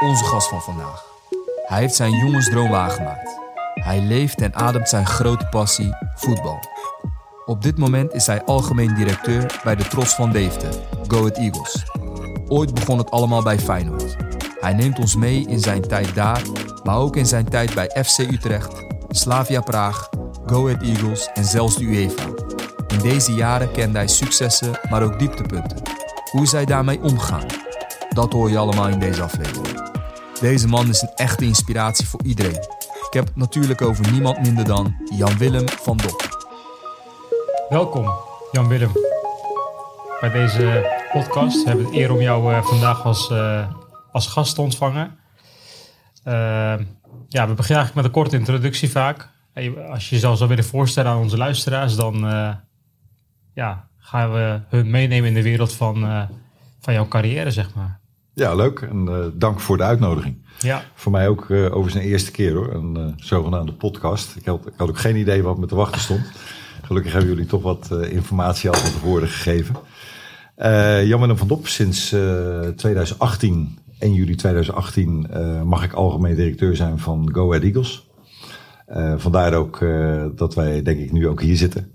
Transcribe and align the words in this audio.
onze 0.00 0.24
gast 0.24 0.48
van 0.48 0.62
vandaag. 0.62 1.04
Hij 1.66 1.80
heeft 1.80 1.94
zijn 1.94 2.12
jongensdroom 2.12 2.70
waargemaakt. 2.70 3.38
Hij 3.74 4.00
leeft 4.00 4.40
en 4.40 4.54
ademt 4.54 4.88
zijn 4.88 5.06
grote 5.06 5.46
passie, 5.46 5.94
voetbal. 6.14 6.58
Op 7.44 7.62
dit 7.62 7.78
moment 7.78 8.12
is 8.12 8.26
hij 8.26 8.44
algemeen 8.44 8.94
directeur 8.94 9.60
bij 9.64 9.76
de 9.76 9.88
Tros 9.88 10.14
van 10.14 10.30
Deventer, 10.30 10.74
Go 11.06 11.18
Ahead 11.18 11.36
Eagles. 11.36 11.84
Ooit 12.48 12.74
begon 12.74 12.98
het 12.98 13.10
allemaal 13.10 13.42
bij 13.42 13.58
Feyenoord. 13.58 14.16
Hij 14.60 14.72
neemt 14.72 14.98
ons 14.98 15.16
mee 15.16 15.46
in 15.46 15.60
zijn 15.60 15.82
tijd 15.82 16.14
daar, 16.14 16.42
maar 16.84 16.96
ook 16.96 17.16
in 17.16 17.26
zijn 17.26 17.48
tijd 17.48 17.74
bij 17.74 18.04
FC 18.04 18.18
Utrecht, 18.18 18.84
Slavia 19.08 19.60
Praag, 19.60 20.08
Go 20.46 20.66
Ahead 20.66 20.82
Eagles 20.82 21.30
en 21.34 21.44
zelfs 21.44 21.76
de 21.76 21.84
UEFA. 21.84 22.28
In 22.88 22.98
deze 22.98 23.32
jaren 23.32 23.72
kende 23.72 23.98
hij 23.98 24.08
successen, 24.08 24.80
maar 24.90 25.02
ook 25.02 25.18
dieptepunten. 25.18 25.82
Hoe 26.30 26.46
zij 26.46 26.64
daarmee 26.64 27.02
omgaan, 27.02 27.46
dat 28.08 28.32
hoor 28.32 28.50
je 28.50 28.58
allemaal 28.58 28.88
in 28.88 28.98
deze 28.98 29.22
aflevering. 29.22 29.67
Deze 30.40 30.68
man 30.68 30.88
is 30.88 31.02
een 31.02 31.14
echte 31.14 31.44
inspiratie 31.44 32.06
voor 32.08 32.22
iedereen. 32.22 32.62
Ik 33.06 33.08
heb 33.10 33.26
het 33.26 33.36
natuurlijk 33.36 33.82
over 33.82 34.12
niemand 34.12 34.40
minder 34.40 34.64
dan 34.64 34.96
Jan-Willem 35.16 35.68
van 35.68 35.96
Dok. 35.96 36.46
Welkom, 37.68 38.10
Jan-Willem, 38.52 38.92
bij 40.20 40.30
deze 40.30 40.96
podcast. 41.12 41.62
We 41.62 41.68
hebben 41.68 41.86
het 41.86 41.94
eer 41.94 42.12
om 42.12 42.20
jou 42.20 42.52
uh, 42.52 42.64
vandaag 42.64 43.04
als, 43.04 43.30
uh, 43.30 43.72
als 44.12 44.26
gast 44.26 44.54
te 44.54 44.60
ontvangen. 44.60 45.18
Uh, 46.24 46.32
ja, 47.28 47.48
we 47.48 47.54
beginnen 47.54 47.76
eigenlijk 47.76 47.94
met 47.94 48.04
een 48.04 48.10
korte 48.10 48.36
introductie 48.36 48.90
vaak. 48.90 49.28
Als 49.90 50.08
je 50.08 50.14
jezelf 50.14 50.36
zou 50.36 50.48
willen 50.48 50.64
voorstellen 50.64 51.10
aan 51.10 51.18
onze 51.18 51.36
luisteraars, 51.36 51.96
dan 51.96 52.14
ja, 53.54 53.88
gaan 53.98 54.32
we 54.32 54.60
hun 54.68 54.90
meenemen 54.90 55.28
in 55.28 55.34
de 55.34 55.42
wereld 55.42 55.72
van, 55.72 56.28
van 56.80 56.94
jouw 56.94 57.08
carrière, 57.08 57.50
zeg 57.50 57.74
maar. 57.74 58.00
Ja, 58.38 58.54
leuk. 58.54 58.80
En 58.80 59.32
dank 59.34 59.60
voor 59.60 59.76
de 59.76 59.82
uitnodiging. 59.82 60.36
Ja. 60.58 60.84
Voor 60.94 61.12
mij 61.12 61.28
ook 61.28 61.50
over 61.50 61.90
zijn 61.90 62.04
eerste 62.04 62.30
keer 62.30 62.54
hoor, 62.54 62.74
een 62.74 63.14
zogenaamde 63.16 63.72
podcast. 63.72 64.36
Ik 64.36 64.44
had, 64.46 64.66
ik 64.66 64.72
had 64.76 64.88
ook 64.88 64.98
geen 64.98 65.16
idee 65.16 65.42
wat 65.42 65.58
me 65.58 65.66
te 65.66 65.74
wachten 65.74 66.00
stond. 66.00 66.20
Gelukkig 66.82 67.12
hebben 67.12 67.30
jullie 67.30 67.46
toch 67.46 67.62
wat 67.62 67.88
uh, 67.92 68.12
informatie 68.12 68.70
al 68.70 68.78
van 68.78 68.90
tevoren 68.90 69.28
gegeven. 69.28 69.76
Uh, 70.58 71.06
Jan-Willem 71.06 71.36
van 71.36 71.48
Dop, 71.48 71.66
sinds 71.66 72.12
uh, 72.12 72.68
2018, 72.68 73.78
1 73.98 74.14
juli 74.14 74.34
2018, 74.34 75.26
mag 75.64 75.84
ik 75.84 75.92
algemeen 75.92 76.34
directeur 76.34 76.76
zijn 76.76 76.98
van 76.98 77.30
Go 77.32 77.48
Ahead 77.48 77.62
Eagles. 77.62 78.08
vandaar 79.16 79.54
ook 79.54 79.78
dat 80.36 80.54
wij 80.54 80.82
denk 80.82 80.98
ik 80.98 81.12
nu 81.12 81.28
ook 81.28 81.42
hier 81.42 81.56
zitten. 81.56 81.92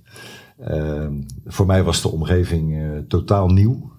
voor 1.45 1.66
mij 1.66 1.83
was 1.83 2.02
de 2.02 2.07
omgeving 2.07 2.94
totaal 3.07 3.47
nieuw. 3.47 3.91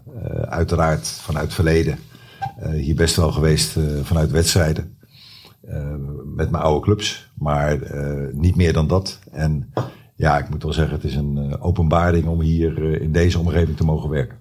uiteraard 0.48 1.08
vanuit 1.08 1.45
het 1.45 1.55
verleden. 1.55 1.98
Hier 2.74 2.94
best 2.94 3.16
wel 3.16 3.33
geweest 3.33 3.78
vanuit 4.02 4.30
wedstrijden. 4.30 4.97
met 6.34 6.50
mijn 6.50 6.62
oude 6.62 6.80
clubs, 6.80 7.30
maar 7.34 7.78
niet 8.33 8.56
meer 8.56 8.72
dan 8.72 8.86
dat. 8.86 9.19
En 9.33 9.72
ja, 10.16 10.38
ik 10.38 10.48
moet 10.48 10.62
wel 10.62 10.72
zeggen, 10.72 10.94
het 10.94 11.05
is 11.05 11.14
een 11.14 11.36
uh, 11.36 11.66
openbaring 11.66 12.27
om 12.27 12.41
hier 12.41 12.78
uh, 12.78 13.00
in 13.00 13.12
deze 13.12 13.38
omgeving 13.38 13.77
te 13.77 13.84
mogen 13.84 14.11
werken. 14.11 14.38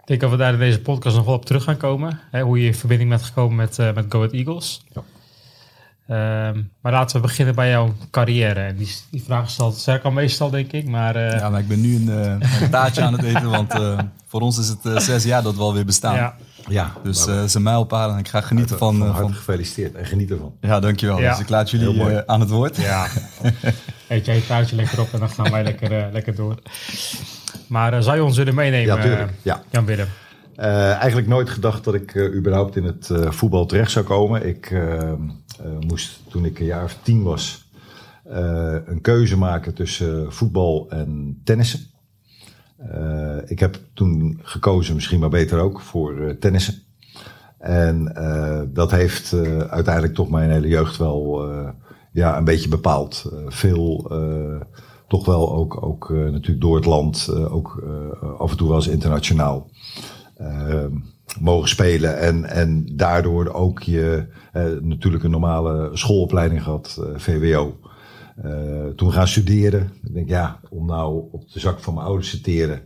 Ik 0.00 0.06
denk 0.06 0.20
dat 0.20 0.30
we 0.30 0.36
daar 0.36 0.52
in 0.52 0.58
deze 0.58 0.80
podcast 0.80 1.16
nog 1.16 1.24
wel 1.24 1.34
op 1.34 1.44
terug 1.44 1.64
gaan 1.64 1.76
komen. 1.76 2.20
Hè, 2.30 2.42
hoe 2.42 2.60
je 2.60 2.66
in 2.66 2.74
verbinding 2.74 3.10
bent 3.10 3.22
gekomen 3.22 3.56
met, 3.56 3.78
uh, 3.78 3.94
met 3.94 4.04
Go 4.08 4.18
Ahead 4.18 4.32
Eagles. 4.32 4.84
Ja. 4.92 5.02
Uh, 6.10 6.62
maar 6.80 6.92
laten 6.92 7.16
we 7.16 7.22
beginnen 7.22 7.54
bij 7.54 7.70
jouw 7.70 7.94
carrière. 8.10 8.60
En 8.60 8.76
die, 8.76 8.96
die 9.10 9.22
vraag 9.22 9.50
stelt 9.50 9.76
Serkan 9.76 10.14
meestal, 10.14 10.50
denk 10.50 10.72
ik. 10.72 10.86
Maar, 10.86 11.18
ja, 11.18 11.50
maar 11.50 11.60
ik 11.60 11.68
ben 11.68 11.80
nu 11.80 11.96
een, 11.96 12.08
een 12.62 12.70
taartje 12.70 13.02
aan 13.02 13.12
het 13.12 13.22
eten, 13.22 13.50
want 13.50 13.74
voor 14.26 14.40
ons 14.40 14.58
is 14.58 14.68
het 14.68 15.02
zes 15.02 15.24
jaar 15.24 15.42
dat 15.42 15.54
we 15.54 15.62
alweer 15.62 15.84
bestaan. 15.84 16.14
Ja. 16.14 16.36
Ja, 16.68 16.92
dus 17.02 17.26
uh, 17.26 17.44
ze 17.44 17.60
mijlpaal 17.60 18.10
en 18.10 18.18
ik 18.18 18.28
ga 18.28 18.40
genieten 18.40 18.78
van... 18.78 18.98
van, 18.98 19.08
uh, 19.08 19.16
van 19.16 19.34
gefeliciteerd 19.34 19.94
en 19.94 20.06
geniet 20.06 20.30
ervan. 20.30 20.54
Ja, 20.60 20.80
dankjewel. 20.80 21.20
Ja. 21.20 21.30
Dus 21.30 21.40
ik 21.40 21.48
laat 21.48 21.70
jullie 21.70 21.94
uh, 21.94 22.18
aan 22.26 22.40
het 22.40 22.48
woord. 22.48 22.76
Ja. 22.76 23.06
Eet 24.08 24.26
jij 24.26 24.34
je 24.34 24.46
taartje 24.46 24.76
lekker 24.76 25.00
op 25.00 25.12
en 25.12 25.18
dan 25.18 25.28
gaan 25.28 25.50
wij 25.50 25.62
lekker, 25.62 26.08
lekker 26.12 26.34
door. 26.34 26.54
Maar 27.66 28.02
zou 28.02 28.16
je 28.16 28.24
ons 28.24 28.36
willen 28.36 28.54
meenemen, 28.54 28.96
ja, 28.96 29.02
tuurlijk. 29.02 29.32
Ja. 29.42 29.62
Jan 29.70 29.84
Willem? 29.84 30.08
eigenlijk 30.56 31.26
nooit 31.26 31.50
gedacht 31.50 31.84
dat 31.84 31.94
ik 31.94 32.16
überhaupt 32.16 32.76
in 32.76 32.84
het 32.84 33.10
voetbal 33.28 33.66
terecht 33.66 33.90
zou 33.90 34.04
komen. 34.04 34.46
Ik 34.46 34.74
moest 35.80 36.20
toen 36.30 36.44
ik 36.44 36.58
een 36.58 36.66
jaar 36.66 36.84
of 36.84 36.96
tien 37.02 37.22
was 37.22 37.68
een 38.86 39.00
keuze 39.00 39.36
maken 39.36 39.74
tussen 39.74 40.32
voetbal 40.32 40.86
en 40.90 41.40
tennissen. 41.44 41.80
Uh, 42.80 43.36
ik 43.46 43.58
heb 43.58 43.78
toen 43.94 44.40
gekozen, 44.42 44.94
misschien 44.94 45.20
maar 45.20 45.28
beter 45.28 45.60
ook, 45.60 45.80
voor 45.80 46.18
uh, 46.18 46.30
tennissen. 46.30 46.74
En 47.58 48.12
uh, 48.16 48.60
dat 48.68 48.90
heeft 48.90 49.34
uiteindelijk 49.68 50.14
toch 50.14 50.30
mijn 50.30 50.50
hele 50.50 50.68
jeugd 50.68 50.96
wel 50.96 51.50
ja, 52.12 52.36
een 52.36 52.44
beetje 52.44 52.68
bepaald. 52.68 53.32
veel, 53.46 54.10
toch 55.08 55.26
wel 55.26 55.52
ook, 55.52 55.82
ook 55.82 56.10
natuurlijk 56.10 56.60
door 56.60 56.76
het 56.76 56.84
land, 56.84 57.30
ook 57.50 57.82
af 58.38 58.50
en 58.50 58.56
toe 58.56 58.68
wel 58.68 58.76
eens 58.76 58.88
internationaal 58.88 59.70
mogen 61.40 61.68
spelen. 61.68 62.18
En, 62.18 62.44
en 62.44 62.86
daardoor 62.92 63.52
ook 63.52 63.82
je 63.82 64.26
natuurlijk 64.80 65.24
een 65.24 65.30
normale 65.30 65.90
schoolopleiding 65.92 66.62
gehad, 66.62 67.02
VWO. 67.16 67.76
Uh, 68.44 68.86
toen 68.96 69.12
gaan 69.12 69.28
studeren. 69.28 69.92
Ik 70.02 70.14
denk, 70.14 70.28
ja, 70.28 70.60
om 70.70 70.86
nou 70.86 71.24
op 71.30 71.52
de 71.52 71.60
zak 71.60 71.80
van 71.80 71.94
mijn 71.94 72.06
ouders 72.06 72.30
te 72.30 72.40
teren. 72.40 72.80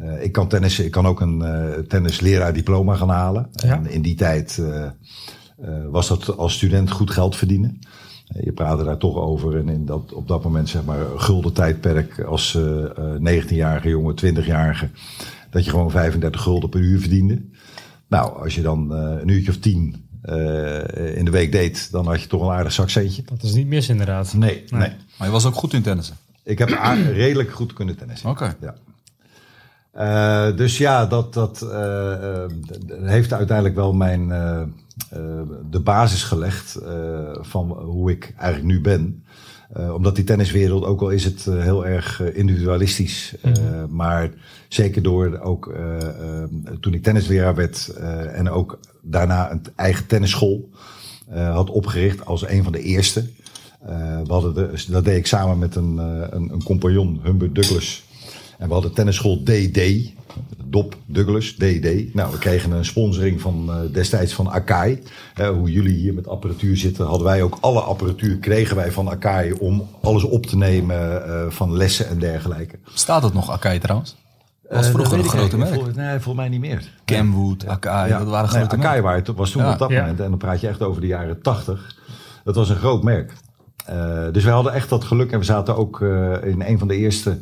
Uh, 0.00 0.22
ik 0.22 0.32
kan 0.32 0.48
tennissen, 0.48 0.84
ik 0.84 0.90
kan 0.90 1.06
ook 1.06 1.20
een 1.20 1.40
uh, 1.40 1.72
tennisleraar 1.72 2.52
diploma 2.52 2.94
gaan 2.94 3.08
halen. 3.08 3.48
Ja. 3.52 3.74
En 3.74 3.90
in 3.90 4.02
die 4.02 4.14
tijd 4.14 4.62
was 5.90 6.08
dat 6.08 6.36
als 6.36 6.54
student 6.54 6.90
goed 6.90 7.10
geld 7.10 7.36
verdienen. 7.36 7.78
je 8.40 8.52
praatte 8.52 8.84
daar 8.84 8.98
toch 8.98 9.16
over. 9.16 9.56
En 9.56 9.68
in 9.68 9.84
dat, 9.84 10.12
op 10.12 10.28
dat 10.28 10.44
moment 10.44 10.68
zeg 10.68 10.84
maar 10.84 11.04
gulden 11.16 11.52
tijdperk 11.52 12.20
als 12.20 12.58
19-jarige 13.18 13.88
jongen, 13.88 14.14
20-jarige. 14.24 14.88
Dat 15.50 15.64
je 15.64 15.70
gewoon 15.70 15.90
35 15.90 16.42
gulden 16.42 16.68
per 16.68 16.80
uur 16.80 17.00
verdiende. 17.00 17.42
Nou, 18.08 18.42
als 18.42 18.54
je 18.54 18.62
dan 18.62 18.90
een 18.90 19.28
uurtje 19.28 19.50
of 19.50 19.58
tien 19.58 20.05
in 21.14 21.24
de 21.24 21.30
week 21.30 21.52
deed, 21.52 21.90
dan 21.90 22.06
had 22.06 22.22
je 22.22 22.26
toch 22.26 22.42
een 22.42 22.54
aardig 22.54 22.72
zakcentje. 22.72 23.22
Dat 23.24 23.42
is 23.42 23.54
niet 23.54 23.66
mis 23.66 23.88
inderdaad. 23.88 24.34
Nee, 24.34 24.64
nee. 24.68 24.80
nee. 24.80 24.92
Maar 25.18 25.26
je 25.26 25.32
was 25.32 25.46
ook 25.46 25.54
goed 25.54 25.72
in 25.72 25.82
tennissen? 25.82 26.16
Ik 26.42 26.58
heb 26.58 26.68
redelijk 27.12 27.50
goed 27.50 27.72
kunnen 27.72 27.96
tennissen. 27.96 28.30
Oké. 28.30 28.56
Ja. 28.60 28.74
Uh, 29.98 30.56
dus 30.56 30.78
ja, 30.78 31.06
dat, 31.06 31.34
dat 31.34 31.62
uh, 31.62 32.44
heeft 33.02 33.32
uiteindelijk 33.32 33.76
wel 33.76 33.92
mijn, 33.92 34.28
de 35.70 35.80
basis 35.80 36.22
gelegd 36.22 36.78
van 37.40 37.70
hoe 37.70 38.10
ik 38.10 38.34
eigenlijk 38.36 38.72
nu 38.72 38.80
ben. 38.80 39.24
Uh, 39.76 39.94
omdat 39.94 40.14
die 40.14 40.24
tenniswereld, 40.24 40.84
ook 40.84 41.00
al 41.00 41.10
is 41.10 41.24
het 41.24 41.46
uh, 41.48 41.62
heel 41.62 41.86
erg 41.86 42.20
uh, 42.20 42.36
individualistisch, 42.36 43.34
mm 43.42 43.52
-hmm. 43.52 43.94
maar 43.94 44.30
zeker 44.68 45.02
door 45.02 45.38
ook 45.40 45.74
toen 46.80 46.94
ik 46.94 47.02
tennisleraar 47.02 47.54
werd 47.54 47.88
en 48.32 48.50
ook 48.50 48.78
daarna 49.02 49.50
een 49.50 49.62
eigen 49.76 50.06
tennisschool 50.06 50.70
had 51.30 51.70
opgericht 51.70 52.26
als 52.26 52.48
een 52.48 52.62
van 52.62 52.72
de 52.72 52.82
eerste. 52.82 53.24
we 54.24 54.24
hadden 54.32 54.54
de, 54.54 54.84
dat 54.88 55.04
deed 55.04 55.16
ik 55.16 55.26
samen 55.26 55.58
met 55.58 55.74
een, 55.76 55.98
een, 55.98 56.52
een 56.52 56.62
compagnon, 56.62 57.20
Humbert 57.22 57.54
Douglas. 57.54 58.05
En 58.58 58.66
we 58.66 58.72
hadden 58.72 58.92
tennisschool 58.92 59.42
DD, 59.42 59.80
Dop 60.64 60.96
Douglas, 61.06 61.54
DD. 61.54 62.14
Nou, 62.14 62.32
we 62.32 62.38
kregen 62.38 62.70
een 62.70 62.84
sponsoring 62.84 63.40
van 63.40 63.66
uh, 63.68 63.92
destijds 63.92 64.32
van 64.32 64.50
Akai. 64.50 65.02
Uh, 65.40 65.48
hoe 65.48 65.70
jullie 65.70 65.96
hier 65.96 66.14
met 66.14 66.28
apparatuur 66.28 66.76
zitten, 66.76 67.06
hadden 67.06 67.26
wij 67.26 67.42
ook 67.42 67.58
alle 67.60 67.80
apparatuur 67.80 68.36
kregen 68.36 68.76
wij 68.76 68.92
van 68.92 69.10
Akai 69.10 69.52
om 69.52 69.88
alles 70.02 70.24
op 70.24 70.46
te 70.46 70.56
nemen 70.56 71.22
uh, 71.26 71.50
van 71.50 71.76
lessen 71.76 72.08
en 72.08 72.18
dergelijke. 72.18 72.78
Staat 72.94 73.22
het 73.22 73.32
nog 73.32 73.50
Akai 73.50 73.78
trouwens? 73.78 74.16
Was 74.68 74.88
vroeger 74.88 75.18
een 75.18 75.24
grote 75.24 75.56
merk. 75.56 75.74
Vol, 75.74 75.84
nee, 75.94 76.10
volgens 76.10 76.34
mij 76.34 76.48
niet 76.48 76.60
meer. 76.60 76.92
Camwood, 77.04 77.62
ja. 77.62 77.68
Akai, 77.68 78.08
ja. 78.08 78.18
dat 78.18 78.28
waren 78.28 78.50
nee, 78.52 78.64
grote 78.64 78.76
Akai 78.76 79.02
merken. 79.02 79.34
was 79.34 79.50
toen 79.50 79.62
ja. 79.62 79.72
op 79.72 79.78
dat 79.78 79.90
moment, 79.90 80.20
en 80.20 80.30
dan 80.30 80.38
praat 80.38 80.60
je 80.60 80.68
echt 80.68 80.82
over 80.82 81.00
de 81.00 81.06
jaren 81.06 81.42
tachtig. 81.42 81.96
Dat 82.44 82.54
was 82.54 82.68
een 82.68 82.76
groot 82.76 83.02
merk. 83.02 83.32
dus 84.32 84.44
wij 84.44 84.52
hadden 84.52 84.72
echt 84.72 84.88
dat 84.88 85.04
geluk 85.04 85.32
en 85.32 85.38
we 85.38 85.44
zaten 85.44 85.76
ook 85.76 86.00
in 86.42 86.62
een 86.66 86.78
van 86.78 86.88
de 86.88 86.96
eerste 86.96 87.38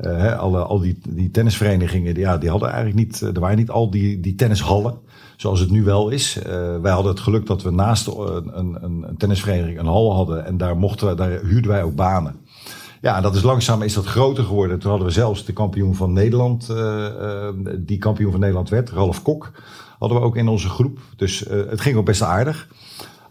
he, 0.00 0.36
alle, 0.36 0.62
al 0.62 0.78
die, 0.78 0.98
die 1.08 1.30
tennisverenigingen, 1.30 2.14
die, 2.14 2.22
ja, 2.22 2.38
die 2.38 2.50
hadden 2.50 2.68
eigenlijk 2.68 2.98
niet, 2.98 3.20
er 3.20 3.40
waren 3.40 3.56
niet 3.56 3.70
al 3.70 3.90
die, 3.90 4.20
die 4.20 4.34
tennishallen 4.34 4.94
zoals 5.36 5.60
het 5.60 5.70
nu 5.70 5.84
wel 5.84 6.08
is. 6.08 6.36
Uh, 6.38 6.44
wij 6.80 6.92
hadden 6.92 7.12
het 7.12 7.20
geluk 7.20 7.46
dat 7.46 7.62
we 7.62 7.70
naast 7.70 8.06
een, 8.06 8.58
een, 8.58 9.02
een 9.08 9.16
tennisvereniging 9.16 9.78
een 9.78 9.86
hal 9.86 10.14
hadden 10.14 10.44
en 10.44 10.56
daar 10.56 10.76
mochten 10.76 11.08
we, 11.08 11.14
daar 11.14 11.30
huurden 11.30 11.70
wij 11.70 11.82
ook 11.82 11.94
banen. 11.94 12.36
Ja, 13.00 13.20
dat 13.20 13.34
is 13.34 13.42
langzaam 13.42 13.82
is 13.82 13.94
dat 13.94 14.06
groter 14.06 14.44
geworden. 14.44 14.78
Toen 14.78 14.90
hadden 14.90 15.08
we 15.08 15.14
zelfs 15.14 15.44
de 15.44 15.52
kampioen 15.52 15.94
van 15.94 16.12
Nederland, 16.12 16.74
die 17.76 17.98
kampioen 17.98 18.30
van 18.30 18.40
Nederland 18.40 18.68
werd, 18.68 18.90
Ralf 18.90 19.22
Kok, 19.22 19.50
hadden 19.98 20.18
we 20.18 20.24
ook 20.24 20.36
in 20.36 20.48
onze 20.48 20.68
groep. 20.68 20.98
Dus 21.16 21.44
het 21.48 21.80
ging 21.80 21.96
ook 21.96 22.04
best 22.04 22.22
aardig. 22.22 22.68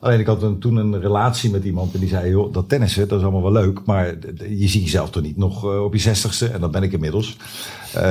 Alleen 0.01 0.19
ik 0.19 0.25
had 0.25 0.62
toen 0.62 0.75
een 0.75 1.00
relatie 1.01 1.51
met 1.51 1.63
iemand 1.63 1.94
en 1.94 2.00
die 2.00 2.09
zei, 2.09 2.30
joh, 2.30 2.53
dat 2.53 2.69
tennissen, 2.69 3.07
dat 3.07 3.18
is 3.18 3.24
allemaal 3.24 3.51
wel 3.51 3.62
leuk, 3.62 3.80
maar 3.86 4.15
je 4.50 4.68
ziet 4.68 4.83
jezelf 4.83 5.09
toch 5.09 5.24
niet 5.24 5.38
nog 5.38 5.63
uh, 5.65 5.83
op 5.83 5.94
je 5.94 6.00
zestigste, 6.00 6.48
en 6.48 6.62
dat 6.62 6.71
ben 6.71 6.83
ik 6.83 6.92
inmiddels, 6.92 7.38
uh, 7.95 8.01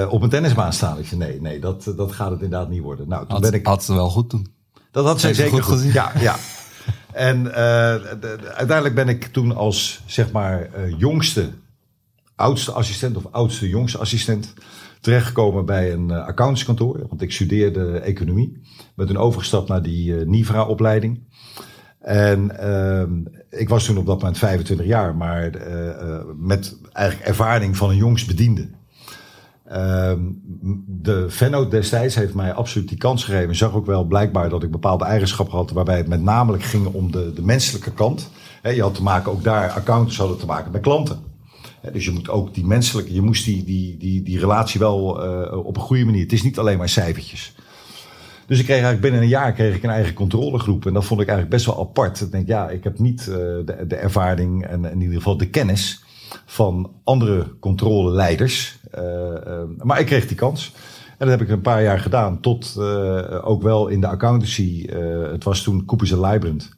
uh, 0.00 0.12
op 0.12 0.22
een 0.22 0.28
tennisbaan 0.28 0.72
staan. 0.72 0.98
Ik 0.98 1.06
zei, 1.06 1.20
nee, 1.20 1.40
nee, 1.40 1.60
dat, 1.60 1.92
dat 1.96 2.12
gaat 2.12 2.30
het 2.30 2.42
inderdaad 2.42 2.68
niet 2.68 2.82
worden. 2.82 3.08
Nou, 3.08 3.22
toen 3.22 3.32
had, 3.32 3.40
ben 3.40 3.52
ik... 3.52 3.66
Had 3.66 3.86
het 3.86 3.96
wel 3.96 4.10
goed 4.10 4.30
toen. 4.30 4.46
Dat 4.90 5.04
had 5.04 5.20
zij 5.20 5.34
ze 5.34 5.40
zeker 5.42 5.56
goed 5.56 5.64
goed 5.64 5.74
gezien. 5.74 5.92
Ja, 5.92 6.12
ja. 6.20 6.36
En 7.12 7.46
eh, 7.46 7.54
de- 8.02 8.16
de- 8.20 8.52
uiteindelijk 8.54 8.94
ben 8.94 9.08
ik 9.08 9.24
toen 9.24 9.56
als 9.56 10.02
zeg 10.06 10.32
maar 10.32 10.62
eh, 10.74 10.98
jongste, 10.98 11.50
oudste 12.34 12.72
assistent 12.72 13.16
of 13.16 13.26
oudste 13.30 13.68
jongste 13.68 13.98
assistent 13.98 14.54
terechtgekomen 15.00 15.64
bij 15.64 15.92
een 15.92 16.10
eh, 16.10 16.26
accountantskantoor. 16.26 17.06
Want 17.08 17.22
ik 17.22 17.32
studeerde 17.32 17.98
economie. 17.98 18.62
Ben 18.94 19.06
toen 19.06 19.16
overgestapt 19.16 19.68
naar 19.68 19.82
die 19.82 20.18
eh, 20.18 20.26
NIVRA-opleiding. 20.26 21.20
En 21.98 22.58
ehm, 22.58 23.10
ik 23.50 23.68
was 23.68 23.84
toen 23.84 23.98
op 23.98 24.06
dat 24.06 24.18
moment 24.18 24.38
25 24.38 24.86
jaar, 24.86 25.16
maar 25.16 25.54
eh, 25.54 26.24
met 26.36 26.78
eigenlijk 26.92 27.28
ervaring 27.28 27.76
van 27.76 27.90
een 27.90 27.96
jongstbediende. 27.96 28.68
Ehm, 29.64 30.20
de 30.86 31.30
vennoot 31.30 31.70
destijds 31.70 32.14
heeft 32.14 32.34
mij 32.34 32.52
absoluut 32.52 32.88
die 32.88 32.98
kans 32.98 33.24
gegeven. 33.24 33.56
Zag 33.56 33.74
ook 33.74 33.86
wel 33.86 34.04
blijkbaar 34.04 34.48
dat 34.48 34.62
ik 34.62 34.70
bepaalde 34.70 35.04
eigenschappen 35.04 35.56
had 35.56 35.70
waarbij 35.70 35.96
het 35.96 36.08
met 36.08 36.22
namelijk 36.22 36.62
ging 36.62 36.86
om 36.86 37.12
de, 37.12 37.32
de 37.32 37.42
menselijke 37.42 37.92
kant. 37.92 38.30
Je 38.62 38.82
had 38.82 38.94
te 38.94 39.02
maken, 39.02 39.32
ook 39.32 39.44
daar, 39.44 39.70
accountants 39.70 40.18
hadden 40.18 40.38
te 40.38 40.46
maken 40.46 40.72
met 40.72 40.80
klanten. 40.80 41.27
Dus 41.92 42.04
je 42.04 42.10
moet 42.10 42.28
ook 42.28 42.54
die 42.54 42.66
menselijke, 42.66 43.14
je 43.14 43.22
moest 43.22 43.44
die, 43.44 43.64
die, 43.64 43.96
die, 43.96 44.22
die 44.22 44.38
relatie 44.38 44.80
wel 44.80 45.24
eh, 45.24 45.66
op 45.66 45.76
een 45.76 45.82
goede 45.82 46.04
manier. 46.04 46.22
Het 46.22 46.32
is 46.32 46.42
niet 46.42 46.58
alleen 46.58 46.78
maar 46.78 46.88
cijfertjes. 46.88 47.54
Dus 48.46 48.58
ik 48.58 48.64
kreeg 48.64 48.82
eigenlijk 48.82 49.00
binnen 49.00 49.22
een 49.22 49.28
jaar 49.28 49.52
kreeg 49.52 49.74
ik 49.74 49.82
een 49.82 49.90
eigen 49.90 50.14
controlegroep. 50.14 50.86
En 50.86 50.92
dat 50.92 51.04
vond 51.04 51.20
ik 51.20 51.28
eigenlijk 51.28 51.56
best 51.56 51.66
wel 51.66 51.80
apart. 51.80 52.20
Ik 52.20 52.30
denk, 52.30 52.46
ja, 52.46 52.68
ik 52.68 52.84
heb 52.84 52.98
niet 52.98 53.20
eh, 53.20 53.26
de, 53.86 53.96
ervaring 53.96 54.66
en 54.66 54.84
in 54.84 55.00
ieder 55.00 55.16
geval 55.16 55.36
de 55.36 55.48
kennis 55.48 56.02
van 56.46 56.90
andere 57.04 57.58
controleleiders. 57.60 58.78
Eh, 58.90 59.02
maar 59.76 60.00
ik 60.00 60.06
kreeg 60.06 60.26
die 60.26 60.36
kans. 60.36 60.72
En 61.18 61.28
dat 61.28 61.38
heb 61.38 61.48
ik 61.48 61.54
een 61.54 61.60
paar 61.60 61.82
jaar 61.82 62.00
gedaan. 62.00 62.40
Tot 62.40 62.78
ook 63.42 63.62
wel 63.62 63.88
in 63.88 64.00
de 64.00 64.06
accountancy. 64.06 64.86
het 65.32 65.44
was 65.44 65.62
toen 65.62 65.84
Coopers 65.84 66.10
en 66.10 66.20
Lybrand. 66.20 66.76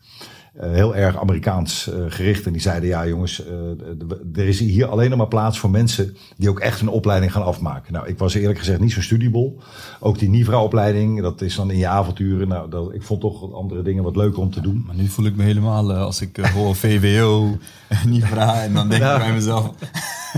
Eh, 0.61 0.71
heel 0.71 0.97
erg 0.97 1.21
Amerikaans 1.21 1.91
eh, 1.93 2.05
gericht. 2.09 2.47
En 2.47 2.53
die 2.53 2.61
zeiden, 2.61 2.89
ja 2.89 3.07
jongens, 3.07 3.45
eh, 3.45 4.41
er 4.41 4.49
is 4.49 4.59
hier 4.59 4.87
alleen 4.87 5.09
nog 5.09 5.19
maar 5.19 5.29
plaats 5.29 5.59
voor 5.59 5.71
mensen 5.71 6.17
die 6.37 6.49
ook 6.49 6.61
echt 6.61 6.81
een 6.81 6.89
opleiding 6.89 7.33
gaan 7.33 7.45
afmaken. 7.45 7.93
Nou, 7.93 8.07
ik 8.07 8.19
was 8.19 8.35
eerlijk 8.35 8.59
gezegd 8.59 8.81
niet 8.81 8.93
zo'n 8.93 9.03
studiebol. 9.03 9.59
Ook 10.01 10.19
die 10.19 10.29
NIVRA-opleiding, 10.29 11.23
dat 11.23 11.41
is 11.41 11.55
dan 11.55 11.71
in 11.71 11.79
je 11.79 11.87
avonturen. 11.87 12.49
Nou, 12.49 12.71
dat, 12.71 12.95
ik 12.95 13.03
vond 13.03 13.21
toch 13.21 13.53
andere 13.55 13.83
dingen 13.83 14.03
wat 14.03 14.17
leuker 14.17 14.41
om 14.41 14.51
te 14.51 14.61
doen. 14.61 14.85
Maar 14.87 14.97
nu 14.97 15.07
voel 15.07 15.27
ik 15.27 15.37
me 15.37 15.43
helemaal, 15.43 15.93
als 15.93 16.21
ik 16.21 16.37
hoor 16.37 16.77
VWO, 16.85 17.59
Nivra, 18.07 18.63
en 18.63 18.73
dan 18.73 18.89
denk 18.89 19.03
ik 19.03 19.19
bij 19.19 19.33
mezelf, 19.33 19.71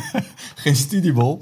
geen 0.63 0.77
studiebol. 0.77 1.39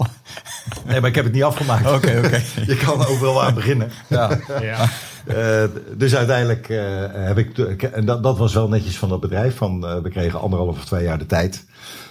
Nee, 0.86 1.00
maar 1.00 1.08
ik 1.08 1.14
heb 1.14 1.24
het 1.24 1.32
niet 1.32 1.42
afgemaakt. 1.42 1.86
Oké, 1.86 2.22
oké. 2.24 2.42
Je 2.72 2.76
kan 2.76 3.06
overal 3.06 3.42
aan 3.42 3.54
beginnen. 3.54 3.90
Ja. 4.08 4.38
Ja. 4.60 4.88
Eh, 5.26 5.64
dus 5.96 6.14
uiteindelijk 6.16 6.68
eh, 6.68 6.78
heb 7.10 7.38
ik, 7.38 7.58
en 7.82 8.04
dat, 8.04 8.22
dat 8.22 8.38
was 8.38 8.54
wel 8.54 8.68
netjes 8.68 8.98
van 8.98 9.08
dat 9.08 9.20
bedrijf, 9.20 9.56
van 9.56 9.86
eh, 9.86 9.98
we 9.98 10.08
kregen 10.08 10.40
anderhalf 10.40 10.76
of 10.76 10.84
twee 10.84 11.04
jaar 11.04 11.18
de 11.18 11.26
tijd. 11.26 11.66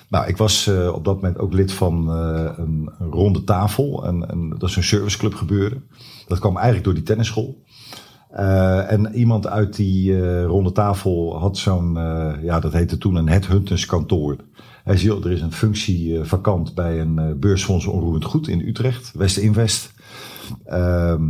Nou, 0.10 0.28
ik 0.28 0.38
was 0.38 0.68
eh, 0.68 0.94
op 0.94 1.06
dat 1.06 1.16
moment 1.16 1.38
ook 1.38 1.54
lid 1.54 1.72
van 1.72 2.12
eh, 2.12 2.54
een, 2.58 2.92
een 3.00 3.12
ronde 3.12 3.44
tafel, 3.44 4.06
en, 4.06 4.30
en 4.30 4.50
dat 4.58 4.70
is 4.70 4.76
een 4.76 4.84
serviceclub 4.84 5.34
gebeuren. 5.36 5.84
Dat 6.28 6.40
kwam 6.40 6.56
eigenlijk 6.56 6.86
door 6.86 6.94
die 6.94 7.04
tennisschool. 7.04 7.64
Eh, 8.30 8.92
en 8.92 9.14
iemand 9.14 9.48
uit 9.48 9.76
die 9.76 10.22
eh, 10.22 10.46
ronde 10.46 10.72
tafel 10.72 11.40
had 11.40 11.58
zo'n, 11.58 11.98
eh, 11.98 12.34
ja, 12.44 12.60
dat 12.60 12.74
heette 12.74 12.98
toen 12.98 13.16
een 13.16 13.30
headhunterskantoor. 13.30 14.36
Hij 14.84 14.98
zei, 14.98 15.20
er 15.20 15.32
is 15.32 15.42
een 15.42 15.52
functie 15.52 16.20
eh, 16.20 16.26
vakant 16.26 16.76
bij 16.76 17.00
een 17.00 17.20
eh, 17.20 17.34
beursfonds 17.36 17.86
onroerend 17.86 18.26
goed 18.26 18.48
in 18.48 18.68
Utrecht, 18.68 19.12
West 19.14 19.38
Invest. 19.38 19.94
Ehm, 20.66 21.30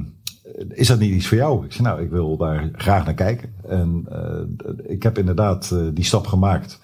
is 0.69 0.87
dat 0.87 0.99
niet 0.99 1.11
iets 1.11 1.27
voor 1.27 1.37
jou? 1.37 1.65
Ik 1.65 1.71
zei, 1.71 1.87
nou, 1.87 2.01
ik 2.01 2.09
wil 2.09 2.37
daar 2.37 2.69
graag 2.73 3.05
naar 3.05 3.13
kijken. 3.13 3.53
En 3.67 4.05
eh, 4.09 4.91
ik 4.91 5.03
heb 5.03 5.17
inderdaad 5.17 5.75
die 5.93 6.03
stap 6.03 6.27
gemaakt. 6.27 6.79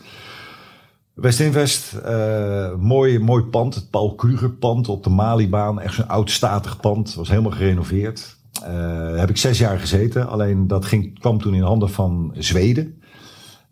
West 1.15 1.39
Invest, 1.39 1.93
eh, 1.93 2.75
mooi, 2.75 3.19
mooi 3.19 3.43
pand. 3.43 3.75
Het 3.75 3.89
Paul 3.89 4.15
Kruger 4.15 4.51
pand 4.51 4.89
op 4.89 5.03
de 5.03 5.09
Malibaan. 5.09 5.81
Echt 5.81 5.93
zo'n 5.93 6.07
oud 6.07 6.31
statig 6.31 6.79
pand. 6.79 7.13
Was 7.13 7.29
helemaal 7.29 7.51
gerenoveerd. 7.51 8.37
Heb 9.15 9.29
ik 9.29 9.37
zes 9.37 9.57
jaar 9.57 9.79
gezeten. 9.79 10.27
Alleen 10.27 10.67
dat 10.67 10.85
ging, 10.85 11.19
kwam 11.19 11.41
toen 11.41 11.53
in 11.53 11.61
handen 11.61 11.89
van 11.89 12.33
Zweden. 12.37 13.01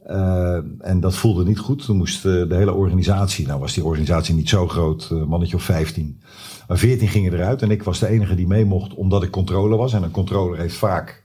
Eh, 0.03 0.57
en 0.79 0.99
dat 0.99 1.15
voelde 1.15 1.45
niet 1.45 1.59
goed. 1.59 1.85
Toen 1.85 1.97
moest 1.97 2.25
eh, 2.25 2.31
de 2.31 2.55
hele 2.55 2.73
organisatie, 2.73 3.47
nou 3.47 3.59
was 3.59 3.73
die 3.73 3.83
organisatie 3.83 4.35
niet 4.35 4.49
zo 4.49 4.67
groot, 4.67 5.07
een 5.09 5.27
mannetje 5.27 5.55
of 5.55 5.63
15. 5.63 6.21
Maar 6.67 6.77
14 6.77 7.07
gingen 7.07 7.33
eruit 7.33 7.61
en 7.61 7.71
ik 7.71 7.83
was 7.83 7.99
de 7.99 8.07
enige 8.07 8.35
die 8.35 8.47
mee 8.47 8.65
mocht 8.65 8.93
omdat 8.93 9.23
ik 9.23 9.31
controller 9.31 9.77
was. 9.77 9.93
En 9.93 10.03
een 10.03 10.11
controller 10.11 10.59
heeft 10.59 10.75
vaak 10.75 11.23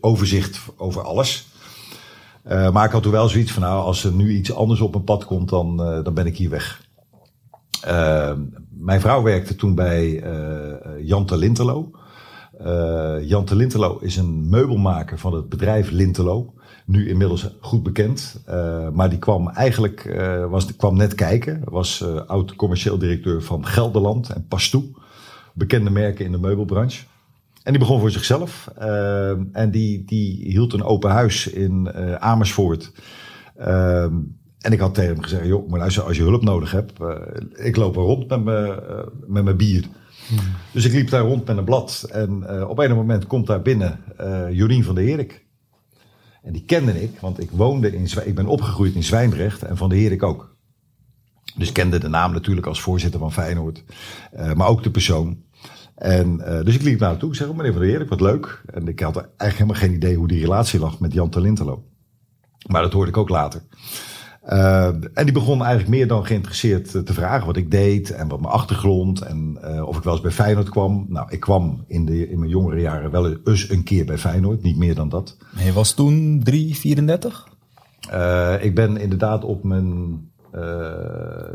overzicht 0.00 0.60
over 0.76 1.02
alles. 1.02 1.50
Maar 2.44 2.84
ik 2.84 2.90
had 2.90 3.02
toen 3.02 3.12
wel 3.12 3.28
zoiets 3.28 3.52
van, 3.52 3.62
nou, 3.62 3.84
als 3.84 4.04
er 4.04 4.12
nu 4.12 4.30
iets 4.30 4.54
anders 4.54 4.80
op 4.80 4.92
mijn 4.92 5.04
pad 5.04 5.24
komt, 5.24 5.48
dan, 5.48 5.76
dan 5.76 6.14
ben 6.14 6.26
ik 6.26 6.36
hier 6.36 6.50
weg. 6.50 6.86
Mijn 8.68 9.00
vrouw 9.00 9.22
werkte 9.22 9.56
toen 9.56 9.74
bij 9.74 10.24
Jan 11.00 11.26
de 11.26 11.36
Lintelo. 11.36 11.90
Jan 13.22 13.46
Lintelo 13.50 13.98
is 14.00 14.16
een 14.16 14.48
meubelmaker 14.48 15.18
van 15.18 15.34
het 15.34 15.48
bedrijf 15.48 15.90
Lintelo. 15.90 16.54
Nu 16.92 17.08
inmiddels 17.08 17.48
goed 17.60 17.82
bekend. 17.82 18.42
Uh, 18.48 18.88
maar 18.90 19.10
die 19.10 19.18
kwam 19.18 19.48
eigenlijk, 19.48 20.04
uh, 20.04 20.46
was, 20.46 20.76
kwam 20.76 20.96
net 20.96 21.14
kijken. 21.14 21.60
Was 21.64 22.00
uh, 22.00 22.20
oud 22.26 22.56
commercieel 22.56 22.98
directeur 22.98 23.42
van 23.42 23.66
Gelderland 23.66 24.30
en 24.30 24.46
Pastoe. 24.48 24.84
Bekende 25.54 25.90
merken 25.90 26.24
in 26.24 26.32
de 26.32 26.38
meubelbranche. 26.38 27.04
En 27.62 27.72
die 27.72 27.80
begon 27.80 28.00
voor 28.00 28.10
zichzelf. 28.10 28.68
en 29.52 29.70
die, 29.70 30.04
die 30.04 30.48
hield 30.48 30.72
een 30.72 30.82
open 30.82 31.10
huis 31.10 31.46
in 31.46 31.92
Amersfoort. 32.18 32.92
en 34.58 34.72
ik 34.72 34.80
had 34.80 34.94
tegen 34.94 35.12
hem 35.12 35.22
gezegd, 35.22 35.46
joh, 35.46 35.68
maar 35.68 35.78
luister, 35.78 36.02
als 36.02 36.16
je 36.16 36.22
hulp 36.22 36.42
nodig 36.42 36.70
hebt. 36.70 36.92
ik 37.52 37.76
loop 37.76 37.96
er 37.96 38.02
rond 38.02 38.28
met 38.28 38.44
mijn, 38.44 38.80
met 39.26 39.44
mijn 39.44 39.56
bier. 39.56 39.84
Hmm. 40.28 40.38
Dus 40.72 40.84
ik 40.84 40.92
liep 40.92 41.10
daar 41.10 41.22
rond 41.22 41.46
met 41.46 41.56
een 41.56 41.64
blad. 41.64 42.06
En 42.10 42.66
op 42.68 42.78
een 42.78 42.94
moment 42.94 43.26
komt 43.26 43.46
daar 43.46 43.62
binnen 43.62 43.98
Jorien 44.50 44.84
van 44.84 44.94
der 44.94 45.04
Herik. 45.04 45.44
En 46.42 46.52
die 46.52 46.64
kende 46.64 47.02
ik, 47.02 47.18
want 47.20 47.40
ik 47.40 47.50
woonde 47.50 47.94
in 47.94 48.06
ik 48.24 48.34
ben 48.34 48.46
opgegroeid 48.46 48.94
in 48.94 49.02
Zwijndrecht 49.02 49.62
en 49.62 49.76
van 49.76 49.88
de 49.88 49.98
Herik 49.98 50.22
ook. 50.22 50.56
Dus 51.56 51.72
kende 51.72 51.98
de 51.98 52.08
naam 52.08 52.32
natuurlijk 52.32 52.66
als 52.66 52.80
voorzitter 52.80 53.20
van 53.20 53.32
Feyenoord, 53.32 53.84
uh, 54.36 54.52
maar 54.52 54.68
ook 54.68 54.82
de 54.82 54.90
persoon. 54.90 55.42
En 55.94 56.40
uh, 56.40 56.62
dus 56.64 56.74
ik 56.74 56.82
liep 56.82 57.00
naar 57.00 57.10
hem 57.10 57.18
toe, 57.18 57.30
ik 57.30 57.36
zeg, 57.36 57.48
oh, 57.48 57.56
meneer 57.56 57.72
van 57.72 57.80
der 57.82 57.90
Herik, 57.90 58.08
wat 58.08 58.20
leuk. 58.20 58.62
En 58.66 58.88
ik 58.88 59.00
had 59.00 59.16
eigenlijk 59.16 59.52
helemaal 59.52 59.80
geen 59.80 59.94
idee 59.94 60.16
hoe 60.16 60.28
die 60.28 60.40
relatie 60.40 60.80
lag 60.80 61.00
met 61.00 61.12
Jan 61.12 61.30
Talintelo. 61.30 61.84
Maar 62.66 62.82
dat 62.82 62.92
hoorde 62.92 63.10
ik 63.10 63.16
ook 63.16 63.28
later. 63.28 63.62
Uh, 64.48 64.86
en 64.86 65.24
die 65.24 65.32
begon 65.32 65.60
eigenlijk 65.60 65.88
meer 65.88 66.06
dan 66.06 66.26
geïnteresseerd 66.26 66.90
te 66.90 67.12
vragen 67.12 67.46
wat 67.46 67.56
ik 67.56 67.70
deed 67.70 68.10
en 68.10 68.28
wat 68.28 68.40
mijn 68.40 68.52
achtergrond 68.52 69.20
en 69.20 69.58
uh, 69.64 69.86
of 69.88 69.96
ik 69.96 70.02
wel 70.02 70.12
eens 70.12 70.22
bij 70.22 70.30
Feyenoord 70.30 70.68
kwam. 70.68 71.06
Nou, 71.08 71.26
ik 71.30 71.40
kwam 71.40 71.84
in, 71.86 72.04
de, 72.04 72.28
in 72.28 72.38
mijn 72.38 72.50
jongere 72.50 72.80
jaren 72.80 73.10
wel 73.10 73.36
eens 73.44 73.70
een 73.70 73.84
keer 73.84 74.04
bij 74.04 74.18
Feyenoord, 74.18 74.62
niet 74.62 74.76
meer 74.76 74.94
dan 74.94 75.08
dat. 75.08 75.36
Je 75.56 75.72
was 75.72 75.94
toen 75.94 76.40
334? 76.44 77.48
Uh, 78.12 78.54
ik 78.64 78.74
ben 78.74 78.96
inderdaad 78.96 79.44
op 79.44 79.64
mijn, 79.64 80.20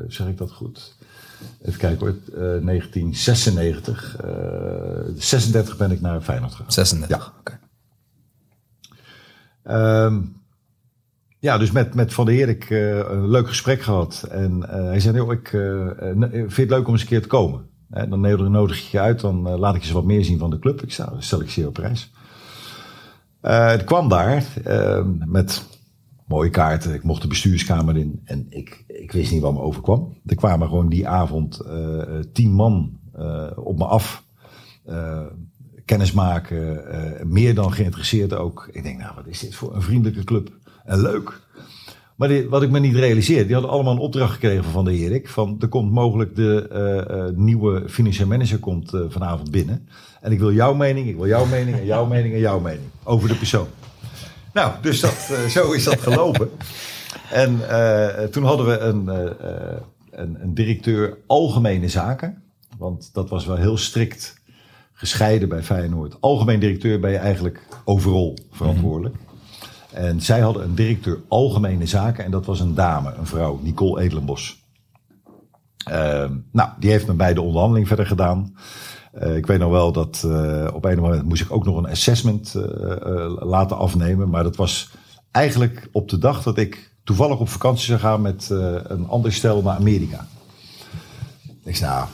zeg 0.08 0.28
ik 0.28 0.38
dat 0.38 0.52
goed? 0.52 0.98
Even 1.62 1.80
kijken 1.80 2.08
hoor, 2.08 2.16
1996. 2.32 4.18
36 5.16 5.78
ben 5.78 5.92
ik 5.92 6.02
naar 6.02 6.22
Feyenoord 6.22 6.52
gegaan. 6.52 6.72
36, 6.72 7.18
ja. 7.18 7.34
oké. 7.40 7.58
Okay. 9.64 10.06
Um, 10.06 10.37
ja, 11.48 11.58
dus 11.58 11.72
met, 11.72 11.94
met 11.94 12.14
Van 12.14 12.26
der 12.26 12.36
Herik 12.36 12.70
uh, 12.70 12.98
een 12.98 13.30
leuk 13.30 13.48
gesprek 13.48 13.82
gehad. 13.82 14.28
En 14.30 14.58
uh, 14.58 14.70
hij 14.70 15.00
zei, 15.00 15.16
joh, 15.16 15.32
ik 15.32 15.52
uh, 15.52 15.90
vind 16.30 16.56
het 16.56 16.70
leuk 16.70 16.88
om 16.88 16.94
eens 16.94 17.02
een 17.02 17.08
keer 17.08 17.22
te 17.22 17.28
komen. 17.28 17.66
En 17.90 18.10
dan 18.10 18.52
nodig 18.52 18.78
ik 18.78 18.84
je 18.84 19.00
uit, 19.00 19.20
dan 19.20 19.50
laat 19.50 19.76
ik 19.76 19.82
eens 19.82 19.92
wat 19.92 20.06
meer 20.06 20.24
zien 20.24 20.40
van 20.40 20.50
de 20.50 20.60
club. 20.60 20.82
Ik 20.82 20.98
dat 20.98 21.16
stel 21.18 21.42
ik 21.42 21.50
zeer 21.50 21.68
op 21.68 21.74
prijs. 21.74 22.12
het 23.42 23.84
kwam 23.84 24.10
daar 24.10 24.44
met 25.26 25.66
mooie 26.26 26.50
kaarten. 26.50 26.94
Ik 26.94 27.04
mocht 27.04 27.22
de 27.22 27.28
bestuurskamer 27.28 27.98
in 27.98 28.22
en 28.24 28.46
ik, 28.50 28.84
ik 28.88 29.12
wist 29.12 29.32
niet 29.32 29.42
wat 29.42 29.54
me 29.54 29.60
overkwam. 29.60 30.18
Er 30.26 30.36
kwamen 30.36 30.68
gewoon 30.68 30.90
die 30.90 31.08
avond 31.08 31.62
tien 32.34 32.52
man 32.52 33.00
op 33.56 33.78
me 33.78 33.86
af. 33.86 34.24
kennis 35.86 36.12
maken, 36.12 36.84
meer 37.24 37.56
dan 37.56 37.74
geïnteresseerd 37.74 38.34
ook. 38.34 38.70
Ik 38.72 38.84
denk, 38.84 39.00
nou, 39.00 39.16
wat 39.16 39.28
is 39.28 39.40
dit 39.40 39.56
voor 39.56 39.76
een 39.76 39.82
vriendelijke 39.82 40.24
club? 40.24 40.52
En 40.88 41.02
leuk. 41.02 41.40
Maar 42.16 42.50
wat 42.50 42.62
ik 42.62 42.70
me 42.70 42.80
niet 42.80 42.96
realiseerde, 42.96 43.46
die 43.46 43.54
hadden 43.54 43.72
allemaal 43.72 43.94
een 43.94 44.00
opdracht 44.00 44.34
gekregen 44.34 44.64
van 44.64 44.86
de 44.86 44.94
Erik. 44.94 45.30
Van 45.30 45.58
er 45.60 45.68
komt 45.68 45.92
mogelijk 45.92 46.36
de 46.36 46.70
uh, 46.72 47.18
uh, 47.18 47.26
nieuwe 47.36 47.84
financieel 47.90 48.28
manager 48.28 48.60
komt 48.60 48.94
uh, 48.94 49.02
vanavond 49.10 49.52
binnen. 49.52 49.88
En 50.22 50.32
ik 50.32 50.40
wil 50.40 50.52
jouw 50.52 50.74
mening, 50.74 51.08
ik 51.08 51.16
wil 51.16 51.28
jouw 51.28 51.46
mening 51.46 51.78
en 51.78 51.86
jouw 51.86 52.06
mening 52.06 52.34
en 52.34 52.40
jouw 52.40 52.60
mening. 52.60 52.86
Over 53.04 53.28
de 53.28 53.36
persoon. 53.36 53.68
Nou, 54.54 54.72
dus 54.82 55.00
dat, 55.00 55.32
zo 55.50 55.72
is 55.72 55.84
dat 55.84 56.02
gelopen. 56.02 56.50
En 57.32 57.60
toen 58.32 58.44
hadden 58.44 58.66
we 58.66 58.78
een, 58.78 59.08
een, 60.12 60.38
een 60.42 60.54
directeur 60.54 61.18
algemene 61.28 61.90
zaken. 61.90 62.44
Want 62.78 63.10
dat 63.14 63.30
was 63.30 63.46
wel 63.46 63.56
heel 63.56 63.78
strikt 63.78 64.42
gescheiden 64.94 65.50
bij 65.50 65.64
Feyenoord. 65.64 66.22
Algemeen 66.22 66.60
directeur 66.60 67.00
ben 67.00 67.12
je 67.12 67.18
eigenlijk 67.18 67.68
overal 67.86 68.38
verantwoordelijk. 68.52 69.16
En 69.94 70.22
zij 70.22 70.40
hadden 70.40 70.64
een 70.64 70.76
directeur 70.76 71.20
algemene 71.28 71.86
zaken 71.86 72.26
en 72.26 72.32
dat 72.32 72.46
was 72.46 72.60
een 72.60 72.76
dame, 72.76 73.14
een 73.14 73.28
vrouw, 73.28 73.60
Nicole 73.64 74.02
Edelenbos. 74.02 74.66
Ehm, 75.78 76.34
nou, 76.52 76.70
die 76.80 76.90
heeft 76.90 77.08
me 77.08 77.14
bij 77.14 77.34
de 77.34 77.42
onderhandeling 77.42 77.88
verder 77.88 78.06
gedaan. 78.06 78.54
Uh, 79.24 79.36
ik 79.36 79.46
weet 79.46 79.60
nog 79.60 79.72
wel 79.72 79.92
dat 79.92 80.24
uh, 80.26 80.68
op 80.74 80.86
een 80.86 81.00
moment 81.00 81.24
moest 81.24 81.42
ik 81.42 81.52
ook 81.52 81.66
nog 81.66 81.78
een 81.78 81.90
assessment 81.90 82.54
uh, 82.56 82.64
laten 83.40 83.78
afnemen. 83.78 84.30
Maar 84.30 84.44
dat 84.44 84.56
was 84.56 84.92
eigenlijk 85.32 85.90
op 85.92 86.10
de 86.10 86.18
dag 86.18 86.44
dat 86.44 86.58
ik 86.58 86.96
toevallig 87.04 87.40
op 87.40 87.50
vakantie 87.50 87.86
zou 87.86 88.00
gaan 88.00 88.22
met 88.22 88.50
een 88.84 89.08
ander 89.08 89.34
stel 89.34 89.62
naar 89.62 89.76
Amerika. 89.76 90.28
Ik 91.64 91.76
zei, 91.76 92.06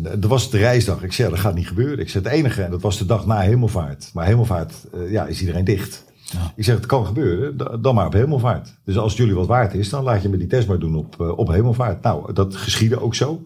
nou, 0.00 0.18
dat 0.18 0.30
was 0.30 0.50
de 0.50 0.58
reisdag. 0.58 1.02
Ik 1.02 1.12
zei, 1.12 1.30
dat 1.30 1.38
gaat 1.38 1.54
niet 1.54 1.66
gebeuren. 1.66 1.98
Ik 1.98 2.08
zei, 2.08 2.24
het 2.24 2.32
enige, 2.32 2.62
en 2.62 2.70
dat 2.70 2.82
was 2.82 2.98
de 2.98 3.06
dag 3.06 3.26
na 3.26 3.40
hemelvaart. 3.40 4.10
Maar 4.12 4.26
hemelvaart, 4.26 4.72
ja, 5.08 5.26
is 5.26 5.40
iedereen 5.40 5.64
dicht. 5.64 6.04
Ja. 6.24 6.52
Ik 6.56 6.64
zeg, 6.64 6.74
het 6.74 6.86
kan 6.86 7.06
gebeuren, 7.06 7.56
dan 7.82 7.94
maar 7.94 8.06
op 8.06 8.12
hemelvaart. 8.12 8.74
Dus 8.84 8.98
als 8.98 9.16
jullie 9.16 9.34
wat 9.34 9.46
waard 9.46 9.74
is, 9.74 9.88
dan 9.88 10.04
laat 10.04 10.22
je 10.22 10.28
me 10.28 10.36
die 10.36 10.46
test 10.46 10.68
maar 10.68 10.78
doen 10.78 10.96
op, 10.96 11.20
op 11.36 11.48
hemelvaart. 11.48 12.02
Nou, 12.02 12.32
dat 12.32 12.56
geschiedde 12.56 13.00
ook 13.00 13.14
zo. 13.14 13.42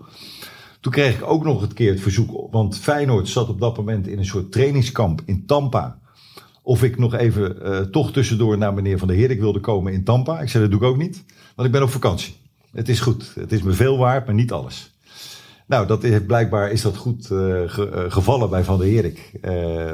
Toen 0.80 0.92
kreeg 0.92 1.16
ik 1.16 1.26
ook 1.26 1.44
nog 1.44 1.62
een 1.62 1.72
keer 1.72 1.90
het 1.90 2.00
verzoek, 2.00 2.48
want 2.50 2.78
Feyenoord 2.78 3.28
zat 3.28 3.48
op 3.48 3.60
dat 3.60 3.76
moment 3.76 4.06
in 4.06 4.18
een 4.18 4.24
soort 4.24 4.52
trainingskamp 4.52 5.22
in 5.24 5.46
Tampa. 5.46 5.98
Of 6.62 6.82
ik 6.82 6.98
nog 6.98 7.14
even 7.14 7.56
uh, 7.62 7.80
toch 7.80 8.12
tussendoor 8.12 8.58
naar 8.58 8.74
meneer 8.74 8.98
Van 8.98 9.08
der 9.08 9.16
Heer 9.16 9.38
wilde 9.38 9.60
komen 9.60 9.92
in 9.92 10.04
Tampa. 10.04 10.40
Ik 10.40 10.48
zei, 10.48 10.62
dat 10.62 10.72
doe 10.72 10.80
ik 10.80 10.94
ook 10.94 10.96
niet, 10.96 11.24
want 11.54 11.68
ik 11.68 11.74
ben 11.74 11.82
op 11.82 11.90
vakantie. 11.90 12.36
Het 12.72 12.88
is 12.88 13.00
goed, 13.00 13.32
het 13.34 13.52
is 13.52 13.62
me 13.62 13.72
veel 13.72 13.98
waard, 13.98 14.26
maar 14.26 14.34
niet 14.34 14.52
alles. 14.52 14.95
Nou, 15.66 15.86
dat 15.86 16.04
is, 16.04 16.24
blijkbaar 16.26 16.70
is 16.70 16.82
dat 16.82 16.96
goed 16.96 17.30
uh, 17.32 17.38
ge, 17.66 17.90
uh, 17.94 18.12
gevallen 18.12 18.50
bij 18.50 18.64
Van 18.64 18.78
der 18.78 18.88
Herik. 18.88 19.32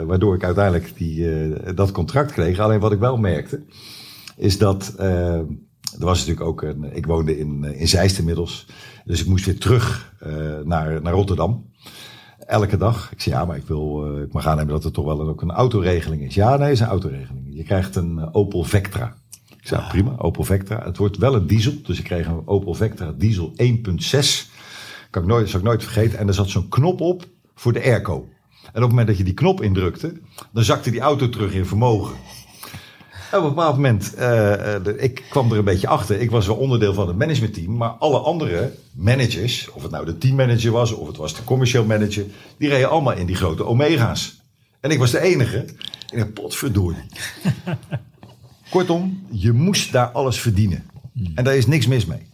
waardoor 0.07 0.35
ik 0.35 0.45
uiteindelijk 0.45 0.93
die, 0.97 1.75
dat 1.75 1.91
contract 1.91 2.33
kreeg. 2.33 2.59
Alleen 2.59 2.81
wat 2.81 2.93
ik 2.93 2.99
wel 2.99 3.17
merkte, 3.17 3.63
is 4.37 4.59
dat... 4.59 4.95
er 4.99 5.47
was 5.99 6.19
natuurlijk 6.19 6.47
ook 6.47 6.63
een... 6.63 6.97
Ik 6.97 7.07
woonde 7.07 7.39
in, 7.39 7.65
in 7.65 7.89
Zeist 7.89 8.19
inmiddels. 8.19 8.67
Dus 9.05 9.21
ik 9.21 9.27
moest 9.27 9.45
weer 9.45 9.59
terug 9.59 10.15
naar, 10.65 11.03
naar 11.03 11.13
Rotterdam. 11.13 11.71
Elke 12.47 12.77
dag. 12.77 13.13
Ik 13.13 13.21
zei 13.21 13.35
ja, 13.35 13.45
maar 13.45 13.57
ik 13.57 13.67
wil, 13.67 14.17
uh, 14.17 14.23
ik 14.23 14.33
mag 14.33 14.47
aannemen 14.47 14.73
dat 14.73 14.85
er 14.85 14.93
toch 14.93 15.05
wel 15.05 15.21
een, 15.21 15.29
ook 15.29 15.43
een 15.43 15.51
autoregeling 15.51 16.23
is. 16.23 16.35
Ja, 16.35 16.57
nee, 16.57 16.71
is 16.71 16.81
een 16.81 16.87
autoregeling. 16.87 17.47
Je 17.51 17.65
krijgt 17.65 17.97
een 17.97 18.17
uh, 18.19 18.29
Opel 18.33 18.65
Vectra. 18.65 19.15
Ik 19.61 19.69
zei, 19.69 19.81
ja. 19.81 19.89
prima, 19.89 20.15
Opel 20.19 20.45
Vectra. 20.45 20.85
Het 20.85 20.97
wordt 20.97 21.17
wel 21.17 21.35
een 21.35 21.47
diesel, 21.47 21.73
dus 21.83 21.99
ik 21.99 22.05
kreeg 22.05 22.27
een 22.27 22.47
Opel 22.47 22.75
Vectra 22.75 23.15
diesel 23.17 23.53
1.6. 23.63 24.52
Kan 25.13 25.23
ik 25.23 25.29
nooit, 25.29 25.49
zal 25.49 25.59
ik 25.59 25.67
nooit 25.67 25.83
vergeten. 25.83 26.19
En 26.19 26.29
er 26.29 26.35
zat 26.35 26.49
zo'n 26.49 26.69
knop 26.69 27.01
op 27.01 27.27
voor 27.55 27.73
de 27.73 27.83
airco. 27.83 28.29
En 28.63 28.69
op 28.69 28.81
het 28.81 28.89
moment 28.89 29.07
dat 29.07 29.17
je 29.17 29.25
die 29.25 29.35
knop 29.35 29.63
indrukte, 29.63 30.13
dan 30.53 30.65
zakte 30.65 30.91
die 30.91 31.01
auto 31.01 31.29
terug 31.29 31.53
in 31.53 31.67
vermogen. 31.67 32.17
En 33.31 33.39
op 33.39 33.45
een 33.45 33.55
bepaald 33.55 33.75
moment, 33.75 34.15
uh, 34.19 34.77
ik 34.97 35.25
kwam 35.31 35.53
er 35.53 35.59
een 35.59 35.65
beetje 35.65 35.89
achter. 35.89 36.21
Ik 36.21 36.31
was 36.31 36.47
wel 36.47 36.57
onderdeel 36.57 36.95
van 36.95 37.09
het 37.09 37.17
managementteam. 37.17 37.77
Maar 37.77 37.89
alle 37.91 38.19
andere 38.19 38.73
managers, 38.93 39.71
of 39.71 39.83
het 39.83 39.91
nou 39.91 40.05
de 40.05 40.19
teammanager 40.19 40.73
was 40.73 40.93
of 40.93 41.07
het 41.07 41.17
was 41.17 41.35
de 41.35 41.45
commercieel 41.45 41.85
manager, 41.85 42.25
die 42.59 42.69
reden 42.69 42.91
allemaal 42.91 43.17
in 43.17 43.27
die 43.27 43.37
grote 43.37 43.65
Omega's. 43.65 44.41
En 44.81 44.91
ik 44.91 44.99
was 44.99 45.11
de 45.11 45.21
enige. 45.21 45.65
En 46.13 46.19
ik 46.19 46.33
potverdorie. 46.33 47.07
Kortom, 48.71 49.27
je 49.31 49.53
moest 49.53 49.93
daar 49.93 50.09
alles 50.09 50.41
verdienen. 50.41 50.85
En 51.35 51.45
daar 51.45 51.57
is 51.57 51.67
niks 51.67 51.87
mis 51.87 52.07
mee. 52.07 52.31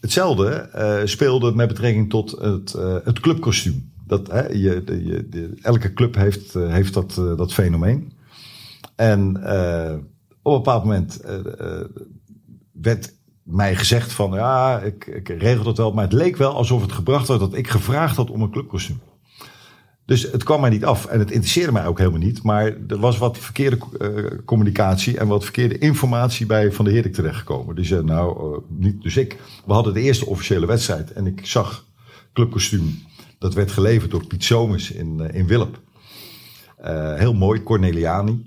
Hetzelfde 0.00 0.70
uh, 0.74 1.06
speelde 1.06 1.54
met 1.54 1.68
betrekking 1.68 2.10
tot 2.10 2.30
het, 2.30 2.74
uh, 2.76 2.96
het 3.04 3.20
clubkostuum. 3.20 3.92
Dat, 4.06 4.30
hè, 4.30 4.48
je, 4.48 4.82
je, 4.86 5.58
elke 5.62 5.92
club 5.92 6.14
heeft, 6.14 6.54
uh, 6.54 6.72
heeft 6.72 6.94
dat, 6.94 7.14
dat 7.14 7.52
fenomeen. 7.52 8.12
En 8.96 9.36
op 10.42 10.52
een 10.52 10.62
bepaald 10.62 10.84
moment 10.84 11.20
werd 12.72 13.14
mij 13.42 13.76
gezegd 13.76 14.12
van 14.12 14.32
ja, 14.32 14.80
ik, 14.80 15.06
ik 15.06 15.28
regel 15.28 15.64
dat 15.64 15.76
wel. 15.76 15.92
Maar 15.92 16.04
het 16.04 16.12
leek 16.12 16.36
wel 16.36 16.54
alsof 16.54 16.82
het 16.82 16.92
gebracht 16.92 17.28
werd 17.28 17.40
dat 17.40 17.54
ik 17.54 17.68
gevraagd 17.68 18.16
had 18.16 18.30
om 18.30 18.42
een 18.42 18.50
clubkostuum. 18.50 19.00
Dus 20.08 20.22
het 20.22 20.42
kwam 20.42 20.60
mij 20.60 20.70
niet 20.70 20.84
af 20.84 21.06
en 21.06 21.18
het 21.18 21.30
interesseerde 21.30 21.72
mij 21.72 21.86
ook 21.86 21.98
helemaal 21.98 22.18
niet. 22.18 22.42
Maar 22.42 22.64
er 22.88 22.98
was 22.98 23.18
wat 23.18 23.38
verkeerde 23.38 23.78
uh, 23.98 24.38
communicatie 24.44 25.18
en 25.18 25.26
wat 25.26 25.42
verkeerde 25.44 25.78
informatie 25.78 26.46
bij 26.46 26.72
Van 26.72 26.84
de 26.84 26.90
Heerlijk 26.90 27.14
terechtgekomen. 27.14 27.74
Dus 27.74 27.90
nou, 27.90 28.52
uh, 28.52 28.58
niet, 28.68 29.02
dus 29.02 29.16
ik, 29.16 29.36
we 29.66 29.72
hadden 29.72 29.94
de 29.94 30.00
eerste 30.00 30.26
officiële 30.26 30.66
wedstrijd 30.66 31.12
en 31.12 31.26
ik 31.26 31.46
zag 31.46 31.86
clubkostuum. 32.32 32.98
Dat 33.38 33.54
werd 33.54 33.70
geleverd 33.70 34.10
door 34.10 34.26
Piet 34.26 34.44
Somers 34.44 34.90
in, 34.90 35.20
in 35.32 35.46
Wilp. 35.46 35.80
heel 37.16 37.34
mooi, 37.34 37.62
Corneliani. 37.62 38.46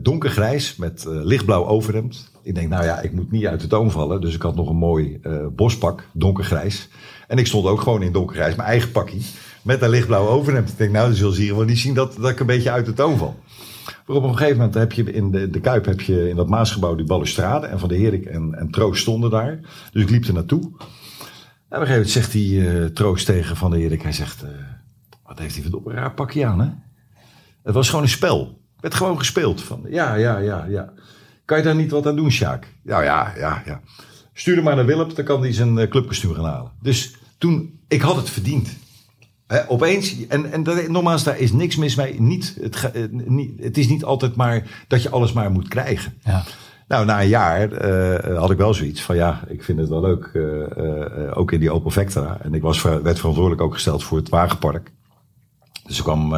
Donkergrijs 0.00 0.76
met 0.76 1.04
lichtblauw 1.08 1.66
overhemd. 1.66 2.30
Ik 2.42 2.54
denk, 2.54 2.68
nou 2.68 2.84
ja, 2.84 3.00
ik 3.00 3.12
moet 3.12 3.30
niet 3.30 3.46
uit 3.46 3.60
de 3.60 3.66
toon 3.66 3.90
vallen. 3.90 4.20
Dus 4.20 4.34
ik 4.34 4.42
had 4.42 4.54
nog 4.54 4.68
een 4.68 4.76
mooi 4.76 5.20
bospak, 5.56 6.08
donkergrijs. 6.12 6.88
En 7.26 7.38
ik 7.38 7.46
stond 7.46 7.66
ook 7.66 7.80
gewoon 7.80 8.02
in 8.02 8.12
donkergrijs, 8.12 8.54
mijn 8.54 8.68
eigen 8.68 8.90
pakje. 8.90 9.18
Met 9.66 9.82
een 9.82 9.88
lichtblauw 9.88 10.28
overhemd. 10.28 10.68
Ik 10.68 10.78
denk, 10.78 10.92
nou, 10.92 11.06
dan 11.06 11.16
zullen 11.16 11.34
ze 11.34 11.42
hier 11.42 11.56
wel 11.56 11.76
zien 11.76 11.94
dat, 11.94 12.16
dat 12.20 12.30
ik 12.30 12.40
een 12.40 12.46
beetje 12.46 12.70
uit 12.70 12.86
de 12.86 12.92
toon 12.92 13.18
val. 13.18 13.38
Maar 14.06 14.16
op 14.16 14.22
een 14.22 14.36
gegeven 14.36 14.56
moment 14.56 14.74
heb 14.74 14.92
je 14.92 15.12
in 15.12 15.30
de, 15.30 15.50
de 15.50 15.60
Kuip, 15.60 15.84
heb 15.84 16.00
je 16.00 16.28
in 16.28 16.36
dat 16.36 16.48
Maasgebouw 16.48 16.94
die 16.94 17.06
balustrade. 17.06 17.66
En 17.66 17.78
Van 17.78 17.88
de 17.88 17.98
Herik 17.98 18.24
en, 18.24 18.54
en 18.54 18.70
Troost 18.70 19.02
stonden 19.02 19.30
daar. 19.30 19.60
Dus 19.92 20.02
ik 20.02 20.10
liep 20.10 20.24
er 20.24 20.34
naartoe. 20.34 20.60
En 20.60 20.68
op 20.68 20.76
een 21.68 21.86
gegeven 21.86 21.92
moment 21.92 22.10
zegt 22.10 22.32
die 22.32 22.92
Troost 22.92 23.26
tegen 23.26 23.56
Van 23.56 23.70
de 23.70 23.80
Herik. 23.80 24.02
Hij 24.02 24.12
zegt, 24.12 24.44
wat 25.22 25.38
heeft 25.38 25.54
hij 25.54 25.64
voor 25.70 25.82
een 25.84 25.96
raar 25.96 26.14
pakje 26.14 26.46
aan, 26.46 26.60
hè? 26.60 26.68
Het 27.62 27.74
was 27.74 27.88
gewoon 27.88 28.04
een 28.04 28.10
spel 28.10 28.64
werd 28.80 28.94
gewoon 28.94 29.18
gespeeld. 29.18 29.62
Van, 29.62 29.80
ja, 29.88 30.14
ja, 30.14 30.38
ja, 30.38 30.64
ja. 30.68 30.92
Kan 31.44 31.58
je 31.58 31.64
daar 31.64 31.74
niet 31.74 31.90
wat 31.90 32.06
aan 32.06 32.16
doen, 32.16 32.30
Sjaak? 32.30 32.74
Nou 32.82 33.04
ja, 33.04 33.32
ja, 33.36 33.62
ja. 33.66 33.80
Stuur 34.32 34.54
hem 34.54 34.64
maar 34.64 34.76
naar 34.76 34.86
Willem, 34.86 35.14
dan 35.14 35.24
kan 35.24 35.40
hij 35.40 35.52
zijn 35.52 35.76
uh, 35.76 35.88
clubkostuum 35.88 36.34
gaan 36.34 36.44
halen. 36.44 36.72
Dus 36.82 37.16
toen, 37.38 37.80
ik 37.88 38.00
had 38.00 38.16
het 38.16 38.30
verdiend. 38.30 38.76
He, 39.46 39.68
opeens, 39.68 40.26
en, 40.26 40.52
en 40.52 40.62
dat, 40.62 40.88
nogmaals, 40.88 41.24
daar 41.24 41.38
is 41.38 41.52
niks 41.52 41.76
mis 41.76 41.94
mee. 41.94 42.20
Niet, 42.20 42.58
het, 42.60 42.90
uh, 42.96 43.02
niet, 43.28 43.62
het 43.62 43.78
is 43.78 43.88
niet 43.88 44.04
altijd 44.04 44.36
maar 44.36 44.84
dat 44.88 45.02
je 45.02 45.10
alles 45.10 45.32
maar 45.32 45.50
moet 45.50 45.68
krijgen. 45.68 46.14
Ja. 46.24 46.44
Nou, 46.88 47.04
na 47.04 47.20
een 47.20 47.28
jaar 47.28 47.88
uh, 47.88 48.38
had 48.38 48.50
ik 48.50 48.56
wel 48.56 48.74
zoiets 48.74 49.02
van 49.02 49.16
ja, 49.16 49.40
ik 49.48 49.64
vind 49.64 49.78
het 49.78 49.88
wel 49.88 50.00
leuk. 50.00 50.30
Uh, 50.32 51.38
ook 51.38 51.52
in 51.52 51.60
die 51.60 51.70
Opel 51.70 51.90
Vectra. 51.90 52.38
En 52.42 52.54
ik 52.54 52.62
was, 52.62 52.82
werd 52.82 53.18
verantwoordelijk 53.18 53.62
ook 53.62 53.72
gesteld 53.72 54.04
voor 54.04 54.18
het 54.18 54.28
wagenpark. 54.28 54.92
Dus 55.86 55.96
ik 55.96 56.02
kwam 56.02 56.34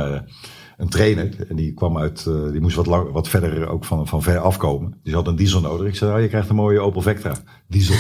een 0.79 0.89
trainer. 0.89 1.47
En 1.49 1.57
die 1.57 1.75
kwam 1.75 1.99
uit, 1.99 2.25
uh, 2.29 2.51
die 2.51 2.61
moest 2.61 2.77
wat, 2.77 2.87
lang, 2.87 3.11
wat 3.11 3.29
verder 3.29 3.69
ook 3.69 3.85
van, 3.85 4.07
van 4.07 4.23
ver 4.23 4.39
afkomen. 4.39 4.95
Die 5.03 5.15
had 5.15 5.27
een 5.27 5.37
diesel 5.37 5.61
nodig. 5.61 5.87
Ik 5.87 5.95
zei, 5.95 6.15
oh, 6.15 6.21
je 6.21 6.29
krijgt 6.29 6.49
een 6.49 6.57
mooie 6.57 6.81
Opel 6.81 7.03
Vectra 7.03 7.37
diesel. 7.67 7.95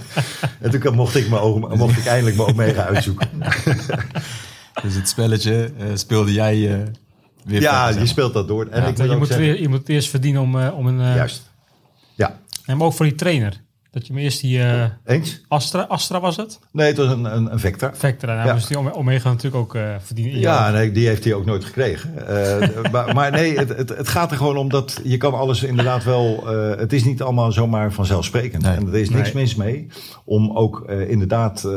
en 0.60 0.80
toen 0.80 0.94
mocht 0.94 1.14
ik, 1.14 1.28
me 1.30 1.38
ook, 1.38 1.76
mocht 1.76 1.98
ik 1.98 2.06
eindelijk 2.06 2.36
mijn 2.36 2.48
Omega 2.48 2.84
uitzoeken. 2.84 3.28
dus 4.82 4.94
het 4.94 5.08
spelletje 5.08 5.70
uh, 5.78 5.84
speelde 5.94 6.32
jij 6.32 6.56
uh, 6.56 6.86
weer 7.44 7.60
Ja, 7.60 7.88
je 7.88 8.06
speelt 8.06 8.32
dat 8.32 8.48
door. 8.48 8.66
En 8.66 8.82
ja, 8.82 8.88
ik 8.88 8.96
je, 8.96 9.16
moet 9.16 9.26
zeggen, 9.26 9.46
weer, 9.46 9.60
je 9.60 9.68
moet 9.68 9.88
eerst 9.88 10.08
verdienen 10.08 10.42
om, 10.42 10.68
om 10.68 10.86
een... 10.86 11.14
Juist. 11.14 11.50
Ja. 12.14 12.40
En 12.64 12.76
maar 12.76 12.86
ook 12.86 12.92
voor 12.92 13.06
die 13.06 13.14
trainer. 13.14 13.64
Dat 13.96 14.06
je 14.06 14.12
me 14.12 14.20
eerst 14.20 14.40
die... 14.40 14.58
Uh, 14.58 14.84
Eens? 15.04 15.40
Astra, 15.48 15.82
Astra 15.82 16.20
was 16.20 16.36
het? 16.36 16.58
Nee, 16.70 16.86
het 16.86 16.96
was 16.96 17.10
een, 17.10 17.24
een, 17.24 17.52
een 17.52 17.58
Vectra. 17.58 17.94
Vectra, 17.94 18.44
nou 18.44 18.58
ja. 18.58 18.66
die 18.68 18.94
Omega 18.94 19.28
natuurlijk 19.28 19.62
ook 19.62 19.74
uh, 19.74 19.94
verdienen. 19.98 20.38
Ja, 20.38 20.70
nee, 20.70 20.92
die 20.92 21.06
heeft 21.06 21.24
hij 21.24 21.34
ook 21.34 21.44
nooit 21.44 21.64
gekregen. 21.64 22.14
Uh, 22.14 22.90
maar, 22.92 23.14
maar, 23.14 23.30
nee, 23.30 23.58
het, 23.58 23.68
het, 23.68 23.88
het, 23.88 24.08
gaat 24.08 24.30
er 24.30 24.36
gewoon 24.36 24.56
om 24.56 24.68
dat 24.68 25.00
je 25.04 25.16
kan 25.16 25.34
alles 25.34 25.62
inderdaad 25.62 26.04
wel... 26.04 26.46
het 26.78 26.92
is 26.92 27.04
niet 27.04 27.22
allemaal 27.22 27.52
zomaar 27.52 27.92
vanzelfversprekend. 27.92 28.62
Nee. 28.62 28.76
En 28.76 28.86
er 28.86 28.94
is 28.94 29.10
niks 29.10 29.32
nee. 29.32 29.42
mis 29.42 29.54
mee 29.54 29.86
om 30.24 30.56
ook 30.56 30.90
inderdaad 30.90 31.68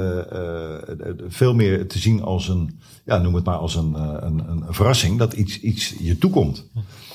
veel 1.28 1.54
meer 1.54 1.88
te 1.88 2.00
zien 2.00 2.24
als 2.24 2.48
een... 2.48 2.80
Ja, 3.06 3.18
noem 3.18 3.36
het 3.36 3.46
maar 3.46 3.56
als 3.56 3.76
een, 3.76 3.94
een, 4.26 4.44
een 4.50 4.64
verrassing 4.70 5.18
dat 5.18 5.34
iets, 5.34 5.60
iets 5.60 5.96
je 6.00 6.18
toekomt. 6.18 6.66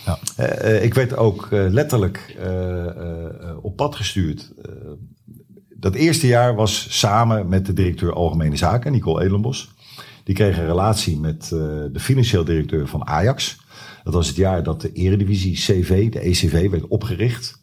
Ja. 0.05 0.19
Uh, 0.41 0.85
ik 0.85 0.95
werd 0.95 1.17
ook 1.17 1.49
uh, 1.53 1.65
letterlijk 1.69 2.37
op 3.63 3.77
pad 3.77 3.97
gestuurd. 3.97 4.53
dat 5.77 5.95
eerste 5.95 6.27
jaar 6.27 6.55
was 6.55 6.99
samen 6.99 7.49
met 7.49 7.67
de 7.67 7.73
directeur 7.73 8.13
Algemene 8.13 8.57
Zaken, 8.57 8.93
Nicole 8.93 9.23
Edelenbos. 9.23 9.73
Die 10.25 10.35
kreeg 10.35 10.59
een 10.59 10.67
relatie 10.67 11.19
met 11.19 11.49
de 11.49 12.01
financieel 12.01 12.45
directeur 12.45 12.89
van 12.89 13.07
Ajax. 13.07 13.57
Dat 14.05 14.15
was 14.15 14.27
het 14.27 14.37
jaar 14.37 14.63
dat 14.63 14.81
de 14.81 14.93
Eredivisie 14.93 15.55
CV, 15.55 16.11
de 16.11 16.19
ECV, 16.21 16.71
werd 16.71 16.89
opgericht. 16.89 17.59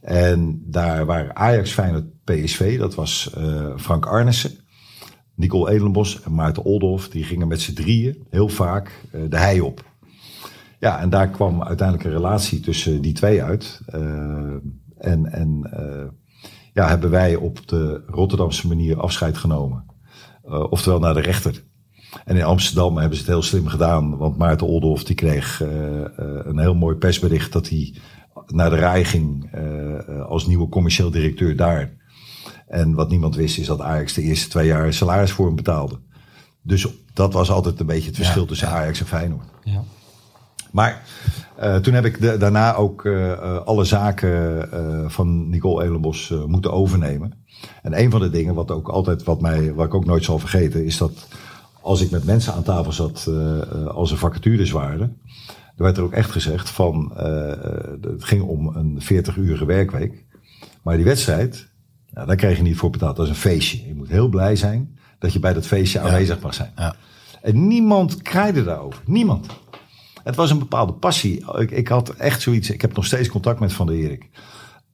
En 0.00 0.62
daar 0.64 1.06
waren 1.06 1.36
Ajax, 1.36 1.70
Feyenoord, 1.70 2.24
PSV, 2.24 2.78
dat 2.78 2.94
was 2.94 3.30
Frank 3.76 4.06
Arnissen. 4.06 4.58
Nicole 5.34 5.70
Edelenbos 5.70 6.22
en 6.22 6.34
Maarten 6.34 6.64
Oldhoff, 6.64 7.08
die 7.08 7.24
gingen 7.24 7.48
met 7.48 7.60
z'n 7.60 7.74
drieën 7.74 8.26
heel 8.30 8.48
vaak 8.48 8.90
de 9.28 9.36
hei 9.36 9.60
op. 9.60 9.91
Ja, 10.82 11.00
en 11.00 11.10
daar 11.10 11.28
kwam 11.28 11.62
uiteindelijk 11.62 12.08
een 12.08 12.14
relatie 12.14 12.60
tussen 12.60 13.02
die 13.02 13.12
twee 13.12 13.42
uit. 13.42 13.80
Uh, 13.94 14.00
en 14.98 15.32
en 15.32 15.70
uh, 15.78 16.04
ja, 16.72 16.88
hebben 16.88 17.10
wij 17.10 17.36
op 17.36 17.68
de 17.68 18.02
Rotterdamse 18.06 18.68
manier 18.68 19.00
afscheid 19.00 19.38
genomen. 19.38 19.84
Uh, 20.46 20.70
oftewel 20.70 20.98
naar 20.98 21.14
de 21.14 21.20
rechter. 21.20 21.62
En 22.24 22.36
in 22.36 22.44
Amsterdam 22.44 22.96
hebben 22.96 23.16
ze 23.16 23.22
het 23.22 23.32
heel 23.32 23.42
slim 23.42 23.66
gedaan. 23.66 24.16
Want 24.16 24.36
Maarten 24.36 24.66
Oldhoff 24.66 25.04
die 25.04 25.14
kreeg 25.14 25.60
uh, 25.60 25.68
een 26.44 26.58
heel 26.58 26.74
mooi 26.74 26.96
persbericht 26.96 27.52
dat 27.52 27.68
hij 27.68 27.94
naar 28.46 28.70
de 28.70 28.76
RAI 28.76 29.04
ging 29.04 29.54
uh, 29.54 30.20
als 30.26 30.46
nieuwe 30.46 30.68
commercieel 30.68 31.10
directeur 31.10 31.56
daar. 31.56 31.92
En 32.66 32.94
wat 32.94 33.10
niemand 33.10 33.34
wist 33.34 33.58
is 33.58 33.66
dat 33.66 33.80
Ajax 33.80 34.12
de 34.12 34.22
eerste 34.22 34.48
twee 34.48 34.66
jaar 34.66 34.92
salaris 34.92 35.32
voor 35.32 35.46
hem 35.46 35.56
betaalde. 35.56 35.98
Dus 36.62 36.86
dat 37.12 37.32
was 37.32 37.50
altijd 37.50 37.80
een 37.80 37.86
beetje 37.86 38.08
het 38.08 38.16
verschil 38.16 38.46
tussen 38.46 38.68
Ajax 38.68 39.00
en 39.00 39.06
Feyenoord. 39.06 39.48
Ja. 39.62 39.82
Maar 40.72 41.02
uh, 41.62 41.76
toen 41.76 41.94
heb 41.94 42.04
ik 42.04 42.20
de, 42.20 42.36
daarna 42.36 42.74
ook 42.74 43.04
uh, 43.04 43.58
alle 43.64 43.84
zaken 43.84 44.68
uh, 44.74 45.08
van 45.08 45.48
Nicole 45.48 45.84
Elenbos 45.84 46.34
moeten 46.46 46.72
overnemen. 46.72 47.32
En 47.82 47.98
een 47.98 48.10
van 48.10 48.20
de 48.20 48.30
dingen 48.30 48.54
wat 48.54 48.70
ook 48.70 48.88
altijd, 48.88 49.24
wat 49.24 49.40
mij, 49.40 49.74
wat 49.74 49.86
ik 49.86 49.94
ook 49.94 50.04
nooit 50.04 50.24
zal 50.24 50.38
vergeten, 50.38 50.84
is 50.84 50.98
dat 50.98 51.28
als 51.80 52.00
ik 52.00 52.10
met 52.10 52.24
mensen 52.24 52.52
aan 52.52 52.62
tafel 52.62 52.92
zat, 52.92 53.30
als 53.88 54.10
er 54.10 54.18
vacatures 54.18 54.70
waren, 54.70 55.20
er 55.76 55.82
werd 55.82 55.96
er 55.96 56.02
ook 56.02 56.12
echt 56.12 56.30
gezegd 56.30 56.70
van, 56.70 57.12
het 58.00 58.24
ging 58.24 58.42
om 58.42 58.76
een 58.76 59.02
40-urige 59.02 59.64
werkweek. 59.64 60.24
Maar 60.82 60.96
die 60.96 61.04
wedstrijd, 61.04 61.68
nou, 62.10 62.26
daar 62.26 62.36
kreeg 62.36 62.56
je 62.56 62.62
niet 62.62 62.76
voor 62.76 62.90
betaald. 62.90 63.16
Dat 63.16 63.24
is 63.24 63.32
een 63.32 63.38
feestje. 63.38 63.86
Je 63.86 63.94
moet 63.94 64.08
heel 64.08 64.28
blij 64.28 64.56
zijn 64.56 64.98
dat 65.18 65.32
je 65.32 65.38
bij 65.38 65.52
dat 65.52 65.66
feestje 65.66 66.00
aanwezig 66.00 66.40
mag 66.40 66.54
zijn. 66.54 66.72
Ja. 66.76 66.94
En 67.42 67.66
niemand 67.66 68.22
kraaide 68.22 68.64
daarover. 68.64 69.02
Niemand. 69.06 69.46
Het 70.24 70.36
was 70.36 70.50
een 70.50 70.58
bepaalde 70.58 70.92
passie. 70.92 71.44
Ik, 71.58 71.70
ik 71.70 71.88
had 71.88 72.08
echt 72.08 72.42
zoiets. 72.42 72.70
Ik 72.70 72.80
heb 72.80 72.94
nog 72.94 73.06
steeds 73.06 73.28
contact 73.28 73.60
met 73.60 73.72
Van 73.72 73.86
der 73.86 73.96
Erik. 73.96 74.28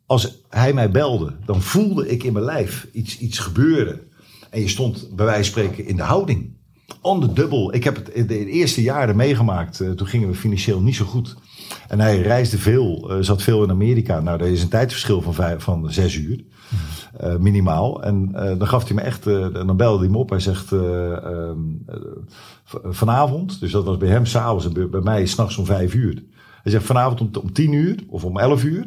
Als 0.07 0.43
hij 0.49 0.73
mij 0.73 0.91
belde, 0.91 1.37
dan 1.45 1.63
voelde 1.63 2.09
ik 2.09 2.23
in 2.23 2.33
mijn 2.33 2.45
lijf 2.45 2.87
iets, 2.93 3.19
iets 3.19 3.39
gebeuren. 3.39 4.01
En 4.51 4.61
je 4.61 4.69
stond 4.69 5.09
bij 5.17 5.25
wijze 5.25 5.53
van 5.53 5.63
spreken 5.63 5.87
in 5.87 5.97
de 5.97 6.03
houding. 6.03 6.57
On 7.01 7.21
the 7.21 7.33
double. 7.33 7.73
Ik 7.73 7.85
heb 7.85 7.97
het 7.97 8.09
in 8.09 8.27
de 8.27 8.47
eerste 8.47 8.83
jaren 8.83 9.17
meegemaakt. 9.17 9.81
Uh, 9.81 9.91
toen 9.91 10.07
gingen 10.07 10.29
we 10.29 10.35
financieel 10.35 10.81
niet 10.81 10.97
zo 10.97 11.05
goed. 11.05 11.37
En 11.89 12.01
hij 12.01 12.21
reisde 12.21 12.59
veel, 12.59 13.17
uh, 13.17 13.17
zat 13.21 13.43
veel 13.43 13.63
in 13.63 13.71
Amerika. 13.71 14.21
Nou, 14.21 14.41
er 14.41 14.47
is 14.47 14.63
een 14.63 14.69
tijdverschil 14.69 15.23
van, 15.23 15.35
vijf, 15.35 15.63
van 15.63 15.93
zes 15.93 16.15
uur. 16.15 16.45
Uh, 17.25 17.37
minimaal. 17.37 18.03
En 18.03 18.31
uh, 18.35 18.59
dan 18.59 18.69
gaf 18.69 18.85
hij 18.85 18.95
me 18.95 19.01
echt, 19.01 19.27
uh, 19.27 19.53
dan 19.53 19.77
belde 19.77 19.99
hij 19.99 20.09
me 20.09 20.17
op. 20.17 20.31
Hij 20.31 20.41
zegt 20.41 20.75
vanavond, 22.85 23.61
dus 23.61 23.73
dat 23.73 23.85
was 23.85 23.97
bij 23.97 24.09
hem 24.09 24.27
s'avonds 24.27 24.65
en 24.65 24.91
bij 24.91 25.01
mij 25.01 25.27
s'nachts 25.27 25.57
om 25.57 25.65
vijf 25.65 25.95
uur. 25.95 26.23
Hij 26.63 26.73
zegt 26.73 26.85
vanavond 26.85 27.21
om, 27.21 27.31
om 27.43 27.53
tien 27.53 27.73
uur 27.73 28.05
of 28.09 28.25
om 28.25 28.39
elf 28.39 28.65
uur 28.65 28.85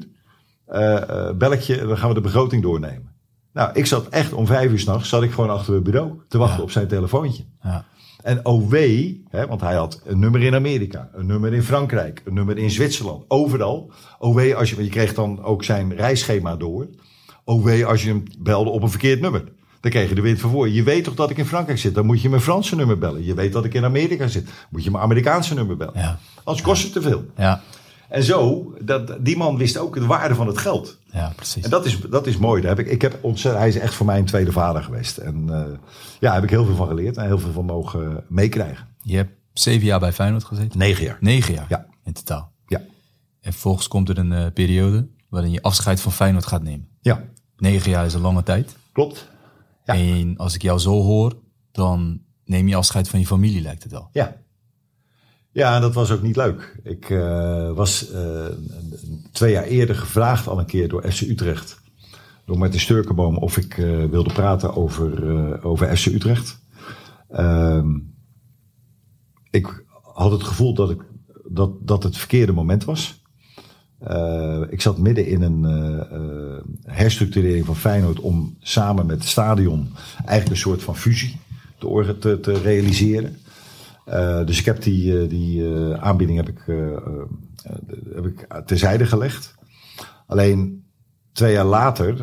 bel 1.37 1.51
ik 1.51 1.59
je 1.59 1.79
en 1.79 1.87
dan 1.87 1.97
gaan 1.97 2.09
we 2.09 2.15
de 2.15 2.21
begroting 2.21 2.61
doornemen. 2.61 3.11
Nou, 3.53 3.69
ik 3.73 3.85
zat 3.85 4.07
echt 4.07 4.33
om 4.33 4.45
vijf 4.45 4.71
uur 4.71 4.79
s'nachts, 4.79 5.09
zat 5.09 5.23
ik 5.23 5.31
gewoon 5.31 5.49
achter 5.49 5.73
het 5.73 5.83
bureau 5.83 6.21
te 6.27 6.37
wachten 6.37 6.57
ja. 6.57 6.63
op 6.63 6.71
zijn 6.71 6.87
telefoontje. 6.87 7.43
Ja. 7.61 7.85
En 8.21 8.45
OW, 8.45 8.75
hè, 9.29 9.47
want 9.47 9.61
hij 9.61 9.75
had 9.75 10.01
een 10.05 10.19
nummer 10.19 10.43
in 10.43 10.55
Amerika, 10.55 11.09
een 11.13 11.25
nummer 11.25 11.53
in 11.53 11.63
Frankrijk, 11.63 12.21
een 12.25 12.33
nummer 12.33 12.57
in 12.57 12.71
Zwitserland, 12.71 13.23
overal. 13.27 13.91
OW, 14.19 14.53
als 14.53 14.69
je, 14.69 14.83
je 14.83 14.89
kreeg 14.89 15.13
dan 15.13 15.43
ook 15.43 15.63
zijn 15.63 15.95
reisschema 15.95 16.55
door. 16.55 16.87
Wee, 17.45 17.85
als 17.85 18.03
je 18.03 18.09
hem 18.09 18.23
belde 18.39 18.69
op 18.69 18.81
een 18.81 18.89
verkeerd 18.89 19.21
nummer. 19.21 19.43
Dan 19.79 19.91
kreeg 19.91 20.09
je 20.09 20.15
de 20.15 20.21
wind 20.21 20.39
van 20.39 20.49
voor. 20.49 20.69
Je 20.69 20.83
weet 20.83 21.03
toch 21.03 21.13
dat 21.13 21.29
ik 21.29 21.37
in 21.37 21.45
Frankrijk 21.45 21.79
zit? 21.79 21.95
Dan 21.95 22.05
moet 22.05 22.21
je 22.21 22.29
mijn 22.29 22.41
Franse 22.41 22.75
nummer 22.75 22.97
bellen. 22.97 23.25
Je 23.25 23.33
weet 23.33 23.53
dat 23.53 23.65
ik 23.65 23.73
in 23.73 23.83
Amerika 23.83 24.27
zit. 24.27 24.49
Moet 24.69 24.83
je 24.83 24.91
mijn 24.91 25.03
Amerikaanse 25.03 25.53
nummer 25.53 25.77
bellen. 25.77 25.93
Ja. 25.95 26.19
Anders 26.43 26.65
kost 26.65 26.83
het 26.83 26.93
te 26.93 27.01
veel. 27.01 27.25
Ja. 27.37 27.61
En 28.09 28.23
zo, 28.23 28.73
dat, 28.81 29.17
die 29.19 29.37
man 29.37 29.57
wist 29.57 29.77
ook 29.77 29.95
de 29.95 30.05
waarde 30.05 30.35
van 30.35 30.47
het 30.47 30.57
geld. 30.57 30.97
Ja, 31.13 31.33
precies. 31.35 31.63
En 31.63 31.69
dat 31.69 31.85
is, 31.85 31.99
dat 31.99 32.27
is 32.27 32.37
mooi. 32.37 32.61
Daar 32.61 32.75
heb 32.75 32.85
ik, 32.85 32.91
ik 32.91 33.01
heb 33.01 33.17
ontzettend, 33.21 33.63
hij 33.63 33.73
is 33.73 33.79
echt 33.79 33.93
voor 33.93 34.05
mij 34.05 34.19
een 34.19 34.25
tweede 34.25 34.51
vader 34.51 34.83
geweest. 34.83 35.17
En 35.17 35.41
uh, 35.41 35.49
ja, 35.49 35.77
daar 36.19 36.33
heb 36.33 36.43
ik 36.43 36.49
heel 36.49 36.65
veel 36.65 36.75
van 36.75 36.87
geleerd 36.87 37.17
en 37.17 37.25
heel 37.25 37.39
veel 37.39 37.51
van 37.51 37.65
mogen 37.65 38.23
meekrijgen. 38.27 38.87
Je 39.01 39.15
hebt 39.15 39.31
zeven 39.53 39.85
jaar 39.85 39.99
bij 39.99 40.13
Feyenoord 40.13 40.43
gezeten? 40.43 40.79
Negen 40.79 41.05
jaar. 41.05 41.17
Negen 41.19 41.53
jaar? 41.53 41.65
Ja. 41.69 41.85
In 42.03 42.13
totaal? 42.13 42.51
Ja. 42.65 42.81
En 43.41 43.53
volgens 43.53 43.87
komt 43.87 44.09
er 44.09 44.17
een 44.17 44.31
uh, 44.31 44.45
periode 44.53 45.07
waarin 45.29 45.51
je 45.51 45.61
afscheid 45.61 46.01
van 46.01 46.11
Feyenoord 46.11 46.45
gaat 46.45 46.63
nemen. 46.63 46.87
Ja. 47.01 47.23
Negen 47.57 47.91
jaar 47.91 48.05
is 48.05 48.13
een 48.13 48.21
lange 48.21 48.43
tijd. 48.43 48.75
Klopt. 48.91 49.29
Ja. 49.85 49.93
En 49.93 50.37
als 50.37 50.55
ik 50.55 50.61
jou 50.61 50.79
zo 50.79 51.01
hoor, 51.01 51.33
dan 51.71 52.21
neem 52.45 52.67
je 52.67 52.75
afscheid 52.75 53.09
van 53.09 53.19
je 53.19 53.25
familie, 53.25 53.61
lijkt 53.61 53.83
het 53.83 53.91
wel. 53.91 54.09
Ja. 54.11 54.35
Ja, 55.53 55.79
dat 55.79 55.93
was 55.93 56.11
ook 56.11 56.21
niet 56.21 56.35
leuk. 56.35 56.79
Ik 56.83 57.09
uh, 57.09 57.71
was 57.71 58.11
uh, 58.11 58.45
twee 59.31 59.51
jaar 59.51 59.63
eerder 59.63 59.95
gevraagd 59.95 60.47
al 60.47 60.59
een 60.59 60.65
keer 60.65 60.89
door 60.89 61.11
FC 61.11 61.21
Utrecht. 61.21 61.81
Door 62.45 62.57
Martin 62.57 62.79
Sturkenboom 62.79 63.37
of 63.37 63.57
ik 63.57 63.77
uh, 63.77 64.05
wilde 64.05 64.33
praten 64.33 64.75
over, 64.75 65.63
over 65.63 65.97
FC 65.97 66.05
Utrecht. 66.05 66.59
Ehm, 67.29 67.97
ik 69.49 69.83
had 70.13 70.31
het 70.31 70.43
gevoel 70.43 70.73
dat, 70.73 70.89
ik, 70.89 71.01
dat, 71.49 71.87
dat 71.87 72.03
het 72.03 72.17
verkeerde 72.17 72.51
moment 72.51 72.83
was. 72.83 73.19
Ik 74.69 74.81
zat 74.81 74.97
midden 74.97 75.25
in 75.25 75.41
een 75.41 75.63
herstructurering 76.83 77.65
van 77.65 77.75
Feyenoord 77.75 78.19
om 78.19 78.55
samen 78.59 79.05
met 79.05 79.19
het 79.19 79.27
stadion 79.27 79.89
eigenlijk 80.17 80.49
een 80.49 80.57
soort 80.57 80.83
van 80.83 80.97
fusie 80.97 81.39
te, 81.79 82.39
te 82.41 82.61
realiseren. 82.61 83.37
Uh, 84.07 84.45
dus 84.45 84.59
ik 84.59 84.65
heb 84.65 84.81
die, 84.81 85.27
die 85.27 85.65
aanbieding 85.95 86.37
heb 86.37 86.49
ik, 86.49 86.63
heb 88.13 88.25
ik 88.25 88.63
terzijde 88.65 89.05
gelegd. 89.05 89.55
Alleen 90.27 90.85
twee 91.31 91.53
jaar 91.53 91.65
later, 91.65 92.15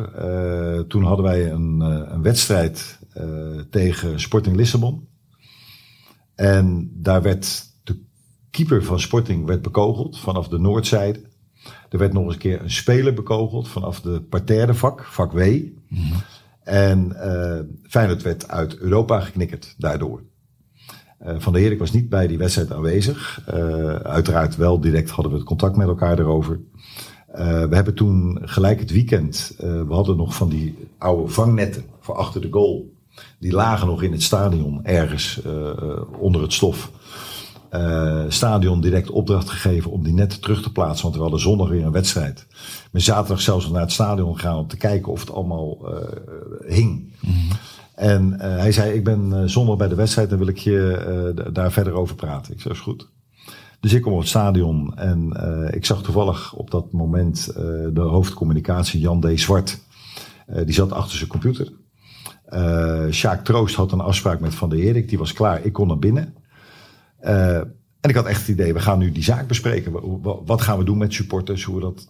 toen 0.87 1.03
hadden 1.03 1.25
wij 1.25 1.51
een, 1.51 1.79
een 2.13 2.21
wedstrijd 2.21 2.99
tegen 3.69 4.19
Sporting 4.19 4.55
Lissabon. 4.55 5.07
En 6.35 6.91
daar 6.93 7.21
werd 7.21 7.65
de 7.83 8.03
keeper 8.49 8.83
van 8.83 8.99
Sporting 8.99 9.45
werd 9.45 9.61
bekogeld 9.61 10.19
vanaf 10.19 10.47
de 10.47 10.59
noordzijde. 10.59 11.21
Er 11.89 11.97
werd 11.97 12.13
nog 12.13 12.23
eens 12.23 12.33
een 12.33 12.39
keer 12.39 12.61
een 12.61 12.71
speler 12.71 13.13
bekogeld 13.13 13.67
vanaf 13.67 14.01
de 14.01 14.21
parterre 14.21 14.73
vak, 14.73 15.05
vak 15.05 15.31
W. 15.31 15.39
Mm 15.87 16.11
En 16.63 17.11
uh, 17.15 17.59
Feyenoord 17.89 18.21
werd 18.21 18.47
uit 18.47 18.77
Europa 18.77 19.19
geknikkerd 19.19 19.75
daardoor. 19.77 20.23
Uh, 21.25 21.33
Van 21.37 21.53
der 21.53 21.61
Herik 21.61 21.79
was 21.79 21.91
niet 21.91 22.09
bij 22.09 22.27
die 22.27 22.37
wedstrijd 22.37 22.71
aanwezig. 22.71 23.41
Uh, 23.53 23.95
uiteraard 23.95 24.55
wel 24.55 24.79
direct 24.79 25.09
hadden 25.09 25.31
we 25.31 25.37
het 25.37 25.47
contact 25.47 25.75
met 25.75 25.87
elkaar 25.87 26.19
erover. 26.19 26.59
we 27.69 27.75
hebben 27.75 27.93
toen 27.93 28.39
gelijk 28.41 28.79
het 28.79 28.91
weekend, 28.91 29.55
we 29.57 29.85
hadden 29.89 30.17
nog 30.17 30.35
van 30.35 30.49
die 30.49 30.87
oude 30.97 31.31
vangnetten 31.31 31.83
voor 31.99 32.15
achter 32.15 32.41
de 32.41 32.47
goal. 32.51 32.93
Die 33.39 33.51
lagen 33.51 33.87
nog 33.87 34.03
in 34.03 34.11
het 34.11 34.23
stadion 34.23 34.85
ergens 34.85 35.41
onder 36.19 36.41
het 36.41 36.53
stof 36.53 36.91
stadion 38.27 38.81
direct 38.81 39.09
opdracht 39.09 39.49
gegeven 39.49 39.91
om 39.91 40.03
die 40.03 40.13
net 40.13 40.41
terug 40.41 40.61
te 40.61 40.71
plaatsen. 40.71 41.03
Want 41.03 41.15
we 41.15 41.21
hadden 41.21 41.39
zondag 41.39 41.69
weer 41.69 41.85
een 41.85 41.91
wedstrijd. 41.91 42.45
We 42.91 42.99
zaterdag 42.99 43.41
zelfs 43.41 43.69
naar 43.69 43.81
het 43.81 43.91
stadion 43.91 44.35
gegaan 44.35 44.57
om 44.57 44.67
te 44.67 44.77
kijken 44.77 45.11
of 45.11 45.19
het 45.19 45.31
allemaal 45.31 45.77
hing. 46.67 47.13
-hmm. 47.19 47.47
En 47.99 48.33
uh, 48.33 48.39
hij 48.39 48.71
zei, 48.71 48.93
ik 48.93 49.03
ben 49.03 49.49
zondag 49.49 49.77
bij 49.77 49.87
de 49.87 49.95
wedstrijd 49.95 50.31
en 50.31 50.37
wil 50.37 50.47
ik 50.47 50.57
je 50.57 51.49
daar 51.53 51.71
verder 51.71 51.93
over 51.93 52.15
praten. 52.15 52.53
Ik 52.53 52.61
zei, 52.61 52.73
is 52.73 52.79
goed. 52.79 53.09
Dus 53.79 53.93
ik 53.93 54.01
kom 54.01 54.13
op 54.13 54.19
het 54.19 54.27
stadion 54.27 54.97
en 54.97 55.31
ik 55.73 55.85
zag 55.85 56.01
toevallig 56.01 56.53
op 56.53 56.71
dat 56.71 56.91
moment 56.91 57.53
de 57.93 58.01
hoofdcommunicatie 58.01 58.99
Jan 58.99 59.21
D. 59.21 59.39
Zwart. 59.39 59.79
die 60.65 60.73
zat 60.73 60.91
achter 60.91 61.17
zijn 61.17 61.29
computer. 61.29 61.71
Sjaak 63.11 63.45
Troost 63.45 63.75
had 63.75 63.91
een 63.91 63.99
afspraak 63.99 64.39
met 64.39 64.55
Van 64.55 64.69
der 64.69 64.79
Herik. 64.79 65.09
Die 65.09 65.17
was 65.17 65.33
klaar. 65.33 65.65
Ik 65.65 65.73
kon 65.73 65.87
naar 65.87 65.99
binnen. 65.99 66.33
En 68.01 68.09
ik 68.09 68.15
had 68.15 68.25
echt 68.25 68.39
het 68.39 68.49
idee, 68.49 68.73
we 68.73 68.79
gaan 68.79 68.99
nu 68.99 69.11
die 69.11 69.23
zaak 69.23 69.47
bespreken. 69.47 69.91
Wat 70.45 70.61
gaan 70.61 70.77
we 70.77 70.83
doen 70.83 70.97
met 70.97 71.13
supporters? 71.13 71.63
Hoe 71.63 71.75
we 71.75 71.81
dat... 71.81 72.07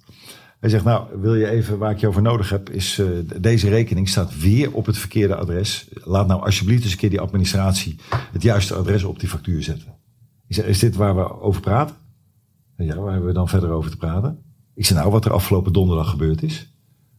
Hij 0.60 0.69
zegt, 0.69 0.84
nou, 0.84 1.19
wil 1.22 1.36
je 1.36 1.50
even, 1.50 1.78
waar 1.78 1.91
ik 1.91 2.00
je 2.00 2.08
over 2.08 2.22
nodig 2.22 2.50
heb, 2.50 2.69
is 2.69 2.98
uh, 2.98 3.08
deze 3.41 3.69
rekening 3.69 4.10
staat 4.10 4.39
weer 4.39 4.74
op 4.74 4.86
het 4.86 4.98
verkeerde 4.98 5.36
adres. 5.36 5.88
Laat 6.04 6.28
nou 6.28 6.45
alsjeblieft 6.45 6.84
eens 6.84 6.91
een 6.91 6.98
keer 6.98 7.10
die 7.10 7.19
administratie 7.19 7.95
het 8.32 8.41
juiste 8.41 8.74
adres 8.74 9.04
op 9.04 9.19
die 9.19 9.30
factuur 9.30 9.63
zetten. 9.63 9.95
Ik 10.48 10.56
zeg, 10.56 10.65
is 10.65 10.80
dit 10.80 10.95
waar 10.95 11.15
we 11.15 11.41
over 11.41 11.62
praten? 11.62 11.95
Ja, 12.78 12.95
waar 12.95 13.12
hebben 13.12 13.28
we 13.28 13.34
dan 13.34 13.50
verder 13.50 13.69
over 13.69 13.91
te 13.91 13.98
praten? 13.98 14.39
Ik 14.76 14.86
zeg, 14.86 14.98
nou, 14.98 15.12
wat 15.12 15.26
er 15.26 15.32
afgelopen 15.34 15.74
donderdag 15.74 16.10
gebeurd 16.10 16.43
is. 16.43 16.74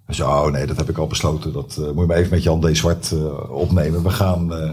Hij 0.04 0.14
zei, 0.14 0.28
oh 0.28 0.52
nee, 0.52 0.66
dat 0.66 0.76
heb 0.76 0.88
ik 0.88 0.98
al 0.98 1.06
besloten. 1.06 1.52
Dat 1.52 1.76
uh, 1.80 1.86
moet 1.86 2.00
je 2.00 2.06
maar 2.06 2.16
even 2.16 2.30
met 2.30 2.42
Jan 2.42 2.60
D. 2.60 2.76
Zwart 2.76 3.10
uh, 3.10 3.50
opnemen. 3.50 4.02
We 4.02 4.10
gaan 4.10 4.52
uh, 4.52 4.70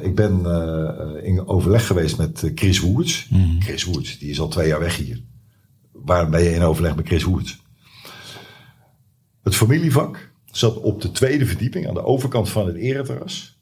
ik 0.00 0.14
ben 0.14 0.40
uh, 0.40 1.24
in 1.26 1.46
overleg 1.46 1.86
geweest 1.86 2.18
met 2.18 2.52
Chris 2.54 2.80
Woerts. 2.80 3.28
Mm. 3.30 3.62
Chris 3.62 3.84
Woerts, 3.84 4.18
die 4.18 4.30
is 4.30 4.40
al 4.40 4.48
twee 4.48 4.68
jaar 4.68 4.80
weg 4.80 4.96
hier. 4.96 5.22
Waar 6.04 6.28
ben 6.28 6.42
je 6.42 6.54
in 6.54 6.62
overleg 6.62 6.96
met 6.96 7.06
Chris 7.06 7.22
Woerts? 7.22 7.62
Het 9.42 9.56
familievak 9.56 10.32
zat 10.44 10.76
op 10.76 11.00
de 11.00 11.10
tweede 11.10 11.46
verdieping 11.46 11.88
aan 11.88 11.94
de 11.94 12.04
overkant 12.04 12.48
van 12.48 12.66
het 12.66 12.76
ereterras. 12.76 13.60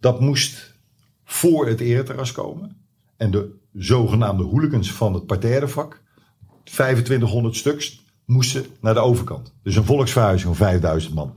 Dat 0.00 0.20
moest 0.20 0.78
voor 1.24 1.66
het 1.66 1.80
ereterras 1.80 2.32
komen. 2.32 2.76
En 3.16 3.30
de 3.30 3.58
zogenaamde 3.72 4.44
hooligans 4.44 4.92
van 4.92 5.14
het 5.14 5.26
parterrevak, 5.26 6.02
2500 6.64 7.56
stuks, 7.56 8.04
moesten 8.24 8.66
naar 8.80 8.94
de 8.94 9.00
overkant. 9.00 9.54
Dus 9.62 9.76
een 9.76 9.84
volksverhuizing 9.84 10.56
van 10.56 10.66
5000 10.66 11.14
man. 11.14 11.34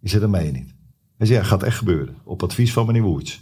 Ik 0.00 0.08
zei, 0.08 0.20
dat 0.20 0.30
meen 0.30 0.46
je 0.46 0.52
niet. 0.52 0.74
Hij 1.16 1.26
zei, 1.26 1.38
ja, 1.38 1.44
gaat 1.44 1.62
echt 1.62 1.78
gebeuren. 1.78 2.16
Op 2.24 2.42
advies 2.42 2.72
van 2.72 2.86
meneer 2.86 3.02
Woerts. 3.02 3.34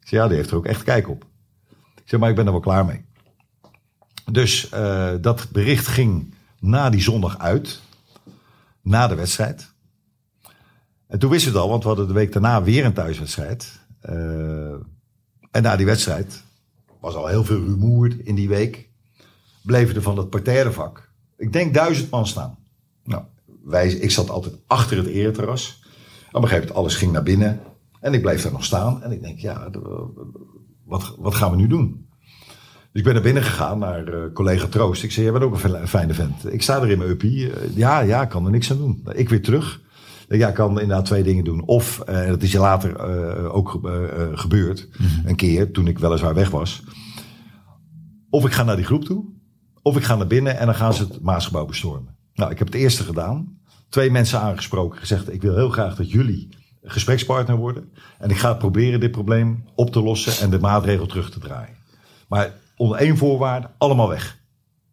Ik 0.00 0.08
zei, 0.08 0.22
ja, 0.22 0.28
die 0.28 0.36
heeft 0.36 0.50
er 0.50 0.56
ook 0.56 0.66
echt 0.66 0.82
kijk 0.82 1.08
op. 1.08 1.26
Ik 1.94 2.10
zeg, 2.10 2.20
maar 2.20 2.30
ik 2.30 2.36
ben 2.36 2.46
er 2.46 2.52
wel 2.52 2.60
klaar 2.60 2.84
mee. 2.84 3.04
Dus 4.30 4.70
uh, 4.74 5.12
dat 5.20 5.50
bericht 5.52 5.86
ging 5.86 6.34
na 6.60 6.90
die 6.90 7.02
zondag 7.02 7.38
uit. 7.38 7.80
Na 8.82 9.06
de 9.08 9.14
wedstrijd. 9.14 9.72
En 11.06 11.18
toen 11.18 11.30
wisten 11.30 11.52
we 11.52 11.56
het 11.56 11.66
al, 11.66 11.70
want 11.70 11.82
we 11.82 11.88
hadden 11.88 12.06
de 12.06 12.12
week 12.12 12.32
daarna 12.32 12.62
weer 12.62 12.84
een 12.84 12.92
thuiswedstrijd. 12.92 13.80
Uh, 14.10 14.72
en 15.50 15.62
na 15.62 15.76
die 15.76 15.86
wedstrijd 15.86 16.42
was 17.00 17.14
al 17.14 17.26
heel 17.26 17.44
veel 17.44 17.64
rumoer 17.64 18.16
in 18.24 18.34
die 18.34 18.48
week. 18.48 18.88
Bleven 19.62 19.94
er 19.94 20.02
van 20.02 20.18
het 20.18 20.30
parterrevak, 20.30 21.10
ik 21.36 21.52
denk 21.52 21.74
duizend 21.74 22.10
man 22.10 22.26
staan. 22.26 22.58
Nou, 23.04 23.22
wij, 23.62 23.88
ik 23.88 24.10
zat 24.10 24.30
altijd 24.30 24.54
achter 24.66 24.96
het 24.96 25.06
ereterras. 25.06 25.82
Op 26.28 26.42
een 26.42 26.48
gegeven 26.48 26.58
moment, 26.58 26.76
alles 26.76 26.96
ging 26.96 27.12
naar 27.12 27.22
binnen. 27.22 27.60
En 28.00 28.14
ik 28.14 28.22
bleef 28.22 28.42
daar 28.42 28.52
nog 28.52 28.64
staan. 28.64 29.02
En 29.02 29.12
ik 29.12 29.22
denk, 29.22 29.38
ja, 29.38 29.70
wat, 30.84 31.14
wat 31.18 31.34
gaan 31.34 31.50
we 31.50 31.56
nu 31.56 31.66
doen? 31.66 32.03
Dus 32.94 33.02
ik 33.02 33.08
ben 33.08 33.14
naar 33.14 33.32
binnen 33.32 33.42
gegaan 33.42 33.78
naar 33.78 34.08
uh, 34.08 34.32
collega 34.32 34.66
Troost. 34.66 35.02
Ik 35.02 35.12
zei, 35.12 35.24
jij 35.24 35.32
bent 35.32 35.44
ook 35.44 35.62
een 35.62 35.88
fijne 35.88 36.14
vent. 36.14 36.52
Ik 36.52 36.62
sta 36.62 36.82
er 36.82 36.90
in 36.90 36.98
mijn 36.98 37.10
uppie. 37.10 37.38
Uh, 37.38 37.76
ja, 37.76 38.00
ja, 38.00 38.24
kan 38.24 38.44
er 38.44 38.50
niks 38.50 38.70
aan 38.70 38.76
doen. 38.76 39.08
Ik 39.12 39.28
weer 39.28 39.42
terug. 39.42 39.80
Ja, 40.28 40.48
ik 40.48 40.54
kan 40.54 40.80
inderdaad 40.80 41.04
twee 41.04 41.22
dingen 41.22 41.44
doen. 41.44 41.64
Of, 41.66 42.02
uh, 42.08 42.26
dat 42.26 42.42
is 42.42 42.52
je 42.52 42.58
later 42.58 42.98
ook 43.50 43.80
gebeurd. 44.32 44.88
Mm 44.98 45.06
-hmm. 45.06 45.28
Een 45.28 45.36
keer, 45.36 45.72
toen 45.72 45.86
ik 45.86 45.98
weliswaar 45.98 46.34
weg 46.34 46.50
was. 46.50 46.82
Of 48.30 48.46
ik 48.46 48.52
ga 48.52 48.62
naar 48.62 48.76
die 48.76 48.84
groep 48.84 49.04
toe. 49.04 49.24
Of 49.82 49.96
ik 49.96 50.02
ga 50.02 50.16
naar 50.16 50.26
binnen 50.26 50.58
en 50.58 50.66
dan 50.66 50.74
gaan 50.74 50.94
ze 50.94 51.02
het 51.02 51.20
Maasgebouw 51.20 51.66
bestormen. 51.66 52.16
Nou, 52.34 52.50
ik 52.50 52.58
heb 52.58 52.66
het 52.66 52.76
eerste 52.76 53.02
gedaan. 53.02 53.58
Twee 53.88 54.10
mensen 54.10 54.40
aangesproken. 54.40 54.98
Gezegd, 54.98 55.32
ik 55.32 55.42
wil 55.42 55.54
heel 55.54 55.70
graag 55.70 55.96
dat 55.96 56.10
jullie 56.10 56.48
gesprekspartner 56.82 57.56
worden. 57.56 57.92
En 58.18 58.30
ik 58.30 58.38
ga 58.38 58.54
proberen 58.54 59.00
dit 59.00 59.10
probleem 59.10 59.64
op 59.74 59.90
te 59.90 60.02
lossen 60.02 60.44
en 60.44 60.50
de 60.50 60.58
maatregel 60.58 61.06
terug 61.06 61.30
te 61.30 61.38
draaien. 61.38 61.76
Maar 62.28 62.62
onder 62.76 62.98
één 62.98 63.16
voorwaarde, 63.16 63.70
allemaal 63.78 64.08
weg. 64.08 64.38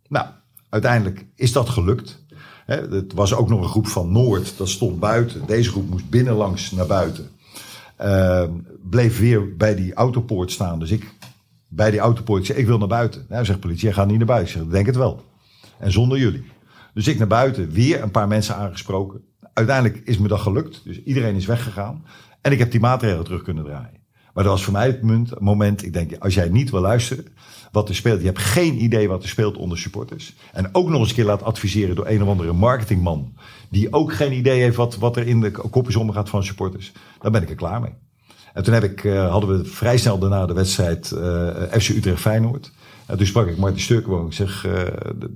Nou, 0.07 0.27
uiteindelijk 0.69 1.25
is 1.35 1.51
dat 1.51 1.69
gelukt. 1.69 2.25
Het 2.65 3.13
was 3.13 3.33
ook 3.33 3.49
nog 3.49 3.61
een 3.61 3.69
groep 3.69 3.87
van 3.87 4.11
Noord, 4.11 4.57
dat 4.57 4.69
stond 4.69 4.99
buiten. 4.99 5.45
Deze 5.45 5.69
groep 5.69 5.89
moest 5.89 6.09
binnenlangs 6.09 6.71
naar 6.71 6.85
buiten. 6.85 7.29
Uh, 8.01 8.43
bleef 8.89 9.19
weer 9.19 9.57
bij 9.57 9.75
die 9.75 9.93
autopoort 9.93 10.51
staan. 10.51 10.79
Dus 10.79 10.91
ik 10.91 11.13
bij 11.67 11.91
die 11.91 11.99
autopoort 11.99 12.45
zei, 12.45 12.59
ik 12.59 12.65
wil 12.65 12.77
naar 12.77 12.87
buiten. 12.87 13.25
Nou, 13.29 13.45
zegt 13.45 13.59
politie, 13.59 13.83
jij 13.83 13.93
gaat 13.93 14.07
niet 14.07 14.17
naar 14.17 14.25
buiten. 14.25 14.55
Ik 14.55 14.61
zeg, 14.61 14.71
denk 14.71 14.85
het 14.85 14.95
wel. 14.95 15.25
En 15.79 15.91
zonder 15.91 16.17
jullie. 16.17 16.43
Dus 16.93 17.07
ik 17.07 17.17
naar 17.17 17.27
buiten, 17.27 17.71
weer 17.71 18.01
een 18.01 18.11
paar 18.11 18.27
mensen 18.27 18.55
aangesproken. 18.55 19.21
Uiteindelijk 19.53 20.01
is 20.07 20.17
me 20.17 20.27
dat 20.27 20.39
gelukt. 20.39 20.81
Dus 20.83 21.03
iedereen 21.03 21.35
is 21.35 21.45
weggegaan. 21.45 22.05
En 22.41 22.51
ik 22.51 22.59
heb 22.59 22.71
die 22.71 22.79
maatregelen 22.79 23.23
terug 23.23 23.41
kunnen 23.41 23.63
draaien. 23.63 24.00
Maar 24.33 24.43
dat 24.43 24.53
was 24.53 24.63
voor 24.63 24.73
mij 24.73 24.87
het 24.87 25.39
moment, 25.39 25.83
ik 25.83 25.93
denk, 25.93 26.17
als 26.19 26.33
jij 26.33 26.49
niet 26.49 26.69
wil 26.69 26.81
luisteren 26.81 27.25
wat 27.71 27.89
er 27.89 27.95
speelt. 27.95 28.19
Je 28.19 28.25
hebt 28.25 28.39
geen 28.39 28.83
idee 28.83 29.07
wat 29.07 29.23
er 29.23 29.29
speelt 29.29 29.57
onder 29.57 29.77
supporters. 29.77 30.35
En 30.53 30.69
ook 30.71 30.89
nog 30.89 30.99
eens 30.99 31.09
een 31.09 31.15
keer 31.15 31.25
laat 31.25 31.43
adviseren 31.43 31.95
door 31.95 32.07
een 32.07 32.21
of 32.21 32.27
andere 32.27 32.53
marketingman. 32.53 33.33
Die 33.69 33.93
ook 33.93 34.13
geen 34.13 34.33
idee 34.33 34.61
heeft 34.61 34.75
wat, 34.75 34.97
wat 34.97 35.17
er 35.17 35.27
in 35.27 35.41
de 35.41 35.51
kopjes 35.51 35.95
omgaat 35.95 36.29
van 36.29 36.43
supporters. 36.43 36.91
Dan 37.19 37.31
ben 37.31 37.41
ik 37.41 37.49
er 37.49 37.55
klaar 37.55 37.81
mee. 37.81 37.93
En 38.53 38.63
toen 38.63 38.73
heb 38.73 38.83
ik, 38.83 39.03
uh, 39.03 39.29
hadden 39.29 39.57
we 39.57 39.65
vrij 39.65 39.97
snel 39.97 40.19
daarna 40.19 40.45
de 40.45 40.53
wedstrijd 40.53 41.11
uh, 41.11 41.47
FC 41.71 41.89
Utrecht-Feyenoord. 41.89 42.71
En 43.05 43.17
toen 43.17 43.25
sprak 43.25 43.47
ik 43.47 43.57
Martin 43.57 43.79
Sturkenboom. 43.79 44.25
Ik 44.25 44.33
zeg, 44.33 44.65
uh, 44.65 44.73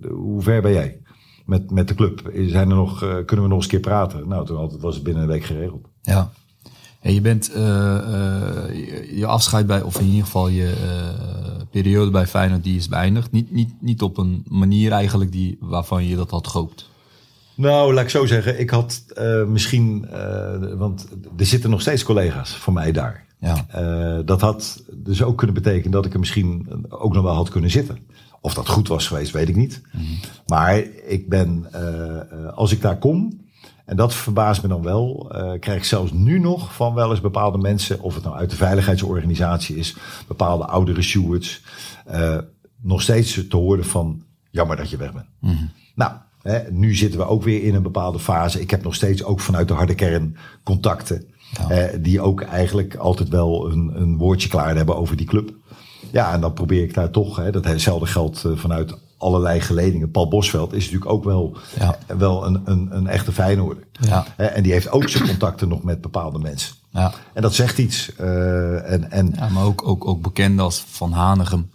hoe 0.09 0.41
ver 0.41 0.61
ben 0.61 0.73
jij 0.73 1.01
met, 1.45 1.71
met 1.71 1.87
de 1.87 1.93
club? 1.93 2.31
Zijn 2.33 2.69
er 2.69 2.75
nog, 2.75 2.99
kunnen 2.99 3.45
we 3.45 3.49
nog 3.49 3.51
eens 3.51 3.63
een 3.63 3.69
keer 3.69 3.79
praten? 3.79 4.27
Nou, 4.27 4.45
toen 4.45 4.79
was 4.79 4.95
het 4.95 5.03
binnen 5.03 5.23
een 5.23 5.29
week 5.29 5.43
geregeld. 5.43 5.87
Ja. 6.01 6.31
En 7.05 7.13
je 7.13 7.21
bent 7.21 7.51
je 9.15 9.25
afscheid 9.25 9.67
bij, 9.67 9.81
of 9.81 9.99
in 9.99 10.05
ieder 10.05 10.23
geval 10.23 10.47
je 10.47 10.73
periode 11.71 12.11
bij 12.11 12.27
Feyenoord, 12.27 12.63
die 12.63 12.77
is 12.77 12.87
beëindigd. 12.87 13.31
Niet, 13.31 13.51
niet, 13.51 13.73
niet 13.79 14.01
op 14.01 14.17
een 14.17 14.43
manier 14.47 14.91
eigenlijk 14.91 15.31
die, 15.31 15.57
waarvan 15.59 16.05
je 16.05 16.15
dat 16.15 16.29
had 16.31 16.47
gehoopt. 16.47 16.89
Nou, 17.55 17.93
laat 17.93 18.03
ik 18.03 18.09
zo 18.09 18.25
zeggen. 18.25 18.59
Ik 18.59 18.69
had 18.69 19.03
misschien, 19.47 20.07
want 20.77 21.07
er 21.37 21.45
zitten 21.45 21.69
nog 21.69 21.81
steeds 21.81 22.03
collega's 22.03 22.49
van 22.49 22.73
mij 22.73 22.91
daar. 22.91 23.25
Ja. 23.39 23.65
Dat 24.21 24.41
had 24.41 24.83
dus 24.93 25.23
ook 25.23 25.37
kunnen 25.37 25.55
betekenen 25.55 25.91
dat 25.91 26.05
ik 26.05 26.13
er 26.13 26.19
misschien 26.19 26.85
ook 26.89 27.13
nog 27.13 27.23
wel 27.23 27.35
had 27.35 27.49
kunnen 27.49 27.71
zitten. 27.71 27.97
Of 28.41 28.53
dat 28.53 28.69
goed 28.69 28.87
was 28.87 29.07
geweest, 29.07 29.31
weet 29.31 29.49
ik 29.49 29.55
niet. 29.55 29.81
Mm 29.91 30.01
-hmm. 30.01 30.19
Maar 30.47 30.83
ik 31.07 31.29
ben, 31.29 31.65
als 32.55 32.71
ik 32.71 32.81
daar 32.81 32.97
kom, 32.97 33.43
en 33.85 33.95
dat 33.95 34.13
verbaast 34.13 34.61
me 34.61 34.67
dan 34.67 34.81
wel, 34.81 35.31
krijg 35.59 35.77
ik 35.77 35.83
zelfs 35.83 36.11
nu 36.11 36.39
nog 36.39 36.75
van 36.75 36.93
wel 36.93 37.09
eens 37.09 37.21
bepaalde 37.21 37.57
mensen, 37.57 38.01
of 38.01 38.15
het 38.15 38.23
nou 38.23 38.35
uit 38.35 38.49
de 38.49 38.55
veiligheidsorganisatie 38.55 39.75
is, 39.75 39.95
bepaalde 40.27 40.65
oudere 40.65 41.01
stewards, 41.01 41.61
nog 42.81 43.01
steeds 43.01 43.47
te 43.49 43.57
horen 43.57 43.85
van 43.85 44.23
jammer 44.51 44.77
dat 44.77 44.89
je 44.89 44.97
weg 44.97 45.13
bent. 45.13 45.27
Mm 45.39 45.49
-hmm. 45.49 45.71
Nou, 45.95 46.11
Hè, 46.45 46.71
nu 46.71 46.95
zitten 46.95 47.19
we 47.19 47.27
ook 47.27 47.43
weer 47.43 47.63
in 47.63 47.75
een 47.75 47.81
bepaalde 47.81 48.19
fase. 48.19 48.61
Ik 48.61 48.71
heb 48.71 48.83
nog 48.83 48.95
steeds 48.95 49.23
ook 49.23 49.39
vanuit 49.39 49.67
de 49.67 49.73
harde 49.73 49.95
kern 49.95 50.37
contacten. 50.63 51.25
Ja. 51.51 51.69
Eh, 51.69 51.99
die 52.01 52.21
ook 52.21 52.41
eigenlijk 52.41 52.95
altijd 52.95 53.29
wel 53.29 53.71
een, 53.71 53.91
een 54.01 54.17
woordje 54.17 54.49
klaar 54.49 54.75
hebben 54.75 54.97
over 54.97 55.15
die 55.17 55.25
club. 55.25 55.53
Ja, 56.11 56.33
en 56.33 56.41
dan 56.41 56.53
probeer 56.53 56.83
ik 56.83 56.93
daar 56.93 57.09
toch, 57.09 57.35
hè, 57.35 57.51
datzelfde 57.51 58.05
geldt 58.05 58.45
vanuit 58.55 58.97
allerlei 59.25 59.61
geledingen. 59.61 60.11
Paul 60.11 60.27
Bosveld 60.27 60.73
is 60.73 60.83
natuurlijk 60.83 61.11
ook 61.11 61.23
wel, 61.23 61.57
ja. 61.79 61.97
wel 62.17 62.45
een, 62.45 62.61
een, 62.65 62.87
een 62.91 63.07
echte 63.07 63.31
Feyenoorder. 63.31 63.83
Ja. 63.99 64.25
en 64.37 64.63
die 64.63 64.71
heeft 64.71 64.89
ook 64.89 65.09
zijn 65.09 65.27
contacten 65.27 65.67
nog 65.67 65.83
met 65.83 66.01
bepaalde 66.01 66.39
mensen. 66.39 66.75
Ja. 66.89 67.13
En 67.33 67.41
dat 67.41 67.53
zegt 67.53 67.77
iets. 67.77 68.11
Uh, 68.19 68.91
en, 68.91 69.11
en, 69.11 69.33
ja, 69.35 69.49
maar 69.49 69.63
ook, 69.63 69.87
ook, 69.87 70.07
ook 70.07 70.21
bekend 70.21 70.59
als 70.59 70.83
Van 70.87 71.11
Hanegem, 71.11 71.69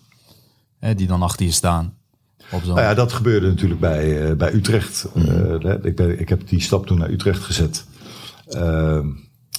hè, 0.78 0.94
die 0.94 1.06
dan 1.06 1.22
achter 1.22 1.46
je 1.46 1.52
staan. 1.52 1.94
Nou 2.50 2.80
ja, 2.80 2.94
dat 2.94 3.12
gebeurde 3.12 3.46
natuurlijk 3.46 3.80
bij, 3.80 4.30
uh, 4.30 4.36
bij 4.36 4.52
Utrecht. 4.52 5.06
Mm 5.14 5.22
-hmm. 5.22 5.66
uh, 5.66 5.74
ik, 5.82 5.96
ben, 5.96 6.20
ik 6.20 6.28
heb 6.28 6.48
die 6.48 6.60
stap 6.60 6.86
toen 6.86 6.98
naar 6.98 7.10
Utrecht 7.10 7.42
gezet. 7.42 7.84
Uh, 8.48 8.98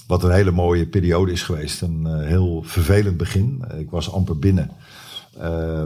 wat 0.08 0.24
een 0.24 0.32
hele 0.32 0.52
mooie 0.52 0.88
periode 0.88 1.32
is 1.32 1.44
geweest. 1.44 1.82
Een 1.82 2.24
heel 2.24 2.64
vervelend 2.66 3.18
begin. 3.18 3.64
ik 3.78 3.90
was 3.90 4.12
amper 4.12 4.40
binnen. 4.40 4.72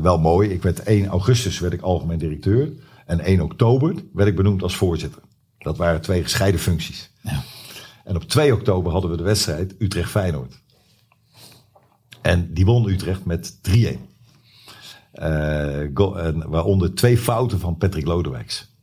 Wel 0.01 0.19
mooi. 0.19 0.49
Ik 0.49 0.61
werd 0.61 0.83
1 0.83 1.05
augustus 1.05 1.59
werd 1.59 1.73
ik 1.73 1.81
algemeen 1.81 2.17
directeur. 2.17 2.71
En 3.05 3.19
1 3.19 3.41
oktober 3.41 3.95
werd 4.13 4.29
ik 4.29 4.35
benoemd 4.35 4.63
als 4.63 4.75
voorzitter. 4.75 5.21
Dat 5.57 5.77
waren 5.77 6.01
twee 6.01 6.23
gescheiden 6.23 6.59
functies. 6.59 7.11
Ja. 7.21 7.43
En 8.03 8.15
op 8.15 8.23
2 8.23 8.53
oktober 8.53 8.91
hadden 8.91 9.11
we 9.11 9.17
de 9.17 9.23
wedstrijd 9.23 9.75
Utrecht-Feyenoord. 9.79 10.63
En 12.21 12.53
die 12.53 12.65
won 12.65 12.89
Utrecht 12.89 13.25
met 13.25 13.59
3-1. 13.69 13.71
Uh, 15.13 15.87
waaronder 16.45 16.93
twee 16.93 17.17
fouten 17.17 17.59
van 17.59 17.77
Patrick 17.77 18.05
Lodewijks. 18.05 18.73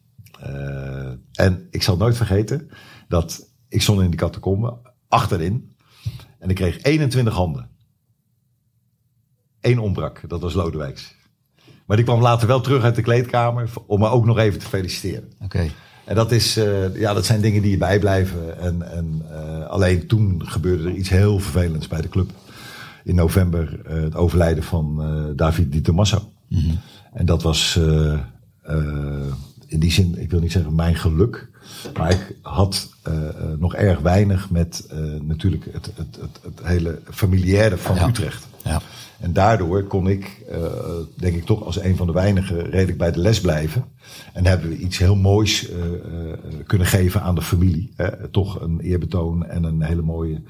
Uh, 0.40 1.10
en 1.32 1.66
ik 1.70 1.82
zal 1.82 1.96
nooit 1.96 2.16
vergeten 2.16 2.70
dat 3.08 3.50
ik 3.68 3.82
stond 3.82 4.00
in 4.00 4.10
die 4.10 4.18
catacombe 4.18 4.78
achterin. 5.08 5.76
En 6.38 6.48
ik 6.48 6.56
kreeg 6.56 6.82
21 6.82 7.34
handen. 7.34 7.70
Eén 9.62 9.78
ontbrak, 9.78 10.20
dat 10.28 10.40
was 10.40 10.54
Lodewijks. 10.54 11.14
Maar 11.86 11.96
die 11.96 12.06
kwam 12.06 12.20
later 12.20 12.46
wel 12.48 12.60
terug 12.60 12.82
uit 12.82 12.94
de 12.94 13.02
kleedkamer 13.02 13.70
om 13.86 14.00
me 14.00 14.08
ook 14.08 14.24
nog 14.24 14.38
even 14.38 14.58
te 14.58 14.66
feliciteren. 14.66 15.32
Oké. 15.34 15.44
Okay. 15.44 15.72
En 16.04 16.14
dat, 16.14 16.32
is, 16.32 16.58
uh, 16.58 16.96
ja, 16.96 17.14
dat 17.14 17.26
zijn 17.26 17.40
dingen 17.40 17.62
die 17.62 17.70
je 17.70 17.76
bijblijven. 17.76 18.58
En, 18.58 18.92
en 18.92 19.22
alleen 19.68 20.06
toen 20.06 20.42
gebeurde 20.44 20.88
er 20.88 20.94
iets 20.94 21.08
heel 21.08 21.38
vervelends 21.38 21.88
bij 21.88 22.00
de 22.00 22.08
club 22.08 22.30
in 23.04 23.14
november 23.14 23.80
uh, 23.86 24.02
het 24.02 24.14
overlijden 24.14 24.64
van 24.64 25.02
David 25.36 25.72
Di 25.72 25.80
Tommaso. 25.80 26.32
Mm 26.48 26.58
-hmm. 26.58 26.78
En 27.12 27.26
dat 27.26 27.42
was 27.42 27.80
in 29.66 29.80
die 29.80 29.92
zin, 29.92 30.20
ik 30.20 30.30
wil 30.30 30.40
niet 30.40 30.52
zeggen 30.52 30.74
mijn 30.74 30.94
geluk, 30.94 31.48
maar 31.96 32.10
ik 32.10 32.36
had 32.42 32.90
nog 33.58 33.74
erg 33.74 33.98
weinig 33.98 34.50
met 34.50 34.86
natuurlijk 35.20 35.64
het, 35.72 35.90
het, 35.94 36.18
het, 36.20 36.40
het, 36.42 36.60
hele 36.62 37.00
familiaire 37.10 37.76
van 37.76 37.94
ja. 37.94 38.08
Utrecht. 38.08 38.46
Ja. 38.64 38.80
En 39.22 39.32
daardoor 39.32 39.82
kon 39.82 40.08
ik, 40.08 40.44
denk 41.16 41.34
ik 41.34 41.44
toch 41.44 41.64
als 41.64 41.80
een 41.80 41.96
van 41.96 42.06
de 42.06 42.12
weinigen, 42.12 42.70
redelijk 42.70 42.98
bij 42.98 43.12
de 43.12 43.18
les 43.18 43.40
blijven. 43.40 43.84
En 44.32 44.46
hebben 44.46 44.68
we 44.68 44.76
iets 44.76 44.98
heel 44.98 45.16
moois 45.16 45.70
uh, 45.70 45.76
uh, 45.76 46.32
kunnen 46.66 46.86
geven 46.86 47.22
aan 47.22 47.34
de 47.34 47.42
familie. 47.42 47.92
Hè? 47.96 48.28
Toch 48.28 48.60
een 48.60 48.80
eerbetoon 48.80 49.46
en 49.46 49.64
een 49.64 49.82
hele 49.82 50.02
mooie 50.02 50.42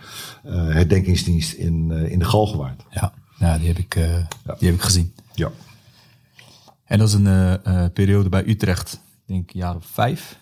herdenkingsdienst 0.48 1.52
in, 1.52 1.90
in 1.90 2.18
de 2.18 2.24
Galgenwaard. 2.24 2.82
Ja, 2.90 3.12
ja, 3.38 3.58
die, 3.58 3.68
heb 3.68 3.78
ik, 3.78 3.94
ja. 3.94 4.54
die 4.58 4.68
heb 4.68 4.76
ik 4.76 4.82
gezien. 4.82 5.14
Ja. 5.35 5.50
En 6.85 6.98
dat 6.98 7.08
is 7.08 7.14
een 7.14 7.92
periode 7.92 8.28
bij 8.28 8.46
Utrecht, 8.46 9.00
denk 9.26 9.42
ik, 9.48 9.54
een 9.54 9.61
jaar 9.61 9.76
of 9.76 9.87
vijf. 9.87 10.38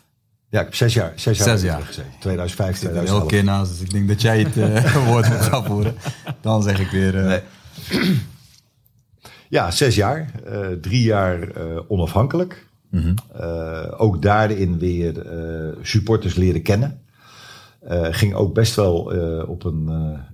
Ja, 0.48 0.58
ik 0.58 0.64
heb 0.64 0.74
zes 0.74 0.94
jaar, 0.94 1.12
zes 1.16 1.38
jaar, 1.38 1.48
zes 1.48 1.62
jaar. 1.62 1.82
gezeten. 1.82 2.12
2005, 2.20 2.78
2011. 2.78 3.20
Elke 3.20 3.34
keer 3.34 3.44
naast, 3.44 3.70
dus 3.70 3.80
ik 3.80 3.90
denk 3.90 4.08
dat 4.08 4.22
jij 4.22 4.40
het 4.40 4.92
woord 5.08 5.28
moet 5.28 5.64
voeren. 5.66 5.94
Dan 6.40 6.62
zeg 6.62 6.80
ik 6.80 6.90
weer... 6.90 7.14
Nee. 7.14 7.40
Ja, 9.48 9.70
zes 9.70 9.94
jaar. 9.94 10.30
drie 10.80 11.02
jaar 11.02 11.48
onafhankelijk. 11.88 12.66
Mm 12.90 13.00
-hmm. 13.00 13.14
uh, 13.40 13.86
ook 13.96 14.22
daarin 14.22 14.78
weer 14.78 15.26
supporters 15.82 16.34
leren 16.34 16.62
kennen. 16.62 17.00
ging 18.10 18.34
ook 18.34 18.54
best 18.54 18.76
wel 18.76 18.98
op 19.46 19.64
een. 19.64 19.86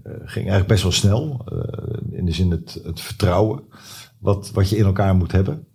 ging 0.04 0.34
eigenlijk 0.34 0.66
best 0.66 0.82
wel 0.82 0.92
snel. 0.92 1.44
in 2.10 2.24
de 2.24 2.32
zin 2.32 2.50
het, 2.50 2.80
het 2.84 3.00
vertrouwen. 3.00 3.60
Wat, 4.18 4.50
wat 4.50 4.68
je 4.68 4.76
in 4.76 4.84
elkaar 4.84 5.14
moet 5.14 5.32
hebben. 5.32 5.66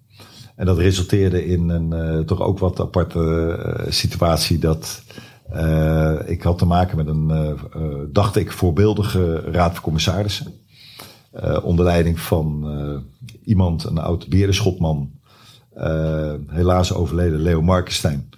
En 0.55 0.65
dat 0.65 0.77
resulteerde 0.77 1.45
in 1.45 1.69
een 1.69 2.25
toch 2.25 2.41
ook 2.41 2.59
wat 2.59 2.79
aparte 2.79 3.85
situatie. 3.89 4.59
Dat 4.59 5.03
ik 6.25 6.41
had 6.41 6.57
te 6.57 6.65
maken 6.65 6.97
met 6.97 7.07
een, 7.07 7.57
dacht 8.11 8.35
ik, 8.35 8.51
voorbeeldige 8.51 9.35
raad 9.35 9.73
van 9.73 9.83
commissarissen. 9.83 10.60
Onder 11.63 11.85
leiding 11.85 12.19
van 12.19 12.65
iemand, 13.43 13.83
een 13.83 13.97
oud 13.97 14.27
berenschotman. 14.27 15.11
helaas 16.47 16.93
overleden, 16.93 17.39
Leo 17.39 17.61
Markenstein. 17.61 18.29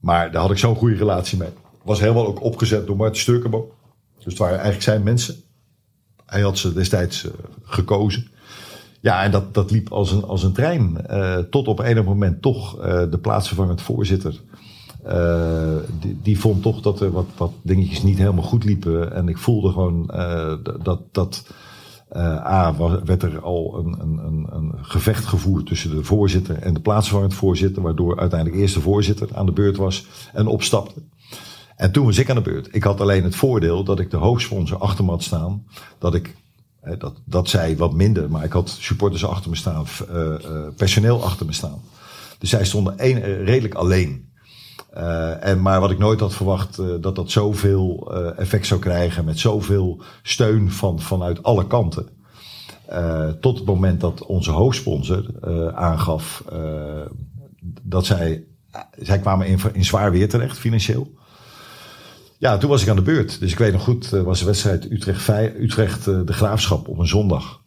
Maar 0.00 0.32
daar 0.32 0.40
had 0.40 0.50
ik 0.50 0.58
zo'n 0.58 0.76
goede 0.76 0.96
relatie 0.96 1.38
mee. 1.38 1.48
Was 1.84 2.00
helemaal 2.00 2.26
ook 2.26 2.42
opgezet 2.42 2.86
door 2.86 2.96
Martin 2.96 3.20
Sturkenbo. 3.20 3.74
Dus 4.16 4.24
het 4.24 4.38
waren 4.38 4.54
eigenlijk 4.54 4.84
zijn 4.84 5.02
mensen. 5.02 5.34
Hij 6.26 6.40
had 6.40 6.58
ze 6.58 6.72
destijds 6.72 7.26
gekozen. 7.62 8.30
Ja, 9.00 9.22
en 9.22 9.30
dat, 9.30 9.54
dat 9.54 9.70
liep 9.70 9.92
als 9.92 10.12
een, 10.12 10.24
als 10.24 10.42
een 10.42 10.52
trein. 10.52 11.06
Tot 11.50 11.68
op 11.68 11.78
een 11.78 12.04
moment 12.04 12.42
toch 12.42 12.78
uh, 12.78 12.84
de 13.10 13.18
plaatsvervangend 13.18 13.82
voorzitter. 13.82 14.40
Die, 16.00 16.18
die, 16.22 16.40
vond 16.40 16.62
toch 16.62 16.80
dat 16.80 17.00
er 17.00 17.10
wat, 17.10 17.26
wat 17.36 17.52
dingetjes 17.62 18.02
niet 18.02 18.18
helemaal 18.18 18.44
goed 18.44 18.64
liepen. 18.64 19.12
En 19.12 19.28
ik 19.28 19.38
voelde 19.38 19.72
gewoon 19.72 20.06
dat. 20.82 21.00
dat 21.12 21.44
A, 22.16 22.74
werd 23.04 23.22
er 23.22 23.40
al 23.40 23.78
een, 23.78 24.00
een, 24.00 24.46
een, 24.50 24.72
gevecht 24.82 25.24
gevoerd 25.24 25.66
tussen 25.66 25.90
de 25.90 26.04
voorzitter 26.04 26.58
en 26.58 26.74
de 26.74 26.80
plaatsvervangend 26.80 27.34
voorzitter, 27.34 27.82
waardoor 27.82 28.18
uiteindelijk 28.18 28.60
eerst 28.60 28.74
de 28.74 28.80
voorzitter 28.80 29.28
aan 29.32 29.46
de 29.46 29.52
beurt 29.52 29.76
was 29.76 30.06
en 30.32 30.46
opstapte. 30.46 31.02
En 31.76 31.92
toen 31.92 32.04
was 32.04 32.18
ik 32.18 32.30
aan 32.30 32.36
de 32.36 32.42
beurt. 32.42 32.68
Ik 32.74 32.82
had 32.82 33.00
alleen 33.00 33.24
het 33.24 33.36
voordeel 33.36 33.84
dat 33.84 34.00
ik 34.00 34.10
de 34.10 34.16
hoofdsponsor 34.16 34.78
achter 34.78 35.04
me 35.04 35.10
had 35.10 35.22
staan. 35.22 35.66
Dat 35.98 36.14
ik, 36.14 36.36
dat, 36.98 37.14
dat 37.24 37.48
zei 37.48 37.76
wat 37.76 37.92
minder, 37.92 38.30
maar 38.30 38.44
ik 38.44 38.52
had 38.52 38.68
supporters 38.68 39.24
achter 39.24 39.50
me 39.50 39.56
staan, 39.56 39.84
personeel 40.76 41.24
achter 41.24 41.46
me 41.46 41.52
staan. 41.52 41.80
Dus 42.38 42.50
zij 42.50 42.64
stonden 42.64 42.96
redelijk 43.44 43.74
alleen. 43.74 44.31
Uh, 44.96 45.44
en, 45.44 45.62
maar 45.62 45.80
wat 45.80 45.90
ik 45.90 45.98
nooit 45.98 46.20
had 46.20 46.34
verwacht, 46.34 46.78
uh, 46.78 46.86
dat 47.00 47.16
dat 47.16 47.30
zoveel 47.30 48.12
uh, 48.12 48.38
effect 48.38 48.66
zou 48.66 48.80
krijgen 48.80 49.24
met 49.24 49.38
zoveel 49.38 50.02
steun 50.22 50.70
van, 50.70 51.00
vanuit 51.00 51.42
alle 51.42 51.66
kanten. 51.66 52.08
tot 53.40 53.58
het 53.58 53.66
moment 53.66 54.00
dat 54.00 54.26
onze 54.26 54.50
hoofdsponsor 54.50 55.24
aangaf 55.74 56.44
dat 57.82 58.06
zij, 58.06 58.44
zij 58.98 59.18
kwamen 59.18 59.46
in, 59.46 59.58
in 59.72 59.84
zwaar 59.84 60.10
weer 60.10 60.28
terecht 60.28 60.58
financieel. 60.58 61.10
Ja, 62.38 62.58
toen 62.58 62.70
was 62.70 62.82
ik 62.82 62.88
aan 62.88 62.96
de 62.96 63.02
beurt. 63.02 63.40
Dus 63.40 63.52
ik 63.52 63.58
weet 63.58 63.72
nog 63.72 63.82
goed, 63.82 64.08
was 64.08 64.38
de 64.38 64.44
wedstrijd 64.44 64.90
Utrecht, 64.90 65.28
Utrecht 65.58 66.04
de 66.04 66.32
Graafschap 66.32 66.88
op 66.88 66.98
een 66.98 67.08
zondag. 67.08 67.60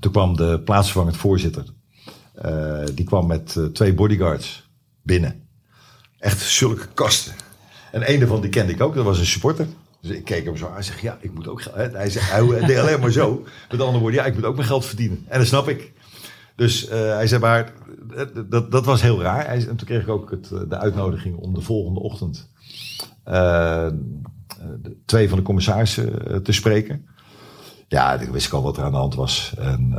Toen 0.00 0.12
kwam 0.12 0.36
de 0.36 0.60
plaatsvervangend 0.64 1.16
voorzitter. 1.16 1.64
die 2.94 3.04
kwam 3.04 3.26
met 3.26 3.60
twee 3.72 3.94
bodyguards 3.94 4.70
binnen. 5.02 5.42
Echt 6.22 6.40
zulke 6.40 6.86
kasten. 6.94 7.32
En 7.92 8.10
een 8.10 8.18
daarvan 8.18 8.40
die 8.40 8.50
kende 8.50 8.72
ik 8.72 8.80
ook, 8.80 8.94
dat 8.94 9.04
was 9.04 9.18
een 9.18 9.26
supporter. 9.26 9.66
Dus 10.00 10.10
ik 10.10 10.24
keek 10.24 10.44
hem 10.44 10.56
zo 10.56 10.66
aan 10.66 10.76
en 10.76 10.84
zeg, 10.84 11.00
ja, 11.00 11.18
ik 11.20 11.34
moet 11.34 11.48
ook 11.48 11.62
geld. 11.62 11.92
Hij, 11.92 12.10
zegt, 12.10 12.30
hij 12.30 12.66
deed 12.66 12.78
alleen 12.78 13.00
maar 13.00 13.10
zo. 13.10 13.44
Met 13.70 13.80
andere 13.80 13.98
woorden, 13.98 14.20
ja, 14.20 14.26
ik 14.26 14.34
moet 14.34 14.44
ook 14.44 14.54
mijn 14.54 14.66
geld 14.66 14.86
verdienen. 14.86 15.24
En 15.28 15.38
dat 15.38 15.46
snap 15.46 15.68
ik. 15.68 15.92
Dus 16.56 16.84
uh, 16.84 16.90
hij 16.90 17.26
zei, 17.26 17.40
maar 17.40 17.72
dat, 18.48 18.70
dat 18.70 18.84
was 18.84 19.02
heel 19.02 19.22
raar. 19.22 19.46
Hij, 19.46 19.56
en 19.68 19.76
toen 19.76 19.86
kreeg 19.86 20.02
ik 20.02 20.08
ook 20.08 20.30
het, 20.30 20.50
eh, 20.52 20.60
de 20.68 20.78
uitnodiging 20.78 21.36
om 21.36 21.54
de 21.54 21.60
volgende 21.60 22.00
ochtend 22.00 22.50
twee 25.04 25.28
van 25.28 25.38
de 25.38 25.44
commissarissen 25.44 26.42
te 26.42 26.52
spreken. 26.52 27.06
Ja, 27.88 28.16
dan 28.16 28.32
wist 28.32 28.46
ik 28.46 28.52
al 28.52 28.62
wat 28.62 28.76
er 28.76 28.84
aan 28.84 28.90
de 28.90 28.96
hand 28.96 29.14
was. 29.14 29.54
En 29.58 29.98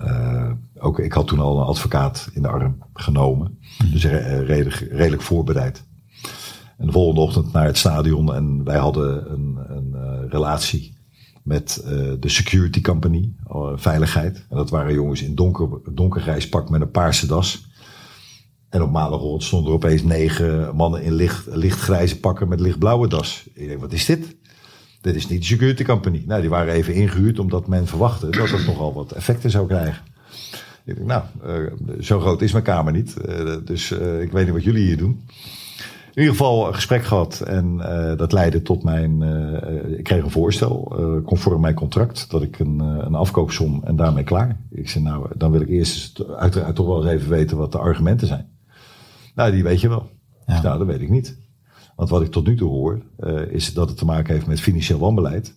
ook, 0.80 1.00
ik 1.00 1.14
had 1.14 1.28
toen 1.28 1.40
al 1.40 1.60
een 1.60 1.66
advocaat 1.66 2.30
in 2.34 2.42
de 2.42 2.48
arm 2.48 2.84
genomen. 2.94 3.60
Dus 3.92 4.06
redelijk, 4.06 4.88
redelijk 4.92 5.22
voorbereid. 5.22 5.84
En 6.78 6.86
de 6.86 6.92
volgende 6.92 7.22
ochtend 7.22 7.54
naar 7.54 7.66
het 7.66 7.78
stadion 7.78 8.34
en 8.34 8.64
wij 8.64 8.78
hadden 8.78 9.32
een, 9.32 9.58
een 9.68 9.92
uh, 9.96 10.30
relatie 10.30 10.94
met 11.44 11.84
uh, 11.86 11.90
de 12.20 12.30
security 12.30 12.82
company, 12.82 13.34
uh, 13.52 13.72
veiligheid. 13.76 14.46
En 14.50 14.58
dat 14.58 14.70
waren 14.70 14.94
jongens 14.94 15.22
in 15.22 15.36
donker, 15.36 15.70
donkergrijs 15.92 16.50
pak 16.50 16.70
met 16.70 16.82
een 16.82 16.92
paarse 16.92 17.28
das. 17.28 17.72
En 18.70 18.82
op 18.82 18.92
maandagochtend 18.92 19.44
stonden 19.44 19.70
er 19.70 19.76
opeens 19.76 20.04
negen 20.04 20.76
mannen 20.76 21.04
in 21.04 21.14
licht, 21.14 21.48
lichtgrijze 21.52 22.20
pakken 22.20 22.48
met 22.48 22.60
lichtblauwe 22.60 23.08
das. 23.08 23.50
Ik 23.54 23.68
denk, 23.68 23.80
wat 23.80 23.94
is 23.94 24.06
dit? 24.06 24.36
Dit 25.02 25.16
is 25.16 25.28
niet 25.28 25.40
de 25.40 25.46
security 25.46 25.84
company. 25.84 26.24
Nou, 26.26 26.42
die 26.42 26.50
waren 26.50 26.74
even 26.74 26.94
ingehuurd 26.94 27.40
omdat 27.40 27.68
men 27.68 27.88
verwachtte 27.88 28.30
dat 28.30 28.50
het 28.50 28.66
nogal 28.66 28.94
wat 28.94 29.12
effecten 29.12 29.50
zou 29.50 29.68
krijgen. 29.68 30.04
Ik 30.86 30.96
denk, 30.96 31.08
nou, 31.08 31.24
zo 32.02 32.20
groot 32.20 32.42
is 32.42 32.52
mijn 32.52 32.64
kamer 32.64 32.94
niet. 32.94 33.18
dus 33.66 33.92
ik 33.92 34.32
weet 34.32 34.46
niet 34.46 34.54
wat 34.54 34.64
jullie 34.64 34.86
hier 34.86 34.98
doen 34.98 35.24
in 36.14 36.22
ieder 36.22 36.38
geval 36.38 36.68
een 36.68 36.74
gesprek 36.74 37.04
gehad 37.04 37.42
en 37.42 37.76
uh, 37.76 38.18
dat 38.18 38.32
leidde 38.32 38.62
tot 38.62 38.84
mijn. 38.84 39.22
Uh, 39.22 39.98
ik 39.98 40.04
kreeg 40.04 40.24
een 40.24 40.32
voorstel, 40.32 40.96
uh, 41.00 41.24
conform 41.24 41.62
mijn 41.62 41.74
contract, 41.74 42.30
dat 42.30 42.42
ik 42.42 42.60
een, 42.60 42.80
een 42.80 43.16
afkoopsom 43.16 43.82
en 43.84 43.96
daarmee 43.96 44.24
klaar. 44.24 44.60
Ik 44.70 44.90
zei, 44.90 45.04
nou, 45.04 45.28
dan 45.36 45.52
wil 45.52 45.62
ik 45.62 45.70
eerst 45.70 46.26
uiteraard 46.36 46.76
toch 46.76 46.86
wel 46.86 47.04
eens 47.04 47.12
even 47.12 47.30
weten 47.30 47.58
wat 47.58 47.72
de 47.72 47.78
argumenten 47.78 48.28
zijn. 48.28 48.50
Nou, 49.36 49.52
die 49.52 49.64
weet 49.64 49.82
je 49.82 49.90
wel. 49.90 50.10
Ja. 50.46 50.62
Nou, 50.62 50.78
dat 50.78 50.88
weet 50.88 51.02
ik 51.02 51.10
niet. 51.10 51.38
Want 51.96 52.10
wat 52.10 52.22
ik 52.22 52.32
tot 52.32 52.48
nu 52.48 52.56
toe 52.56 52.70
hoor, 52.70 53.02
is 53.50 53.74
dat 53.74 53.90
het 53.90 53.98
te 53.98 54.06
maken 54.06 54.34
heeft 54.34 54.48
met 54.48 54.60
financieel 54.60 55.00
wanbeleid. 55.00 55.56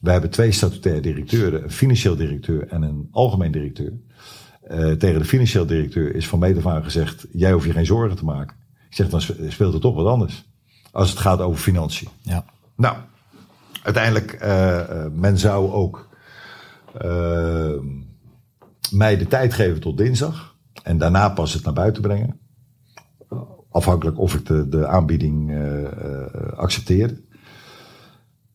We 0.00 0.10
hebben 0.10 0.30
twee 0.30 0.52
statutaire 0.52 1.00
directeuren, 1.00 1.62
een 1.62 1.70
financieel 1.70 2.16
directeur 2.16 2.68
en 2.68 2.82
een 2.82 3.08
algemeen 3.10 3.52
directeur. 3.52 3.92
tegen 4.98 5.18
de 5.18 5.24
financieel 5.24 5.66
directeur 5.66 6.14
is 6.14 6.28
van 6.28 6.38
meet 6.38 6.64
af 6.64 6.84
gezegd, 6.84 7.26
jij 7.32 7.52
hoeft 7.52 7.66
je 7.66 7.72
geen 7.72 7.86
zorgen 7.86 8.16
te 8.16 8.24
maken. 8.24 8.56
Ik 8.88 8.96
zeg, 8.96 9.08
dan 9.08 9.20
speelt 9.48 9.74
er 9.74 9.80
toch 9.80 9.94
wat 9.94 10.06
anders. 10.06 10.44
Als 10.92 11.10
het 11.10 11.18
gaat 11.18 11.40
over 11.40 11.60
financiën. 11.60 12.08
Ja. 12.22 12.44
Nou, 12.76 12.96
uiteindelijk, 13.82 14.42
uh, 14.42 15.06
men 15.12 15.38
zou 15.38 15.72
ook 15.72 16.08
uh, 17.04 17.80
mij 18.90 19.16
de 19.16 19.26
tijd 19.26 19.54
geven 19.54 19.80
tot 19.80 19.96
dinsdag. 19.96 20.54
En 20.82 20.98
daarna 20.98 21.28
pas 21.28 21.52
het 21.52 21.64
naar 21.64 21.72
buiten 21.72 22.02
brengen. 22.02 22.40
Afhankelijk 23.70 24.18
of 24.18 24.34
ik 24.34 24.46
de, 24.46 24.68
de 24.68 24.86
aanbieding 24.86 25.50
uh, 25.50 25.88
accepteerde. 26.56 27.24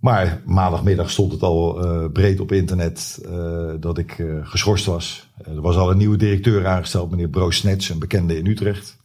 Maar 0.01 0.41
maandagmiddag 0.45 1.09
stond 1.09 1.31
het 1.31 1.41
al 1.41 1.85
uh, 1.85 2.11
breed 2.11 2.39
op 2.39 2.51
internet 2.51 3.19
uh, 3.25 3.71
dat 3.79 3.97
ik 3.97 4.17
uh, 4.17 4.47
geschorst 4.47 4.85
was. 4.85 5.29
er 5.43 5.61
was 5.61 5.75
al 5.75 5.91
een 5.91 5.97
nieuwe 5.97 6.17
directeur 6.17 6.67
aangesteld, 6.67 7.09
meneer 7.11 7.29
Broos 7.29 7.55
Snets, 7.55 7.89
een 7.89 7.99
bekende 7.99 8.37
in 8.37 8.45
Utrecht. 8.45 8.97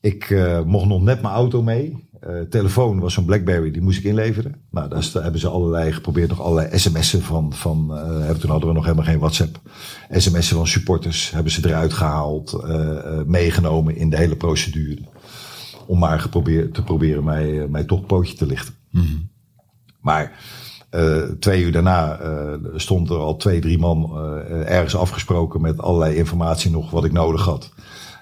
Ik 0.00 0.30
uh, 0.30 0.62
mocht 0.62 0.86
nog 0.86 1.02
net 1.02 1.22
mijn 1.22 1.34
auto 1.34 1.62
mee. 1.62 2.06
Uh, 2.28 2.40
telefoon 2.40 3.00
was 3.00 3.14
zo'n 3.14 3.24
Blackberry, 3.24 3.70
die 3.70 3.82
moest 3.82 3.98
ik 3.98 4.04
inleveren. 4.04 4.54
Nou, 4.70 4.88
daar 4.88 5.22
hebben 5.22 5.40
ze 5.40 5.48
allerlei 5.48 5.92
geprobeerd, 5.92 6.28
nog 6.28 6.40
allerlei 6.40 6.78
sms'en 6.78 7.22
van. 7.22 7.52
van 7.52 7.90
uh, 7.92 8.30
toen 8.30 8.50
hadden 8.50 8.68
we 8.68 8.74
nog 8.74 8.84
helemaal 8.84 9.04
geen 9.04 9.18
WhatsApp. 9.18 9.60
sms'en 10.10 10.56
van 10.56 10.66
supporters 10.66 11.30
hebben 11.30 11.52
ze 11.52 11.68
eruit 11.68 11.92
gehaald, 11.92 12.64
meegenomen 13.26 13.96
in 13.96 14.10
de 14.10 14.16
hele 14.16 14.36
procedure. 14.36 15.02
Om 15.86 15.98
maar 15.98 16.20
geprobeerd, 16.20 16.74
te 16.74 16.82
proberen 16.82 17.24
mij, 17.24 17.66
mij 17.68 17.84
toch 17.84 18.06
pootje 18.06 18.36
te 18.36 18.46
lichten. 18.46 18.74
Mm 18.90 19.02
-hmm. 19.02 19.28
Maar 20.00 20.32
twee 21.40 21.62
uur 21.62 21.72
daarna 21.72 22.20
stond 22.74 23.10
er 23.10 23.16
al 23.16 23.36
twee, 23.36 23.60
drie 23.60 23.78
man 23.78 24.18
ergens 24.66 24.96
afgesproken 24.96 25.60
met 25.60 25.80
allerlei 25.80 26.16
informatie 26.16 26.70
nog 26.70 26.90
wat 26.90 27.04
ik 27.04 27.12
nodig 27.12 27.44
had. 27.44 27.72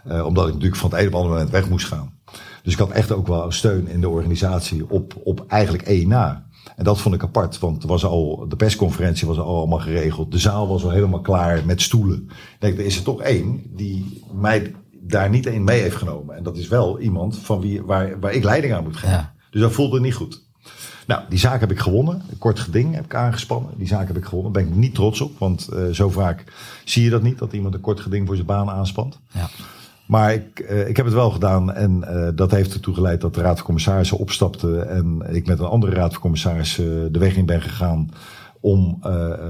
Uh, 0.08 0.24
omdat 0.24 0.46
ik 0.46 0.52
natuurlijk 0.52 0.80
van 0.80 0.90
het 0.90 1.00
een 1.00 1.06
op 1.06 1.14
andere 1.14 1.34
moment 1.34 1.50
weg 1.50 1.68
moest 1.68 1.86
gaan. 1.86 2.14
Dus 2.62 2.72
ik 2.72 2.78
had 2.78 2.90
echt 2.90 3.12
ook 3.12 3.26
wel 3.26 3.50
steun 3.50 3.88
in 3.88 4.00
de 4.00 4.08
organisatie 4.08 4.90
op, 4.90 5.20
op 5.24 5.44
eigenlijk 5.48 5.82
één 5.82 6.08
na. 6.08 6.46
En 6.76 6.84
dat 6.84 7.00
vond 7.00 7.14
ik 7.14 7.22
apart, 7.22 7.58
want 7.58 7.84
was 7.84 8.04
al, 8.04 8.44
de 8.48 8.56
persconferentie 8.56 9.26
was 9.26 9.38
al 9.38 9.56
allemaal 9.56 9.78
geregeld. 9.78 10.32
De 10.32 10.38
zaal 10.38 10.68
was 10.68 10.84
al 10.84 10.90
helemaal 10.90 11.20
klaar 11.20 11.62
met 11.66 11.82
stoelen. 11.82 12.24
Ik 12.28 12.56
denk, 12.58 12.78
er 12.78 12.84
is 12.84 12.96
er 12.96 13.02
toch 13.02 13.20
één 13.20 13.62
die 13.76 14.22
mij 14.32 14.74
daar 14.92 15.30
niet 15.30 15.46
één 15.46 15.64
mee 15.64 15.80
heeft 15.80 15.96
genomen. 15.96 16.36
En 16.36 16.42
dat 16.42 16.56
is 16.56 16.68
wel 16.68 17.00
iemand 17.00 17.38
van 17.38 17.60
wie, 17.60 17.82
waar, 17.82 18.20
waar 18.20 18.32
ik 18.32 18.44
leiding 18.44 18.74
aan 18.74 18.82
moet 18.82 18.96
geven. 18.96 19.16
Ja. 19.16 19.34
Dus 19.50 19.60
dat 19.60 19.72
voelde 19.72 20.00
niet 20.00 20.14
goed. 20.14 20.44
Nou, 21.06 21.22
die 21.28 21.38
zaak 21.38 21.60
heb 21.60 21.70
ik 21.70 21.78
gewonnen. 21.78 22.22
Een 22.30 22.38
kort 22.38 22.60
geding 22.60 22.94
heb 22.94 23.04
ik 23.04 23.14
aangespannen. 23.14 23.70
Die 23.76 23.86
zaak 23.86 24.06
heb 24.06 24.16
ik 24.16 24.24
gewonnen. 24.24 24.52
Daar 24.52 24.62
ben 24.62 24.72
ik 24.72 24.78
niet 24.78 24.94
trots 24.94 25.20
op, 25.20 25.38
want 25.38 25.68
uh, 25.72 25.88
zo 25.90 26.10
vaak 26.10 26.44
zie 26.84 27.04
je 27.04 27.10
dat 27.10 27.22
niet, 27.22 27.38
dat 27.38 27.52
iemand 27.52 27.74
een 27.74 27.80
kort 27.80 28.00
geding 28.00 28.26
voor 28.26 28.34
zijn 28.34 28.46
baan 28.46 28.70
aanspant. 28.70 29.18
Ja. 29.32 29.48
Maar 30.06 30.34
ik, 30.34 30.60
uh, 30.60 30.88
ik 30.88 30.96
heb 30.96 31.06
het 31.06 31.14
wel 31.14 31.30
gedaan 31.30 31.72
en 31.72 32.04
uh, 32.04 32.28
dat 32.34 32.50
heeft 32.50 32.74
ertoe 32.74 32.94
geleid 32.94 33.20
dat 33.20 33.34
de 33.34 33.40
Raad 33.40 33.56
van 33.56 33.64
Commissarissen 33.64 34.18
opstapte 34.18 34.80
en 34.80 35.22
ik 35.28 35.46
met 35.46 35.58
een 35.58 35.66
andere 35.66 35.94
Raad 35.94 36.12
van 36.12 36.20
Commissarissen 36.20 37.12
de 37.12 37.18
weg 37.18 37.36
in 37.36 37.46
ben 37.46 37.62
gegaan 37.62 38.10
om 38.60 38.98
uh, 39.00 39.08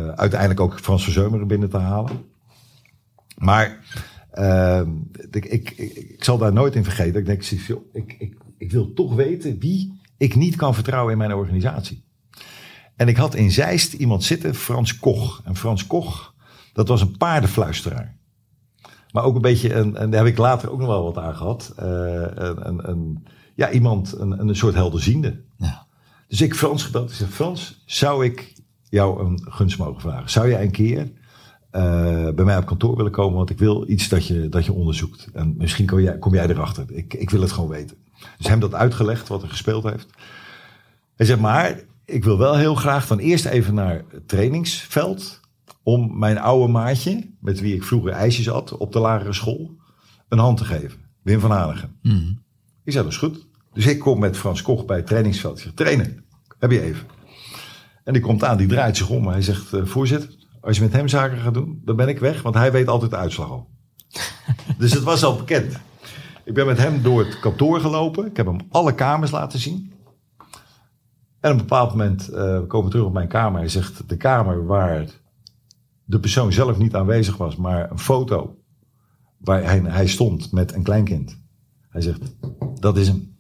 uiteindelijk 0.09 0.61
ook 0.61 0.81
Frans 0.81 1.05
Verzeumeren 1.05 1.47
binnen 1.47 1.71
te 1.71 1.79
halen. 1.79 2.25
Maar 3.39 3.79
ik, 5.31 5.45
ik, 5.45 5.71
ik, 5.71 5.95
ik, 6.09 6.25
zal 6.25 6.39
daar 6.39 6.53
nooit 6.53 6.75
in 6.75 6.85
vergeten. 6.85 7.21
Ik 7.21 7.27
denk, 7.27 7.43
ik, 7.93 8.15
ik, 8.19 8.37
ik 8.59 8.73
wil 8.73 8.93
toch 8.93 9.15
weten 9.15 9.59
wie 9.59 10.01
ik 10.17 10.35
niet 10.35 10.57
kan 10.57 10.75
vertrouwen 10.75 11.13
in 11.13 11.19
mijn 11.19 11.35
organisatie. 11.35 12.05
En 12.97 13.09
ik 13.09 13.17
had 13.17 13.35
in 13.35 13.51
Zeist 13.51 13.93
iemand 13.93 14.25
zitten, 14.25 14.55
Frans 14.55 14.99
Koch. 14.99 15.43
En 15.45 15.57
Frans 15.57 15.87
Koch, 15.87 16.35
dat 16.73 16.89
was 16.89 17.01
een 17.01 17.17
paardenfluisteraar. 17.17 18.17
Maar 19.17 19.25
ook 19.25 19.35
een 19.35 19.43
beetje, 19.43 19.75
een, 19.75 19.97
en 19.97 20.11
daar 20.11 20.25
heb 20.25 20.33
ik 20.33 20.39
later 20.39 20.71
ook 20.71 20.79
nog 20.79 20.89
wel 20.89 21.05
wat 21.05 21.19
aan 21.19 21.37
gehad. 21.37 21.75
Uh, 21.79 21.87
een, 22.35 22.69
een, 22.69 22.89
een, 22.89 23.27
ja, 23.55 23.71
iemand, 23.71 24.19
een, 24.19 24.41
een 24.41 24.57
soort 24.57 24.75
helderziende. 24.75 25.41
Ja. 25.59 25.87
Dus 26.29 26.41
ik 26.41 26.55
Frans 26.55 26.85
gebeld. 26.85 27.11
Ik 27.11 27.17
zeg, 27.17 27.29
Frans, 27.29 27.83
zou 27.87 28.25
ik 28.25 28.53
jou 28.89 29.25
een 29.25 29.47
gunst 29.49 29.79
mogen 29.79 30.01
vragen? 30.01 30.31
Zou 30.31 30.49
jij 30.49 30.63
een 30.63 30.71
keer 30.71 30.99
uh, 31.01 32.29
bij 32.31 32.45
mij 32.45 32.57
op 32.57 32.67
kantoor 32.67 32.97
willen 32.97 33.13
komen? 33.13 33.37
Want 33.37 33.51
ik 33.51 33.59
wil 33.59 33.89
iets 33.89 34.09
dat 34.09 34.27
je, 34.27 34.49
dat 34.49 34.65
je 34.65 34.73
onderzoekt. 34.73 35.29
En 35.33 35.55
misschien 35.59 35.87
kom 35.87 36.01
jij, 36.01 36.19
kom 36.19 36.35
jij 36.35 36.49
erachter. 36.49 36.85
Ik, 36.89 37.15
ik 37.15 37.31
wil 37.31 37.41
het 37.41 37.53
gewoon 37.53 37.71
weten. 37.71 37.97
Dus 38.39 38.49
hem 38.49 38.61
dat 38.61 38.75
uitgelegd, 38.75 39.29
wat 39.29 39.43
er 39.43 39.49
gespeeld 39.49 39.85
heeft. 39.85 40.07
Hij 41.15 41.27
zegt, 41.27 41.41
maar 41.41 41.81
ik 42.05 42.25
wil 42.25 42.39
wel 42.39 42.57
heel 42.57 42.75
graag 42.75 43.07
dan 43.07 43.19
eerst 43.19 43.45
even 43.45 43.75
naar 43.75 44.05
het 44.09 44.29
trainingsveld. 44.29 45.41
Om 45.87 46.19
mijn 46.19 46.39
oude 46.39 46.73
maatje, 46.73 47.31
met 47.41 47.61
wie 47.61 47.75
ik 47.75 47.85
vroeger 47.85 48.13
ijsjes 48.13 48.47
had 48.47 48.77
op 48.77 48.93
de 48.93 48.99
lagere 48.99 49.33
school, 49.33 49.77
een 50.29 50.39
hand 50.39 50.57
te 50.57 50.65
geven. 50.65 50.99
Wim 51.23 51.41
van 51.41 51.51
Hanegem. 51.51 51.99
Mm. 52.03 52.43
Ik 52.85 52.93
zei, 52.93 53.05
dat 53.05 53.13
is 53.13 53.19
goed. 53.19 53.47
Dus 53.73 53.87
ik 53.87 53.99
kom 53.99 54.19
met 54.19 54.37
Frans 54.37 54.63
Koch 54.63 54.85
bij 54.85 54.97
het 54.97 55.07
trainingsveld. 55.07 55.57
Ik 55.57 55.63
zeg, 55.63 55.73
trainen, 55.73 56.25
heb 56.59 56.71
je 56.71 56.83
even. 56.83 57.07
En 58.05 58.13
die 58.13 58.23
komt 58.23 58.45
aan, 58.45 58.57
die 58.57 58.67
draait 58.67 58.97
zich 58.97 59.09
om. 59.09 59.29
Hij 59.29 59.43
zegt, 59.43 59.73
uh, 59.73 59.85
voorzitter, 59.85 60.35
als 60.61 60.77
je 60.77 60.83
met 60.83 60.93
hem 60.93 61.09
zaken 61.09 61.39
gaat 61.39 61.55
doen, 61.55 61.81
dan 61.85 61.97
ben 61.97 62.09
ik 62.09 62.19
weg. 62.19 62.43
Want 62.43 62.55
hij 62.55 62.73
weet 62.73 62.89
altijd 62.89 63.11
de 63.11 63.17
uitslag 63.17 63.51
al. 63.51 63.69
dus 64.79 64.93
het 64.93 65.03
was 65.03 65.25
al 65.25 65.37
bekend. 65.37 65.81
Ik 66.45 66.55
ben 66.55 66.67
met 66.67 66.79
hem 66.79 67.03
door 67.03 67.25
het 67.25 67.39
kantoor 67.39 67.81
gelopen. 67.81 68.27
Ik 68.27 68.37
heb 68.37 68.47
hem 68.47 68.61
alle 68.71 68.95
kamers 68.95 69.31
laten 69.31 69.59
zien. 69.59 69.93
En 71.41 71.53
op 71.53 71.59
een 71.59 71.67
bepaald 71.67 71.91
moment, 71.91 72.31
uh, 72.31 72.37
we 72.37 72.65
komen 72.67 72.91
terug 72.91 73.07
op 73.07 73.13
mijn 73.13 73.29
kamer. 73.29 73.61
Hij 73.61 73.69
zegt, 73.69 74.09
de 74.09 74.17
kamer 74.17 74.67
waar 74.67 75.25
de 76.07 76.21
persoon 76.21 76.53
zelf 76.53 76.79
niet 76.79 76.95
aanwezig 76.95 77.37
was, 77.37 77.57
maar 77.57 77.91
een 77.91 77.99
foto 77.99 78.57
waar 79.37 79.65
hij, 79.65 79.81
hij 79.85 80.07
stond 80.07 80.53
met 80.53 80.75
een 80.75 80.83
kleinkind. 80.83 81.41
Hij 81.89 82.01
zegt, 82.01 82.21
dat 82.81 82.97
is 82.97 83.09
hem. 83.09 83.35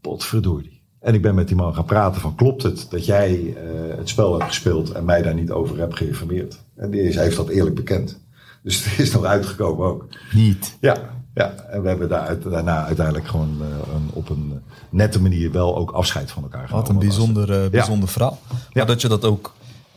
Potverdorie. 0.00 0.82
En 1.00 1.14
ik 1.14 1.22
ben 1.22 1.34
met 1.34 1.48
die 1.48 1.56
man 1.56 1.74
gaan 1.74 1.84
praten 1.84 2.20
van, 2.20 2.34
klopt 2.34 2.62
het 2.62 2.86
dat 2.90 3.06
jij 3.06 3.40
uh, 3.40 3.54
het 3.96 4.08
spel 4.08 4.32
hebt 4.32 4.44
gespeeld 4.44 4.90
en 4.90 5.04
mij 5.04 5.22
daar 5.22 5.34
niet 5.34 5.50
over 5.50 5.78
hebt 5.78 5.96
geïnformeerd? 5.96 6.64
En 6.76 6.90
die 6.90 7.02
is, 7.02 7.16
heeft 7.16 7.36
dat 7.36 7.48
eerlijk 7.48 7.74
bekend. 7.74 8.20
Dus 8.62 8.84
het 8.84 8.98
is 8.98 9.12
nog 9.12 9.24
uitgekomen 9.24 9.86
ook. 9.86 10.06
Niet? 10.32 10.76
Ja, 10.80 10.96
ja. 11.34 11.54
en 11.54 11.82
we 11.82 11.88
hebben 11.88 12.08
daar, 12.08 12.40
daarna 12.40 12.84
uiteindelijk 12.84 13.26
gewoon 13.26 13.56
uh, 13.60 13.66
een, 13.94 14.10
op 14.12 14.28
een 14.28 14.62
nette 14.90 15.20
manier 15.20 15.52
wel 15.52 15.76
ook 15.76 15.90
afscheid 15.90 16.30
van 16.30 16.42
elkaar 16.42 16.66
genomen. 16.68 16.86
Wat 16.86 16.94
een 16.94 17.08
bijzonder, 17.08 17.64
uh, 17.64 17.70
bijzonder 17.70 18.06
ja. 18.06 18.12
verhaal. 18.12 18.38
Maar 18.48 18.58
ja. 18.70 18.84
dat 18.84 19.00
je 19.00 19.08
dat 19.08 19.24
ook, 19.24 19.54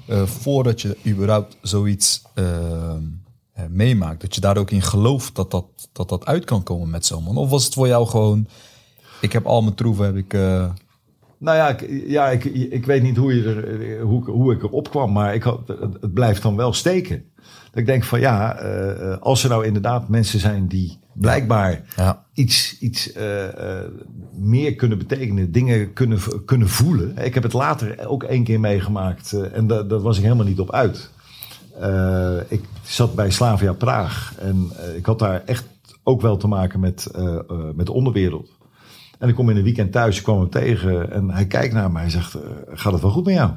voordat 0.08 0.82
je 0.82 0.98
überhaupt 1.06 1.58
zoiets 1.62 2.22
meemaakt, 3.70 4.22
dat 4.22 4.36
je 4.36 4.42
daar 4.42 4.58
ook 4.58 4.72
in 4.72 4.82
gelooft 4.82 5.36
dat 5.36 5.52
dat, 5.52 5.66
dat 5.92 6.10
dat 6.10 6.26
uit 6.26 6.46
kan 6.46 6.64
komen 6.64 6.90
met 6.90 7.06
zo'n 7.06 7.24
man? 7.24 7.38
Of 7.38 7.50
was 7.50 7.66
het 7.66 7.74
voor 7.74 7.88
jou 7.88 8.08
gewoon, 8.08 8.48
ik 9.22 9.34
heb 9.34 9.46
al 9.46 9.62
mijn 9.62 9.76
troeven, 9.76 10.06
heb 10.06 10.16
ik... 10.16 10.34
Uh... 10.34 10.70
Nou 11.38 11.58
ja, 11.58 11.70
ik, 11.70 12.04
ja 12.08 12.30
ik, 12.30 12.44
ik 12.46 12.86
weet 12.86 13.04
niet 13.04 13.18
hoe, 13.18 13.36
je 13.36 13.44
er, 13.44 14.02
hoe, 14.02 14.30
hoe 14.30 14.54
ik 14.54 14.64
erop 14.64 14.90
kwam, 14.90 15.12
maar 15.12 15.34
ik 15.34 15.44
had, 15.44 15.68
het, 15.68 16.14
blijft 16.14 16.42
dan 16.42 16.56
wel 16.56 16.74
steken. 16.74 17.26
Dat 17.72 17.80
ik 17.80 17.86
denk 17.86 18.04
van 18.04 18.20
ja, 18.20 18.52
als 19.20 19.44
er 19.44 19.50
nou 19.50 19.66
inderdaad 19.66 20.10
mensen 20.10 20.40
zijn 20.40 20.68
die 20.68 20.98
blijkbaar 21.16 21.82
ja. 21.96 22.26
iets, 22.34 22.80
iets 22.80 23.16
uh, 23.18 23.24
meer 24.34 24.76
kunnen 24.76 24.98
betekenen, 24.98 25.52
dingen 25.52 25.94
kunnen, 25.94 26.20
kunnen 26.46 26.70
voelen. 26.70 27.18
Ik 27.18 27.34
heb 27.34 27.44
het 27.44 27.54
later 27.54 28.08
ook 28.08 28.24
één 28.24 28.44
keer 28.44 28.60
meegemaakt 28.60 29.34
en 29.34 29.68
da, 29.68 29.84
dat 29.84 30.02
was 30.02 30.18
ik 30.18 30.24
helemaal 30.24 30.46
niet 30.46 30.60
op 30.60 30.72
uit. 30.72 31.10
Ik 32.48 32.64
zat 32.84 33.16
bij 33.16 33.32
Slavia 33.32 33.74
Praag 33.74 34.34
en 34.40 34.72
ik 34.96 35.06
had 35.06 35.20
daar 35.20 35.44
echt 35.46 35.66
ook 36.04 36.22
wel 36.22 36.38
te 36.38 36.48
maken 36.48 36.80
met, 36.80 37.12
met 37.76 37.86
de 37.86 37.92
onderwereld. 37.92 38.50
En 39.20 39.30
ik 39.30 39.36
kom 39.36 39.50
in 39.50 39.58
een 39.58 39.64
weekend 39.64 39.92
thuis, 39.92 40.18
ik 40.18 40.24
kwam 40.24 40.40
hem 40.40 40.50
tegen 40.50 41.12
en 41.12 41.30
hij 41.30 41.46
kijkt 41.46 41.74
naar 41.74 41.92
mij 41.92 42.04
en 42.04 42.12
zegt, 42.12 42.38
gaat 42.68 42.94
het 42.94 43.02
wel 43.02 43.12
goed 43.12 43.26
met 43.26 43.34
jou? 43.34 43.52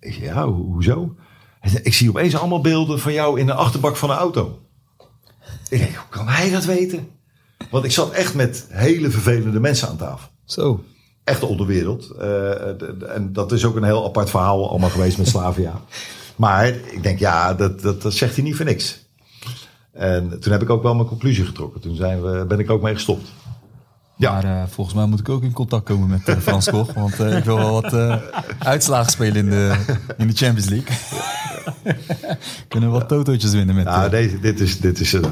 Ik 0.00 0.12
zeg, 0.12 0.22
ja, 0.22 0.44
ho 0.44 0.52
hoezo? 0.52 1.16
Hij 1.60 1.70
zegt, 1.70 1.86
ik 1.86 1.94
zie 1.94 2.08
opeens 2.08 2.36
allemaal 2.36 2.60
beelden 2.60 3.00
van 3.00 3.12
jou 3.12 3.40
in 3.40 3.46
de 3.46 3.54
achterbak 3.54 3.96
van 3.96 4.10
een 4.10 4.16
auto. 4.16 4.60
Ik 5.68 5.78
denk, 5.78 5.94
hoe 5.94 6.08
kan 6.08 6.28
hij 6.28 6.50
dat 6.50 6.64
weten? 6.64 7.08
Want 7.70 7.84
ik 7.84 7.92
zat 7.92 8.12
echt 8.12 8.34
met 8.34 8.66
hele 8.68 9.10
vervelende 9.10 9.60
mensen 9.60 9.88
aan 9.88 9.96
tafel. 9.96 10.28
Zo. 10.44 10.84
Echt 11.24 11.40
de 11.40 11.46
onderwereld. 11.46 12.10
en 13.08 13.30
dat 13.32 13.52
is 13.52 13.64
ook 13.64 13.76
een 13.76 13.84
heel 13.84 14.04
apart 14.04 14.30
verhaal 14.30 14.70
allemaal 14.70 14.90
geweest 14.90 15.18
met 15.18 15.28
Slavia. 15.28 15.80
Maar 16.36 16.66
ik 16.66 17.02
denk, 17.02 17.18
ja, 17.18 17.54
dat, 17.54 17.80
dat, 17.80 18.02
dat 18.02 18.14
zegt 18.14 18.34
hij 18.34 18.44
niet 18.44 18.56
voor 18.56 18.64
niks. 18.64 19.06
En 19.92 20.40
toen 20.40 20.52
heb 20.52 20.62
ik 20.62 20.70
ook 20.70 20.82
wel 20.82 20.94
mijn 20.94 21.08
conclusie 21.08 21.44
getrokken. 21.44 21.80
Toen 21.80 21.96
zijn 21.96 22.22
we, 22.22 22.44
ben 22.48 22.58
ik 22.58 22.70
ook 22.70 22.82
mee 22.82 22.94
gestopt. 22.94 23.28
Ja. 24.16 24.32
Maar 24.32 24.44
uh, 24.44 24.62
volgens 24.68 24.96
mij 24.96 25.06
moet 25.06 25.20
ik 25.20 25.28
ook 25.28 25.42
in 25.42 25.52
contact 25.52 25.84
komen 25.84 26.08
met 26.08 26.28
uh, 26.28 26.36
Frans 26.36 26.70
Koch. 26.70 26.92
Want 26.92 27.20
uh, 27.20 27.36
ik 27.36 27.44
wil 27.44 27.56
wel 27.56 27.80
wat 27.80 28.20
uitslagen 28.58 29.10
spelen 29.10 29.36
in 29.36 29.50
de, 29.50 29.84
in 30.16 30.26
de 30.26 30.34
Champions 30.34 30.68
League. 30.68 30.96
Kunnen 32.68 32.90
we 32.90 32.98
wat 32.98 33.08
totootjes 33.08 33.52
winnen 33.52 33.74
met... 33.74 33.84
Nou, 33.84 34.10
deze, 34.10 34.40
dit 34.40 34.60
is, 34.60 34.80
dit 34.80 35.00
is 35.00 35.12
een, 35.12 35.24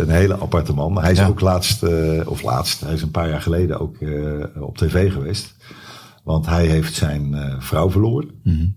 een 0.00 0.10
hele 0.10 0.40
aparte 0.40 0.72
man. 0.72 1.00
Hij 1.00 1.12
is 1.12 1.18
ja. 1.18 1.26
ook 1.26 1.40
laatst, 1.40 1.82
of 2.24 2.42
laatst, 2.42 2.80
hij 2.80 2.92
is 2.92 3.02
een 3.02 3.10
paar 3.10 3.28
jaar 3.28 3.42
geleden 3.42 3.80
ook 3.80 3.96
op 4.60 4.78
tv 4.78 5.12
geweest. 5.12 5.54
Want 6.24 6.46
hij 6.46 6.66
heeft 6.66 6.94
zijn 6.94 7.56
vrouw 7.58 7.90
verloren. 7.90 8.30
Mm 8.42 8.56
-hmm. 8.56 8.76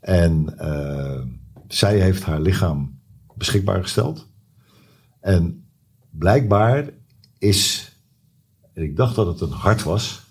En 0.00 0.54
uh, 0.60 1.20
zij 1.68 2.00
heeft 2.00 2.22
haar 2.22 2.40
lichaam 2.40 3.00
beschikbaar 3.34 3.82
gesteld. 3.82 4.28
En 5.20 5.68
blijkbaar 6.10 6.90
is, 7.38 7.92
ik 8.74 8.96
dacht 8.96 9.14
dat 9.14 9.26
het 9.26 9.40
een 9.40 9.56
hart 9.56 9.82
was, 9.82 10.22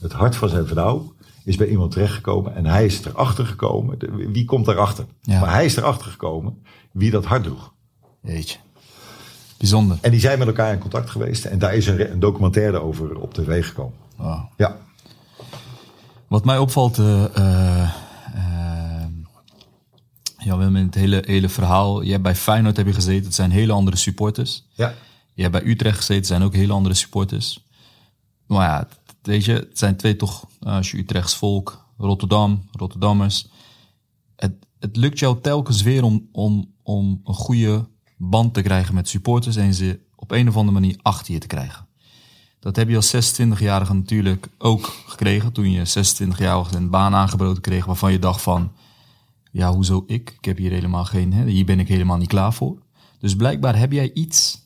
het 0.00 0.12
hart 0.12 0.36
van 0.36 0.48
zijn 0.48 0.66
vrouw 0.66 1.14
is 1.46 1.56
bij 1.56 1.68
iemand 1.68 1.90
terechtgekomen 1.90 2.54
en 2.54 2.66
hij 2.66 2.84
is 2.84 3.04
erachter 3.04 3.46
gekomen. 3.46 3.98
Wie 4.32 4.44
komt 4.44 4.68
erachter? 4.68 5.06
Ja. 5.20 5.40
Maar 5.40 5.52
hij 5.52 5.64
is 5.64 5.76
erachter 5.76 6.10
gekomen 6.10 6.62
wie 6.92 7.10
dat 7.10 7.24
hart 7.24 7.42
droeg. 7.42 7.72
Jeetje. 8.22 8.58
Bijzonder. 9.58 9.98
En 10.00 10.10
die 10.10 10.20
zijn 10.20 10.38
met 10.38 10.46
elkaar 10.46 10.72
in 10.72 10.78
contact 10.78 11.10
geweest 11.10 11.44
en 11.44 11.58
daar 11.58 11.74
is 11.74 11.86
een, 11.86 12.12
een 12.12 12.20
documentaire 12.20 12.80
over 12.80 13.18
op 13.18 13.34
tv 13.34 13.66
gekomen. 13.66 13.94
Wow. 14.16 14.44
Ja. 14.56 14.76
Wat 16.28 16.44
mij 16.44 16.58
opvalt, 16.58 16.98
uh, 16.98 17.24
uh, 17.38 17.90
ja, 20.38 20.56
we 20.56 20.62
hebben 20.62 20.74
het 20.74 20.94
hele, 20.94 21.22
hele 21.26 21.48
verhaal. 21.48 22.02
Je 22.02 22.10
hebt 22.10 22.22
bij 22.22 22.34
Feyenoord 22.34 22.76
heb 22.76 22.86
je 22.86 22.92
gezeten, 22.92 23.24
het 23.24 23.34
zijn 23.34 23.50
hele 23.50 23.72
andere 23.72 23.96
supporters. 23.96 24.66
Ja. 24.72 24.94
Je 25.34 25.42
hebt 25.42 25.54
bij 25.54 25.70
Utrecht 25.70 25.96
gezeten, 25.96 26.16
het 26.16 26.26
zijn 26.26 26.42
ook 26.42 26.54
hele 26.54 26.72
andere 26.72 26.94
supporters. 26.94 27.64
Maar 28.46 28.68
ja, 28.68 28.88
weet 29.26 29.44
je, 29.44 29.52
het 29.52 29.78
zijn 29.78 29.96
twee 29.96 30.16
toch, 30.16 30.46
als 30.60 30.90
je 30.90 30.98
Utrechts 30.98 31.36
volk, 31.36 31.86
Rotterdam, 31.98 32.68
Rotterdammers. 32.72 33.48
Het, 34.36 34.52
het 34.78 34.96
lukt 34.96 35.18
jou 35.18 35.40
telkens 35.40 35.82
weer 35.82 36.02
om, 36.02 36.28
om, 36.32 36.74
om 36.82 37.20
een 37.24 37.34
goede 37.34 37.88
band 38.16 38.54
te 38.54 38.62
krijgen 38.62 38.94
met 38.94 39.08
supporters 39.08 39.56
en 39.56 39.74
ze 39.74 40.00
op 40.14 40.30
een 40.30 40.48
of 40.48 40.56
andere 40.56 40.80
manier 40.80 40.98
achter 41.02 41.32
je 41.32 41.40
te 41.40 41.46
krijgen. 41.46 41.86
Dat 42.58 42.76
heb 42.76 42.88
je 42.88 42.96
als 42.96 43.34
26-jarige 43.36 43.94
natuurlijk 43.94 44.48
ook 44.58 44.86
gekregen 45.06 45.52
toen 45.52 45.70
je 45.70 45.84
26 45.84 46.38
jaar 46.38 46.74
een 46.74 46.90
baan 46.90 47.14
aangeboden 47.14 47.62
kreeg 47.62 47.84
waarvan 47.84 48.12
je 48.12 48.18
dacht 48.18 48.42
van 48.42 48.72
ja, 49.52 49.72
hoezo 49.72 50.04
ik? 50.06 50.34
Ik 50.38 50.44
heb 50.44 50.56
hier 50.56 50.70
helemaal 50.70 51.04
geen, 51.04 51.32
hè, 51.32 51.44
hier 51.44 51.64
ben 51.64 51.80
ik 51.80 51.88
helemaal 51.88 52.16
niet 52.16 52.28
klaar 52.28 52.52
voor. 52.52 52.82
Dus 53.18 53.36
blijkbaar 53.36 53.78
heb 53.78 53.92
jij 53.92 54.12
iets 54.12 54.64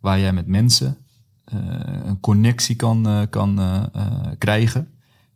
waar 0.00 0.20
jij 0.20 0.32
met 0.32 0.46
mensen 0.46 1.05
een 2.04 2.20
connectie 2.20 2.76
kan, 2.76 3.08
uh, 3.08 3.22
kan 3.30 3.60
uh, 3.60 3.82
krijgen. 4.38 4.88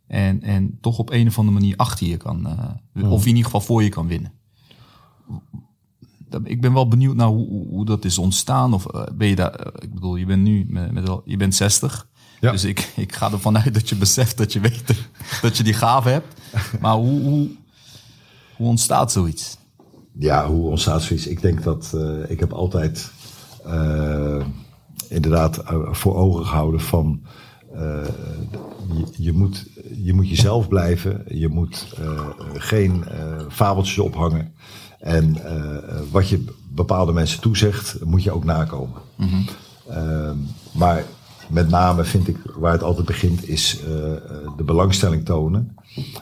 En, 0.07 0.41
en 0.41 0.77
toch 0.81 0.97
op 0.97 1.11
een 1.11 1.27
of 1.27 1.37
andere 1.39 1.59
manier 1.59 1.75
achter 1.77 2.07
je 2.07 2.17
kan, 2.17 2.47
oh. 2.95 3.11
of 3.11 3.21
in 3.21 3.27
ieder 3.27 3.43
geval 3.43 3.61
voor 3.61 3.83
je 3.83 3.89
kan 3.89 4.07
winnen. 4.07 4.31
Ik 6.43 6.61
ben 6.61 6.73
wel 6.73 6.87
benieuwd 6.87 7.15
naar 7.15 7.27
hoe, 7.27 7.67
hoe 7.67 7.85
dat 7.85 8.05
is 8.05 8.17
ontstaan. 8.17 8.73
Of 8.73 8.85
ben 9.15 9.27
je 9.27 9.35
daar, 9.35 9.67
ik 9.79 9.93
bedoel, 9.93 10.15
je 10.15 10.25
bent 10.25 10.43
nu 10.43 10.65
met, 10.69 10.91
met 10.91 11.09
je 11.25 11.37
bent 11.37 11.55
60. 11.55 12.07
Ja. 12.41 12.51
Dus 12.51 12.63
ik, 12.63 12.79
ik 13.05 13.15
ga 13.15 13.31
ervan 13.31 13.57
uit 13.57 13.73
dat 13.73 13.89
je 13.89 13.95
beseft 13.95 14.37
dat 14.37 14.53
je 14.53 14.59
weet 14.59 15.07
dat 15.41 15.57
je 15.57 15.63
die 15.63 15.73
gave 15.73 16.09
hebt. 16.09 16.41
Maar 16.81 16.95
hoe, 16.95 17.21
hoe, 17.21 17.49
hoe 18.55 18.67
ontstaat 18.67 19.11
zoiets? 19.11 19.57
Ja, 20.19 20.47
hoe 20.47 20.69
ontstaat 20.69 21.01
zoiets? 21.01 21.27
Ik 21.27 21.41
denk 21.41 21.63
dat 21.63 21.91
uh, 21.95 22.29
ik 22.29 22.39
heb 22.39 22.53
altijd 22.53 23.11
uh, 23.65 24.45
inderdaad 25.11 25.61
voor 25.91 26.15
ogen 26.15 26.45
gehouden 26.45 26.81
van 26.81 27.21
uh, 27.75 27.79
je, 28.93 29.05
je, 29.17 29.33
moet, 29.33 29.65
je 30.03 30.13
moet 30.13 30.29
jezelf 30.29 30.67
blijven. 30.67 31.23
Je 31.27 31.47
moet 31.47 31.97
geen 32.53 33.03
fabeltjes 33.49 33.97
ophangen. 33.97 34.53
En 34.99 35.37
wat 36.11 36.29
je 36.29 36.45
bepaalde 36.69 37.11
mensen 37.11 37.41
toezegt, 37.41 38.05
moet 38.05 38.23
je 38.23 38.31
ook 38.31 38.43
nakomen. 38.43 39.01
Mm 39.17 39.27
-hmm. 39.27 39.45
maar 40.71 41.05
met 41.51 41.69
name 41.69 42.03
vind 42.03 42.27
ik, 42.27 42.37
waar 42.55 42.71
het 42.71 42.83
altijd 42.83 43.05
begint, 43.05 43.47
is 43.47 43.79
uh, 43.79 43.87
de 44.57 44.63
belangstelling 44.65 45.25
tonen. 45.25 45.75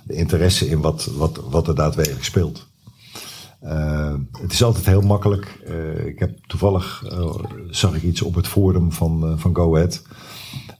De 0.04 0.14
interesse 0.14 0.70
in 0.70 0.82
wat, 0.82 1.06
wat, 1.06 1.42
wat 1.50 1.68
er 1.68 1.76
daadwerkelijk 1.76 2.24
speelt. 2.24 2.68
Uh, 3.64 4.14
het 4.42 4.52
is 4.52 4.64
altijd 4.64 4.86
heel 4.86 5.02
makkelijk. 5.02 5.62
Uh, 5.68 6.06
ik 6.06 6.20
heb 6.20 6.38
toevallig 6.48 7.04
zag 7.70 7.96
ik 7.96 8.04
iets 8.04 8.22
op 8.22 8.36
het 8.36 8.48
forum 8.48 8.92
van, 8.92 9.40
van 9.40 9.56
Go 9.56 9.76
Ahead. 9.76 10.02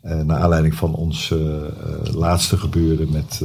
naar 0.02 0.40
aanleiding 0.40 0.76
van 0.76 0.94
ons 0.94 1.34
laatste 2.04 2.58
gebeuren 2.58 3.12
met 3.12 3.44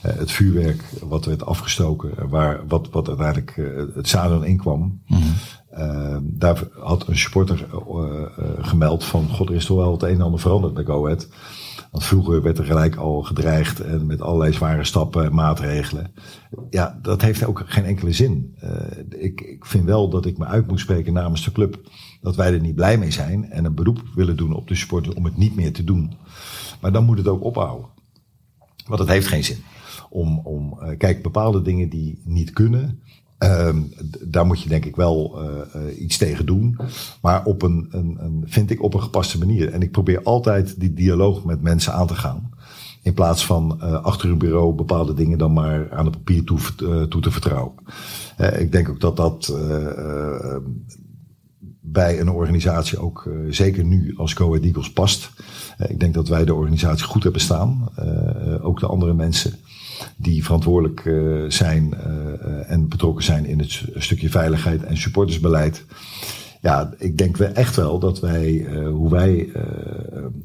het 0.00 0.30
vuurwerk 0.30 0.84
wat 1.02 1.24
werd 1.24 1.46
afgestoken. 1.46 2.28
Waar, 2.28 2.60
wat, 2.68 2.88
wat 2.90 3.08
uiteindelijk 3.08 3.56
het 3.94 4.08
zadel 4.08 4.42
in 4.42 4.56
kwam. 4.56 5.02
Mm 5.06 5.18
-hmm. 5.18 6.38
Daar 6.38 6.62
had 6.78 7.08
een 7.08 7.18
supporter 7.18 7.66
gemeld 8.60 9.04
van, 9.04 9.28
god, 9.28 9.48
er 9.48 9.54
is 9.54 9.66
toch 9.66 9.76
wel 9.76 9.92
het 9.92 10.02
een 10.02 10.14
en 10.14 10.20
ander 10.20 10.40
veranderd 10.40 10.74
bij 10.74 10.84
Go 10.84 11.04
Ahead. 11.04 11.28
Want 11.90 12.04
vroeger 12.04 12.42
werd 12.42 12.58
er 12.58 12.64
gelijk 12.64 12.96
al 12.96 13.22
gedreigd 13.22 13.80
en 13.80 14.06
met 14.06 14.20
allerlei 14.20 14.52
zware 14.52 14.84
stappen 14.84 15.24
en 15.24 15.34
maatregelen. 15.34 16.12
Ja, 16.70 16.98
dat 17.02 17.22
heeft 17.22 17.44
ook 17.44 17.62
geen 17.66 17.84
enkele 17.84 18.12
zin. 18.12 18.56
ik, 19.08 19.40
ik 19.40 19.66
vind 19.66 19.84
wel 19.84 20.08
dat 20.08 20.26
ik 20.26 20.38
me 20.38 20.44
uit 20.44 20.66
moet 20.66 20.80
spreken 20.80 21.12
namens 21.12 21.44
de 21.44 21.52
club 21.52 21.80
dat 22.20 22.36
wij 22.36 22.52
er 22.52 22.60
niet 22.60 22.74
blij 22.74 22.98
mee 22.98 23.10
zijn 23.10 23.50
en 23.50 23.64
een 23.64 23.74
beroep 23.74 24.02
willen 24.14 24.36
doen 24.36 24.54
op 24.54 24.68
de 24.68 24.74
supporter 24.74 25.14
om 25.14 25.24
het 25.24 25.36
niet 25.36 25.56
meer 25.56 25.72
te 25.72 25.84
doen. 25.84 26.12
Maar 26.80 26.92
dan 26.92 27.04
moet 27.04 27.18
het 27.18 27.28
ook 27.28 27.44
ophouden. 27.44 27.88
Want 28.86 29.00
het 29.00 29.08
heeft 29.08 29.26
geen 29.26 29.44
zin. 29.44 29.58
Om, 30.10 30.38
om 30.38 30.78
kijk, 30.98 31.22
bepaalde 31.22 31.62
dingen 31.62 31.88
die 31.88 32.22
niet 32.24 32.50
kunnen, 32.50 33.02
Um, 33.38 33.92
daar 34.20 34.46
moet 34.46 34.62
je 34.62 34.68
denk 34.68 34.84
ik 34.84 34.96
wel 34.96 35.42
uh, 35.42 36.00
iets 36.00 36.16
tegen 36.16 36.46
doen. 36.46 36.78
Maar 37.22 37.44
op 37.44 37.62
een, 37.62 37.88
een, 37.90 38.16
een, 38.20 38.44
vind 38.46 38.70
ik 38.70 38.82
op 38.82 38.94
een 38.94 39.02
gepaste 39.02 39.38
manier. 39.38 39.72
En 39.72 39.82
ik 39.82 39.90
probeer 39.90 40.22
altijd 40.22 40.80
die 40.80 40.94
dialoog 40.94 41.44
met 41.44 41.62
mensen 41.62 41.92
aan 41.92 42.06
te 42.06 42.14
gaan. 42.14 42.50
In 43.02 43.14
plaats 43.14 43.46
van 43.46 43.78
uh, 43.82 44.04
achter 44.04 44.30
een 44.30 44.38
bureau 44.38 44.74
bepaalde 44.74 45.14
dingen 45.14 45.38
dan 45.38 45.52
maar 45.52 45.92
aan 45.92 46.04
het 46.04 46.16
papier 46.16 46.44
toe, 46.44 46.58
toe 47.08 47.20
te 47.20 47.30
vertrouwen. 47.30 47.72
ik 48.58 48.72
denk 48.72 48.88
ook 48.88 49.00
dat 49.00 49.16
dat 49.16 49.56
bij 51.80 52.20
een 52.20 52.30
organisatie 52.30 52.98
ook 52.98 53.30
zeker 53.50 53.84
nu 53.84 54.14
als 54.16 54.32
Go 54.32 54.54
Eagles 54.54 54.92
past. 54.92 55.30
ik 55.88 56.00
denk 56.00 56.14
dat 56.14 56.28
wij 56.28 56.44
de 56.44 56.54
organisatie 56.54 57.06
goed 57.06 57.22
hebben 57.22 57.40
staan. 57.40 57.88
ook 58.62 58.80
de 58.80 58.86
andere 58.86 59.14
mensen 59.14 59.58
die 60.20 60.44
verantwoordelijk 60.44 61.04
uh, 61.04 61.50
zijn 61.50 61.94
uh, 61.94 62.70
en 62.70 62.88
betrokken 62.88 63.24
zijn 63.24 63.46
in 63.46 63.58
het 63.58 63.84
stukje 63.94 64.30
veiligheid 64.30 64.82
en 64.82 64.96
supportersbeleid. 64.96 65.84
Ja, 66.60 66.92
ik 66.98 67.18
denk 67.18 67.36
wel 67.36 67.52
echt 67.52 67.76
wel 67.76 67.98
dat 67.98 68.20
wij, 68.20 68.52
uh, 68.52 68.88
hoe 68.88 69.10
wij 69.10 69.52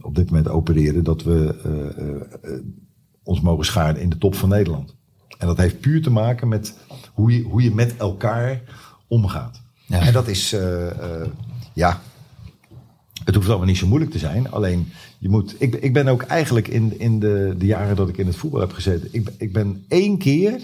op 0.02 0.16
dit 0.16 0.26
moment 0.26 0.48
opereren, 0.48 1.04
dat 1.04 1.24
we 1.24 1.56
ons 3.24 3.42
mogen 3.42 3.66
scharen 3.66 4.02
in 4.02 4.10
de 4.10 4.18
top 4.18 4.36
van 4.36 4.50
Nederland. 4.50 4.96
En 5.38 5.48
dat 5.48 5.58
heeft 5.58 5.80
puur 5.80 6.02
te 6.02 6.10
maken 6.10 6.48
met 6.48 6.78
hoe 7.14 7.32
je, 7.32 7.44
hoe 7.44 7.64
je 7.64 7.74
met 7.74 7.98
elkaar 7.98 8.62
omgaat. 9.08 9.62
Ja. 9.86 10.00
En 10.00 10.14
dat 10.14 10.28
is, 10.28 10.56
ja, 11.74 12.02
het 13.24 13.36
hoeft 13.36 13.48
allemaal 13.48 13.68
niet 13.68 13.78
zo 13.78 13.88
moeilijk 13.88 14.12
te 14.12 14.20
zijn. 14.20 14.52
Alleen, 14.52 14.92
je 15.24 15.30
moet. 15.30 15.56
Ik, 15.60 15.76
ik 15.76 15.94
ben 15.94 16.08
ook 16.08 16.22
eigenlijk 16.22 16.68
in, 16.68 17.00
in 17.00 17.20
de, 17.20 17.56
de 17.58 17.66
jaren 17.66 17.96
dat 17.96 18.10
ik 18.10 18.18
in 18.18 18.28
het 18.28 18.36
voetbal 18.36 18.60
heb 18.60 18.72
gezeten. 18.72 19.08
Ik, 19.12 19.30
ik 19.38 19.54
ben 19.54 19.86
één 19.88 20.18
keer 20.18 20.60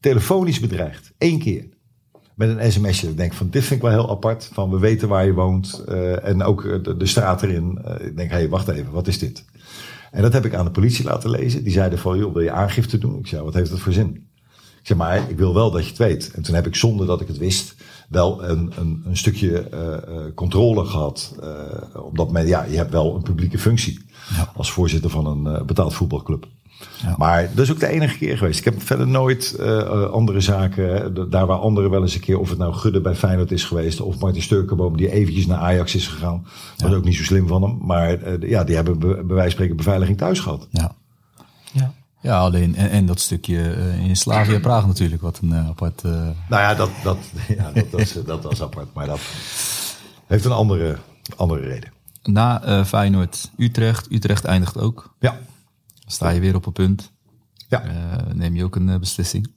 telefonisch 0.00 0.60
bedreigd. 0.60 1.12
Eén 1.18 1.38
keer. 1.38 1.64
Met 2.34 2.48
een 2.48 2.72
sms'je. 2.72 3.08
Ik 3.08 3.16
denk 3.16 3.32
van, 3.32 3.50
dit 3.50 3.62
vind 3.64 3.82
ik 3.82 3.86
wel 3.86 4.00
heel 4.00 4.10
apart. 4.10 4.50
Van, 4.52 4.70
we 4.70 4.78
weten 4.78 5.08
waar 5.08 5.26
je 5.26 5.32
woont. 5.32 5.84
Uh, 5.88 6.24
en 6.24 6.42
ook 6.42 6.84
de, 6.84 6.96
de 6.96 7.06
straat 7.06 7.42
erin. 7.42 7.78
Uh, 7.84 8.06
ik 8.06 8.16
denk, 8.16 8.30
hé, 8.30 8.36
hey, 8.36 8.48
wacht 8.48 8.68
even, 8.68 8.92
wat 8.92 9.06
is 9.06 9.18
dit? 9.18 9.44
En 10.10 10.22
dat 10.22 10.32
heb 10.32 10.44
ik 10.44 10.54
aan 10.54 10.64
de 10.64 10.70
politie 10.70 11.04
laten 11.04 11.30
lezen. 11.30 11.62
Die 11.62 11.72
zeiden 11.72 11.98
van, 11.98 12.18
joh, 12.18 12.32
wil 12.32 12.42
je 12.42 12.52
aangifte 12.52 12.98
doen? 12.98 13.18
Ik 13.18 13.26
zei, 13.26 13.42
wat 13.42 13.54
heeft 13.54 13.70
dat 13.70 13.80
voor 13.80 13.92
zin? 13.92 14.29
Ik 14.80 14.86
zeg 14.86 14.96
maar, 14.96 15.30
ik 15.30 15.38
wil 15.38 15.54
wel 15.54 15.70
dat 15.70 15.82
je 15.82 15.88
het 15.88 15.98
weet. 15.98 16.30
En 16.34 16.42
toen 16.42 16.54
heb 16.54 16.66
ik 16.66 16.74
zonder 16.74 17.06
dat 17.06 17.20
ik 17.20 17.28
het 17.28 17.38
wist 17.38 17.74
wel 18.08 18.44
een, 18.44 18.72
een, 18.78 19.02
een 19.06 19.16
stukje 19.16 19.68
uh, 19.74 20.34
controle 20.34 20.84
gehad. 20.84 21.34
Uh, 21.42 22.04
omdat 22.04 22.30
men, 22.30 22.46
ja, 22.46 22.64
je 22.64 22.76
hebt 22.76 22.92
wel 22.92 23.14
een 23.14 23.22
publieke 23.22 23.58
functie 23.58 24.04
ja. 24.36 24.52
als 24.56 24.72
voorzitter 24.72 25.10
van 25.10 25.26
een 25.26 25.54
uh, 25.54 25.62
betaald 25.62 25.94
voetbalclub. 25.94 26.46
Ja. 27.02 27.14
Maar 27.18 27.50
dat 27.54 27.64
is 27.64 27.72
ook 27.72 27.80
de 27.80 27.86
enige 27.86 28.18
keer 28.18 28.38
geweest. 28.38 28.58
Ik 28.58 28.64
heb 28.64 28.82
verder 28.82 29.08
nooit 29.08 29.56
uh, 29.60 30.10
andere 30.10 30.40
zaken, 30.40 31.14
daar 31.30 31.46
waar 31.46 31.58
anderen 31.58 31.90
wel 31.90 32.02
eens 32.02 32.14
een 32.14 32.20
keer, 32.20 32.38
of 32.38 32.48
het 32.48 32.58
nou 32.58 32.74
Gudde 32.74 33.00
bij 33.00 33.14
Feyenoord 33.14 33.52
is 33.52 33.64
geweest, 33.64 34.00
of 34.00 34.18
Martin 34.18 34.42
Sturkenboom 34.42 34.96
die 34.96 35.10
eventjes 35.10 35.46
naar 35.46 35.58
Ajax 35.58 35.94
is 35.94 36.08
gegaan. 36.08 36.46
Dat 36.76 36.90
is 36.90 36.96
ook 36.96 37.04
niet 37.04 37.16
zo 37.16 37.22
slim 37.22 37.46
van 37.46 37.62
hem. 37.62 37.78
Maar 37.80 38.22
uh, 38.22 38.50
ja, 38.50 38.64
die 38.64 38.74
hebben 38.74 38.98
bij 38.98 39.10
wijze 39.16 39.40
van 39.40 39.50
spreken 39.50 39.76
beveiliging 39.76 40.18
thuis 40.18 40.40
gehad. 40.40 40.68
Ja. 40.70 40.94
ja. 41.72 41.92
Ja, 42.20 42.38
alleen 42.38 42.76
en, 42.76 42.90
en 42.90 43.06
dat 43.06 43.20
stukje 43.20 43.76
uh, 43.76 44.06
in 44.06 44.16
Slavia 44.16 44.60
Praag 44.60 44.86
natuurlijk, 44.86 45.22
wat 45.22 45.38
een 45.42 45.50
uh, 45.50 45.68
apart. 45.68 46.04
Uh... 46.04 46.12
Nou 46.12 46.34
ja, 46.48 46.74
dat, 46.74 46.90
dat, 47.02 47.18
ja 47.58 47.72
dat, 47.72 47.90
was, 47.90 48.12
dat 48.24 48.42
was 48.42 48.62
apart, 48.62 48.94
maar 48.94 49.06
dat 49.06 49.20
heeft 50.26 50.44
een 50.44 50.52
andere, 50.52 50.98
andere 51.36 51.60
reden. 51.60 51.92
Na 52.22 52.84
Feyenoord, 52.84 53.50
Utrecht. 53.56 54.12
Utrecht 54.12 54.44
eindigt 54.44 54.78
ook. 54.78 55.14
Ja. 55.20 55.38
sta 56.06 56.28
je 56.28 56.40
weer 56.40 56.54
op 56.54 56.66
een 56.66 56.72
punt. 56.72 57.12
Ja. 57.68 57.82
neem 58.34 58.56
je 58.56 58.64
ook 58.64 58.76
een 58.76 59.00
beslissing? 59.00 59.52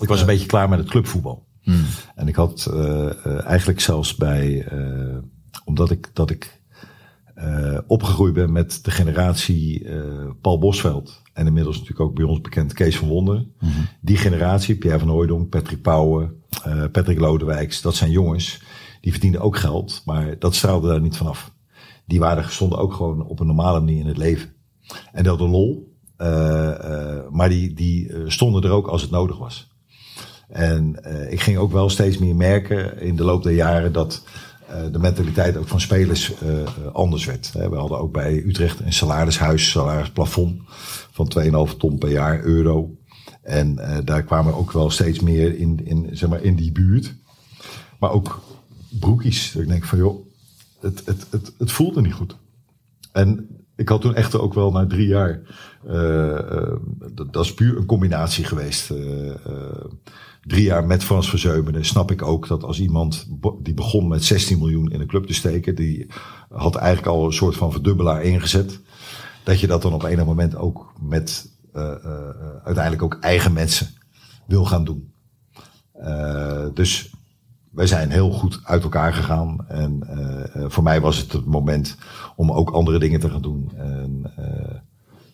Ik 0.00 0.08
was 0.08 0.20
een 0.20 0.26
beetje 0.26 0.46
klaar 0.46 0.68
met 0.68 0.78
het 0.78 0.88
clubvoetbal. 0.88 1.46
Hmm. 1.60 1.84
En 2.14 2.28
ik 2.28 2.36
had 2.36 2.72
eigenlijk 3.44 3.80
zelfs 3.80 4.14
bij, 4.14 4.68
omdat 5.64 5.90
ik 5.90 6.10
dat 6.12 6.30
ik 6.30 6.61
opgegroeid 7.86 8.34
ben 8.34 8.52
met 8.52 8.78
de 8.84 8.90
generatie 8.90 9.86
Paul 10.40 10.58
Bosveld 10.58 11.22
en 11.32 11.46
inmiddels 11.46 11.78
natuurlijk 11.78 12.08
ook 12.08 12.14
bij 12.14 12.24
ons 12.24 12.40
bekend 12.40 12.72
Kees 12.72 12.96
van 12.96 13.08
Wonder. 13.08 13.36
Mm 13.36 13.48
-hmm. 13.58 13.88
Die 14.00 14.16
generatie, 14.16 14.76
Pierre 14.76 14.98
van 14.98 15.08
Hooydonk, 15.08 15.48
Patrick 15.48 15.82
Pauwen, 15.82 16.42
uh, 16.66 16.84
Patrick 16.92 17.20
Lodewijks, 17.20 17.82
dat 17.82 17.94
zijn 17.94 18.10
jongens. 18.10 18.62
Die 19.00 19.12
verdienden 19.12 19.40
ook 19.40 19.56
geld, 19.56 20.02
maar 20.04 20.38
dat 20.38 20.54
straalde 20.54 20.88
daar 20.88 21.00
niet 21.00 21.16
vanaf. 21.16 21.52
Die 22.06 22.20
waren, 22.20 22.50
stonden 22.50 22.78
ook 22.78 22.94
gewoon 22.94 23.26
op 23.26 23.40
een 23.40 23.46
normale 23.46 23.80
manier 23.80 24.00
in 24.00 24.06
het 24.06 24.16
leven. 24.16 24.52
En 25.12 25.24
dat 25.24 25.38
de 25.38 25.48
lol, 25.48 25.96
maar 27.30 27.48
die, 27.48 27.74
die 27.74 28.12
stonden 28.26 28.62
er 28.62 28.70
ook 28.70 28.86
als 28.86 29.02
het 29.02 29.10
nodig 29.10 29.38
was. 29.38 29.70
En 30.48 30.96
ik 31.30 31.40
ging 31.40 31.58
ook 31.58 31.72
wel 31.72 31.88
steeds 31.88 32.18
meer 32.18 32.36
merken 32.36 33.00
in 33.00 33.16
de 33.16 33.24
loop 33.24 33.42
der 33.42 33.52
jaren 33.52 33.92
dat 33.92 34.24
de 34.92 34.98
mentaliteit 34.98 35.56
ook 35.56 35.68
van 35.68 35.80
spelers 35.80 36.32
anders 36.92 37.24
werd. 37.24 37.52
We 37.52 37.76
hadden 37.76 37.98
ook 37.98 38.12
bij 38.12 38.42
Utrecht 38.46 38.80
een 38.80 38.92
salarishuis, 38.92 39.70
salarisplafond 39.70 40.60
van 41.10 41.32
2,5 41.70 41.76
ton 41.76 41.98
per 41.98 42.10
jaar 42.10 42.42
euro. 42.42 42.96
En 43.42 43.80
daar 44.04 44.22
kwamen 44.22 44.54
ook 44.54 44.72
wel 44.72 44.90
steeds 44.90 45.20
meer 45.20 45.58
in, 45.58 45.80
in, 45.84 46.08
zeg 46.12 46.28
maar, 46.28 46.42
in 46.42 46.56
die 46.56 46.72
buurt. 46.72 47.14
Maar 47.98 48.10
ook 48.10 48.42
broekies. 48.88 49.54
Ik 49.54 49.68
denk 49.68 49.84
van 49.84 49.98
joh, 49.98 50.26
het, 50.80 51.02
het, 51.04 51.26
het, 51.30 51.52
het 51.58 51.72
voelde 51.72 52.00
niet 52.00 52.12
goed. 52.12 52.36
En 53.12 53.48
ik 53.76 53.88
had 53.88 54.00
toen 54.00 54.14
echt 54.14 54.38
ook 54.38 54.54
wel 54.54 54.72
na 54.72 54.86
drie 54.86 55.06
jaar. 55.06 55.40
Dat, 57.30 57.44
is 57.44 57.54
puur 57.54 57.76
een 57.76 57.86
combinatie 57.86 58.44
geweest. 58.44 58.92
Drie 60.42 60.64
jaar 60.64 60.84
met 60.84 61.04
Frans 61.04 61.28
Verzeumenen 61.28 61.84
snap 61.84 62.10
ik 62.10 62.22
ook 62.22 62.48
dat 62.48 62.62
als 62.62 62.80
iemand 62.80 63.26
die 63.62 63.74
begon 63.74 64.08
met 64.08 64.24
16 64.24 64.58
miljoen 64.58 64.90
in 64.90 65.00
een 65.00 65.06
club 65.06 65.26
te 65.26 65.34
steken, 65.34 65.74
die 65.74 66.06
had 66.48 66.74
eigenlijk 66.74 67.16
al 67.16 67.26
een 67.26 67.32
soort 67.32 67.56
van 67.56 67.72
verdubbelaar 67.72 68.22
ingezet 68.22 68.80
dat 69.42 69.60
je 69.60 69.66
dat 69.66 69.82
dan 69.82 69.92
op 69.92 70.02
enig 70.02 70.24
moment 70.24 70.56
ook 70.56 70.92
met 71.00 71.50
uh, 71.74 71.82
uh, 71.82 72.10
uiteindelijk 72.64 73.02
ook 73.02 73.18
eigen 73.20 73.52
mensen 73.52 73.88
wil 74.46 74.64
gaan 74.64 74.84
doen. 74.84 75.10
Dus 76.74 77.10
wij 77.70 77.86
zijn 77.86 78.10
heel 78.10 78.30
goed 78.30 78.60
uit 78.64 78.82
elkaar 78.82 79.12
gegaan. 79.12 79.68
En 79.68 80.00
voor 80.70 80.82
mij 80.82 81.00
was 81.00 81.16
het 81.16 81.32
het 81.32 81.44
moment 81.44 81.96
om 82.36 82.52
ook 82.52 82.70
andere 82.70 82.98
dingen 82.98 83.20
te 83.20 83.30
gaan 83.30 83.42
doen. 83.42 83.72
En 83.76 84.32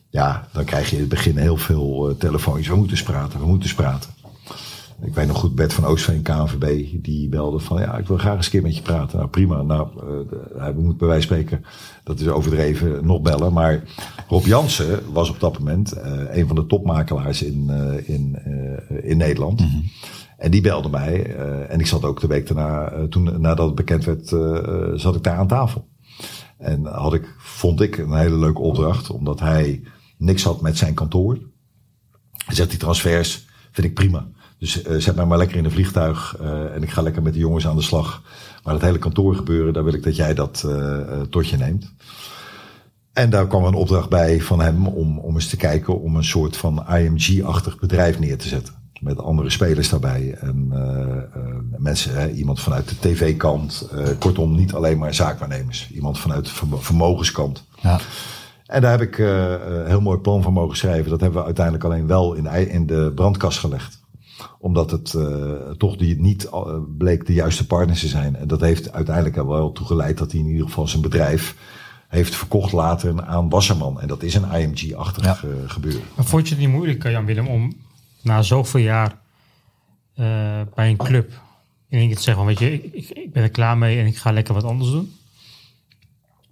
ja, 0.08 0.48
dan 0.52 0.64
krijg 0.64 0.90
je 0.90 0.94
in 0.94 1.00
het 1.00 1.10
begin 1.10 1.36
heel 1.36 1.56
veel 1.56 2.16
telefoontjes. 2.18 2.68
We 2.68 2.76
moeten 2.76 2.96
eens 2.96 3.06
praten, 3.06 3.40
we 3.40 3.46
moeten 3.46 3.68
eens 3.68 3.76
praten. 3.76 4.10
Ik 5.02 5.14
weet 5.14 5.26
nog 5.26 5.38
goed, 5.38 5.54
Bert 5.54 5.72
van 5.72 5.84
Oostveen, 5.84 6.22
KNVB, 6.22 6.84
die 7.02 7.28
belde 7.28 7.58
van 7.58 7.80
ja, 7.80 7.98
ik 7.98 8.06
wil 8.06 8.16
graag 8.16 8.36
eens 8.36 8.44
een 8.44 8.50
keer 8.50 8.62
met 8.62 8.76
je 8.76 8.82
praten. 8.82 9.18
Nou 9.18 9.30
prima, 9.30 9.62
nou, 9.62 9.88
uh, 9.94 10.66
we 10.66 10.80
moeten 10.80 10.96
bij 10.96 11.08
wijze 11.08 11.28
van 11.28 11.36
spreken, 11.36 11.64
dat 12.04 12.20
is 12.20 12.28
overdreven, 12.28 13.06
nog 13.06 13.22
bellen. 13.22 13.52
Maar 13.52 13.82
Rob 14.28 14.44
Jansen 14.44 15.12
was 15.12 15.30
op 15.30 15.40
dat 15.40 15.58
moment 15.58 15.96
uh, 15.96 16.36
een 16.36 16.46
van 16.46 16.56
de 16.56 16.66
topmakelaars 16.66 17.42
in, 17.42 17.66
uh, 17.70 18.08
in, 18.08 18.38
in 19.02 19.16
Nederland. 19.16 19.60
Mm 19.60 19.66
-hmm. 19.66 19.82
En 20.36 20.50
die 20.50 20.60
belde 20.60 20.88
mij. 20.88 21.36
en 21.66 21.80
ik 21.80 21.86
zat 21.86 22.04
ook 22.04 22.20
de 22.20 22.26
week 22.26 22.46
daarna, 22.46 22.92
toen 23.08 23.40
nadat 23.40 23.66
het 23.66 23.74
bekend 23.74 24.04
werd, 24.04 24.28
zat 25.00 25.14
ik 25.14 25.22
daar 25.22 25.36
aan 25.36 25.46
tafel. 25.46 25.88
En 26.58 26.86
had 26.86 27.14
ik, 27.14 27.34
vond 27.38 27.80
ik 27.80 27.98
een 27.98 28.16
hele 28.16 28.38
leuke 28.38 28.60
opdracht, 28.60 29.10
omdat 29.10 29.40
hij 29.40 29.82
niks 30.16 30.42
had 30.42 30.60
met 30.60 30.78
zijn 30.78 30.94
kantoor. 30.94 31.38
Hij 32.44 32.54
zegt 32.54 32.70
die 32.70 32.78
transfers 32.78 33.46
vind 33.70 33.86
ik 33.86 33.94
prima. 33.94 34.28
Dus 34.58 34.86
uh, 34.86 34.96
zet 34.96 35.16
mij 35.16 35.24
maar 35.24 35.38
lekker 35.38 35.56
in 35.56 35.64
een 35.64 35.70
vliegtuig 35.70 36.36
uh, 36.40 36.74
en 36.74 36.82
ik 36.82 36.90
ga 36.90 37.02
lekker 37.02 37.22
met 37.22 37.32
de 37.32 37.38
jongens 37.38 37.66
aan 37.66 37.76
de 37.76 37.82
slag. 37.82 38.22
Maar 38.64 38.74
het 38.74 38.82
hele 38.82 38.98
kantoor 38.98 39.34
gebeuren, 39.34 39.72
daar 39.72 39.84
wil 39.84 39.94
ik 39.94 40.02
dat 40.02 40.16
jij 40.16 40.34
dat 40.34 40.62
uh, 40.66 41.20
tot 41.30 41.48
je 41.48 41.56
neemt. 41.56 41.92
En 43.12 43.30
daar 43.30 43.46
kwam 43.46 43.64
een 43.64 43.74
opdracht 43.74 44.08
bij 44.08 44.40
van 44.40 44.60
hem 44.60 44.86
om, 44.86 45.18
om 45.18 45.34
eens 45.34 45.48
te 45.48 45.56
kijken 45.56 46.00
om 46.00 46.16
een 46.16 46.24
soort 46.24 46.56
van 46.56 46.86
IMG-achtig 46.88 47.78
bedrijf 47.78 48.18
neer 48.18 48.38
te 48.38 48.48
zetten. 48.48 48.74
Met 49.00 49.18
andere 49.18 49.50
spelers 49.50 49.88
daarbij. 49.88 50.36
En 50.40 50.68
mensen, 51.76 52.14
hè, 52.14 52.30
iemand 52.30 52.60
vanuit 52.60 52.88
de 52.88 52.98
tv-kant. 52.98 53.90
Kortom, 54.18 54.54
niet 54.54 54.72
alleen 54.72 54.98
maar 54.98 55.14
zaakwaarnemers. 55.14 55.90
Iemand 55.90 56.18
vanuit 56.18 56.44
de 56.44 56.76
vermogenskant. 56.76 57.64
Ja. 57.80 58.00
En 58.66 58.82
daar 58.82 58.90
heb 58.90 59.02
ik 59.02 59.18
een 59.18 59.86
heel 59.86 60.00
mooi 60.00 60.18
plan 60.18 60.42
van 60.42 60.52
mogen 60.52 60.76
schrijven. 60.76 61.10
Dat 61.10 61.20
hebben 61.20 61.38
we 61.38 61.46
uiteindelijk 61.46 61.84
alleen 61.84 62.06
wel 62.06 62.34
in, 62.34 62.46
in 62.46 62.86
de 62.86 63.12
brandkast 63.14 63.58
gelegd. 63.58 63.97
Omdat 64.58 64.90
het 64.90 65.16
toch 65.78 65.96
die 65.96 66.20
niet 66.20 66.48
bleek 66.98 67.26
de 67.26 67.32
juiste 67.32 67.66
partners 67.66 68.00
te 68.00 68.08
zijn. 68.08 68.36
En 68.36 68.48
dat 68.48 68.60
heeft 68.60 68.92
uiteindelijk 68.92 69.36
wel 69.36 69.72
toe 69.72 69.86
geleid 69.86 70.18
dat 70.18 70.32
hij 70.32 70.40
in 70.40 70.46
ieder 70.46 70.66
geval 70.66 70.88
zijn 70.88 71.02
bedrijf 71.02 71.56
heeft 72.08 72.34
verkocht 72.34 72.72
later 72.72 73.22
aan 73.22 73.48
Wasserman. 73.48 74.00
En 74.00 74.08
dat 74.08 74.22
is 74.22 74.34
een 74.34 74.52
IMG-achtig 74.52 75.24
ja. 75.24 75.38
gebeuren. 75.66 76.02
Maar 76.14 76.24
vond 76.24 76.48
je 76.48 76.54
het 76.54 76.64
niet 76.64 76.72
moeilijk, 76.72 77.02
Jan-Willem, 77.02 77.46
om 77.46 77.72
na 78.22 78.42
zoveel 78.42 78.80
jaar 78.80 79.10
uh, 79.10 80.60
bij 80.74 80.90
een 80.90 80.96
club 80.96 81.32
in 81.88 81.98
één 81.98 82.06
keer 82.06 82.16
te 82.16 82.22
zeggen 82.22 82.44
van, 82.44 82.54
weet 82.54 82.58
je, 82.58 82.72
ik, 82.72 83.08
ik, 83.08 83.32
ben 83.32 83.42
er 83.42 83.50
klaar 83.50 83.78
mee 83.78 83.98
en 83.98 84.06
ik 84.06 84.16
ga 84.16 84.32
lekker 84.32 84.54
wat 84.54 84.64
anders 84.64 84.90
doen? 84.90 85.12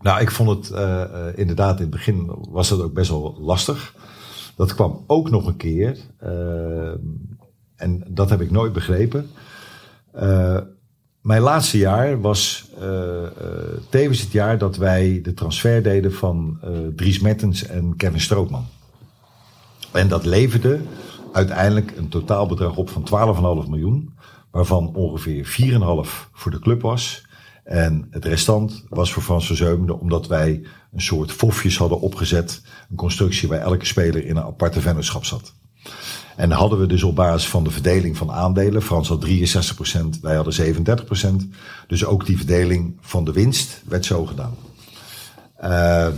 Nou, 0.01 0.21
ik 0.21 0.31
vond 0.31 0.49
het 0.51 0.79
uh, 0.79 1.05
inderdaad 1.35 1.77
in 1.77 1.83
het 1.83 1.91
begin 1.91 2.31
was 2.49 2.71
het 2.71 2.81
ook 2.81 2.93
best 2.93 3.11
wel 3.11 3.37
lastig. 3.41 3.95
Dat 4.57 4.75
kwam 4.75 5.05
ook 5.07 5.31
nog 5.31 5.47
een 5.47 5.57
keer, 5.57 5.99
uh, 6.23 6.93
en 7.77 8.05
dat 8.07 8.31
heb 8.31 8.41
ik 8.41 8.51
nooit 8.51 8.73
begrepen. 8.73 9.31
mijn 11.21 11.43
laatste 11.43 11.79
jaar 11.79 12.21
was 12.21 12.71
tevens 13.89 14.21
het 14.21 14.33
jaar 14.33 14.59
dat 14.59 14.77
wij 14.77 15.21
de 15.23 15.35
transfer 15.35 15.83
deden 15.83 16.13
van 16.13 16.61
Dries 16.97 17.21
Mertens 17.21 17.67
en 17.67 17.97
Kevin 17.97 18.21
Stroopman. 18.21 18.67
En 19.93 20.09
dat 20.09 20.25
leverde 20.25 20.81
uiteindelijk 21.33 21.93
een 21.97 22.09
totaalbedrag 22.09 22.77
op 22.77 22.91
van 22.91 23.65
12,5 23.65 23.69
miljoen. 23.69 24.15
Waarvan 24.51 24.95
ongeveer 24.95 25.57
4,5 26.07 26.31
voor 26.33 26.51
de 26.51 26.59
club 26.59 26.83
was. 26.83 27.27
En 27.65 28.07
het 28.11 28.25
restant 28.25 28.85
was 28.89 29.13
voor 29.13 29.23
Frans 29.23 29.47
Verzeumende 29.47 29.99
omdat 29.99 30.27
wij 30.27 30.63
een 30.93 31.03
soort 31.03 31.33
fofjes 31.33 31.79
hadden 31.79 32.01
opgezet. 32.01 32.63
Een 32.91 32.97
constructie 32.97 33.49
waar 33.49 33.61
elke 33.61 33.85
speler 33.85 34.25
in 34.27 34.37
een 34.37 34.43
aparte 34.43 34.81
vennootschap 34.81 35.25
zat. 35.25 35.55
En 36.37 36.51
hadden 36.51 36.79
we 36.79 36.87
dus 36.87 37.03
op 37.03 37.15
basis 37.15 37.49
van 37.49 37.65
de 37.65 37.71
verdeling 37.71 38.17
van 38.17 38.31
aandelen. 38.31 38.83
Frans 38.83 39.09
had 39.09 39.27
63%, 39.27 40.21
wij 40.21 40.35
hadden 40.35 40.75
37%. 41.45 41.49
Dus 41.87 42.05
ook 42.05 42.27
die 42.27 42.37
verdeling 42.37 42.97
van 43.01 43.25
de 43.25 43.33
winst 43.33 43.83
werd 43.89 44.05
zo 44.05 44.27
gedaan. 44.27 44.55
Uh, 45.63 46.09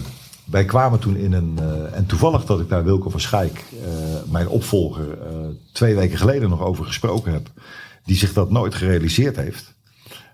wij 0.45 0.65
kwamen 0.65 0.99
toen 0.99 1.17
in 1.17 1.33
een. 1.33 1.59
Uh, 1.61 1.97
en 1.97 2.07
toevallig 2.07 2.45
dat 2.45 2.61
ik 2.61 2.69
daar 2.69 2.85
Wilco 2.85 3.11
van 3.11 3.21
Schaik, 3.21 3.65
uh, 3.73 4.31
mijn 4.31 4.49
opvolger, 4.49 5.19
twee 5.73 5.95
weken 5.95 6.19
geleden 6.19 6.49
nog 6.49 6.61
over 6.61 6.85
gesproken 6.85 7.33
heb. 7.33 7.51
Die 8.05 8.17
zich 8.17 8.33
dat 8.33 8.51
nooit 8.51 8.75
gerealiseerd 8.75 9.37
heeft. 9.37 9.77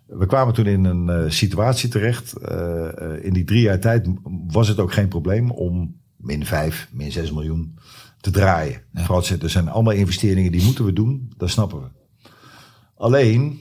We 0.07 0.26
kwamen 0.26 0.55
toen 0.55 0.66
in 0.66 0.85
een 0.85 1.32
situatie 1.32 1.89
terecht. 1.89 2.32
in 3.22 3.32
die 3.32 3.45
drie 3.45 3.61
jaar 3.61 3.80
tijd 3.80 4.09
was 4.47 4.68
het 4.68 4.78
ook 4.78 4.93
geen 4.93 5.09
probleem 5.09 5.51
om 5.51 5.97
min 6.16 6.47
vijf, 6.47 6.89
min 6.93 7.12
zes 7.12 7.32
miljoen 7.32 7.78
te 8.25 8.31
draaien. 8.31 8.83
Ja. 8.93 9.05
Vooral, 9.05 9.25
er 9.41 9.51
zijn 9.51 9.68
allemaal 9.68 9.93
investeringen 9.93 10.53
die 10.53 10.64
moeten 10.64 10.85
we 10.85 10.93
doen, 10.93 11.33
dat 11.37 11.51
snappen 11.51 11.81
we. 11.81 11.89
Alleen, 12.97 13.61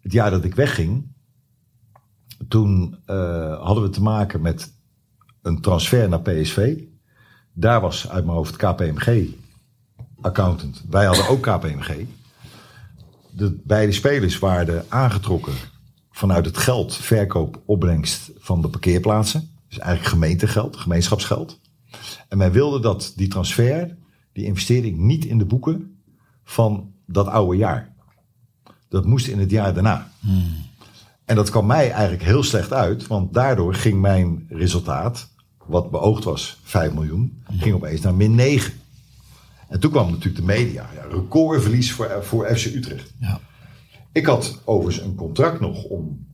het 0.00 0.12
jaar 0.12 0.30
dat 0.30 0.44
ik 0.44 0.54
wegging, 0.54 1.14
toen 2.48 2.98
hadden 3.58 3.82
we 3.82 3.90
te 3.90 4.02
maken 4.02 4.40
met 4.40 4.72
een 5.42 5.60
transfer 5.60 6.08
naar 6.08 6.22
PSV. 6.22 6.82
Daar 7.52 7.80
was 7.80 8.08
uit 8.08 8.24
mijn 8.24 8.36
hoofd 8.36 8.56
KPMG 8.56 9.28
accountant. 10.20 10.84
Wij 10.88 11.04
hadden 11.04 11.28
ook 11.28 11.42
KPMG. 11.42 12.06
De 13.30 13.60
beide 13.64 13.92
spelers 13.92 14.38
waren 14.38 14.84
aangetrokken 14.88 15.54
vanuit 16.10 16.44
het 16.44 16.56
geld, 16.56 16.96
verkoop, 16.96 17.62
opbrengst 17.66 18.30
van 18.36 18.60
de 18.60 18.68
parkeerplaatsen. 18.68 19.50
Dus 19.68 19.78
eigenlijk 19.78 20.10
gemeentegeld, 20.10 20.76
gemeenschapsgeld. 20.76 21.60
En 22.28 22.38
wij 22.38 22.52
wilden 22.52 22.82
dat 22.82 23.12
die 23.16 23.28
transfer, 23.28 23.96
die 24.32 24.44
investering, 24.44 24.98
niet 24.98 25.24
in 25.24 25.38
de 25.38 25.44
boeken 25.44 26.00
van 26.44 26.92
dat 27.06 27.26
oude 27.26 27.56
jaar. 27.56 27.94
Dat 28.88 29.06
moest 29.06 29.26
in 29.26 29.38
het 29.38 29.50
jaar 29.50 29.74
daarna. 29.74 30.12
Hmm. 30.20 30.64
En 31.24 31.36
dat 31.36 31.50
kwam 31.50 31.66
mij 31.66 31.90
eigenlijk 31.90 32.22
heel 32.22 32.42
slecht 32.42 32.72
uit, 32.72 33.06
want 33.06 33.34
daardoor 33.34 33.74
ging 33.74 34.00
mijn 34.00 34.46
resultaat 34.48 35.28
wat 35.66 35.90
beoogd 35.90 36.24
was 36.24 36.60
5 36.62 36.92
miljoen, 36.92 37.42
ging 37.50 37.74
opeens 37.74 38.00
naar 38.00 38.14
min 38.14 38.34
9. 38.34 38.72
En 39.68 39.80
toen 39.80 39.90
kwam 39.90 40.10
natuurlijk 40.10 40.36
de 40.36 40.42
media. 40.42 40.90
Ja, 40.94 41.02
recordverlies 41.10 41.92
voor, 41.92 42.18
voor 42.22 42.56
FC 42.56 42.64
Utrecht. 42.64 43.12
Ja. 43.18 43.40
Ik 44.12 44.26
had 44.26 44.60
overigens 44.64 45.06
een 45.06 45.14
contract 45.14 45.60
nog 45.60 45.84
om 45.84 46.26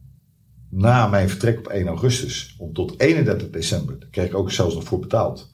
na 0.69 1.07
mijn 1.07 1.29
vertrek 1.29 1.59
op 1.59 1.67
1 1.67 1.87
augustus, 1.87 2.55
om 2.59 2.73
tot 2.73 3.01
31 3.01 3.51
december, 3.51 4.01
daar 4.01 4.09
kreeg 4.09 4.27
ik 4.27 4.35
ook 4.35 4.51
zelfs 4.51 4.75
nog 4.75 4.85
voor 4.85 4.99
betaald, 4.99 5.52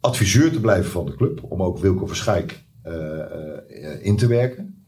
adviseur 0.00 0.52
te 0.52 0.60
blijven 0.60 0.90
van 0.90 1.06
de 1.06 1.14
club. 1.14 1.42
Om 1.42 1.62
ook 1.62 1.78
Wilco 1.78 2.06
Verschijk 2.06 2.64
uh, 2.86 2.94
uh, 2.94 4.06
in 4.06 4.16
te 4.16 4.26
werken. 4.26 4.86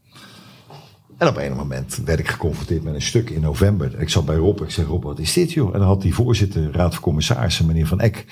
En 1.17 1.27
op 1.27 1.37
een 1.37 1.53
moment 1.53 2.01
werd 2.05 2.19
ik 2.19 2.27
geconfronteerd 2.27 2.83
met 2.83 2.93
een 2.93 3.01
stuk 3.01 3.29
in 3.29 3.41
november. 3.41 3.99
Ik 3.99 4.09
zat 4.09 4.25
bij 4.25 4.35
Rob. 4.35 4.61
Ik 4.61 4.69
zeg, 4.69 4.85
Rob, 4.85 5.03
wat 5.03 5.19
is 5.19 5.33
dit 5.33 5.51
joh? 5.51 5.73
En 5.73 5.79
dan 5.79 5.87
had 5.87 6.01
die 6.01 6.13
voorzitter, 6.13 6.71
raad 6.71 6.93
van 6.93 7.03
commissarissen, 7.03 7.65
meneer 7.65 7.87
Van 7.87 7.99
Eck. 7.99 8.25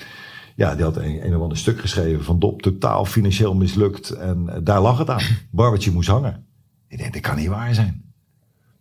Ja, 0.56 0.74
die 0.74 0.84
had 0.84 0.96
een, 0.96 1.26
een 1.26 1.36
of 1.36 1.42
ander 1.42 1.58
stuk 1.58 1.80
geschreven 1.80 2.24
van 2.24 2.38
Dop, 2.38 2.62
totaal 2.62 3.04
financieel 3.04 3.54
mislukt. 3.54 4.10
En 4.10 4.48
eh, 4.48 4.60
daar 4.62 4.80
lag 4.80 4.98
het 4.98 5.10
aan. 5.10 5.22
Barbertje 5.50 5.90
moest 5.90 6.08
hangen. 6.08 6.46
Ik 6.88 6.98
denk, 6.98 7.12
dat 7.12 7.22
kan 7.22 7.36
niet 7.36 7.48
waar 7.48 7.74
zijn. 7.74 8.12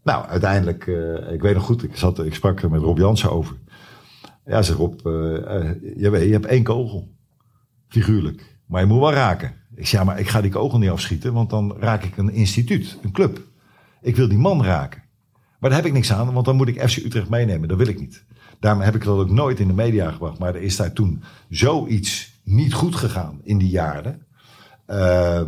Nou, 0.03 0.25
uiteindelijk, 0.25 0.85
uh, 0.85 1.31
ik 1.31 1.41
weet 1.41 1.53
nog 1.53 1.63
goed, 1.63 1.83
ik, 1.83 1.95
zat, 1.95 2.19
ik 2.25 2.33
sprak 2.33 2.61
er 2.61 2.69
met 2.69 2.81
Rob 2.81 2.97
Jansen 2.97 3.31
over. 3.31 3.55
Ja, 4.45 4.61
zeg 4.61 4.75
Rob, 4.75 4.93
uh, 4.93 5.13
je, 5.95 6.09
weet, 6.09 6.25
je 6.25 6.31
hebt 6.31 6.45
één 6.45 6.63
kogel. 6.63 7.07
Figuurlijk. 7.89 8.57
Maar 8.65 8.81
je 8.81 8.87
moet 8.87 8.99
wel 8.99 9.13
raken. 9.13 9.53
Ik 9.75 9.87
zeg, 9.87 9.99
ja, 9.99 10.05
maar 10.05 10.19
ik 10.19 10.27
ga 10.27 10.41
die 10.41 10.51
kogel 10.51 10.79
niet 10.79 10.89
afschieten, 10.89 11.33
want 11.33 11.49
dan 11.49 11.75
raak 11.79 12.03
ik 12.03 12.17
een 12.17 12.31
instituut, 12.31 12.97
een 13.01 13.11
club. 13.11 13.41
Ik 14.01 14.15
wil 14.15 14.27
die 14.27 14.37
man 14.37 14.63
raken. 14.63 15.03
Maar 15.59 15.69
daar 15.69 15.79
heb 15.79 15.87
ik 15.87 15.93
niks 15.93 16.13
aan, 16.13 16.33
want 16.33 16.45
dan 16.45 16.55
moet 16.55 16.67
ik 16.67 16.89
FC 16.89 16.97
Utrecht 16.97 17.29
meenemen. 17.29 17.67
Dat 17.67 17.77
wil 17.77 17.87
ik 17.87 17.99
niet. 17.99 18.23
Daarom 18.59 18.81
heb 18.81 18.95
ik 18.95 19.03
dat 19.03 19.17
ook 19.17 19.29
nooit 19.29 19.59
in 19.59 19.67
de 19.67 19.73
media 19.73 20.11
gebracht. 20.11 20.39
Maar 20.39 20.55
er 20.55 20.61
is 20.61 20.75
daar 20.75 20.93
toen 20.93 21.23
zoiets 21.49 22.41
niet 22.43 22.73
goed 22.73 22.95
gegaan 22.95 23.39
in 23.43 23.57
die 23.57 23.69
jaren. 23.69 24.25
Uh, 24.87 25.41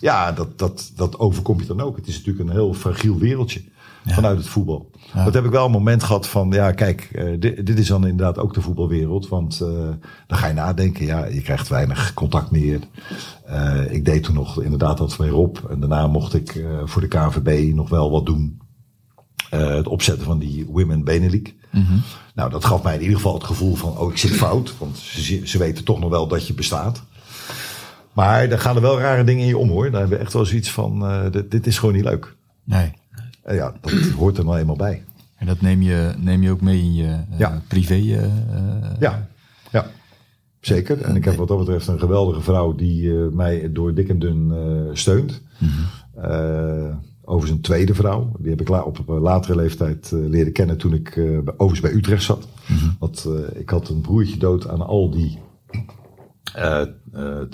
ja, 0.00 0.32
dat, 0.32 0.58
dat, 0.58 0.92
dat 0.96 1.18
overkom 1.18 1.60
je 1.60 1.66
dan 1.66 1.80
ook. 1.80 1.96
Het 1.96 2.06
is 2.06 2.16
natuurlijk 2.16 2.48
een 2.48 2.54
heel 2.54 2.74
fragiel 2.74 3.18
wereldje 3.18 3.62
vanuit 4.06 4.38
het 4.38 4.46
voetbal. 4.46 4.90
Ja. 5.14 5.24
Dat 5.24 5.34
heb 5.34 5.44
ik 5.44 5.50
wel 5.50 5.64
een 5.64 5.70
moment 5.70 6.02
gehad 6.02 6.28
van, 6.28 6.50
ja, 6.50 6.72
kijk, 6.72 7.08
uh, 7.12 7.40
dit, 7.40 7.66
dit, 7.66 7.78
is 7.78 7.86
dan 7.88 8.06
inderdaad 8.06 8.38
ook 8.38 8.54
de 8.54 8.60
voetbalwereld. 8.60 9.28
Want 9.28 9.60
uh, 9.62 9.68
dan 10.26 10.38
ga 10.38 10.46
je 10.46 10.54
nadenken, 10.54 11.06
ja, 11.06 11.24
je 11.24 11.42
krijgt 11.42 11.68
weinig 11.68 12.14
contact 12.14 12.50
meer. 12.50 12.80
Uh, 13.50 13.92
ik 13.92 14.04
deed 14.04 14.22
toen 14.22 14.34
nog 14.34 14.62
inderdaad 14.62 14.98
dat 14.98 15.16
weer 15.16 15.34
op. 15.34 15.66
En 15.70 15.80
daarna 15.80 16.06
mocht 16.06 16.34
ik 16.34 16.64
voor 16.84 17.00
de 17.00 17.08
KVB 17.08 17.74
nog 17.74 17.88
wel 17.88 18.10
wat 18.10 18.26
doen. 18.26 18.60
het 19.50 19.88
opzetten 19.88 20.24
van 20.24 20.38
die 20.38 20.66
Women 20.66 21.04
Benelink. 21.04 21.54
Mm 21.70 21.84
-hmm. 21.84 22.02
Nou, 22.34 22.50
dat 22.50 22.64
gaf 22.64 22.82
mij 22.82 22.94
in 22.94 23.00
ieder 23.00 23.16
geval 23.16 23.34
het 23.34 23.44
gevoel 23.44 23.74
van, 23.74 23.98
oh, 23.98 24.10
ik 24.10 24.18
zit 24.18 24.32
fout. 24.32 24.74
Want 24.78 24.96
ze, 24.96 25.40
ze 25.44 25.58
weten 25.58 25.84
toch 25.84 26.00
nog 26.00 26.10
wel 26.10 26.28
dat 26.28 26.46
je 26.46 26.54
bestaat. 26.54 27.02
Maar 28.12 28.48
er 28.48 28.58
gaan 28.58 28.76
er 28.76 28.82
wel 28.82 29.00
rare 29.00 29.24
dingen 29.24 29.42
in 29.42 29.48
je 29.48 29.58
om 29.58 29.68
hoor. 29.68 29.90
Daar 29.90 30.00
hebben 30.00 30.18
we 30.18 30.24
echt 30.24 30.32
wel 30.32 30.44
zoiets 30.44 30.70
van, 30.70 31.30
dit, 31.30 31.50
dit 31.50 31.66
is 31.66 31.78
gewoon 31.78 31.94
niet 31.94 32.04
leuk. 32.04 32.36
Nee. 32.64 32.92
En 33.48 33.54
ja, 33.54 33.74
dat 33.80 33.92
hoort 34.18 34.38
er 34.38 34.44
nou 34.44 34.58
eenmaal 34.58 34.76
bij. 34.76 35.04
En 35.36 35.46
dat 35.46 35.60
neem 35.60 35.82
je, 35.82 36.14
neem 36.18 36.42
je 36.42 36.50
ook 36.50 36.60
mee 36.60 36.80
in 36.80 36.94
je 36.94 37.04
uh, 37.04 37.38
ja. 37.38 37.62
privé? 37.68 37.94
Uh, 37.94 38.26
ja, 38.98 39.28
ja, 39.70 39.86
zeker. 40.60 41.00
En 41.00 41.16
ik 41.16 41.24
heb 41.24 41.34
wat 41.34 41.48
dat 41.48 41.58
betreft 41.58 41.86
een 41.86 41.98
geweldige 41.98 42.40
vrouw 42.40 42.74
die 42.74 43.02
uh, 43.02 43.28
mij 43.28 43.72
door 43.72 43.94
dik 43.94 44.08
en 44.08 44.18
dun 44.18 44.52
steunt. 44.92 45.42
Mm 45.58 45.68
-hmm. 45.68 47.00
over 47.24 47.48
zijn 47.48 47.60
tweede 47.60 47.94
vrouw. 47.94 48.32
Die 48.38 48.50
heb 48.50 48.60
ik 48.60 48.86
op 48.86 49.08
een 49.08 49.20
latere 49.20 49.56
leeftijd 49.56 50.10
leren 50.10 50.52
kennen 50.52 50.76
toen 50.76 50.94
ik 50.94 51.18
overigens 51.56 51.80
bij 51.80 51.92
Utrecht 51.92 52.22
zat. 52.22 52.48
Mm 52.66 52.76
-hmm. 52.76 52.96
Want 52.98 53.28
ik 53.54 53.70
had 53.70 53.88
een 53.88 54.00
broertje 54.00 54.38
dood 54.38 54.68
aan 54.68 54.86
al 54.86 55.10
die 55.10 55.38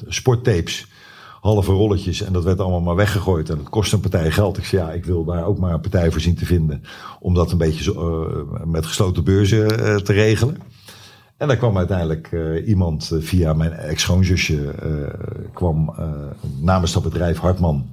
sporttapes 0.07 0.92
halve 1.45 1.72
rolletjes. 1.72 2.22
En 2.22 2.32
dat 2.32 2.45
werd 2.45 2.61
allemaal 2.61 2.80
maar 2.80 2.95
weggegooid. 2.95 3.51
En 3.51 3.57
dat 3.57 3.68
kost 3.68 3.92
een 3.92 4.01
partij 4.01 4.30
geld. 4.30 4.59
Ik 4.59 4.64
zei, 4.64 4.82
ja, 4.82 4.92
ik 4.92 5.05
wil 5.05 5.24
daar 5.24 5.45
ook 5.45 5.59
maar 5.59 5.72
een 5.72 5.80
partij 5.80 6.11
voor 6.11 6.20
zien 6.20 6.34
te 6.34 6.47
vinden. 6.47 6.82
Om 7.20 7.34
dat 7.34 7.53
een 7.53 7.59
beetje 7.59 7.92
uh, 7.92 8.64
met 8.64 8.86
gesloten 8.86 9.24
beurzen 9.24 9.80
uh, 9.80 9.97
te 9.97 10.12
regelen. 10.12 10.57
En 11.36 11.49
daar 11.49 11.57
kwam 11.57 11.76
uiteindelijk 11.76 12.28
uh, 12.32 12.68
iemand 12.68 13.11
via 13.18 13.53
mijn 13.53 13.72
ex-schoonzusje. 13.72 14.74
kwam 15.53 15.95
namens 16.61 16.92
dat 16.92 17.03
bedrijf 17.03 17.38
Hartman 17.38 17.90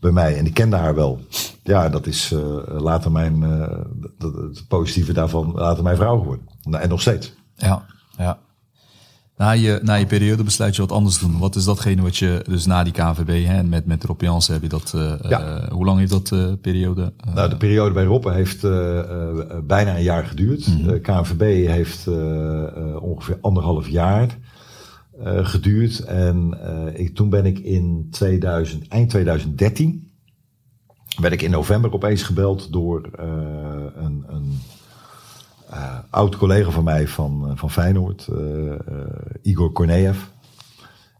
bij 0.00 0.12
mij. 0.12 0.36
En 0.36 0.44
die 0.44 0.52
kende 0.52 0.76
haar 0.76 0.94
wel. 0.94 1.20
Ja, 1.62 1.88
dat 1.88 2.06
is 2.06 2.34
later 2.66 3.12
mijn, 3.12 3.42
het 4.18 4.64
positieve 4.68 5.12
daarvan, 5.12 5.52
later 5.54 5.82
mijn 5.82 5.96
vrouw 5.96 6.18
geworden. 6.18 6.48
Nou, 6.62 6.82
en 6.82 6.88
nog 6.88 7.00
steeds. 7.00 7.34
Ja. 7.54 7.86
Ja. 8.16 8.38
Na 9.36 9.50
je, 9.50 9.80
na 9.82 9.94
je 9.94 10.06
periode 10.06 10.42
besluit 10.44 10.76
je 10.76 10.82
wat 10.82 10.92
anders 10.92 11.18
doen. 11.18 11.38
Wat 11.38 11.56
is 11.56 11.64
datgene 11.64 12.02
wat 12.02 12.16
je, 12.16 12.44
dus 12.48 12.66
na 12.66 12.84
die 12.84 12.92
KVB 12.92 13.46
hè, 13.46 13.62
met, 13.62 13.86
met 13.86 14.04
Rob 14.04 14.20
Jansen 14.20 14.52
heb 14.52 14.62
je 14.62 14.68
dat, 14.68 14.92
uh, 14.96 15.14
Ja. 15.28 15.62
uh, 15.62 15.68
hoe 15.68 15.84
lang 15.84 15.98
heeft 15.98 16.10
dat 16.10 16.30
uh, 16.34 16.52
periode? 16.60 17.12
Nou, 17.34 17.48
de 17.48 17.56
periode 17.56 17.94
bij 17.94 18.04
Roppe 18.04 18.32
heeft 18.32 18.62
bijna 19.66 19.96
een 19.96 20.02
jaar 20.02 20.24
geduurd. 20.26 20.84
De 20.86 21.00
KNVB 21.00 21.66
heeft 21.66 22.08
ongeveer 23.00 23.38
anderhalf 23.40 23.88
jaar 23.88 24.38
geduurd. 25.42 25.98
En 26.04 26.58
ik, 26.94 27.14
toen 27.14 27.28
ben 27.30 27.46
ik 27.46 27.58
in 27.58 28.08
2000, 28.10 28.88
eind 28.88 29.10
2013, 29.10 30.10
werd 31.20 31.32
ik 31.32 31.42
in 31.42 31.50
november 31.50 31.92
opeens 31.92 32.22
gebeld 32.22 32.72
door 32.72 33.08
een, 33.96 34.24
een 34.28 34.58
uh, 35.74 35.98
oud 36.10 36.36
collega 36.36 36.70
van 36.70 36.84
mij 36.84 37.08
van, 37.08 37.52
van 37.54 37.70
Feyenoord, 37.70 38.28
uh, 38.32 38.72
Igor 39.42 39.72
Korneev. 39.72 40.16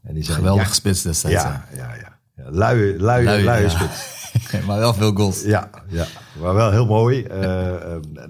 En 0.02 0.14
die 0.14 0.24
zei, 0.24 0.36
Geweldig 0.36 0.66
ja, 0.66 0.72
spits 0.72 1.02
destijds. 1.02 1.42
Ja, 1.42 1.64
ja, 1.76 1.94
ja. 1.94 2.18
ja. 2.36 2.50
Luie, 2.50 2.96
luie, 2.98 3.24
luie, 3.24 3.44
luie 3.44 3.62
ja. 3.62 3.68
spits. 3.68 4.12
maar 4.66 4.78
wel 4.78 4.94
veel 4.94 5.12
goals. 5.12 5.42
Ja, 5.42 5.70
ja. 5.88 6.06
maar 6.40 6.54
wel 6.54 6.70
heel 6.70 6.86
mooi. 6.86 7.26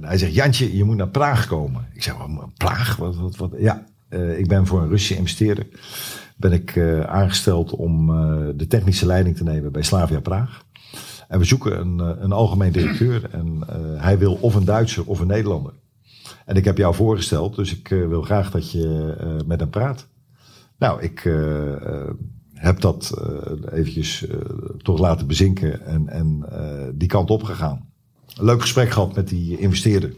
Hij 0.01 0.19
zegt, 0.19 0.35
Jantje, 0.35 0.77
je 0.77 0.85
moet 0.85 0.97
naar 0.97 1.09
Praag 1.09 1.47
komen. 1.47 1.87
Ik 1.93 2.03
zeg, 2.03 2.15
Praag? 2.57 2.97
Wat, 2.97 3.17
wat, 3.17 3.37
wat? 3.37 3.51
Ja, 3.59 3.85
ik 4.37 4.49
ben 4.49 4.67
voor 4.67 4.83
een 4.83 4.89
Russische 4.89 5.17
investeerder. 5.17 5.67
Ben 6.37 6.53
ik 6.53 6.79
aangesteld 7.07 7.71
om 7.71 8.07
de 8.57 8.67
technische 8.69 9.07
leiding 9.07 9.37
te 9.37 9.45
nemen 9.45 9.73
bij 9.73 9.83
Slavia 9.83 10.21
Praag. 10.21 10.65
En 11.29 11.39
we 11.39 11.45
zoeken 11.45 11.81
een, 11.81 11.99
een 11.99 12.33
algemeen 12.33 12.73
directeur. 12.73 13.31
En 13.31 13.63
hij 13.99 14.19
wil 14.19 14.39
of 14.41 14.55
een 14.55 14.65
Duitser 14.65 15.05
of 15.07 15.21
een 15.21 15.27
Nederlander. 15.27 15.73
En 16.45 16.57
ik 16.57 16.65
heb 16.65 16.79
jou 16.79 16.95
voorgesteld, 16.95 17.57
dus 17.57 17.79
ik 17.79 17.89
wil 17.89 18.23
graag 18.23 18.51
dat 18.51 18.71
je 18.71 19.15
met 19.47 19.61
hem 19.61 19.71
praat. 19.71 20.07
Nou, 20.79 21.03
ik 21.03 21.21
heb 22.55 22.81
dat 22.81 23.21
eventjes 23.71 24.27
toch 24.83 24.99
laten 24.99 25.27
bezinken 25.27 25.87
en, 25.87 26.09
en 26.09 26.45
die 26.95 27.09
kant 27.09 27.31
op 27.31 27.43
gegaan. 27.43 27.93
Leuk 28.41 28.61
gesprek 28.61 28.91
gehad 28.91 29.15
met 29.15 29.29
die 29.29 29.59
investeerder. 29.59 30.15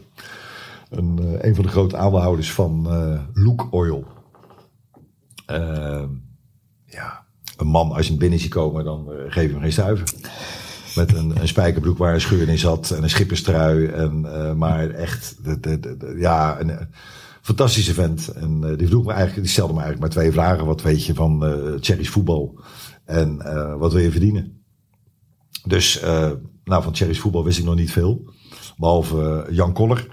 Een, 0.89 1.37
een 1.47 1.55
van 1.55 1.63
de 1.63 1.69
grote 1.69 1.97
aandeelhouders 1.97 2.51
van 2.51 2.87
Look 3.33 3.67
Oil. 3.71 4.05
ja, 6.85 7.25
een 7.57 7.67
man, 7.67 7.91
als 7.91 8.05
je 8.05 8.11
hem 8.11 8.19
binnen 8.19 8.39
ziet 8.39 8.51
komen, 8.51 8.83
dan 8.83 9.09
geef 9.27 9.45
je 9.45 9.51
hem 9.51 9.61
geen 9.61 9.71
stuiver. 9.71 10.13
Met 10.97 11.15
een, 11.15 11.41
een 11.41 11.47
spijkerbroek 11.47 11.97
waar 11.97 12.13
een 12.13 12.21
scheur 12.21 12.49
in 12.49 12.57
zat 12.57 12.91
en 12.91 13.03
een 13.03 13.09
schipperstrui. 13.09 13.85
En, 13.85 14.21
maar 14.57 14.89
echt, 14.89 15.35
de, 15.43 15.59
de, 15.59 15.79
de, 15.79 16.15
ja... 16.17 16.59
Een, 16.59 16.87
fantastische 17.47 17.93
vent. 17.93 18.27
En 18.27 18.61
uh, 18.63 18.77
die, 18.77 18.87
vroeg 18.87 19.05
me 19.05 19.11
eigenlijk, 19.11 19.41
die 19.41 19.51
stelde 19.51 19.73
me 19.73 19.79
eigenlijk 19.79 20.13
maar 20.13 20.23
twee 20.23 20.31
vragen. 20.31 20.65
Wat 20.65 20.81
weet 20.81 21.05
je 21.05 21.13
van 21.13 21.43
uh, 21.43 21.73
Cherry's 21.79 22.09
voetbal? 22.09 22.59
En 23.05 23.37
wat 23.79 23.93
wil 23.93 24.01
je 24.01 24.11
verdienen? 24.11 24.61
Dus 25.65 25.99
nou, 26.63 26.83
van 26.83 26.95
Cherry's 26.95 27.19
voetbal 27.19 27.43
wist 27.43 27.59
ik 27.59 27.65
nog 27.65 27.75
niet 27.75 27.91
veel. 27.91 28.33
Behalve 28.77 29.47
Jan 29.49 29.73
Koller. 29.73 30.07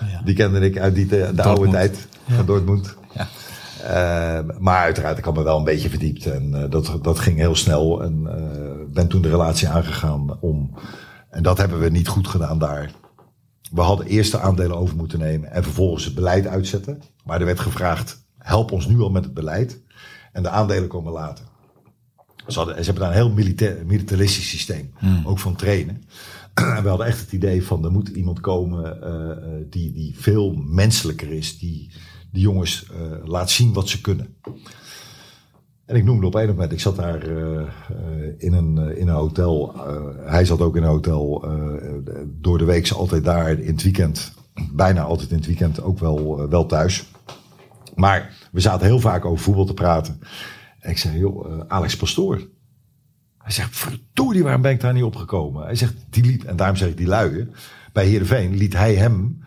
Ja. 0.00 0.22
Die 0.24 0.34
kende 0.34 0.60
ik 0.60 0.78
uit 0.78 0.94
die 0.94 1.06
de, 1.06 1.30
de 1.34 1.42
oude 1.42 1.70
tijd 1.70 2.08
ja. 2.26 2.34
van 2.34 2.46
Dortmund. 2.46 2.96
Ja. 3.14 3.28
maar 4.58 4.82
uiteraard, 4.82 5.18
ik 5.18 5.24
had 5.24 5.34
me 5.34 5.42
wel 5.42 5.58
een 5.58 5.64
beetje 5.64 5.88
verdiept. 5.90 6.26
En 6.26 6.66
dat, 6.70 6.98
dat 7.02 7.18
ging 7.18 7.38
heel 7.38 7.54
snel. 7.54 8.02
En 8.02 8.26
ben 8.92 9.08
toen 9.08 9.22
de 9.22 9.28
relatie 9.28 9.68
aangegaan 9.68 10.40
om... 10.40 10.74
En 11.30 11.42
dat 11.42 11.58
hebben 11.58 11.80
we 11.80 11.88
niet 11.88 12.08
goed 12.08 12.28
gedaan 12.28 12.58
daar. 12.58 12.90
We 13.70 13.80
hadden 13.80 14.06
eerst 14.06 14.32
de 14.32 14.40
aandelen 14.40 14.76
over 14.76 14.96
moeten 14.96 15.18
nemen 15.18 15.50
en 15.50 15.62
vervolgens 15.62 16.04
het 16.04 16.14
beleid 16.14 16.46
uitzetten. 16.46 17.02
Maar 17.24 17.40
er 17.40 17.46
werd 17.46 17.60
gevraagd, 17.60 18.24
help 18.38 18.72
ons 18.72 18.86
nu 18.86 19.00
al 19.00 19.10
met 19.10 19.24
het 19.24 19.34
beleid. 19.34 19.82
En 20.32 20.42
de 20.42 20.48
aandelen 20.48 20.88
komen 20.88 21.12
later. 21.12 21.44
Ze, 22.46 22.58
hadden, 22.58 22.76
ze 22.76 22.84
hebben 22.84 23.02
daar 23.02 23.10
een 23.10 23.18
heel 23.18 23.34
militair, 23.34 23.86
militaristisch 23.86 24.48
systeem, 24.48 24.92
hmm. 24.98 25.26
ook 25.26 25.38
van 25.38 25.56
trainen. 25.56 26.02
En 26.54 26.82
we 26.82 26.88
hadden 26.88 27.06
echt 27.06 27.20
het 27.20 27.32
idee 27.32 27.64
van, 27.64 27.84
er 27.84 27.92
moet 27.92 28.08
iemand 28.08 28.40
komen 28.40 28.98
uh, 29.02 29.66
die, 29.70 29.92
die 29.92 30.18
veel 30.18 30.52
menselijker 30.54 31.32
is. 31.32 31.58
Die 31.58 31.90
die 32.30 32.42
jongens 32.42 32.86
uh, 32.92 32.98
laat 33.24 33.50
zien 33.50 33.72
wat 33.72 33.88
ze 33.88 34.00
kunnen. 34.00 34.36
En 35.88 35.96
ik 35.96 36.04
noemde 36.04 36.26
op 36.26 36.34
een 36.34 36.46
moment, 36.46 36.72
ik 36.72 36.80
zat 36.80 36.96
daar 36.96 37.28
uh, 37.28 37.62
in, 38.38 38.52
een, 38.52 38.96
in 38.96 39.08
een 39.08 39.14
hotel. 39.14 39.74
Hij 40.16 40.44
zat 40.44 40.60
ook 40.60 40.76
in 40.76 40.82
een 40.82 40.88
hotel. 40.88 41.44
door 42.26 42.58
de 42.58 42.64
week 42.64 42.90
altijd 42.90 43.24
daar, 43.24 43.50
in 43.50 43.72
het 43.72 43.82
weekend, 43.82 44.34
bijna 44.72 45.02
altijd 45.02 45.30
in 45.30 45.36
het 45.36 45.46
weekend, 45.46 45.82
ook 45.82 45.98
wel, 45.98 46.48
wel 46.48 46.66
thuis. 46.66 47.10
Maar 47.94 48.48
we 48.52 48.60
zaten 48.60 48.86
heel 48.86 49.00
vaak 49.00 49.24
over 49.24 49.44
voetbal 49.44 49.64
te 49.64 49.74
praten. 49.74 50.20
En 50.80 50.90
ik 50.90 50.98
zei, 50.98 51.18
joh, 51.18 51.60
Alex 51.68 51.96
Pastoor. 51.96 52.48
Hij 53.38 53.52
zegt, 53.52 53.76
verdorie, 53.76 54.42
waarom 54.42 54.62
ben 54.62 54.72
ik 54.72 54.80
daar 54.80 54.92
niet 54.94 55.02
opgekomen? 55.02 55.64
Hij 55.64 55.74
zegt, 55.74 55.94
die 56.10 56.24
liet, 56.24 56.44
en 56.44 56.56
daarom 56.56 56.76
zeg 56.76 56.88
ik 56.88 56.96
die 56.96 57.06
luien. 57.06 57.52
Bij 57.92 58.06
Heerenveen 58.06 58.56
liet 58.56 58.72
hij 58.72 58.94
hem, 58.94 59.42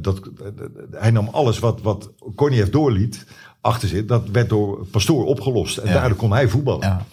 dat, 0.00 0.30
hij 0.90 1.10
nam 1.10 1.28
alles 1.28 1.58
wat, 1.58 1.82
wat 1.82 2.12
Connie 2.34 2.58
heeft 2.58 2.72
doorliet 2.72 3.26
achter 3.64 3.88
zit, 3.88 4.08
dat 4.08 4.28
werd 4.28 4.48
door 4.48 4.86
Pastoor 4.86 5.24
opgelost. 5.24 5.76
En 5.76 5.92
daardoor 5.92 6.16
kon 6.18 6.32
hij 6.32 6.48
voetballen. 6.48 6.86
Ja. 6.86 7.06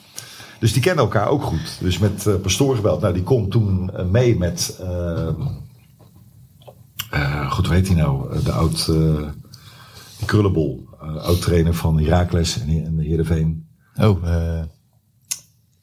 Dus 0.59 0.73
die 0.73 0.81
kennen 0.81 1.03
elkaar 1.03 1.27
ook 1.27 1.43
goed. 1.43 1.77
Dus 1.79 1.97
met 1.97 2.25
uh, 2.25 2.35
Pastoor 2.35 2.75
gebeld. 2.75 3.01
Nou, 3.01 3.13
die 3.13 3.23
komt 3.23 3.51
toen 3.51 3.91
uh, 3.93 4.05
mee 4.05 4.37
met... 4.37 4.79
Uh, 4.81 5.27
goed, 7.49 7.65
hoe 7.65 7.75
heet 7.75 7.87
hij 7.87 7.95
nou? 7.95 8.43
de 8.43 8.51
oud... 8.51 8.85
die 10.17 10.25
krullenbol. 10.25 10.87
oud-trainer 10.99 11.73
van 11.73 11.99
Heracles 11.99 12.59
en, 12.61 12.85
en 12.85 12.99
Heerenveen. 12.99 13.67
Oh, 13.95 14.23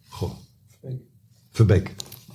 Goh. 0.09 0.31
Verbeek. 1.53 1.95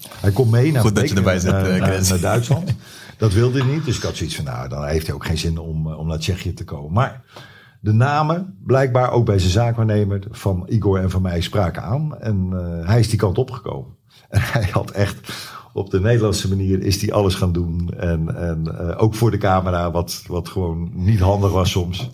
Hij 0.10 0.32
komt 0.32 0.52
mee 0.52 0.72
naar, 0.72 0.82
goed 0.82 0.96
dat 0.96 1.10
je 1.10 1.16
erbij 1.16 1.40
zit, 1.40 1.52
naar, 1.52 1.80
naar, 1.80 2.08
naar 2.10 2.20
Duitsland. 2.20 2.74
dat 3.18 3.34
wilde 3.34 3.64
hij 3.64 3.74
niet. 3.74 3.86
Dus 3.86 3.98
ik 3.98 4.04
had 4.04 4.16
zoiets 4.16 4.36
van, 4.36 4.46
nou, 4.46 4.70
dan 4.70 4.86
heeft 4.86 5.06
hij 5.06 5.16
ook 5.16 5.26
geen 5.26 5.38
zin 5.38 5.58
om, 5.58 5.88
om 5.88 6.08
naar 6.08 6.20
Tsjechië 6.20 6.54
te 6.54 6.64
komen. 6.64 6.94
Maar 6.94 7.24
de 7.84 7.92
namen, 7.92 8.58
blijkbaar 8.66 9.12
ook 9.12 9.26
bij 9.26 9.40
zijn 9.40 9.52
zaakwaarnemer 9.52 10.24
van 10.32 10.66
Igor 10.70 11.00
en 11.00 11.10
van 11.10 11.22
mij, 11.22 11.42
spraken 11.42 11.84
aan. 11.84 12.18
En 12.20 12.50
uh, 12.54 12.88
hij 12.88 13.00
is 13.00 13.10
die 13.10 13.20
kant 13.20 13.38
opgekomen. 13.38 13.96
En 14.30 14.42
hij 14.42 14.70
had 14.72 14.92
echt 14.92 15.34
op 15.74 15.90
de 15.90 16.00
Nederlandse 16.00 16.50
manier 16.50 16.82
is 16.82 17.02
hij 17.02 17.14
alles 17.14 17.36
gaan 17.36 17.52
doen. 17.52 17.94
En, 17.98 18.36
en 18.36 18.64
uh, 18.68 19.02
ook 19.02 19.16
voor 19.16 19.32
de 19.32 19.38
camera, 19.38 19.92
wat, 19.92 20.24
wat 20.28 20.50
gewoon 20.50 20.92
niet 20.94 21.20
handig 21.20 21.52
was 21.52 21.72
soms. 21.72 22.10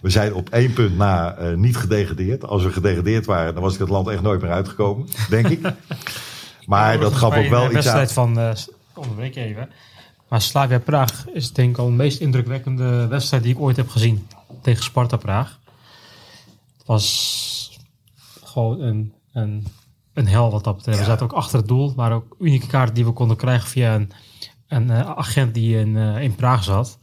We 0.00 0.10
zijn 0.10 0.34
op 0.34 0.50
één 0.50 0.72
punt 0.72 0.96
na 0.96 1.38
uh, 1.38 1.56
niet 1.56 1.76
gedegradeerd. 1.76 2.44
Als 2.44 2.62
we 2.62 2.72
gedegradeerd 2.72 3.26
waren, 3.26 3.54
dan 3.54 3.62
was 3.62 3.74
ik 3.74 3.80
het 3.80 3.88
land 3.88 4.08
echt 4.08 4.22
nooit 4.22 4.42
meer 4.42 4.50
uitgekomen, 4.50 5.06
denk 5.30 5.48
ik. 5.48 5.60
Maar 6.66 6.94
ja, 6.94 7.00
dat 7.00 7.12
gaf 7.12 7.36
ook 7.36 7.48
wel 7.48 7.64
iets 7.64 7.72
wedstrijd 7.72 8.12
van, 8.12 8.54
onderbreek 8.94 9.36
even. 9.36 9.68
Maar 10.28 10.40
Slavia 10.40 10.78
Praag 10.78 11.28
is 11.28 11.52
denk 11.52 11.70
ik 11.70 11.78
al 11.78 11.86
de 11.86 11.92
meest 11.92 12.20
indrukwekkende 12.20 13.06
wedstrijd 13.06 13.42
die 13.42 13.52
ik 13.52 13.60
ooit 13.60 13.76
heb 13.76 13.88
gezien 13.88 14.26
tegen 14.62 14.84
Sparta 14.84 15.16
Praag. 15.16 15.58
Het 16.76 16.86
was 16.86 17.78
gewoon 18.44 18.80
een, 18.80 19.12
een, 19.32 19.66
een 20.12 20.26
hel 20.26 20.50
wat 20.50 20.64
dat 20.64 20.76
betreft. 20.76 20.98
Ja. 20.98 21.04
We 21.04 21.10
zaten 21.10 21.26
ook 21.26 21.32
achter 21.32 21.58
het 21.58 21.68
doel. 21.68 21.92
maar 21.96 22.12
ook 22.12 22.36
unieke 22.38 22.66
kaarten 22.66 22.94
die 22.94 23.04
we 23.04 23.12
konden 23.12 23.36
krijgen 23.36 23.68
via 23.68 23.94
een, 23.94 24.10
een 24.68 24.90
uh, 24.90 25.10
agent 25.10 25.54
die 25.54 25.78
in, 25.78 25.88
uh, 25.88 26.22
in 26.22 26.34
Praag 26.34 26.64
zat. 26.64 26.98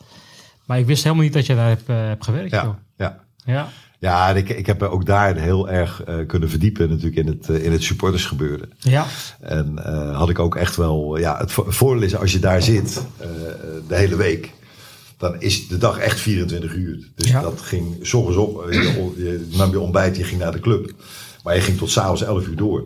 Maar 0.65 0.79
ik 0.79 0.85
wist 0.85 1.03
helemaal 1.03 1.23
niet 1.23 1.33
dat 1.33 1.45
je 1.45 1.55
daar 1.55 1.67
hebt, 1.67 1.89
uh, 1.89 1.95
hebt 1.95 2.23
gewerkt. 2.23 2.51
Ja, 2.51 2.63
joh. 2.63 2.75
ja. 2.97 3.19
ja. 3.45 3.69
Ja, 4.03 4.29
ik, 4.29 4.49
ik 4.49 4.65
heb 4.65 4.81
ook 4.81 5.05
daar 5.05 5.35
heel 5.35 5.69
erg 5.69 6.01
uh, 6.09 6.15
kunnen 6.27 6.49
verdiepen 6.49 6.89
natuurlijk 6.89 7.15
in 7.15 7.27
het, 7.27 7.47
uh, 7.49 7.63
in 7.63 7.71
het 7.71 7.83
supportersgebeuren. 7.83 8.71
Ja. 8.79 9.05
En 9.39 9.75
uh, 9.77 10.17
had 10.17 10.29
ik 10.29 10.39
ook 10.39 10.55
echt 10.55 10.75
wel, 10.75 11.17
ja, 11.17 11.37
het 11.37 11.51
voordeel 11.51 12.03
is 12.03 12.15
als 12.15 12.31
je 12.31 12.39
daar 12.39 12.61
zit 12.61 13.01
de 13.87 13.95
hele 13.95 14.15
week, 14.15 14.51
dan 15.17 15.41
is 15.41 15.67
de 15.67 15.77
dag 15.77 15.97
echt 15.97 16.19
24 16.19 16.73
uur. 16.73 17.11
Dus 17.15 17.29
ja. 17.29 17.41
dat 17.41 17.61
ging 17.61 17.97
s 18.01 18.13
ochtends 18.13 18.37
op, 18.37 18.67
je, 18.71 19.13
je 19.17 19.47
nam 19.51 19.71
je 19.71 19.79
ontbijt, 19.79 20.17
je 20.17 20.23
ging 20.23 20.39
naar 20.39 20.51
de 20.51 20.59
club. 20.59 20.91
Maar 21.43 21.55
je 21.55 21.61
ging 21.61 21.77
tot 21.77 21.89
s'avonds 21.89 22.23
11 22.23 22.47
uur 22.47 22.55
door. 22.55 22.83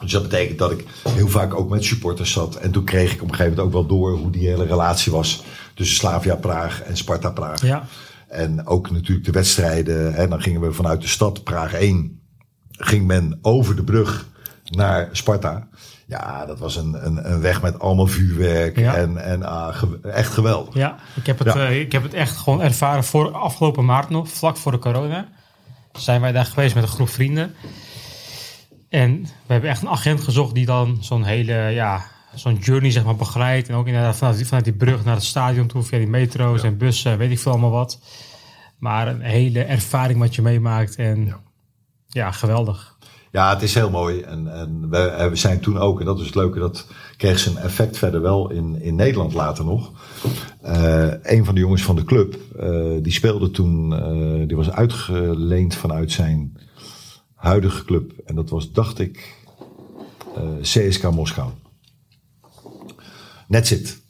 Dus 0.00 0.12
dat 0.12 0.22
betekent 0.22 0.58
dat 0.58 0.70
ik 0.70 0.84
heel 1.08 1.28
vaak 1.28 1.54
ook 1.54 1.70
met 1.70 1.84
supporters 1.84 2.32
zat. 2.32 2.56
En 2.56 2.70
toen 2.70 2.84
kreeg 2.84 3.12
ik 3.12 3.22
op 3.22 3.28
een 3.28 3.34
gegeven 3.34 3.56
moment 3.56 3.66
ook 3.66 3.88
wel 3.88 3.98
door 3.98 4.16
hoe 4.16 4.30
die 4.30 4.48
hele 4.48 4.66
relatie 4.66 5.12
was 5.12 5.42
tussen 5.74 5.96
Slavia 5.96 6.34
Praag 6.34 6.82
en 6.82 6.96
Sparta 6.96 7.30
Praag. 7.30 7.62
Ja. 7.62 7.86
En 8.30 8.66
ook 8.66 8.90
natuurlijk 8.90 9.26
de 9.26 9.32
wedstrijden. 9.32 10.14
Hè, 10.14 10.28
dan 10.28 10.42
gingen 10.42 10.60
we 10.60 10.72
vanuit 10.72 11.00
de 11.00 11.08
stad 11.08 11.44
Praag 11.44 11.72
1. 11.72 12.20
Ging 12.70 13.06
men 13.06 13.38
over 13.42 13.76
de 13.76 13.84
brug 13.84 14.28
naar 14.64 15.08
Sparta. 15.12 15.68
Ja, 16.06 16.46
dat 16.46 16.58
was 16.58 16.76
een, 16.76 17.06
een, 17.06 17.32
een 17.32 17.40
weg 17.40 17.62
met 17.62 17.78
allemaal 17.78 18.06
vuurwerk. 18.06 18.78
Ja. 18.78 18.94
En, 18.94 19.24
en 19.24 19.42
ah, 19.42 19.74
ge 19.74 19.98
echt 20.02 20.32
geweldig. 20.32 20.74
Ja, 20.74 20.96
ik 21.14 21.26
heb, 21.26 21.38
het, 21.38 21.52
ja. 21.52 21.70
Uh, 21.70 21.80
ik 21.80 21.92
heb 21.92 22.02
het 22.02 22.14
echt 22.14 22.36
gewoon 22.36 22.62
ervaren 22.62 23.04
voor 23.04 23.32
afgelopen 23.32 23.84
maart 23.84 24.10
nog. 24.10 24.28
Vlak 24.28 24.56
voor 24.56 24.72
de 24.72 24.78
corona. 24.78 25.28
Zijn 25.92 26.20
wij 26.20 26.32
daar 26.32 26.46
geweest 26.46 26.74
met 26.74 26.82
een 26.82 26.88
groep 26.88 27.08
vrienden. 27.08 27.54
En 28.88 29.22
we 29.22 29.52
hebben 29.52 29.70
echt 29.70 29.82
een 29.82 29.88
agent 29.88 30.20
gezocht 30.20 30.54
die 30.54 30.66
dan 30.66 30.98
zo'n 31.00 31.24
hele... 31.24 31.54
Ja, 31.54 32.04
zo'n 32.40 32.56
journey 32.56 32.90
zeg 32.90 33.04
maar 33.04 33.16
begeleidt. 33.16 33.68
En 33.68 33.74
ook 33.74 33.86
inderdaad 33.86 34.16
vanuit 34.16 34.36
die, 34.36 34.46
vanuit 34.46 34.64
die 34.64 34.74
brug 34.74 35.04
naar 35.04 35.14
het 35.14 35.24
stadion 35.24 35.66
toe, 35.66 35.82
via 35.82 35.98
die 35.98 36.06
metro's 36.06 36.62
ja. 36.62 36.68
en 36.68 36.76
bussen, 36.76 37.18
weet 37.18 37.30
ik 37.30 37.38
veel 37.38 37.52
allemaal 37.52 37.70
wat. 37.70 38.00
Maar 38.78 39.08
een 39.08 39.20
hele 39.20 39.62
ervaring 39.62 40.18
wat 40.18 40.34
je 40.34 40.42
meemaakt. 40.42 40.96
En 40.96 41.24
ja, 41.24 41.40
ja 42.06 42.30
geweldig. 42.30 42.98
Ja, 43.32 43.52
het 43.52 43.62
is 43.62 43.74
heel 43.74 43.90
mooi. 43.90 44.20
En, 44.20 44.52
en 44.54 44.90
we, 44.90 45.26
we, 45.30 45.36
zijn 45.36 45.60
toen 45.60 45.78
ook, 45.78 46.00
en 46.00 46.06
dat 46.06 46.18
is 46.18 46.26
het 46.26 46.34
leuke, 46.34 46.58
dat 46.58 46.86
kreeg 47.16 47.38
zijn 47.38 47.56
effect 47.56 47.98
verder 47.98 48.20
wel 48.20 48.50
in, 48.50 48.82
in 48.82 48.94
Nederland 48.94 49.32
later 49.32 49.64
nog. 49.64 49.92
Uh, 50.64 51.12
een 51.22 51.44
van 51.44 51.54
de 51.54 51.60
jongens 51.60 51.82
van 51.82 51.96
de 51.96 52.04
club, 52.04 52.36
uh, 52.60 53.02
die 53.02 53.12
speelde 53.12 53.50
toen, 53.50 53.92
uh, 53.92 54.48
die 54.48 54.56
was 54.56 54.70
uitgeleend 54.70 55.74
vanuit 55.74 56.12
zijn 56.12 56.58
huidige 57.34 57.84
club. 57.84 58.12
En 58.24 58.34
dat 58.34 58.50
was, 58.50 58.72
dacht 58.72 58.98
ik, 58.98 59.38
CSK 60.62 61.10
Moskou. 61.10 61.50
Net 63.50 63.66
zit. 63.66 64.00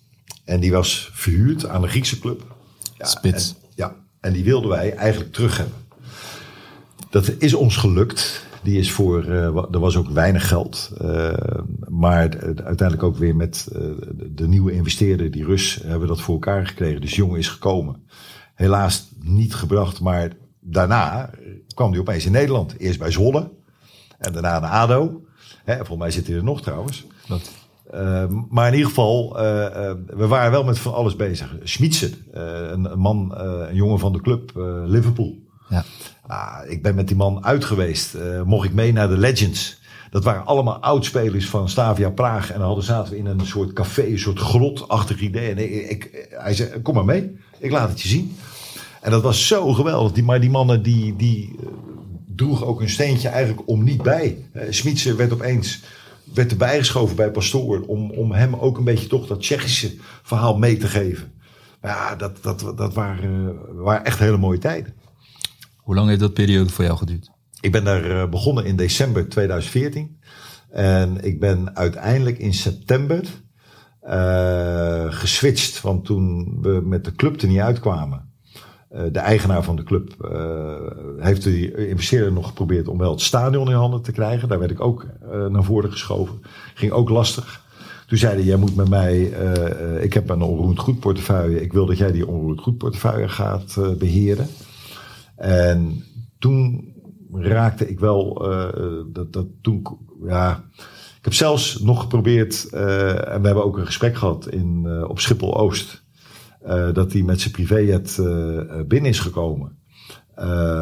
En 0.45 0.61
die 0.61 0.73
was 0.73 1.11
verhuurd 1.13 1.67
aan 1.67 1.83
een 1.83 1.89
Griekse 1.89 2.19
club. 2.19 2.57
Ja, 2.97 3.07
Spits. 3.07 3.49
En, 3.49 3.69
ja, 3.75 3.95
en 4.21 4.33
die 4.33 4.45
wilden 4.45 4.71
wij 4.71 4.95
eigenlijk 4.95 5.33
terug 5.33 5.57
hebben. 5.57 5.77
Dat 7.11 7.33
is 7.39 7.55
ons 7.55 7.77
gelukt. 7.77 8.45
Die 8.63 8.79
is 8.79 8.93
voor, 8.93 9.25
uh, 9.25 9.45
er 9.45 9.79
was 9.79 9.97
ook 9.97 10.09
weinig 10.09 10.49
geld. 10.49 10.91
Uh, 11.03 11.33
maar 11.89 12.39
uiteindelijk 12.43 13.03
ook 13.03 13.17
weer 13.17 13.37
met 13.37 13.69
uh, 13.73 13.81
de 14.31 14.49
nieuwe 14.49 14.73
investeerder, 14.73 15.31
die 15.31 15.45
Rus, 15.45 15.75
hebben 15.83 16.01
we 16.01 16.07
dat 16.07 16.21
voor 16.21 16.35
elkaar 16.35 16.67
gekregen. 16.67 17.01
Dus 17.01 17.17
jongen 17.17 17.39
is 17.39 17.49
gekomen. 17.49 18.03
Helaas 18.55 19.09
niet 19.19 19.55
gebracht, 19.55 20.01
maar 20.01 20.33
daarna 20.61 21.31
kwam 21.75 21.91
hij 21.91 22.01
opeens 22.01 22.27
in 22.27 22.33
Nederland. 22.33 22.79
Eerst 22.79 22.99
bij 22.99 23.11
Zwolle 23.11 23.51
en 24.19 24.33
daarna 24.33 24.59
naar 24.59 24.71
ADO. 24.71 25.25
Hè, 25.65 25.77
volgens 25.77 25.99
mij 25.99 26.11
zit 26.11 26.27
hij 26.27 26.37
er 26.37 26.45
nog 26.45 26.63
trouwens. 26.63 27.07
Dat. 27.29 27.51
Maar 28.49 28.67
in 28.67 28.75
ieder 28.75 28.89
geval, 28.89 29.33
we 30.07 30.27
waren 30.27 30.51
wel 30.51 30.65
met 30.65 30.79
van 30.79 30.95
alles 30.95 31.17
bezig. 31.17 31.57
Schmitsen, 31.63 32.15
een, 32.33 32.93
een, 32.93 32.99
man, 32.99 33.35
een 33.39 33.75
jongen 33.75 33.99
van 33.99 34.13
de 34.13 34.21
club 34.21 34.53
Liverpool. 34.87 35.39
Ja. 35.69 35.85
Ah, 36.27 36.71
ik 36.71 36.83
ben 36.83 36.95
met 36.95 37.09
die 37.09 37.17
man 37.17 37.45
uit 37.45 37.65
geweest. 37.65 38.17
Mocht 38.45 38.67
ik 38.67 38.73
mee 38.73 38.93
naar 38.93 39.09
de 39.09 39.19
Legends. 39.19 39.79
Dat 40.11 40.25
waren 40.25 40.47
allemaal 40.47 40.79
oudspelers 40.79 41.49
van 41.49 41.69
Stavia 41.69 42.11
Praag. 42.11 42.51
En 42.51 42.59
dan 42.59 42.67
hadden, 42.67 42.85
zaten 42.85 43.13
we 43.13 43.19
in 43.19 43.27
een 43.27 43.47
soort 43.47 43.73
café, 43.73 44.07
een 44.07 44.19
soort 44.19 44.39
grotachtig 44.39 45.21
idee. 45.21 45.51
En 45.51 45.91
ik, 45.91 46.29
hij 46.31 46.55
zei, 46.55 46.83
kom 46.83 46.95
maar 46.95 47.05
mee. 47.05 47.37
Ik 47.59 47.71
laat 47.71 47.89
het 47.89 48.01
je 48.01 48.09
zien. 48.09 48.37
En 49.01 49.11
dat 49.11 49.23
was 49.23 49.47
zo 49.47 49.73
geweldig. 49.73 50.13
Die, 50.13 50.25
maar 50.25 50.41
die 50.41 50.51
mannen 50.51 50.83
die, 50.83 51.17
die 51.17 51.57
droegen 52.37 52.67
ook 52.67 52.81
een 52.81 52.91
steentje 52.91 53.29
eigenlijk 53.29 53.69
om 53.69 53.85
niet 53.85 54.03
bij. 54.03 54.39
Uh, 54.53 54.63
Smitsen 54.71 55.17
werd 55.17 55.33
opeens 55.33 55.83
werd 56.35 56.51
erbij 56.51 56.79
geschoven 56.79 57.17
bij 57.17 57.31
Pastoor. 57.31 57.81
Om, 57.81 58.11
om 58.11 58.33
hem 58.33 58.55
ook 58.55 58.79
een 58.79 58.85
beetje 58.85 59.07
toch 59.07 59.27
dat 59.27 59.41
Tsjechische 59.41 59.95
verhaal 60.23 60.59
mee 60.59 60.77
te 60.77 60.87
geven. 60.87 61.33
Ja, 61.83 62.17
dat, 62.17 62.43
dat, 62.43 62.73
dat 62.77 62.95
waren, 62.95 63.59
waren 63.83 64.05
echt 64.05 64.19
hele 64.19 64.37
mooie 64.37 64.59
tijden. 64.59 64.95
Hoe 65.77 65.95
lang 65.95 66.09
heeft 66.09 66.21
dat 66.21 66.35
periode 66.35 66.71
voor 66.71 66.85
jou 66.85 66.97
geduurd? 66.97 67.31
Ik 67.61 67.73
ben 67.73 67.85
daar 67.85 68.11
eh, 68.11 68.29
begonnen 68.29 68.65
in 68.65 68.77
december 68.77 69.29
2014. 69.29 70.19
En 70.71 71.25
ik 71.25 71.41
ben 71.41 71.77
uiteindelijk 71.77 72.39
in 72.39 72.55
september 72.55 73.25
uh, 74.05 75.13
geswitcht. 75.13 75.81
Want 75.81 76.05
toen 76.05 76.59
we 76.61 76.81
met 76.85 77.05
de 77.05 77.15
club 77.15 77.41
er 77.41 77.49
niet 77.49 77.59
uitkwamen. 77.59 78.30
Uh, 78.95 79.03
de 79.13 79.19
eigenaar 79.19 79.65
van 79.65 79.77
de 79.77 79.83
club 79.83 80.15
uh, 80.21 80.75
heeft 81.19 81.43
de 81.43 81.89
investeerder 81.89 82.33
nog 82.33 82.47
geprobeerd 82.47 82.89
om 82.89 82.99
wel 82.99 83.11
het 83.11 83.21
stadion 83.21 83.69
in 83.69 83.75
handen 83.75 84.03
te 84.03 84.13
krijgen. 84.13 84.49
Daar 84.49 84.59
werd 84.59 84.71
ik 84.71 84.81
ook 84.81 85.07
naar 85.49 85.65
voren 85.65 85.91
geschoven. 85.91 86.41
Ging 86.75 86.93
ook 86.93 87.09
lastig. 87.09 87.65
Toen 88.07 88.19
zeiden 88.19 88.45
jij 88.45 88.57
moet 88.57 88.77
met 88.77 88.89
mij, 88.89 89.21
ik 90.01 90.13
heb 90.13 90.29
een 90.29 90.43
onroerend 90.43 90.79
goed 90.79 91.01
portefeuille. 91.01 91.61
Ik 91.61 91.73
wil 91.73 91.87
dat 91.87 91.99
jij 91.99 92.13
die 92.13 92.27
onroerend 92.27 92.61
goed 92.61 92.79
portefeuille 92.79 93.29
gaat 93.29 93.77
beheren. 93.99 94.47
En 95.37 96.05
toen 96.39 96.93
raakte 97.33 97.89
ik 97.89 98.01
wel, 98.01 98.35
dat, 99.13 99.33
dat 99.33 99.47
toen, 99.63 99.83
ja. 100.27 100.65
Ik 101.19 101.25
heb 101.25 101.35
zelfs 101.35 101.81
nog 101.81 102.01
geprobeerd, 102.01 102.69
en 102.71 103.41
we 103.41 103.47
hebben 103.47 103.65
ook 103.65 103.79
een 103.79 103.87
gesprek 103.87 104.17
gehad 104.17 104.49
in, 104.49 104.89
op 105.09 105.21
Schiphol 105.21 105.57
Oost, 105.57 106.00
dat 106.93 107.13
hij 107.13 107.23
met 107.23 107.41
zijn 107.41 107.53
privéjet 107.53 108.17
binnen 108.89 109.11
is 109.11 109.21
gekomen. 109.21 109.79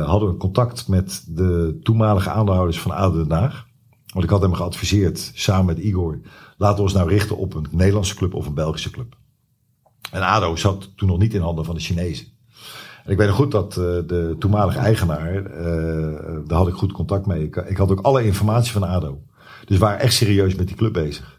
hadden 0.04 0.28
we 0.28 0.36
contact 0.36 0.88
met 0.88 1.24
de 1.28 1.78
toenmalige 1.82 2.30
aandeelhouders 2.30 2.80
van 2.80 2.90
ADO 2.90 3.16
Den 3.16 3.38
Haag. 3.38 3.66
Want 4.12 4.24
ik 4.24 4.30
had 4.30 4.42
hem 4.42 4.54
geadviseerd, 4.54 5.30
samen 5.34 5.66
met 5.66 5.78
Igor, 5.78 6.20
laten 6.56 6.76
we 6.76 6.82
ons 6.82 6.92
nou 6.92 7.08
richten 7.08 7.36
op 7.36 7.54
een 7.54 7.66
Nederlandse 7.70 8.14
club 8.14 8.34
of 8.34 8.46
een 8.46 8.54
Belgische 8.54 8.90
club. 8.90 9.16
En 10.10 10.22
ADO 10.22 10.56
zat 10.56 10.92
toen 10.96 11.08
nog 11.08 11.18
niet 11.18 11.34
in 11.34 11.40
handen 11.40 11.64
van 11.64 11.74
de 11.74 11.80
Chinezen 11.80 12.36
ik 13.08 13.16
weet 13.16 13.26
nog 13.26 13.36
goed 13.36 13.50
dat 13.50 13.72
de 13.72 14.36
toenmalige 14.38 14.78
eigenaar, 14.78 15.42
daar 16.46 16.58
had 16.58 16.68
ik 16.68 16.74
goed 16.74 16.92
contact 16.92 17.26
mee. 17.26 17.42
Ik, 17.42 17.56
ik, 17.56 17.76
had 17.76 17.90
ook 17.90 18.00
alle 18.00 18.24
informatie 18.24 18.72
van 18.72 18.82
ADO. 18.82 19.22
Dus 19.64 19.78
we 19.78 19.84
waren 19.84 20.00
echt 20.00 20.14
serieus 20.14 20.54
met 20.54 20.66
die 20.66 20.76
club 20.76 20.92
bezig. 20.92 21.37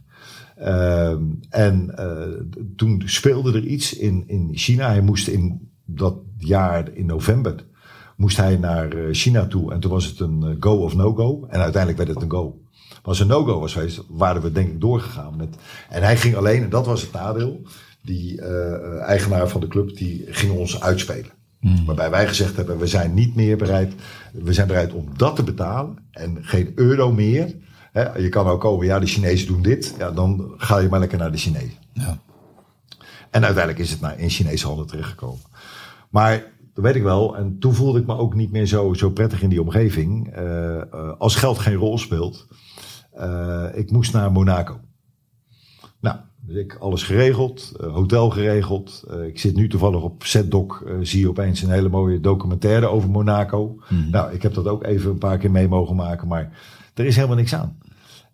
Uh, 0.59 1.15
en 1.49 1.95
toen 2.75 3.01
speelde 3.05 3.53
er 3.53 3.65
iets 3.65 3.93
in, 3.93 4.23
in 4.27 4.49
China. 4.53 4.87
Hij 4.87 5.01
moest 5.01 5.27
in 5.27 5.69
dat 5.85 6.15
jaar, 6.37 6.89
in 6.93 7.05
november, 7.05 7.65
moest 8.15 8.37
hij 8.37 8.57
naar 8.57 8.95
China 9.11 9.47
toe. 9.47 9.73
En 9.73 9.79
toen 9.79 9.91
was 9.91 10.05
het 10.05 10.19
een 10.19 10.57
go 10.59 10.75
of 10.75 10.95
no-go. 10.95 11.45
En 11.49 11.59
uiteindelijk 11.59 12.03
werd 12.03 12.13
het 12.13 12.23
een 12.23 12.37
go. 12.37 12.61
Maar 12.89 12.99
als 13.03 13.19
een 13.19 13.27
no-go 13.27 13.59
was 13.59 13.73
geweest, 13.73 14.03
waren 14.09 14.41
we 14.41 14.51
denk 14.51 14.69
ik 14.69 14.81
doorgegaan. 14.81 15.35
Met, 15.37 15.55
en 15.89 16.03
hij 16.03 16.17
ging 16.17 16.35
alleen, 16.35 16.63
en 16.63 16.69
dat 16.69 16.85
was 16.85 17.01
het 17.01 17.11
nadeel. 17.11 17.61
Die 18.01 18.41
eigenaar 19.01 19.49
van 19.49 19.61
de 19.61 19.67
club, 19.67 19.97
die 19.97 20.25
ging 20.27 20.51
ons 20.51 20.81
uitspelen. 20.81 21.31
Hmm. 21.59 21.85
Waarbij 21.85 22.09
wij 22.09 22.27
gezegd 22.27 22.55
hebben, 22.55 22.77
we 22.77 22.87
zijn 22.87 23.13
niet 23.13 23.35
meer 23.35 23.57
bereid, 23.57 23.93
we 24.33 24.53
zijn 24.53 24.67
bereid 24.67 24.93
om 24.93 25.07
dat 25.17 25.35
te 25.35 25.43
betalen 25.43 25.97
en 26.11 26.37
geen 26.41 26.71
euro 26.75 27.11
meer. 27.11 27.55
Je 28.17 28.29
kan 28.29 28.47
ook 28.47 28.61
komen, 28.61 28.85
ja, 28.85 28.99
de 28.99 29.05
Chinezen 29.05 29.47
doen 29.47 29.61
dit, 29.61 29.95
ja, 29.97 30.11
dan 30.11 30.53
ga 30.57 30.77
je 30.77 30.89
maar 30.89 30.99
lekker 30.99 31.17
naar 31.17 31.31
de 31.31 31.37
Chinezen. 31.37 31.77
Ja. 31.93 32.17
En 33.29 33.43
uiteindelijk 33.43 33.83
is 33.83 33.91
het 33.91 34.01
naar 34.01 34.19
in 34.19 34.29
Chinese 34.29 34.67
handen 34.67 34.87
terechtgekomen. 34.87 35.41
Maar 36.09 36.43
dat 36.73 36.83
weet 36.83 36.95
ik 36.95 37.03
wel. 37.03 37.37
En 37.37 37.59
toen 37.59 37.73
voelde 37.73 37.99
ik 37.99 38.05
me 38.05 38.17
ook 38.17 38.35
niet 38.35 38.51
meer 38.51 38.65
zo, 38.65 38.93
zo 38.93 39.09
prettig 39.09 39.41
in 39.41 39.49
die 39.49 39.61
omgeving. 39.61 40.37
Uh, 40.39 40.81
als 41.17 41.35
geld 41.35 41.59
geen 41.59 41.75
rol 41.75 41.97
speelt. 41.97 42.47
Uh, 43.17 43.65
ik 43.73 43.91
moest 43.91 44.13
naar 44.13 44.31
Monaco. 44.31 44.79
Nou, 45.99 46.17
dus 46.41 46.55
ik 46.55 46.77
alles 46.79 47.03
geregeld, 47.03 47.73
hotel 47.79 48.29
geregeld. 48.29 49.03
Ik 49.25 49.39
zit 49.39 49.55
nu 49.55 49.69
toevallig 49.69 50.01
op 50.01 50.25
ZDoc, 50.25 50.91
zie 51.01 51.19
je 51.19 51.29
opeens 51.29 51.61
een 51.61 51.69
hele 51.69 51.89
mooie 51.89 52.19
documentaire 52.19 52.87
over 52.87 53.09
Monaco. 53.09 53.79
Mm. 53.89 54.09
Nou, 54.09 54.33
ik 54.33 54.41
heb 54.41 54.53
dat 54.53 54.67
ook 54.67 54.83
even 54.83 55.11
een 55.11 55.17
paar 55.17 55.37
keer 55.37 55.51
mee 55.51 55.67
mogen 55.67 55.95
maken, 55.95 56.27
maar 56.27 56.57
er 56.93 57.05
is 57.05 57.15
helemaal 57.15 57.37
niks 57.37 57.55
aan. 57.55 57.77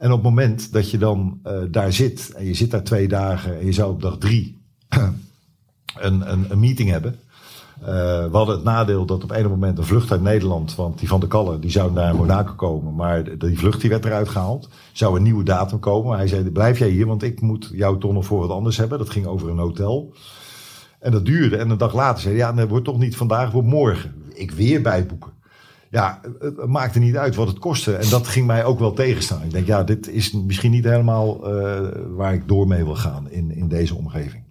En 0.06 0.12
op 0.12 0.18
het 0.18 0.30
moment 0.30 0.74
dat 0.74 0.92
je 0.92 0.98
dan 0.98 1.40
daar 1.70 1.94
zit 1.94 2.34
en 2.36 2.46
je 2.46 2.54
zit 2.54 2.72
daar 2.72 2.84
twee 2.84 3.08
dagen 3.08 3.60
en 3.60 3.66
je 3.66 3.72
zou 3.72 3.92
op 3.92 4.02
dag 4.02 4.18
drie 4.18 4.62
een, 6.00 6.32
een, 6.32 6.46
een 6.50 6.60
meeting 6.60 6.90
hebben. 6.90 7.20
Uh, 7.82 7.88
we 7.88 8.30
hadden 8.32 8.56
het 8.56 8.64
nadeel 8.64 9.06
dat 9.06 9.24
op 9.24 9.32
een 9.32 9.50
moment 9.50 9.78
een 9.78 9.84
vlucht 9.84 10.12
uit 10.12 10.22
Nederland, 10.22 10.76
want 10.76 11.00
die 11.00 11.08
van 11.08 11.20
de 11.20 11.28
Kallen, 11.28 11.62
die 11.62 11.72
zou 11.72 11.92
naar 11.92 12.16
Monaco 12.16 12.54
komen. 12.54 12.96
Maar 12.96 13.38
die 13.38 13.58
vlucht 13.58 13.82
die 13.82 13.90
werd 13.90 14.06
eruit 14.06 14.30
gehaald. 14.30 14.70
Zou 14.92 15.16
een 15.16 15.24
nieuwe 15.24 15.44
datum 15.44 15.80
komen. 15.80 16.18
Hij 16.18 16.28
zei, 16.28 16.52
blijf 16.52 16.80
jij 16.80 16.90
hier, 16.90 17.06
want 17.06 17.24
ik 17.24 17.42
moet 17.42 17.70
jou 17.74 18.00
toch 18.00 18.14
nog 18.14 18.26
voor 18.26 18.40
wat 18.40 18.58
anders 18.58 18.78
hebben. 18.78 18.98
Dat 18.98 19.10
ging 19.10 19.26
over 19.26 19.50
een 19.50 19.58
hotel. 19.58 20.14
En 21.00 21.12
dat 21.12 21.26
duurde. 21.26 21.58
En 21.58 21.70
een 21.70 21.78
dag 21.78 21.94
later 21.94 22.22
zei 22.22 22.36
hij, 22.36 22.44
ja, 22.44 22.54
dat 22.54 22.70
wordt 22.70 22.86
toch 22.86 23.00
niet 23.00 23.18
vandaag, 23.18 23.52
wordt 23.52 23.68
morgen. 23.68 24.14
Ik 24.34 24.52
weer 24.52 24.82
bijboeken. 24.82 25.35
Ja, 25.96 26.22
het 26.40 26.66
maakte 26.66 27.00
niet 27.00 27.18
uit 27.18 27.36
wat 27.36 27.48
het 27.48 27.60
kostte. 27.60 27.96
En 27.96 28.10
dat 28.10 28.28
ging 28.28 28.48
mij 28.48 28.66
ook 28.66 28.80
wel 28.80 28.94
tegenstaan. 28.94 29.44
Ik 29.44 29.52
denk, 29.52 29.68
ja, 29.68 29.84
dit 29.84 30.10
is 30.10 30.32
misschien 30.32 30.72
niet 30.72 30.84
helemaal 30.84 31.54
uh, 31.54 31.88
waar 32.08 32.34
ik 32.34 32.48
door 32.48 32.68
mee 32.68 32.84
wil 32.84 32.96
gaan 32.96 33.30
in, 33.30 33.52
in 33.52 33.68
deze 33.68 33.96
omgeving. 33.96 34.44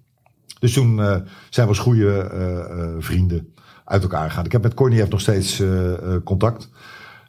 Dus 0.59 0.73
toen 0.73 0.99
uh, 0.99 1.17
zijn 1.51 1.67
we 1.67 1.73
als 1.73 1.79
goede 1.79 2.31
uh, 2.35 2.95
vrienden 2.99 3.55
uit 3.85 4.03
elkaar 4.03 4.29
gegaan. 4.29 4.45
Ik 4.45 4.53
heb 4.53 4.63
met 4.63 4.75
Korniev 4.75 5.09
nog 5.09 5.21
steeds 5.21 5.63
contact. 6.25 6.71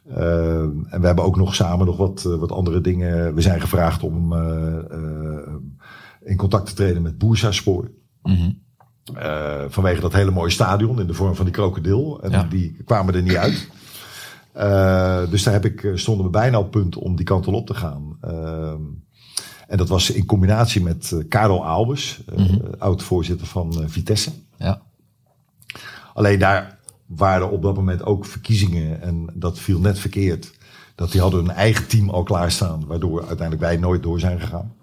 en 0.04 1.00
we 1.00 1.06
hebben 1.06 1.24
ook 1.24 1.36
nog 1.36 1.54
samen 1.54 1.86
nog 1.86 1.96
wat, 1.96 2.22
wat 2.22 2.52
andere 2.52 2.80
dingen. 2.80 3.34
We 3.34 3.40
zijn 3.40 3.60
gevraagd 3.60 4.02
om 4.02 4.34
in 6.24 6.36
contact 6.36 6.66
te 6.66 6.74
treden 6.74 7.02
met 7.02 7.18
Boersa-spoor. 7.18 7.90
Mm 8.22 8.64
vanwege 9.68 10.00
dat 10.00 10.12
hele 10.12 10.30
mooie 10.30 10.50
stadion 10.50 11.00
in 11.00 11.06
de 11.06 11.14
vorm 11.14 11.34
van 11.34 11.44
die 11.44 11.54
krokodil. 11.54 12.22
En 12.22 12.30
ja. 12.30 12.42
die 12.42 12.76
kwamen 12.84 13.14
er 13.14 13.22
niet 13.22 13.36
uit. 13.36 13.68
Uh, 14.56 15.30
dus 15.30 15.42
daar 15.42 15.52
heb 15.52 15.64
ik, 15.64 15.90
stonden 15.94 16.24
we 16.24 16.30
bijna 16.30 16.58
op 16.58 16.70
punt 16.70 16.96
om 16.96 17.16
die 17.16 17.24
kant 17.24 17.46
op 17.46 17.66
te 17.66 17.74
gaan. 17.74 18.18
Uh, 18.24 18.72
en 19.66 19.76
dat 19.76 19.88
was 19.88 20.10
in 20.10 20.26
combinatie 20.26 20.82
met 20.82 21.10
uh, 21.14 21.24
Karel 21.28 21.66
Albers, 21.66 22.20
mm 22.36 22.46
-hmm. 22.46 22.60
oud-voorzitter 22.78 23.46
van 23.46 23.84
Vitesse. 23.86 24.30
Ja. 24.56 24.82
Alleen 26.14 26.38
daar 26.38 26.78
waren 27.06 27.50
op 27.50 27.62
dat 27.62 27.74
moment 27.74 28.04
ook 28.04 28.24
verkiezingen 28.24 29.02
en 29.02 29.30
dat 29.34 29.58
viel 29.58 29.80
net 29.80 29.98
verkeerd. 29.98 30.52
Dat 30.94 31.12
die 31.12 31.20
hadden 31.20 31.40
hun 31.40 31.54
eigen 31.54 31.86
team 31.86 32.10
al 32.10 32.22
klaarstaan, 32.22 32.86
waardoor 32.86 33.18
uiteindelijk 33.18 33.60
wij 33.60 33.76
nooit 33.76 34.02
door 34.02 34.20
zijn 34.20 34.40
gegaan. 34.40 34.74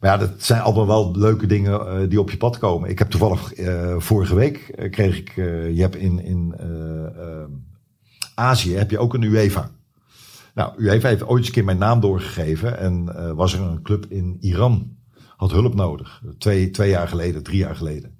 Maar 0.00 0.10
ja, 0.10 0.16
dat 0.16 0.30
zijn 0.36 0.60
allemaal 0.60 0.86
wel 0.86 1.16
leuke 1.16 1.46
dingen 1.46 2.08
die 2.08 2.20
op 2.20 2.30
je 2.30 2.36
pad 2.36 2.58
komen. 2.58 2.90
Ik 2.90 2.98
heb 2.98 3.10
toevallig 3.10 3.52
vorige 3.98 4.34
week 4.34 4.88
kreeg 4.90 5.18
ik, 5.18 5.32
je 5.74 5.80
hebt 5.80 5.96
in, 5.96 6.24
in 6.24 6.54
Azië 8.34 8.74
heb 8.74 8.90
je 8.90 8.98
ook 8.98 9.14
een 9.14 9.22
UEFA. 9.22 9.70
Nou, 10.54 10.72
UEFA 10.78 11.08
heeft 11.08 11.26
ooit 11.26 11.38
eens 11.38 11.46
een 11.46 11.52
keer 11.52 11.64
mijn 11.64 11.78
naam 11.78 12.00
doorgegeven 12.00 12.78
en 12.78 13.34
was 13.36 13.52
er 13.52 13.60
een 13.60 13.82
club 13.82 14.06
in 14.08 14.36
Iran, 14.40 14.96
had 15.36 15.50
hulp 15.50 15.74
nodig. 15.74 16.22
Twee, 16.38 16.70
twee 16.70 16.90
jaar 16.90 17.08
geleden, 17.08 17.42
drie 17.42 17.58
jaar 17.58 17.76
geleden. 17.76 18.14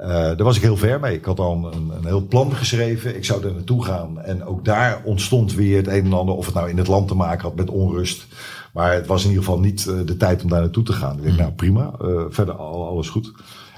Uh, 0.00 0.06
daar 0.06 0.42
was 0.42 0.56
ik 0.56 0.62
heel 0.62 0.76
ver 0.76 1.00
mee. 1.00 1.16
Ik 1.16 1.24
had 1.24 1.38
al 1.38 1.72
een, 1.72 1.90
een 1.90 2.06
heel 2.06 2.26
plan 2.26 2.52
geschreven. 2.54 3.16
Ik 3.16 3.24
zou 3.24 3.44
er 3.44 3.52
naartoe 3.52 3.84
gaan. 3.84 4.20
En 4.20 4.44
ook 4.44 4.64
daar 4.64 5.02
ontstond 5.04 5.54
weer 5.54 5.76
het 5.76 5.86
een 5.86 6.04
en 6.04 6.12
ander. 6.12 6.34
Of 6.34 6.46
het 6.46 6.54
nou 6.54 6.68
in 6.68 6.78
het 6.78 6.86
land 6.86 7.08
te 7.08 7.14
maken 7.14 7.42
had 7.42 7.56
met 7.56 7.70
onrust. 7.70 8.26
Maar 8.72 8.92
het 8.92 9.06
was 9.06 9.22
in 9.22 9.28
ieder 9.28 9.44
geval 9.44 9.60
niet 9.60 9.86
uh, 9.88 10.00
de 10.04 10.16
tijd 10.16 10.42
om 10.42 10.48
daar 10.48 10.60
naartoe 10.60 10.84
te 10.84 10.92
gaan. 10.92 11.16
Ik 11.16 11.22
denk, 11.22 11.36
nou 11.36 11.52
prima. 11.52 11.92
Verder 12.28 12.54
al, 12.54 12.86
alles 12.86 13.08
goed. 13.08 13.32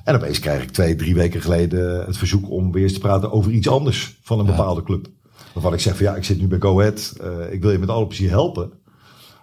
En 0.05 0.15
opeens 0.15 0.39
krijg 0.39 0.63
ik 0.63 0.71
twee, 0.71 0.97
drie 0.97 1.15
weken 1.15 1.41
geleden 1.41 2.05
het 2.05 2.17
verzoek 2.17 2.51
om 2.51 2.73
weer 2.73 2.83
eens 2.83 2.93
te 2.93 3.01
praten 3.01 3.33
over 3.33 3.53
iets 3.53 3.69
anders 3.69 4.19
van 4.23 4.39
een 4.39 4.47
bepaalde 4.47 4.83
club. 4.83 5.09
Waarvan 5.53 5.73
ik 5.73 5.81
zeg 5.81 5.97
van 5.97 6.07
ja, 6.07 6.15
ik 6.15 6.25
zit 6.25 6.39
nu 6.39 6.47
bij 6.47 6.61
Go 6.61 6.81
Ahead. 6.81 7.13
ik 7.51 7.63
wil 7.63 7.71
je 7.71 7.79
met 7.79 7.89
alle 7.89 8.07
plezier 8.07 8.31
helpen. 8.31 8.73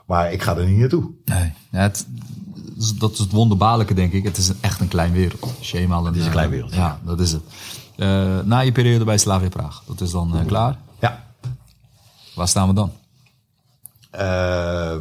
Maar 0.05 0.32
ik 0.32 0.41
ga 0.41 0.57
er 0.57 0.66
niet 0.66 0.78
naartoe. 0.78 1.12
Nee, 1.26 1.53
ja, 1.72 1.80
het, 1.80 2.07
dat 2.97 3.12
is 3.12 3.20
het 3.20 3.32
wonderbaarlijke, 3.32 3.93
denk 3.93 4.14
ik. 4.14 4.24
Het 4.24 4.38
is 4.38 4.51
echt 4.62 4.80
een 4.80 4.88
klein 4.88 5.12
wereld. 5.12 5.41
Als 5.57 5.72
je 5.72 5.78
eenmaal 5.78 6.05
het 6.05 6.16
is 6.16 6.26
een 6.26 6.32
klein 6.32 6.49
wereld. 6.49 6.74
Ja, 6.74 6.99
dat 7.05 7.20
is 7.20 7.32
het. 7.32 7.41
Uh, 7.97 8.39
na 8.39 8.60
je 8.60 8.72
periode 8.72 9.05
bij 9.05 9.18
Slavia 9.18 9.49
Praag, 9.49 9.84
dat 9.88 10.01
is 10.01 10.12
dan 10.12 10.36
uh, 10.36 10.45
klaar? 10.45 10.78
Ja. 10.99 11.24
Waar 12.36 12.47
staan 12.47 12.68
we 12.68 12.74
dan? 12.74 12.91
Uh, 14.16 14.95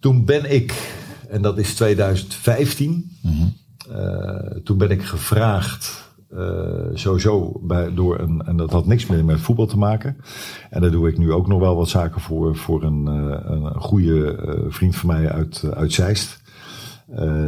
toen 0.00 0.24
ben 0.24 0.52
ik, 0.52 0.94
en 1.28 1.42
dat 1.42 1.58
is 1.58 1.74
2015, 1.74 3.18
mm 3.22 3.32
-hmm. 3.32 4.62
toen 4.64 4.78
ben 4.78 4.90
ik 4.90 5.04
gevraagd 5.04 5.86
uh, 5.86 6.07
sowieso 6.94 7.60
bij, 7.62 7.94
door 7.94 8.18
een, 8.18 8.42
en 8.46 8.56
dat 8.56 8.70
had 8.70 8.86
niks 8.86 9.06
meer 9.06 9.24
met 9.24 9.40
voetbal 9.40 9.66
te 9.66 9.78
maken. 9.78 10.16
En 10.70 10.80
daar 10.80 10.90
doe 10.90 11.08
ik 11.08 11.18
nu 11.18 11.32
ook 11.32 11.48
nog 11.48 11.60
wel 11.60 11.76
wat 11.76 11.88
zaken 11.88 12.20
voor, 12.20 12.56
voor 12.56 12.82
een, 12.82 13.06
uh, 13.08 13.36
een 13.42 13.80
goede 13.80 14.38
uh, 14.46 14.64
vriend 14.68 14.96
van 14.96 15.08
mij 15.08 15.30
uit, 15.30 15.64
uit 15.74 15.92
Zeist. 15.92 16.40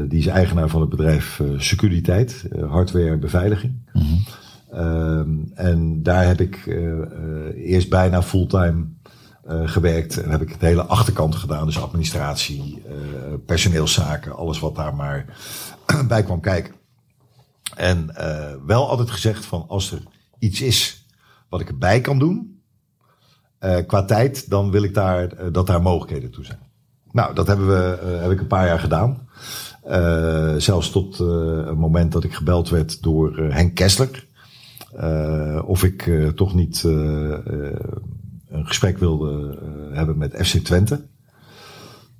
die 0.09 0.19
is 0.19 0.27
eigenaar 0.27 0.69
van 0.69 0.81
het 0.81 0.91
bedrijf 0.91 1.43
Securiteit, 1.57 2.49
hardware 2.69 3.19
beveiliging. 3.19 3.91
Mm 3.93 4.03
-hmm. 4.03 5.51
en 5.55 6.03
daar 6.03 6.27
heb 6.27 6.41
ik 6.41 6.67
eerst 7.55 7.89
bijna 7.89 8.23
fulltime 8.23 8.87
gewerkt. 9.47 10.23
En 10.23 10.31
heb 10.31 10.43
ik 10.43 10.61
de 10.61 10.67
hele 10.67 10.85
achterkant 10.85 11.35
gedaan. 11.35 11.67
Dus 11.67 11.83
administratie, 11.83 12.83
personeelszaken, 13.47 14.37
alles 14.37 14.59
wat 14.61 14.77
daar 14.77 14.95
maar 14.95 15.25
bij 16.09 16.23
kwam 16.23 16.41
kijken. 16.41 16.80
En 17.77 18.11
uh, 18.19 18.53
wel 18.67 18.89
altijd 18.89 19.11
gezegd 19.11 19.45
van 19.45 19.65
als 19.69 19.93
er 19.93 20.03
iets 20.39 20.61
is 20.61 21.07
wat 21.49 21.61
ik 21.61 21.69
erbij 21.69 22.01
kan 22.01 22.19
doen, 22.19 22.63
uh, 23.61 23.77
qua 23.87 24.05
tijd, 24.05 24.51
dan 24.51 24.71
wil 24.71 24.83
ik 24.83 24.95
daar, 24.95 25.33
uh, 25.33 25.53
dat 25.53 25.67
daar 25.67 25.83
mogelijkheden 25.83 26.31
toe 26.31 26.45
zijn. 26.45 26.59
Nou, 27.13 27.35
dat 27.35 27.47
hebben 27.47 27.67
we, 27.67 27.99
heb 28.21 28.31
ik 28.31 28.41
een 28.41 28.47
paar 28.47 28.67
jaar 28.67 28.79
gedaan. 28.79 29.29
zelfs 30.61 30.91
tot 30.91 31.19
een 31.19 31.79
moment 31.79 32.13
dat 32.13 32.25
ik 32.25 32.35
gebeld 32.35 32.69
werd 32.69 33.03
door 33.03 33.37
Henk 33.37 33.75
Kessler. 33.75 34.27
of 35.65 35.85
ik 35.85 36.11
toch 36.35 36.55
niet 36.55 36.83
een 36.83 38.67
gesprek 38.67 38.99
wilde 38.99 39.59
hebben 39.93 40.19
met 40.19 40.47
FC 40.47 40.57
Twente. 40.57 41.07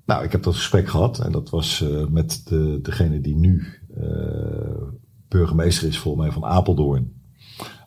Nou, 0.05 0.25
ik 0.25 0.33
heb 0.33 0.43
dat 0.43 0.55
gesprek 0.55 0.89
gehad 0.89 1.19
en 1.19 1.33
dat 1.33 1.51
was 1.51 1.85
met 2.09 2.43
de, 2.45 2.79
degene 2.83 3.21
die 3.21 3.37
nu 3.37 3.81
burgemeester 5.31 5.89
is 5.89 5.99
volgens 5.99 6.25
mij 6.25 6.33
van 6.33 6.45
Apeldoorn. 6.45 7.13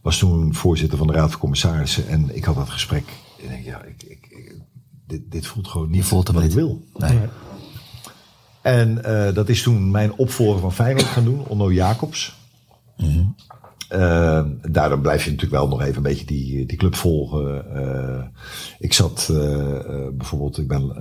Was 0.01 0.17
toen 0.17 0.53
voorzitter 0.53 0.97
van 0.97 1.07
de 1.07 1.13
Raad 1.13 1.31
van 1.31 1.39
Commissarissen. 1.39 2.07
En 2.07 2.35
ik 2.35 2.43
had 2.43 2.55
dat 2.55 2.69
gesprek. 2.69 3.03
En 3.37 3.43
ik 3.43 3.49
denk, 3.49 3.65
ja, 3.65 3.83
ik, 3.83 4.03
ik, 4.03 4.55
dit, 5.07 5.31
dit 5.31 5.47
voelt 5.47 5.67
gewoon 5.67 5.89
niet 5.89 6.05
voelt 6.05 6.27
wat 6.27 6.41
niet. 6.41 6.51
ik 6.51 6.57
wil. 6.57 6.87
Nee. 6.93 7.19
En 8.61 9.01
uh, 9.05 9.33
dat 9.33 9.49
is 9.49 9.61
toen 9.61 9.91
mijn 9.91 10.13
opvolger 10.13 10.59
van 10.59 10.73
Feyenoord 10.73 11.05
gaan 11.05 11.23
doen, 11.23 11.45
Onno 11.47 11.71
Jacobs. 11.71 12.35
Mm 12.97 13.09
-hmm. 13.09 13.35
uh, 13.91 14.45
daarom 14.71 15.01
blijf 15.01 15.23
je 15.23 15.31
natuurlijk 15.31 15.61
wel 15.61 15.69
nog 15.69 15.81
even 15.81 15.95
een 15.95 16.03
beetje 16.03 16.25
die, 16.25 16.65
die 16.65 16.77
club 16.77 16.95
volgen. 16.95 17.65
Uh, 17.75 18.23
ik 18.79 18.93
zat 18.93 19.25
bijvoorbeeld, 20.13 20.57
ik 20.57 20.67
ben 20.67 20.95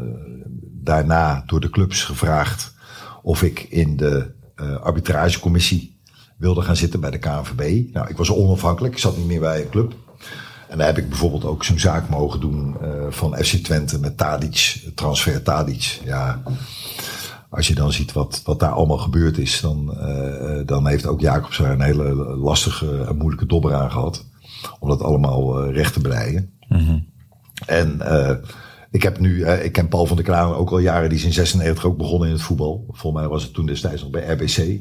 daarna 0.83 1.43
door 1.47 1.61
de 1.61 1.71
clubs 1.71 2.05
gevraagd 2.05 2.75
of 3.23 3.43
ik 3.43 3.61
in 3.61 3.97
de 3.97 4.35
arbitragecommissie 4.83 6.01
wilde 6.43 6.63
gaan 6.63 6.77
zitten 6.77 7.01
bij 7.01 7.11
de 7.11 7.19
KNVB. 7.19 7.93
Nou, 7.93 8.09
ik 8.09 8.17
was 8.17 8.31
onafhankelijk, 8.31 8.95
ik 8.95 9.01
zat 9.01 9.17
niet 9.17 9.27
meer 9.27 9.41
bij 9.41 9.61
een 9.61 9.69
club. 9.69 9.95
En 10.69 10.79
daar 10.79 10.87
heb 10.87 10.99
ik 10.99 11.09
bijvoorbeeld 11.09 11.45
ook 11.45 11.65
zo'n 11.65 11.79
zaak 11.79 12.09
mogen 12.09 12.41
doen 12.41 12.77
uh, 12.83 12.89
van 13.09 13.37
FC 13.37 13.55
Twente 13.57 13.99
met 14.01 14.17
Tadic, 14.17 14.83
transfer 14.95 15.43
Tadic. 15.43 16.01
Ja, 16.05 16.43
als 17.51 17.69
je 17.69 17.75
dan 17.75 17.93
ziet 17.93 18.13
wat, 18.13 18.41
wat 18.45 18.61
daar 18.61 18.71
allemaal 18.71 18.99
gebeurd 18.99 19.39
is, 19.39 19.61
dan, 19.61 19.95
uh, 19.95 20.67
dan 20.67 20.87
heeft 20.87 21.07
ook 21.07 21.21
Jacobs 21.21 21.59
daar 21.59 21.71
een 21.71 21.81
hele 21.81 22.15
lastige 22.37 23.05
en 23.05 23.17
moeilijke 23.17 23.47
dobber 23.47 23.75
aan 23.75 23.91
gehad. 23.91 24.25
Om 24.79 24.89
dat 24.89 25.03
allemaal 25.03 25.69
uh, 25.69 25.75
recht 25.75 25.93
te 25.93 26.01
breien. 26.01 26.53
Mm 26.69 26.79
-hmm. 26.79 27.07
En 27.67 28.01
ik 28.91 29.03
heb 29.03 29.19
nu, 29.19 29.47
ik 29.47 29.73
ken 29.73 29.89
Paul 29.89 30.07
van 30.07 30.17
der 30.17 30.25
Kraan 30.25 30.55
ook 30.55 30.71
al 30.71 30.79
jaren, 30.79 31.09
die 31.09 31.19
is 31.19 31.25
in 31.25 31.33
96 31.33 31.85
ook 31.85 31.97
begonnen 31.97 32.29
in 32.29 32.35
het 32.35 32.43
voetbal. 32.43 32.85
Volgens 32.89 33.23
mij 33.23 33.31
was 33.31 33.43
het 33.43 33.55
toen 33.55 33.67
destijds 33.67 34.03
nog 34.03 34.11
bij 34.11 34.33
RBC. 34.33 34.81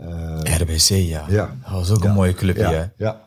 Uh, 0.00 0.56
RBC, 0.58 0.88
ja. 0.88 1.24
ja. 1.28 1.56
Dat 1.62 1.72
was 1.72 1.90
ook 1.90 2.02
ja. 2.02 2.08
een 2.08 2.14
mooie 2.14 2.34
clubje, 2.34 2.62
ja. 2.62 2.72
hè? 2.72 2.84
Ja. 2.96 3.20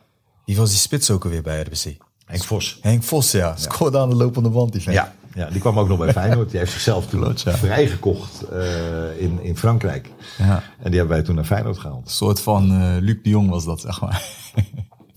Wie 0.44 0.56
was 0.56 0.70
die 0.70 0.78
spits 0.78 1.10
ook 1.10 1.24
alweer 1.24 1.42
bij 1.42 1.60
RBC? 1.60 1.96
Henk 2.26 2.44
Vos. 2.44 2.78
Henk 2.82 3.02
Vos, 3.02 3.30
ja. 3.30 3.56
Scoorde 3.56 3.98
aan 3.98 4.08
de 4.08 4.16
lopende 4.16 4.48
band, 4.48 4.72
die 4.72 4.82
vent. 4.82 4.96
Ja. 4.96 5.14
ja, 5.34 5.50
die 5.50 5.60
kwam 5.60 5.78
ook 5.78 5.88
nog 5.88 5.98
bij 5.98 6.12
Feyenoord. 6.12 6.50
Die 6.50 6.58
heeft 6.58 6.72
zichzelf 6.72 7.06
toen 7.06 7.36
vrijgekocht 7.36 8.44
uh, 8.52 9.20
in, 9.20 9.42
in 9.42 9.56
Frankrijk. 9.56 10.08
Ja. 10.38 10.62
En 10.78 10.90
die 10.90 10.98
hebben 10.98 11.16
wij 11.16 11.22
toen 11.22 11.34
naar 11.34 11.44
Feyenoord 11.44 11.78
gehaald. 11.78 12.04
Een 12.04 12.10
soort 12.10 12.40
van 12.40 12.72
uh, 12.72 12.96
Luc 13.00 13.16
de 13.22 13.28
Jong 13.28 13.50
was 13.50 13.64
dat, 13.64 13.80
zeg 13.80 14.00
maar. 14.00 14.22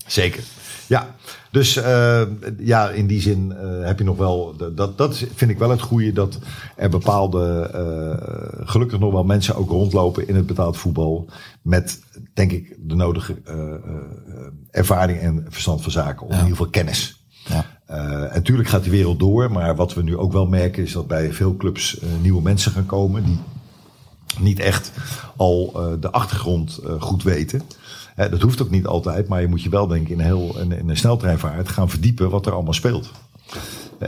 Zeker. 0.06 0.42
Ja, 0.86 1.14
dus 1.50 1.76
uh, 1.76 2.22
ja, 2.58 2.90
in 2.90 3.06
die 3.06 3.20
zin 3.20 3.52
uh, 3.52 3.86
heb 3.86 3.98
je 3.98 4.04
nog 4.04 4.16
wel. 4.16 4.56
Dat, 4.74 4.98
dat 4.98 5.24
vind 5.34 5.50
ik 5.50 5.58
wel 5.58 5.70
het 5.70 5.80
goede. 5.80 6.12
Dat 6.12 6.38
er 6.76 6.90
bepaalde. 6.90 7.70
Uh, 7.74 8.66
gelukkig 8.66 8.98
nog 8.98 9.12
wel 9.12 9.24
mensen 9.24 9.56
ook 9.56 9.70
rondlopen 9.70 10.28
in 10.28 10.34
het 10.34 10.46
betaald 10.46 10.76
voetbal. 10.76 11.28
Met, 11.62 12.00
denk 12.34 12.52
ik, 12.52 12.76
de 12.78 12.94
nodige 12.94 13.36
ervaring 14.70 15.18
en 15.18 15.46
verstand 15.48 15.82
van 15.82 15.92
zaken. 15.92 16.26
Of 16.26 16.32
ja. 16.32 16.38
in 16.38 16.42
ieder 16.42 16.56
geval 16.56 16.72
kennis. 16.72 17.24
Ja. 17.44 17.64
en 17.86 18.34
natuurlijk 18.34 18.68
gaat 18.68 18.82
die 18.82 18.92
wereld 18.92 19.18
door. 19.18 19.52
Maar 19.52 19.76
wat 19.76 19.94
we 19.94 20.02
nu 20.02 20.16
ook 20.16 20.32
wel 20.32 20.46
merken 20.46 20.82
is 20.82 20.92
dat 20.92 21.06
bij 21.06 21.32
veel 21.32 21.56
clubs 21.56 22.00
nieuwe 22.22 22.42
mensen 22.42 22.72
gaan 22.72 22.86
komen. 22.86 23.24
Die 23.24 23.38
niet 24.38 24.58
echt 24.58 24.92
al 25.36 25.72
de 26.00 26.10
achtergrond 26.10 26.80
goed 26.98 27.22
weten. 27.22 27.62
Dat 28.14 28.40
hoeft 28.40 28.62
ook 28.62 28.70
niet 28.70 28.86
altijd, 28.86 29.28
maar 29.28 29.40
je 29.40 29.48
moet 29.48 29.62
je 29.62 29.68
wel 29.68 29.86
denk 29.86 30.08
in 30.08 30.18
een, 30.18 30.24
heel, 30.24 30.56
in 30.58 30.88
een 30.88 30.96
sneltreinvaart 30.96 31.68
gaan 31.68 31.90
verdiepen 31.90 32.30
wat 32.30 32.46
er 32.46 32.52
allemaal 32.52 32.72
speelt. 32.72 33.10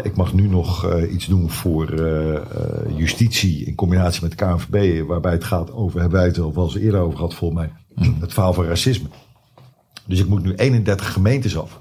Ik 0.03 0.17
mag 0.17 0.33
nu 0.33 0.49
nog 0.49 0.87
uh, 0.87 1.13
iets 1.13 1.27
doen 1.27 1.51
voor 1.51 1.93
uh, 1.93 2.41
justitie 2.97 3.65
in 3.65 3.75
combinatie 3.75 4.23
met 4.23 4.39
de 4.39 4.45
KNVB, 4.45 5.07
waarbij 5.07 5.33
het 5.33 5.45
gaat 5.45 5.73
over, 5.73 6.01
hebben 6.01 6.19
wij 6.19 6.29
het 6.29 6.39
al 6.39 6.55
wel 6.55 6.65
eens 6.65 6.77
eerder 6.77 7.01
over 7.01 7.17
gehad 7.17 7.35
volgens 7.35 7.61
mij, 7.61 7.73
het 8.21 8.33
verhaal 8.33 8.53
van 8.53 8.65
racisme. 8.65 9.09
Dus 10.07 10.21
ik 10.21 10.29
moet 10.29 10.43
nu 10.43 10.55
31 10.55 11.13
gemeentes 11.13 11.59
af 11.59 11.81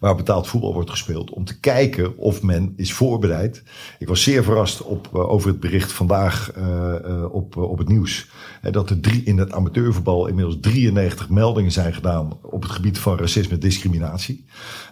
waar 0.00 0.14
betaald 0.16 0.46
voetbal 0.46 0.72
wordt 0.72 0.90
gespeeld. 0.90 1.30
Om 1.30 1.44
te 1.44 1.60
kijken 1.60 2.16
of 2.16 2.42
men 2.42 2.72
is 2.76 2.92
voorbereid. 2.92 3.62
Ik 3.98 4.08
was 4.08 4.22
zeer 4.22 4.44
verrast 4.44 4.82
op, 4.82 5.10
uh, 5.14 5.30
over 5.30 5.48
het 5.48 5.60
bericht 5.60 5.92
vandaag 5.92 6.56
uh, 6.56 6.94
uh, 7.04 7.34
op, 7.34 7.56
op 7.56 7.78
het 7.78 7.88
nieuws. 7.88 8.30
dat 8.70 8.90
er 8.90 9.00
drie, 9.00 9.22
in 9.22 9.38
het 9.38 9.52
amateurvoetbal 9.52 10.26
inmiddels 10.26 10.56
93 10.60 11.28
meldingen 11.28 11.72
zijn 11.72 11.94
gedaan 11.94 12.38
op 12.42 12.62
het 12.62 12.70
gebied 12.70 12.98
van 12.98 13.18
racisme 13.18 13.54
en 13.54 13.60
discriminatie. 13.60 14.44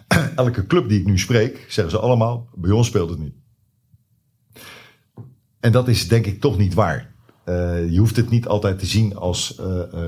Elke 0.35 0.67
club 0.67 0.89
die 0.89 0.99
ik 0.99 1.05
nu 1.05 1.19
spreek, 1.19 1.65
zeggen 1.69 1.93
ze 1.93 1.99
allemaal, 1.99 2.49
bij 2.55 2.71
ons 2.71 2.87
speelt 2.87 3.09
het 3.09 3.19
niet. 3.19 3.35
En 5.59 5.71
dat 5.71 5.87
is 5.87 6.07
denk 6.07 6.25
ik 6.25 6.41
toch 6.41 6.57
niet 6.57 6.73
waar. 6.73 7.11
Je 7.89 7.95
hoeft 7.97 8.15
het 8.15 8.29
niet 8.29 8.47
altijd 8.47 8.79
te 8.79 8.85
zien 8.85 9.15
als 9.15 9.59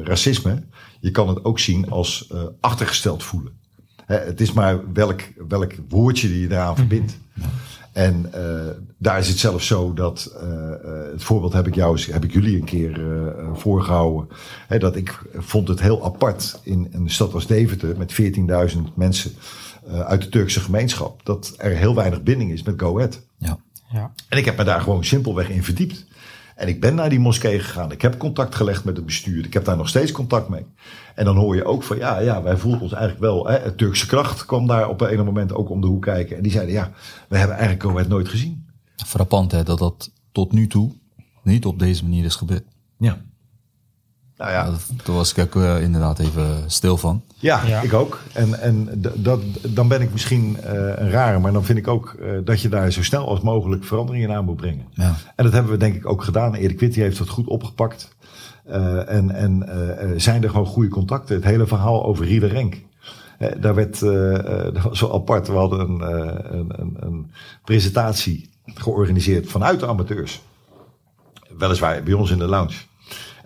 racisme. 0.04 0.64
Je 1.00 1.12
kan 1.12 1.28
het 1.28 1.46
ook 1.46 1.60
zien 1.60 1.90
als 1.90 2.34
achtergesteld 2.60 3.24
voelen. 3.24 3.60
Het 4.06 4.42
is 4.42 4.54
maar 4.54 4.94
welk, 4.94 5.22
welk 5.48 5.74
woordje 5.90 6.28
die 6.28 6.42
je 6.42 6.52
eraan 6.52 6.76
verbindt. 6.76 7.18
En 7.92 8.32
uh, 8.36 8.42
daar 8.98 9.20
is 9.20 9.28
het 9.28 9.38
zelfs 9.38 9.68
zo 9.68 9.94
dat, 9.94 10.36
uh, 10.44 10.50
uh, 10.50 11.12
het 11.12 11.24
voorbeeld 11.24 11.54
heb 11.54 11.68
ik 11.68 11.76
jou, 11.76 12.00
heb 12.12 12.24
ik 12.24 12.34
jullie 12.34 12.58
een 12.58 12.66
keer 12.66 13.02
voorgehouden. 13.54 14.30
Hè, 14.68 14.80
dat 14.80 14.96
ik 14.96 15.22
vond 15.34 15.68
het 15.68 15.82
heel 15.82 16.06
apart 16.06 16.60
in 16.64 16.88
een 16.92 17.10
stad 17.10 17.34
als 17.34 17.48
Deventer 17.48 17.98
met 17.98 18.14
14.000 18.74 18.80
mensen 18.94 19.32
uit 20.06 20.22
de 20.22 20.30
Turkse 20.30 20.60
gemeenschap. 20.60 21.26
Dat 21.26 21.54
er 21.58 21.72
heel 21.72 21.96
weinig 21.96 22.24
binding 22.24 22.52
is 22.52 22.64
met 22.64 22.80
Go 22.80 22.98
Ahead. 22.98 23.22
Ja. 23.38 23.60
Ja. 23.92 24.14
En 24.30 24.38
ik 24.38 24.46
heb 24.46 24.58
me 24.58 24.64
daar 24.64 24.82
gewoon 24.82 25.04
simpelweg 25.04 25.50
in 25.50 25.64
verdiept. 25.64 26.06
En 26.56 26.68
ik 26.68 26.82
ben 26.82 26.96
naar 26.96 27.10
die 27.10 27.20
moskee 27.20 27.60
gegaan. 27.60 27.92
Ik 27.92 28.02
heb 28.02 28.18
contact 28.18 28.56
gelegd 28.56 28.84
met 28.84 28.96
het 28.96 29.06
bestuur. 29.06 29.46
Ik 29.46 29.54
heb 29.54 29.66
daar 29.66 29.78
nog 29.78 29.90
steeds 29.90 30.12
contact 30.12 30.50
mee. 30.50 30.66
En 31.16 31.26
dan 31.26 31.36
hoor 31.36 31.56
je 31.56 31.66
ook 31.66 31.84
van, 31.84 31.98
ja, 31.98 32.20
ja 32.20 32.44
wij 32.44 32.58
voelden 32.58 32.82
ons 32.82 32.92
eigenlijk 32.92 33.22
wel... 33.22 33.48
Hè, 33.48 33.58
het 33.58 33.78
Turkse 33.78 34.08
kracht 34.08 34.46
kwam 34.46 34.68
daar 34.68 34.90
op 34.90 35.02
een 35.02 35.26
moment 35.26 35.54
ook 35.54 35.70
om 35.70 35.82
de 35.82 35.88
hoek 35.88 36.02
kijken. 36.02 36.38
En 36.38 36.44
die 36.44 36.52
zeiden, 36.52 36.74
ja, 36.74 36.92
we 37.28 37.38
hebben 37.38 37.58
eigenlijk 37.58 37.90
Ahead 37.90 38.08
nooit 38.08 38.28
gezien. 38.28 38.66
Frappant 38.96 39.52
hè, 39.52 39.64
dat 39.64 39.80
dat 39.80 40.12
tot 40.32 40.52
nu 40.52 40.68
toe 40.68 40.92
niet 41.44 41.66
op 41.66 41.80
deze 41.80 42.04
manier 42.04 42.26
is 42.26 42.36
gebeurd. 42.36 42.64
Ja. 42.98 43.22
Nou 44.38 44.52
ja, 44.52 44.64
daar 45.04 45.16
was 45.16 45.34
ik 45.34 45.44
ook 45.44 45.64
eh, 45.64 45.82
inderdaad 45.82 46.20
even 46.20 46.64
stil 46.68 46.98
van. 46.98 47.24
Ja, 47.36 47.66
Ja. 47.66 47.82
ik 47.82 47.94
ook. 47.94 48.20
En, 48.34 48.60
en 48.60 48.90
dat, 49.16 49.40
dan 49.62 49.88
ben 49.88 50.02
ik 50.02 50.12
misschien 50.12 50.58
eh, 50.64 50.74
een 50.74 51.10
rare, 51.10 51.40
maar 51.40 51.54
dan 51.54 51.64
vind 51.64 51.78
ik 51.78 51.88
ook 51.88 52.16
eh, 52.22 52.30
dat 52.44 52.62
je 52.62 52.70
daar 52.70 52.92
zo 52.92 53.04
snel 53.04 53.28
als 53.28 53.42
mogelijk 53.42 53.84
veranderingen 53.84 54.32
aan 54.36 54.46
moet 54.46 54.56
brengen. 54.56 54.86
Ja. 54.92 55.16
En 55.36 55.44
dat 55.44 55.54
hebben 55.54 55.72
we 55.72 55.78
denk 55.78 55.96
ik 55.96 56.10
ook 56.10 56.24
gedaan. 56.24 56.54
Erik 56.54 56.80
Witty 56.80 57.00
heeft 57.00 57.18
dat 57.18 57.30
goed 57.30 57.48
opgepakt. 57.48 58.16
Eh, 58.66 59.10
en 59.10 59.32
en 59.32 60.22
zijn 60.22 60.44
er 60.44 60.50
gewoon 60.50 60.66
goede 60.66 60.90
contacten. 60.90 61.36
Het 61.36 61.46
hele 61.46 61.68
verhaal 61.68 62.06
over 62.06 62.26
Rieder 62.26 62.50
Renk. 62.50 62.82
Daar 63.60 63.76
werd, 63.76 64.00
dat 64.74 64.82
was 64.84 64.98
zo 64.98 65.12
apart. 65.14 65.48
We 65.48 65.54
hadden 65.54 65.80
een, 65.80 66.02
een, 66.58 66.72
een, 66.80 66.98
een 67.00 67.32
presentatie 67.64 68.50
georganiseerd 68.66 69.50
vanuit 69.50 69.80
de 69.80 69.88
amateurs. 69.88 70.42
Weliswaar 71.58 72.04
bij 72.04 72.14
ons 72.14 72.32
in 72.32 72.38
de 72.38 72.46
lounge. 72.48 72.76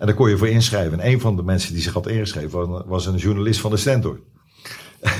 En 0.00 0.06
daar 0.06 0.14
kon 0.14 0.28
je 0.28 0.36
voor 0.36 0.48
inschrijven. 0.48 1.00
En 1.00 1.06
een 1.06 1.20
van 1.20 1.36
de 1.36 1.42
mensen 1.42 1.72
die 1.72 1.82
zich 1.82 1.92
had 1.92 2.08
ingeschreven 2.08 2.88
was, 2.88 3.06
een 3.06 3.16
journalist 3.16 3.60
van 3.60 3.70
de 3.70 3.76
Stentor. 3.76 4.20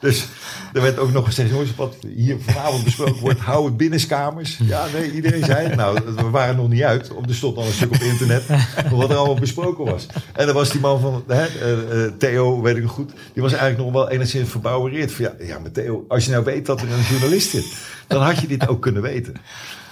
dus 0.00 0.26
er 0.72 0.82
werd 0.82 0.98
ook 0.98 1.12
nog 1.12 1.24
gezegd, 1.24 1.50
jongens, 1.50 1.74
wat 1.74 1.96
hier 2.14 2.36
vanavond 2.40 2.84
besproken 2.84 3.20
wordt, 3.20 3.40
hou 3.40 3.64
het 3.64 3.76
binnenskamers. 3.76 4.58
Ja, 4.62 4.86
nee, 4.92 5.12
iedereen 5.12 5.44
zei. 5.44 5.74
Nou, 5.74 6.00
we 6.16 6.30
waren 6.30 6.56
nog 6.56 6.68
niet 6.68 6.82
uit. 6.82 7.08
Er 7.28 7.34
stond 7.34 7.56
al 7.56 7.66
een 7.66 7.72
stuk 7.72 7.94
op 7.94 8.00
internet 8.00 8.42
wat 8.90 9.10
er 9.10 9.16
allemaal 9.16 9.40
besproken 9.40 9.84
was. 9.84 10.06
En 10.32 10.46
dan 10.46 10.54
was 10.54 10.70
die 10.70 10.80
man 10.80 11.00
van, 11.00 11.24
hè, 11.26 11.44
eh, 11.44 12.04
eh, 12.04 12.12
Theo, 12.18 12.62
weet 12.62 12.76
ik 12.76 12.82
nog 12.82 12.92
goed, 12.92 13.12
die 13.32 13.42
was 13.42 13.52
eigenlijk 13.52 13.82
nog 13.82 13.92
wel 13.92 14.10
enigszins 14.10 14.50
verbouwereerd. 14.50 15.14
Ja, 15.14 15.34
ja, 15.38 15.58
maar 15.58 15.70
Theo, 15.70 16.04
als 16.08 16.24
je 16.24 16.30
nou 16.30 16.44
weet 16.44 16.66
dat 16.66 16.80
er 16.80 16.92
een 16.92 17.02
journalist 17.10 17.50
zit, 17.50 17.74
dan 18.06 18.22
had 18.22 18.40
je 18.40 18.46
dit 18.46 18.68
ook 18.68 18.82
kunnen 18.82 19.02
weten. 19.02 19.34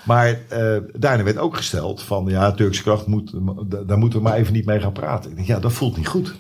Maar 0.09 0.39
eh, 0.49 0.77
daarna 0.93 1.23
werd 1.23 1.39
ook 1.39 1.57
gesteld 1.57 2.03
van, 2.03 2.27
ja, 2.27 2.53
Turkse 2.53 2.83
kracht, 2.83 3.07
moet, 3.07 3.33
daar 3.87 3.99
moeten 3.99 4.19
we 4.19 4.25
maar 4.25 4.37
even 4.37 4.53
niet 4.53 4.67
mee 4.67 4.81
gaan 4.81 4.93
praten. 4.93 5.31
Ik 5.31 5.37
denk, 5.37 5.49
ja, 5.49 5.61
dat 5.61 5.73
voelt 5.73 5.97
niet 5.97 6.07
goed. 6.07 6.35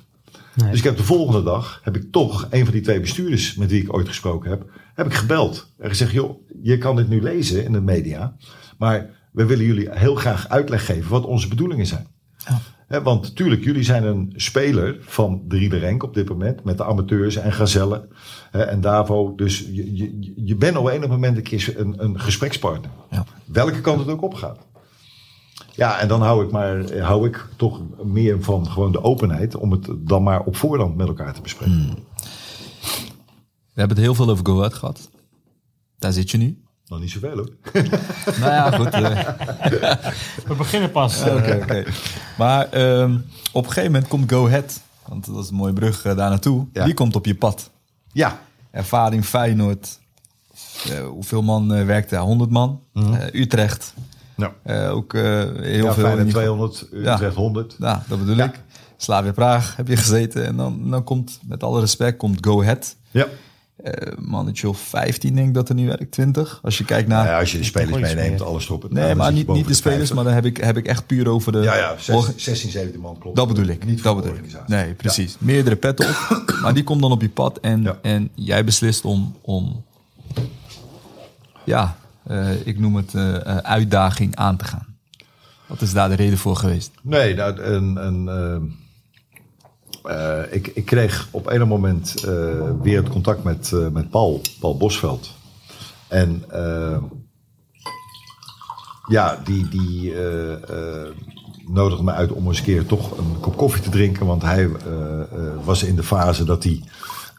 Nee. 0.54 0.70
Dus 0.70 0.78
ik 0.78 0.84
heb 0.84 0.96
de 0.96 1.02
volgende 1.02 1.42
dag, 1.42 1.80
heb 1.82 1.96
ik 1.96 2.12
toch 2.12 2.46
een 2.50 2.64
van 2.64 2.72
die 2.72 2.82
twee 2.82 3.00
bestuurders 3.00 3.54
met 3.54 3.70
wie 3.70 3.82
ik 3.82 3.94
ooit 3.94 4.08
gesproken 4.08 4.50
heb, 4.50 4.70
heb 4.94 5.06
ik 5.06 5.14
gebeld. 5.14 5.72
En 5.78 5.88
gezegd, 5.88 6.12
joh, 6.12 6.48
je 6.62 6.78
kan 6.78 6.96
dit 6.96 7.08
nu 7.08 7.22
lezen 7.22 7.64
in 7.64 7.72
de 7.72 7.80
media, 7.80 8.36
maar 8.78 9.10
we 9.32 9.46
willen 9.46 9.64
jullie 9.64 9.88
heel 9.90 10.14
graag 10.14 10.48
uitleg 10.48 10.86
geven 10.86 11.10
wat 11.10 11.24
onze 11.24 11.48
bedoelingen 11.48 11.86
zijn. 11.86 12.06
Ja. 12.36 12.60
Want 12.88 13.22
natuurlijk, 13.22 13.64
jullie 13.64 13.82
zijn 13.82 14.04
een 14.04 14.32
speler 14.36 14.96
van 15.00 15.42
de 15.48 15.56
Riederenk 15.56 16.02
op 16.02 16.14
dit 16.14 16.28
moment, 16.28 16.64
met 16.64 16.76
de 16.76 16.84
amateurs 16.84 17.36
en 17.36 17.52
Gazelle 17.52 18.08
hè, 18.50 18.62
en 18.62 18.80
Davo. 18.80 19.34
Dus 19.34 19.58
je, 19.58 19.96
je, 19.96 20.32
je 20.36 20.56
bent 20.56 20.76
op 20.76 20.86
een 20.86 21.08
moment 21.08 21.36
een 21.36 21.42
keer 21.42 21.74
een, 21.76 21.94
een 22.04 22.20
gesprekspartner. 22.20 22.90
Ja. 23.10 23.24
Welke 23.44 23.80
kant 23.80 23.98
het 23.98 24.08
ook 24.08 24.22
opgaat. 24.22 24.58
Ja, 25.74 25.98
en 25.98 26.08
dan 26.08 26.22
hou 26.22 26.44
ik, 26.44 26.50
maar, 26.50 26.98
hou 26.98 27.26
ik 27.26 27.46
toch 27.56 27.80
meer 28.02 28.42
van 28.42 28.66
gewoon 28.66 28.92
de 28.92 29.02
openheid 29.02 29.56
om 29.56 29.72
het 29.72 29.88
dan 29.98 30.22
maar 30.22 30.40
op 30.40 30.56
voorhand 30.56 30.96
met 30.96 31.08
elkaar 31.08 31.34
te 31.34 31.40
bespreken. 31.40 31.94
We 33.72 33.84
hebben 33.84 33.96
het 33.96 34.06
heel 34.06 34.14
veel 34.14 34.30
over 34.30 34.46
Go 34.46 34.56
Ahead 34.56 34.74
gehad. 34.74 35.10
Daar 35.98 36.12
zit 36.12 36.30
je 36.30 36.38
nu. 36.38 36.62
Nog 36.88 37.00
niet 37.00 37.10
zoveel 37.10 37.36
hoor. 37.36 37.48
Nou 38.40 38.52
ja, 38.52 38.70
goed. 38.70 38.86
eh, 38.88 39.92
We 40.46 40.54
beginnen 40.56 40.90
pas. 40.90 41.20
Oké, 41.22 41.30
eh, 41.30 41.62
oké. 41.62 41.84
Maar 42.38 42.68
ehm, 42.70 43.16
op 43.52 43.64
een 43.64 43.70
gegeven 43.72 43.92
moment 43.92 44.08
komt 44.10 44.30
Go 44.32 44.46
Ahead. 44.46 44.80
Want 45.08 45.26
dat 45.26 45.44
is 45.44 45.50
een 45.50 45.56
mooie 45.56 45.72
brug 45.72 46.04
eh, 46.04 46.16
daar 46.16 46.30
naartoe. 46.30 46.66
Ja. 46.72 46.84
Die 46.84 46.94
komt 46.94 47.16
op 47.16 47.24
je 47.26 47.34
pad. 47.34 47.70
Ja, 48.12 48.40
Ervaring 48.70 49.24
Feyenoord. 49.24 49.98
Eh, 50.90 51.06
hoeveel 51.06 51.42
man 51.42 51.74
eh, 51.74 51.84
werkt 51.84 52.10
daar? 52.10 52.20
100 52.20 52.50
man. 52.50 52.80
Eh, 52.94 53.12
Utrecht. 53.32 53.94
nou, 54.36 54.52
Eh, 54.62 54.90
ook 54.94 55.14
eh, 55.14 55.22
heel 55.22 55.84
ja, 55.84 55.92
veel. 55.92 55.92
Feyenoord 55.92 56.18
in 56.20 56.26
ieder 56.26 56.42
geval- 56.42 56.68
200, 56.68 56.86
Utrecht 56.92 57.34
100. 57.34 57.76
Ja, 57.78 58.02
dat 58.08 58.18
bedoel 58.18 58.36
Ja. 58.36 58.44
ik. 58.44 58.60
Slavia 58.96 59.32
Praag 59.32 59.76
heb 59.76 59.88
je 59.88 59.96
gezeten. 59.96 60.46
En 60.46 60.56
dan, 60.56 60.90
dan 60.90 61.04
komt, 61.04 61.38
met 61.46 61.62
alle 61.62 61.80
respect, 61.80 62.16
komt 62.18 62.46
Go 62.46 62.60
Ahead. 62.62 62.96
Ja. 63.10 63.26
Eh 63.78 64.12
mannetje 64.18 64.68
of 64.68 64.78
15 64.80 65.34
denk 65.34 65.48
ik 65.48 65.54
dat 65.54 65.68
er 65.68 65.74
nu 65.74 65.86
werkt. 65.86 66.10
20. 66.10 66.58
Als 66.62 66.78
je 66.78 66.84
kijkt 66.84 67.08
naar... 67.08 67.18
Nou 67.18 67.28
ja, 67.34 67.38
als 67.40 67.52
je 67.52 67.58
de 67.58 67.64
spelers 67.64 68.00
meeneemt, 68.14 68.42
alles 68.42 68.64
erop. 68.68 68.90
nee, 68.92 69.14
maar 69.14 69.32
niet, 69.32 69.48
niet 69.48 69.66
de 69.66 69.74
spelers. 69.74 69.96
50. 70.08 70.14
Maar 70.14 70.24
dan 70.24 70.32
heb 70.34 70.44
ik, 70.44 70.56
heb 70.56 70.76
ik 70.76 70.86
echt 70.86 71.06
puur 71.06 71.28
over 71.28 71.52
de... 71.52 71.58
Ja, 71.58 71.76
ja, 71.76 71.90
orga- 71.90 72.06
16, 72.06 72.38
16 72.40 72.70
17 72.70 73.00
man 73.00 73.18
klopt. 73.18 73.36
Dat 73.36 73.48
bedoel 73.48 73.66
ik. 73.66 73.84
Niet 73.84 74.02
dat 74.02 74.16
bedoel 74.16 74.30
ik. 74.30 74.36
organisatie. 74.36 74.74
Nee, 74.74 74.94
precies. 74.94 75.36
Meerdere 75.38 75.76
petten 75.76 76.08
op. 76.08 76.54
maar 76.62 76.74
die 76.74 76.84
komt 76.84 77.00
dan 77.00 77.12
op 77.12 77.20
je 77.22 77.28
pad. 77.28 77.58
En, 77.60 77.82
Ja. 77.82 77.98
en 78.02 78.30
jij 78.34 78.64
beslist 78.64 79.04
om... 79.04 79.36
om 79.40 79.84
ja, 81.64 81.96
eh, 82.26 82.66
ik 82.66 82.78
noem 82.78 82.96
het 82.96 83.14
eh, 83.14 83.34
eh, 83.46 83.56
uitdaging 83.56 84.36
aan 84.36 84.56
te 84.56 84.64
gaan. 84.64 84.86
Wat 85.66 85.80
is 85.80 85.92
daar 85.92 86.08
de 86.08 86.14
reden 86.14 86.38
voor 86.38 86.56
geweest? 86.56 86.90
Nee, 87.02 87.34
nou, 87.34 87.60
een, 87.60 88.06
een, 88.06 88.26
eh, 90.02 90.40
ik, 90.50 90.66
ik 90.66 90.84
kreeg 90.84 91.28
op 91.30 91.46
een 91.46 91.68
moment 91.68 92.24
eh, 92.24 92.32
weer 92.82 92.96
het 92.96 93.08
contact 93.08 93.44
met, 93.44 93.72
eh, 93.72 93.88
met 93.88 94.10
Paul, 94.10 94.40
Paul 94.60 94.76
Bosveld. 94.76 95.30
En 96.08 96.44
ja, 99.08 99.40
die, 99.44 99.68
die 99.68 100.14
nodigde 101.66 102.04
me 102.04 102.12
uit 102.12 102.32
om 102.32 102.46
eens 102.46 102.58
een 102.58 102.64
keer 102.64 102.86
toch 102.86 103.18
een 103.18 103.40
kop 103.40 103.56
koffie 103.56 103.82
te 103.82 103.90
drinken. 103.90 104.26
Want 104.26 104.42
hij 104.42 104.70
was 105.64 105.82
in 105.82 105.96
de 105.96 106.02
fase 106.02 106.44
dat 106.44 106.64
hij 106.64 106.82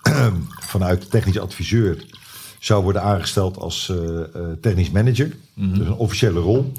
vanuit 0.73 1.09
technisch 1.09 1.39
adviseur 1.39 2.05
zou 2.59 2.83
worden 2.83 3.01
aangesteld 3.01 3.57
als 3.57 3.93
technisch 4.61 4.91
manager. 4.91 5.35
Dus 5.53 5.87
een 5.87 5.93
officiële 5.93 6.39
rol. 6.39 6.71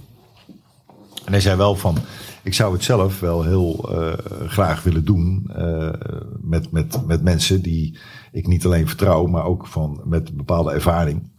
En 1.24 1.33
hij 1.33 1.41
zei 1.41 1.57
wel 1.57 1.76
van, 1.76 1.99
ik 2.43 2.55
zou 2.55 2.72
het 2.72 2.84
zelf 2.84 3.20
wel 3.20 3.43
heel 3.43 3.93
eh, 3.93 4.12
graag 4.49 4.82
willen 4.82 5.05
doen 5.05 5.51
eh, 5.55 5.93
met, 6.41 6.70
met, 6.70 7.07
met 7.07 7.22
mensen 7.22 7.62
die 7.62 7.99
ik 8.32 8.47
niet 8.47 8.64
alleen 8.64 8.88
vertrouw, 8.88 9.26
maar 9.26 9.45
ook 9.45 9.66
van, 9.66 10.01
met 10.05 10.36
bepaalde 10.36 10.72
ervaring. 10.72 11.30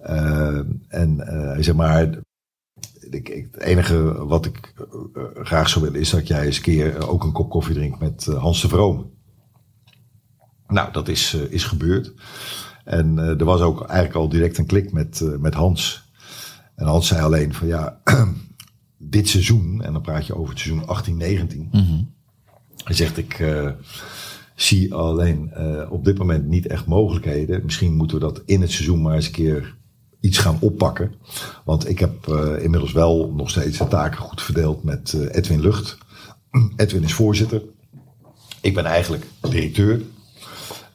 Eh, 0.00 0.60
en 0.88 1.16
zei 1.58 1.76
maar, 1.76 2.18
ik, 3.10 3.48
het 3.52 3.62
enige 3.62 4.26
wat 4.26 4.46
ik 4.46 4.74
graag 5.34 5.68
zou 5.68 5.84
willen 5.84 6.00
is 6.00 6.10
dat 6.10 6.26
jij 6.26 6.44
eens 6.44 6.56
een 6.56 6.62
keer 6.62 7.08
ook 7.08 7.24
een 7.24 7.32
kop 7.32 7.50
koffie 7.50 7.74
drinkt 7.74 8.00
met 8.00 8.24
Hans 8.24 8.60
de 8.60 8.68
Vrome. 8.68 9.04
Nou, 10.66 10.92
dat 10.92 11.08
is, 11.08 11.34
is 11.34 11.64
gebeurd. 11.64 12.14
En 12.84 13.18
er 13.18 13.44
was 13.44 13.60
ook 13.60 13.80
eigenlijk 13.80 14.18
al 14.18 14.28
direct 14.28 14.58
een 14.58 14.66
klik 14.66 14.92
met, 14.92 15.38
met 15.38 15.54
Hans. 15.54 16.10
En 16.74 16.86
Hans 16.86 17.06
zei 17.06 17.22
alleen 17.22 17.54
van 17.54 17.66
ja, 17.66 18.00
dit 19.10 19.28
seizoen, 19.28 19.82
en 19.82 19.92
dan 19.92 20.02
praat 20.02 20.26
je 20.26 20.36
over 20.36 20.54
het 20.54 20.60
seizoen 20.60 21.68
18-19. 21.72 21.76
Hij 22.84 22.94
zegt 22.94 23.18
ik 23.18 23.38
eh, 23.38 23.70
zie 24.56 24.94
alleen 24.94 25.50
eh, 25.52 25.92
op 25.92 26.04
dit 26.04 26.18
moment 26.18 26.46
niet 26.46 26.66
echt 26.66 26.86
mogelijkheden. 26.86 27.64
Misschien 27.64 27.94
moeten 27.94 28.18
we 28.18 28.22
dat 28.22 28.42
in 28.44 28.60
het 28.60 28.70
seizoen 28.70 29.02
maar 29.02 29.14
eens 29.14 29.26
een 29.26 29.32
keer 29.32 29.76
iets 30.20 30.38
gaan 30.38 30.58
oppakken. 30.60 31.14
Want 31.64 31.88
ik 31.88 31.98
heb 31.98 32.28
eh, 32.28 32.62
inmiddels 32.62 32.92
wel 32.92 33.32
nog 33.36 33.50
steeds 33.50 33.78
de 33.78 33.88
taken 33.88 34.18
goed 34.18 34.42
verdeeld 34.42 34.82
met 34.82 35.12
Edwin 35.30 35.60
Lucht. 35.60 35.98
Edwin 36.76 37.02
is 37.02 37.14
voorzitter. 37.14 37.62
Ik 38.60 38.74
ben 38.74 38.84
eigenlijk 38.84 39.26
directeur. 39.40 40.02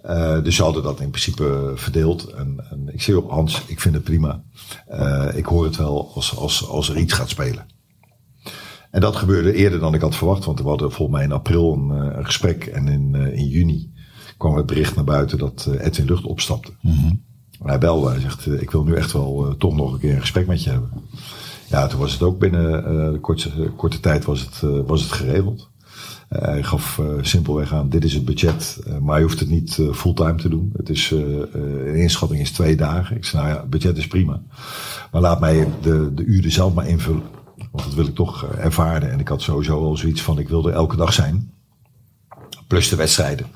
Eh, 0.02 0.44
dus 0.44 0.56
ze 0.56 0.64
hadden 0.64 0.84
dat 0.84 1.00
in 1.00 1.10
principe 1.10 1.72
verdeeld. 1.76 2.26
En, 2.26 2.66
en 2.70 2.94
ik 2.94 3.02
zei 3.02 3.18
op 3.18 3.30
Hans, 3.30 3.62
ik 3.66 3.80
vind 3.82 3.96
het 3.96 4.04
prima. 4.04 4.44
Ik 5.34 5.46
hoor 5.46 5.64
het 5.64 5.76
wel 5.76 6.12
als, 6.14 6.36
als, 6.36 6.68
als 6.68 6.90
er 6.90 6.98
iets 6.98 7.14
gaat 7.14 7.30
spelen. 7.30 7.66
En 8.92 9.02
dat 9.02 9.16
gebeurde 9.16 9.54
eerder 9.54 9.80
dan 9.80 9.94
ik 9.94 10.02
had 10.02 10.16
verwacht. 10.16 10.46
Want 10.46 10.60
we 10.60 10.68
hadden 10.68 10.92
volgens 10.92 11.18
mij 11.18 11.26
in 11.26 11.32
april 11.32 11.74
een, 11.74 11.92
eh, 11.92 12.18
een 12.18 12.26
gesprek. 12.26 12.66
En 12.66 12.88
in, 12.88 13.16
eh, 13.16 13.38
in 13.38 13.48
juni 13.48 13.92
kwam 14.38 14.56
het 14.56 14.66
bericht 14.66 14.96
naar 14.96 15.04
buiten 15.04 15.38
dat 15.38 15.68
eh, 15.70 15.86
Edwin 15.86 16.06
Lucht 16.06 16.24
opstapte. 16.24 16.72
En 17.62 17.68
hij 17.68 17.78
belde. 17.78 18.10
Hij 18.10 18.20
zegt, 18.20 18.62
ik 18.62 18.72
wil 18.72 18.84
nu 18.84 18.96
echt 18.96 19.12
wel 19.12 19.56
toch 19.58 19.76
nog 19.76 19.94
een 19.94 20.00
keer 20.00 20.14
een 20.14 20.22
gesprek 20.22 20.48
met 20.48 20.64
je 20.64 20.70
hebben. 20.70 20.90
Ja, 21.70 21.88
toen 21.88 22.00
was 22.00 22.12
het 22.12 22.22
ook 22.22 22.40
binnen 22.40 22.86
eh, 22.86 23.12
de 23.12 23.20
korte, 23.20 23.72
korte 23.76 24.00
tijd 24.00 24.26
was 24.26 24.42
het, 24.42 24.86
was 24.86 25.02
het 25.02 25.12
geregeld. 25.12 25.70
Hij 26.30 26.64
gaf 26.64 27.02
simpelweg 27.22 27.74
aan, 27.74 27.90
dit 27.90 28.04
is 28.04 28.14
het 28.14 28.26
budget, 28.26 28.80
maar 29.02 29.18
je 29.18 29.24
hoeft 29.24 29.40
het 29.40 29.50
niet 29.50 29.80
fulltime 29.92 30.36
te 30.36 30.50
doen. 30.50 30.72
Het 30.78 30.90
is, 30.90 31.12
een 31.12 31.96
inschatting 31.96 32.42
is 32.42 32.52
twee 32.52 32.76
dagen. 32.76 33.16
Ik 33.16 33.26
zei, 33.26 33.44
nou 33.44 33.56
ja, 33.56 33.66
budget 33.66 33.98
is 33.98 34.08
prima. 34.08 34.42
Maar 35.12 35.22
laat 35.22 35.40
mij 35.40 35.68
de, 35.82 36.12
de 36.14 36.24
uren 36.24 36.52
zelf 36.52 36.74
maar 36.74 36.88
invullen. 36.88 37.24
Want 37.72 37.84
dat 37.84 37.94
wil 37.94 38.08
ik 38.08 38.16
toch 38.16 38.46
eh, 38.46 38.66
ervaren. 38.66 39.12
En 39.12 39.20
ik 39.20 39.28
had 39.28 39.42
sowieso 39.42 39.86
al 39.86 39.98
zoiets 39.98 40.22
van, 40.22 40.40
ik 40.40 40.50
wilde 40.50 40.72
elke 40.72 40.96
dag 40.96 41.14
zijn. 41.14 41.52
Plus 42.68 42.90
de 42.90 42.96
wedstrijden. 42.96 43.48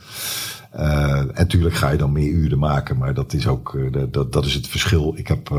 Uh, 0.75 1.17
en 1.17 1.31
natuurlijk 1.35 1.75
ga 1.75 1.89
je 1.89 1.97
dan 1.97 2.11
meer 2.11 2.29
uren 2.29 2.59
maken, 2.59 2.97
maar 2.97 3.13
dat 3.13 3.33
is 3.33 3.47
ook 3.47 3.73
uh, 3.73 4.03
dat, 4.09 4.33
dat 4.33 4.45
is 4.45 4.53
het 4.53 4.67
verschil. 4.67 5.13
Ik 5.15 5.27
heb 5.27 5.53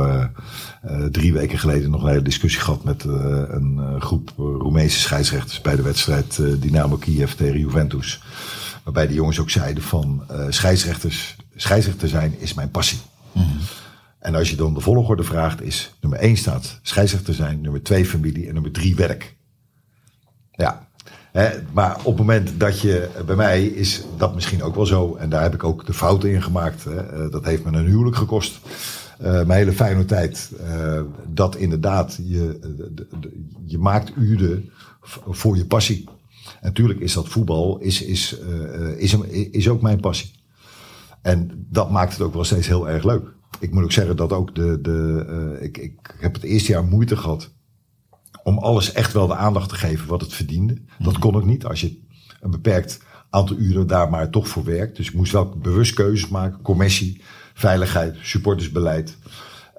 drie 1.11 1.32
weken 1.32 1.59
geleden 1.59 1.90
nog 1.90 2.02
een 2.02 2.09
hele 2.09 2.22
discussie 2.22 2.61
gehad 2.61 2.84
met 2.84 3.04
een 3.04 3.96
groep 3.98 4.32
Roemeense 4.36 4.98
scheidsrechters 4.98 5.61
bij 5.61 5.76
de 5.76 5.82
wedstrijd 5.82 6.42
Dynamo 6.61 6.96
Kiev 6.96 7.32
tegen 7.32 7.59
Juventus. 7.59 8.22
Waarbij 8.84 9.07
de 9.07 9.14
jongens 9.14 9.38
ook 9.40 9.50
zeiden 9.50 9.82
van 9.82 10.24
scheidsrechters, 10.48 11.36
scheidsrechter 11.54 12.09
zijn 12.09 12.40
is 12.40 12.54
mijn 12.54 12.70
passie. 12.70 12.98
-hmm. 13.32 13.59
En 14.27 14.35
als 14.35 14.51
je 14.51 14.57
dan 14.57 14.74
de 14.74 14.81
volgorde 14.81 15.22
vraagt 15.22 15.62
is 15.62 15.95
nummer 16.01 16.18
één 16.20 16.37
staat 16.37 16.79
scheidsrechter 16.83 17.35
zijn, 17.35 17.61
nummer 17.61 17.83
twee 17.83 18.07
familie 18.07 18.47
en 18.47 18.55
nummer 18.55 18.72
drie 18.72 18.97
werk. 18.97 19.37
Ja, 20.51 20.89
maar 21.72 21.97
op 21.97 22.05
het 22.05 22.16
moment 22.16 22.61
dat 22.61 22.81
je, 22.81 23.09
bij 23.27 23.37
mij 23.37 23.66
is 23.66 24.03
dat 24.16 24.35
misschien 24.35 24.62
ook 24.62 24.74
wel 24.74 24.87
zo. 24.87 25.14
En 25.14 25.29
daar 25.29 25.43
heb 25.43 25.55
ik 25.55 25.64
ook 25.64 25.87
de 25.87 25.93
fouten 25.93 26.31
in 26.31 26.43
gemaakt. 26.43 26.87
Eh, 26.87 27.31
dat 27.31 27.45
heeft 27.45 27.64
me 27.64 27.79
een 27.79 27.87
huwelijk 27.87 28.16
gekost. 28.16 28.61
Uh, 29.20 29.27
mijn 29.31 29.51
hele 29.51 29.72
fijne 29.72 30.05
tijd. 30.05 30.53
Uh, 30.61 31.01
dat 31.27 31.57
inderdaad, 31.57 32.18
je, 32.22 32.59
je 33.64 33.79
maakt 33.79 34.12
uren 34.16 34.70
voor 35.29 35.57
je 35.57 35.66
passie. 35.66 36.09
Natuurlijk 36.62 37.01
is 37.01 37.12
dat 37.12 37.29
voetbal, 37.29 37.79
is, 37.79 38.03
is, 38.03 38.37
is, 38.97 39.16
is 39.51 39.68
ook 39.68 39.83
mijn 39.83 40.01
passie. 40.01 40.31
En 41.22 41.66
dat 41.70 41.91
maakt 41.91 42.12
het 42.12 42.22
ook 42.22 42.35
wel 42.35 42.45
steeds 42.45 42.66
heel 42.66 42.89
erg 42.89 43.05
leuk. 43.05 43.35
Ik 43.61 43.72
moet 43.72 43.82
ook 43.82 43.92
zeggen 43.92 44.16
dat 44.16 44.32
ook 44.32 44.55
de, 44.55 44.80
de 44.80 45.59
ik, 45.61 45.78
ik 45.78 46.14
heb 46.18 46.34
het 46.34 46.42
eerste 46.42 46.72
jaar 46.72 46.84
moeite 46.84 47.16
gehad 47.16 47.55
om 48.42 48.59
alles 48.59 48.92
echt 48.92 49.12
wel 49.12 49.26
de 49.26 49.34
aandacht 49.34 49.68
te 49.68 49.74
geven 49.74 50.09
wat 50.09 50.20
het 50.20 50.32
verdiende. 50.32 50.74
Dat 50.99 51.12
mhm. 51.12 51.20
kon 51.20 51.38
ik 51.38 51.44
niet 51.44 51.64
als 51.64 51.80
je 51.80 51.99
een 52.40 52.51
beperkt 52.51 53.01
aantal 53.30 53.57
uren 53.57 53.86
daar 53.86 54.11
maar 54.11 54.30
toch 54.30 54.49
voor 54.49 54.64
werkt. 54.64 54.97
Dus 54.97 55.09
ik 55.09 55.14
moest 55.14 55.32
wel 55.32 55.49
bewust 55.49 55.94
keuzes 55.94 56.28
maken. 56.28 56.62
Commissie, 56.62 57.22
veiligheid, 57.55 58.16
supportersbeleid. 58.22 59.16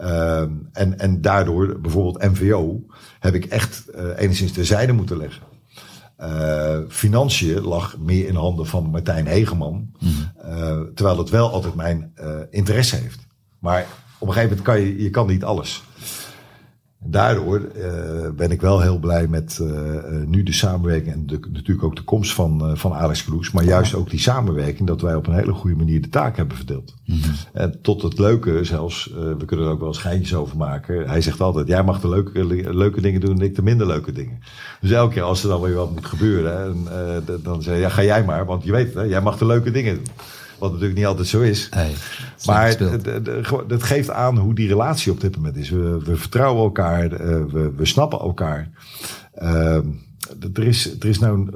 Uh, 0.02 0.42
en, 0.72 1.00
en 1.00 1.22
daardoor, 1.22 1.80
bijvoorbeeld 1.82 2.32
MVO, 2.32 2.86
heb 3.20 3.34
ik 3.34 3.46
echt 3.46 3.86
uh, 3.96 4.04
enigszins 4.18 4.52
terzijde 4.52 4.94
moeten 4.94 5.18
leggen. 5.18 5.44
Uh, 6.20 6.80
financiën 6.88 7.62
lag 7.62 7.98
meer 7.98 8.28
in 8.28 8.36
handen 8.36 8.66
van 8.66 8.90
Martijn 8.90 9.28
Hegeman. 9.28 9.92
Mm 10.00 10.10
-hmm. 10.10 10.94
terwijl 10.96 11.18
het 11.18 11.30
wel 11.30 11.52
altijd 11.52 11.76
mijn 11.76 12.14
interesse 12.50 12.96
heeft. 12.96 13.27
Maar 13.68 13.86
op 14.18 14.28
een 14.28 14.34
gegeven 14.34 14.58
moment 14.58 14.62
kan 14.62 14.80
je, 14.80 15.04
je 15.04 15.10
kan 15.10 15.28
niet 15.28 15.44
alles. 15.44 15.84
Daardoor 17.00 17.62
uh, 17.76 18.30
ben 18.36 18.52
ik 18.52 18.62
wel 18.62 18.82
heel 18.82 19.00
blij 19.00 19.28
met 19.28 19.60
uh, 19.62 19.70
nu 20.26 20.44
de 20.44 20.54
samenwerking 20.54 21.14
en 21.14 21.28
de, 21.28 21.40
natuurlijk 21.52 21.84
ook 21.84 21.96
de 21.96 22.04
komst 22.04 22.34
van, 22.34 22.70
uh, 22.70 22.76
van 22.76 22.94
Alex 22.94 23.24
Kroes. 23.24 23.52
Maar 23.52 23.64
juist 23.64 23.94
ook 23.94 24.10
die 24.10 24.20
samenwerking 24.20 24.88
dat 24.88 25.02
wij 25.02 25.16
op 25.16 25.28
een 25.28 25.34
hele 25.34 25.54
goede 25.54 25.76
manier 25.76 26.02
de 26.02 26.10
taak 26.10 26.38
hebben 26.38 26.58
verdeeld. 26.58 26.96
Mm 27.06 27.20
-hmm. 27.22 27.34
En 27.54 27.82
tot 27.82 28.02
het 28.02 28.20
leuke 28.20 28.64
zelfs, 28.64 29.12
we 29.38 29.46
kunnen 29.46 29.66
er 29.66 29.72
ook 29.72 29.80
wel 29.80 29.94
schijntjes 29.94 30.36
over 30.36 30.58
maken. 30.58 31.10
Hij 31.10 31.22
zegt 31.22 31.42
altijd, 31.42 31.68
jij 31.68 31.84
mag 31.84 32.02
de 32.02 32.10
leuke, 32.10 32.46
leuke 32.74 33.02
dingen 33.02 33.22
doen 33.22 33.40
en 33.40 33.46
ik 33.46 33.56
de 33.56 33.62
minder 33.62 33.88
leuke 33.88 34.12
dingen. 34.12 34.40
Dus 34.82 34.92
elke 34.92 35.14
keer 35.14 35.24
als 35.24 35.44
er 35.44 35.50
dan 35.50 35.62
weer 35.62 35.76
wat 35.76 35.92
moet 35.92 36.06
gebeuren, 36.06 36.58
hè, 36.58 36.66
en, 37.16 37.24
dan 37.44 37.62
zeg 37.62 37.74
je, 37.76 37.80
ja 37.80 37.90
ga 37.90 38.04
jij 38.04 38.24
maar, 38.24 38.46
want 38.46 38.64
je 38.64 38.72
weet, 38.72 38.94
hè, 38.94 39.02
jij 39.02 39.22
mag 39.22 39.38
de 39.38 39.46
leuke 39.46 39.72
dingen 39.72 39.96
doen. 39.96 40.14
Wat 40.60 40.70
natuurlijk 40.72 40.98
niet 40.98 41.08
altijd 41.08 41.28
zo 41.28 41.42
is. 41.42 41.70
Nee, 41.76 41.94
maar 42.46 42.68
het 43.68 43.84
geeft 43.84 44.10
aan 44.10 44.38
hoe 44.38 44.54
die 44.54 44.68
relatie 44.68 45.12
op 45.12 45.22
dit 45.22 45.36
moment 45.36 45.56
is. 45.56 45.70
We, 45.70 46.00
we 46.04 46.16
vertrouwen 46.16 46.64
elkaar, 46.64 47.12
eh, 47.12 47.46
we, 47.46 47.72
we 47.76 47.86
snappen 47.86 48.20
elkaar. 48.20 48.70
Uh, 49.36 49.78
er, 50.54 50.64
is, 50.64 51.00
er 51.00 51.06
is 51.06 51.20
nou 51.20 51.50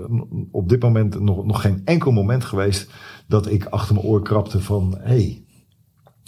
op 0.52 0.70
dit 0.70 0.82
moment 0.82 1.20
nog, 1.20 1.46
nog 1.46 1.62
geen 1.62 1.82
enkel 1.86 2.12
moment 2.12 2.46
geweest 2.46 2.90
dat 3.28 3.48
ik 3.48 3.66
achter 3.66 3.96
mijn 3.96 4.08
oor 4.08 4.22
krapte 4.22 4.62
van 4.62 4.98
hé, 5.00 5.08
hey, 5.08 5.44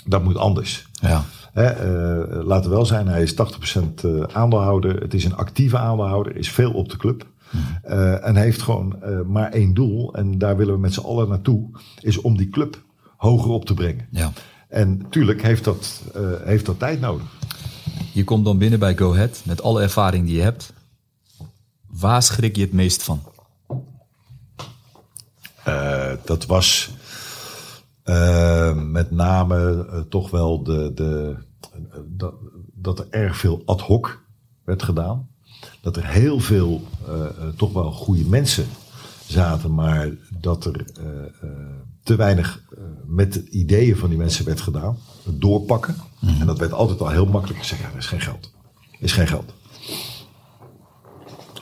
dat 0.06 0.24
moet 0.24 0.38
anders. 0.38 0.88
Ja. 0.94 1.24
He, 1.54 1.72
uh, 1.72 2.46
laten 2.46 2.70
we 2.70 2.76
wel 2.76 2.86
zijn, 2.86 3.08
hij 3.08 3.22
is 3.22 3.34
80% 3.34 3.36
eh, 4.04 4.24
aandeelhouder. 4.34 5.02
Het 5.02 5.14
is 5.14 5.26
een 5.26 5.36
actieve 5.36 5.78
aandeelhouder, 5.78 6.36
is 6.36 6.50
veel 6.50 6.72
op 6.72 6.90
de 6.90 6.98
club. 6.98 7.26
Uh, 7.86 8.28
en 8.28 8.36
heeft 8.36 8.62
gewoon 8.62 8.96
uh, 9.04 9.22
maar 9.22 9.52
één 9.52 9.74
doel. 9.74 10.14
En 10.14 10.38
daar 10.38 10.58
willen 10.58 10.74
we 10.74 10.80
met 10.80 10.94
z'n 10.94 11.00
allen 11.00 11.30
naartoe. 11.30 11.70
Is 12.00 12.22
om 12.22 12.38
die 12.38 12.50
club 12.50 12.82
hoger 13.18 13.52
op 13.52 13.66
te 13.66 13.74
brengen. 13.74 14.08
Ja. 14.12 14.32
En 14.68 14.98
natuurlijk 14.98 15.42
heeft 15.42 15.64
dat, 15.64 16.04
uh, 16.16 16.22
heeft 16.44 16.66
dat 16.66 16.80
tijd 16.80 17.00
nodig. 17.00 17.26
Je 18.14 18.24
komt 18.24 18.46
dan 18.46 18.58
binnen 18.58 18.80
bij 18.80 18.98
Go 18.98 19.14
Ahead 19.14 19.42
met 19.46 19.62
alle 19.62 19.82
ervaring 19.82 20.26
die 20.26 20.36
je 20.36 20.42
hebt. 20.42 20.74
Waar 21.88 22.24
schrik 22.24 22.56
je 22.56 22.62
het 22.62 22.74
meest 22.74 23.04
van? 23.04 23.22
dat 26.26 26.46
was 26.46 26.92
met 28.76 29.12
name 29.12 29.86
toch 30.10 30.30
wel 30.30 30.64
de, 30.64 30.92
de, 30.96 31.36
dat, 32.06 32.34
dat 32.74 33.00
er 33.00 33.08
erg 33.10 33.38
veel 33.38 33.62
ad 33.66 33.82
hoc 33.82 34.24
werd 34.64 34.84
gedaan 34.84 35.33
dat 35.84 35.98
er 35.98 36.08
heel 36.08 36.40
veel 36.40 36.82
uh, 37.08 37.26
toch 37.56 37.74
wel 37.74 37.92
goede 37.92 38.26
mensen 38.26 38.66
zaten, 39.28 39.74
maar 39.74 40.10
dat 40.40 40.66
er 40.66 40.86
uh, 41.00 41.06
te 42.04 42.16
weinig 42.16 42.64
met 43.06 43.34
de 43.34 43.50
ideeën 43.50 43.98
van 43.98 44.10
die 44.10 44.18
mensen 44.18 44.46
werd 44.46 44.62
gedaan. 44.62 44.98
Het 45.24 45.42
doorpakken. 45.42 45.96
Mm. 46.20 46.40
En 46.40 46.46
dat 46.46 46.60
werd 46.60 46.74
altijd 46.74 47.02
al 47.02 47.10
heel 47.10 47.26
makkelijk 47.26 47.60
gezegd, 47.60 47.82
ja, 47.82 47.92
er 47.92 47.98
is 47.98 48.06
geen 48.06 48.22
geld. 48.22 48.52
Er 48.92 49.04
is 49.04 49.12
geen 49.12 49.28
geld. 49.28 49.54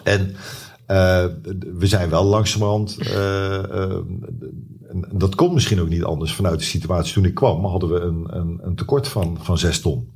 En 0.03 0.36
we 1.78 1.88
zijn 1.88 2.09
wel 2.09 2.24
langzamerhand, 2.24 2.97
en 4.88 5.05
dat 5.11 5.36
komt 5.36 5.53
misschien 5.53 5.82
ook 5.82 5.89
niet 5.89 6.03
anders 6.03 6.34
vanuit 6.34 6.59
de 6.59 6.65
situatie 6.65 7.13
toen 7.13 7.26
ik 7.26 7.34
kwam, 7.34 7.65
hadden 7.65 7.89
we 7.89 7.99
een, 7.99 8.26
een, 8.30 8.59
een 8.63 8.76
tekort 8.76 9.07
van, 9.07 9.38
van 9.41 9.57
zes 9.57 9.82
ton. 9.82 10.11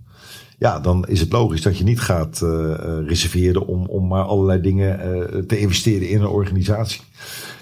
Ja, 0.65 0.79
dan 0.79 1.05
is 1.07 1.19
het 1.19 1.31
logisch 1.31 1.61
dat 1.61 1.77
je 1.77 1.83
niet 1.83 1.99
gaat 1.99 2.41
uh, 2.43 2.73
reserveren 3.07 3.67
om, 3.67 3.85
om 3.85 4.07
maar 4.07 4.23
allerlei 4.23 4.61
dingen 4.61 4.99
uh, 4.99 5.39
te 5.39 5.59
investeren 5.59 6.09
in 6.09 6.21
een 6.21 6.27
organisatie. 6.27 7.01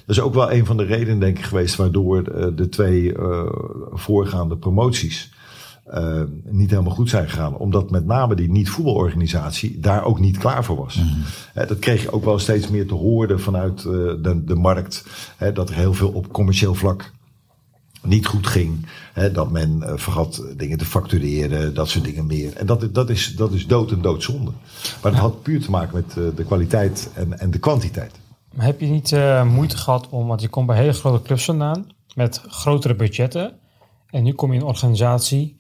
Dat 0.05 0.15
is 0.15 0.21
ook 0.21 0.33
wel 0.33 0.51
een 0.51 0.65
van 0.65 0.77
de 0.77 0.83
redenen, 0.83 1.19
denk 1.19 1.37
ik, 1.37 1.43
geweest 1.43 1.75
waardoor 1.75 2.23
de 2.55 2.69
twee 2.69 3.13
voorgaande 3.91 4.57
promoties 4.57 5.31
niet 6.43 6.69
helemaal 6.69 6.93
goed 6.93 7.09
zijn 7.09 7.29
gegaan. 7.29 7.57
Omdat 7.57 7.91
met 7.91 8.05
name 8.05 8.35
die 8.35 8.51
niet-voetbalorganisatie 8.51 9.79
daar 9.79 10.03
ook 10.03 10.19
niet 10.19 10.37
klaar 10.37 10.63
voor 10.63 10.75
was. 10.75 10.95
Mm 10.95 11.23
dat 11.67 11.79
kreeg 11.79 12.01
je 12.01 12.11
ook 12.11 12.25
wel 12.25 12.39
steeds 12.39 12.69
meer 12.69 12.87
te 12.87 12.93
horen 12.93 13.39
vanuit 13.39 13.81
de, 13.81 14.41
de 14.45 14.55
markt. 14.55 15.05
dat 15.53 15.69
er 15.69 15.75
heel 15.75 15.93
veel 15.93 16.09
op 16.09 16.33
commercieel 16.33 16.75
vlak 16.75 17.11
niet 18.03 18.25
goed 18.25 18.47
ging. 18.47 18.85
Hè, 19.13 19.31
dat 19.31 19.51
men 19.51 19.79
uh, 19.81 19.91
vergat 19.95 20.43
dingen 20.57 20.77
te 20.77 20.85
factureren, 20.85 21.73
dat 21.73 21.89
soort 21.89 22.03
dingen 22.03 22.25
meer. 22.25 22.53
En 22.53 22.65
dat, 22.65 22.93
dat, 22.93 23.09
is, 23.09 23.35
dat 23.35 23.51
is 23.51 23.67
dood 23.67 23.91
en 23.91 24.01
doodzonde. 24.01 24.51
Maar 25.01 25.11
dat 25.11 25.21
had 25.21 25.41
puur 25.41 25.61
te 25.61 25.69
maken 25.69 25.95
met 25.95 26.15
uh, 26.17 26.35
de 26.35 26.43
kwaliteit 26.43 27.09
en, 27.13 27.39
en 27.39 27.51
de 27.51 27.59
kwantiteit. 27.59 28.11
Maar 28.53 28.65
heb 28.65 28.79
je 28.79 28.85
niet 28.85 29.11
uh, 29.11 29.43
moeite 29.43 29.77
gehad 29.77 30.09
om, 30.09 30.27
want 30.27 30.41
je 30.41 30.47
komt 30.47 30.67
bij 30.67 30.77
hele 30.77 30.93
grote 30.93 31.23
clubs 31.23 31.45
vandaan 31.45 31.87
met 32.15 32.41
grotere 32.47 32.95
budgetten. 32.95 33.53
En 34.09 34.23
nu 34.23 34.33
kom 34.33 34.49
je 34.49 34.55
in 34.55 34.61
een 34.61 34.67
organisatie 34.67 35.57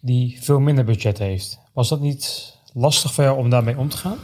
die 0.00 0.38
veel 0.40 0.60
minder 0.60 0.84
budget 0.84 1.18
heeft. 1.18 1.58
Was 1.72 1.88
dat 1.88 2.00
niet 2.00 2.54
lastig 2.72 3.14
voor 3.14 3.24
jou 3.24 3.38
om 3.38 3.50
daarmee 3.50 3.78
om 3.78 3.88
te 3.88 3.96
gaan? 3.96 4.16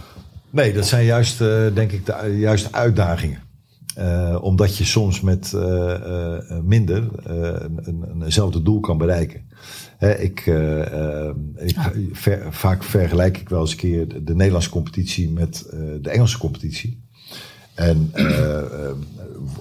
Nee, 0.50 0.72
dat 0.72 0.86
zijn 0.86 1.04
juist, 1.04 1.38
denk 1.74 1.92
ik, 1.92 2.06
de 2.06 2.36
juiste 2.38 2.72
uitdagingen. 2.72 3.45
Uh, 3.98 4.38
omdat 4.40 4.76
je 4.76 4.84
soms 4.84 5.20
met 5.20 5.52
uh, 5.54 5.62
uh, 5.62 6.60
minder 6.62 7.08
een, 7.24 8.22
eenzelfde 8.22 8.62
doel 8.62 8.80
kan 8.80 8.98
bereiken. 8.98 9.48
Hè, 9.96 10.18
ik, 10.18 10.46
ik 11.56 11.76
ver, 12.12 12.52
vaak 12.52 12.82
vergelijk 12.82 13.38
ik 13.38 13.48
wel 13.48 13.60
eens 13.60 13.70
een 13.70 13.76
keer 13.76 14.08
de, 14.08 14.24
de 14.24 14.34
Nederlandse 14.34 14.70
competitie 14.70 15.30
met 15.30 15.66
de 16.00 16.10
Engelse 16.10 16.38
competitie. 16.38 17.02
En 17.74 18.12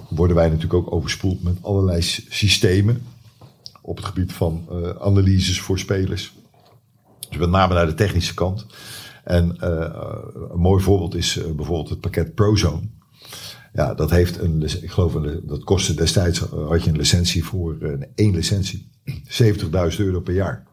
worden 0.08 0.36
wij 0.36 0.46
natuurlijk 0.46 0.74
ook 0.74 0.92
overspoeld 0.92 1.42
met 1.42 1.56
allerlei 1.60 2.02
systemen 2.28 3.02
op 3.82 3.96
het 3.96 4.06
gebied 4.06 4.32
van 4.32 4.68
analyses 5.00 5.60
voor 5.60 5.78
spelers. 5.78 6.34
Dus 7.28 7.38
met 7.38 7.50
name 7.50 7.74
naar 7.74 7.86
de 7.86 7.94
technische 7.94 8.34
kant. 8.34 8.66
En 9.24 9.56
een 10.52 10.60
mooi 10.60 10.82
voorbeeld 10.82 11.14
is 11.14 11.40
bijvoorbeeld 11.56 11.88
het 11.88 12.00
pakket 12.00 12.34
Prozone. 12.34 12.94
Ja, 13.76 13.94
dat 13.94 14.10
heeft 14.10 14.38
een, 14.38 14.62
ik 14.62 14.90
geloof, 14.90 15.12
dat 15.42 15.64
kostte 15.64 15.94
destijds, 15.94 16.40
eh, 16.40 16.68
had 16.68 16.84
je 16.84 16.90
een 16.90 16.96
licentie 16.96 17.44
voor 17.44 17.76
een 17.80 18.02
eh, 18.02 18.08
één 18.14 18.34
licentie. 18.34 18.90
70.000 19.42 19.96
euro 19.96 20.20
per 20.20 20.34
jaar. 20.34 20.66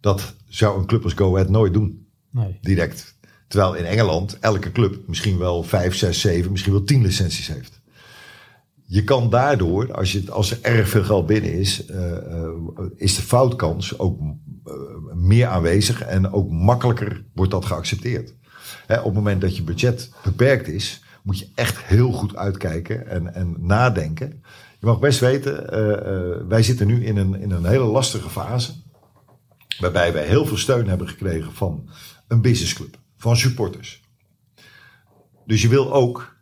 Dat 0.00 0.34
zou 0.48 0.78
een 0.78 0.86
club 0.86 1.04
als 1.04 1.12
Go 1.12 1.34
Ahead 1.34 1.48
nooit 1.48 1.72
doen. 1.72 2.06
Nee. 2.30 2.58
Direct. 2.60 3.18
Terwijl 3.48 3.74
in 3.74 3.84
Engeland 3.84 4.38
elke 4.38 4.72
club 4.72 4.98
misschien 5.06 5.38
wel 5.38 5.62
5, 5.62 5.94
6, 5.94 6.20
7, 6.20 6.50
misschien 6.50 6.72
wel 6.72 6.84
10 6.84 7.02
licenties 7.02 7.46
heeft. 7.48 7.80
Je 8.84 9.04
kan 9.04 9.30
daardoor, 9.30 9.92
als, 9.92 10.12
je, 10.12 10.30
als 10.30 10.50
er 10.50 10.58
erg 10.62 10.88
veel 10.88 11.04
geld 11.04 11.26
binnen 11.26 11.52
is, 11.52 11.86
uh, 11.90 11.96
uh, 11.96 12.48
is 12.96 13.16
de 13.16 13.22
foutkans 13.22 13.98
ook 13.98 14.20
uh, 14.20 14.72
meer 15.14 15.46
aanwezig 15.46 16.02
en 16.02 16.32
ook 16.32 16.50
makkelijker 16.50 17.24
wordt 17.34 17.50
dat 17.50 17.64
geaccepteerd. 17.64 18.34
Hè, 18.86 18.98
op 18.98 19.04
het 19.04 19.14
moment 19.14 19.40
dat 19.40 19.56
je 19.56 19.62
budget 19.62 20.10
beperkt 20.24 20.68
is, 20.68 21.04
moet 21.26 21.38
je 21.38 21.48
echt 21.54 21.78
heel 21.84 22.12
goed 22.12 22.36
uitkijken 22.36 23.06
en, 23.08 23.34
en 23.34 23.56
nadenken. 23.58 24.42
Je 24.80 24.86
mag 24.86 24.98
best 24.98 25.20
weten, 25.20 25.68
wij 26.48 26.62
zitten 26.62 26.86
nu 26.86 27.04
in 27.04 27.16
een, 27.16 27.40
in 27.40 27.50
een 27.50 27.64
hele 27.64 27.84
lastige 27.84 28.30
fase. 28.30 28.72
Waarbij 29.78 30.12
wij 30.12 30.26
heel 30.26 30.46
veel 30.46 30.56
steun 30.56 30.88
hebben 30.88 31.08
gekregen 31.08 31.52
van 31.52 31.88
een 32.28 32.40
businessclub, 32.40 32.98
van 33.16 33.36
supporters. 33.36 34.02
Dus 35.46 35.62
je 35.62 35.68
wil 35.68 35.92
ook 35.92 36.36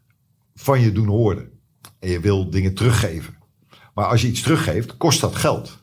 van 0.55 0.81
je 0.81 0.93
doen 0.93 1.09
horen. 1.09 1.48
En 1.98 2.11
je 2.11 2.20
wil 2.20 2.51
dingen 2.51 2.74
teruggeven. 2.74 3.35
Maar 3.94 4.06
als 4.06 4.23
je 4.23 4.28
iets 4.28 4.43
teruggeeft, 4.43 4.97
kost 4.97 5.20
dat 5.20 5.36
geld. 5.36 5.82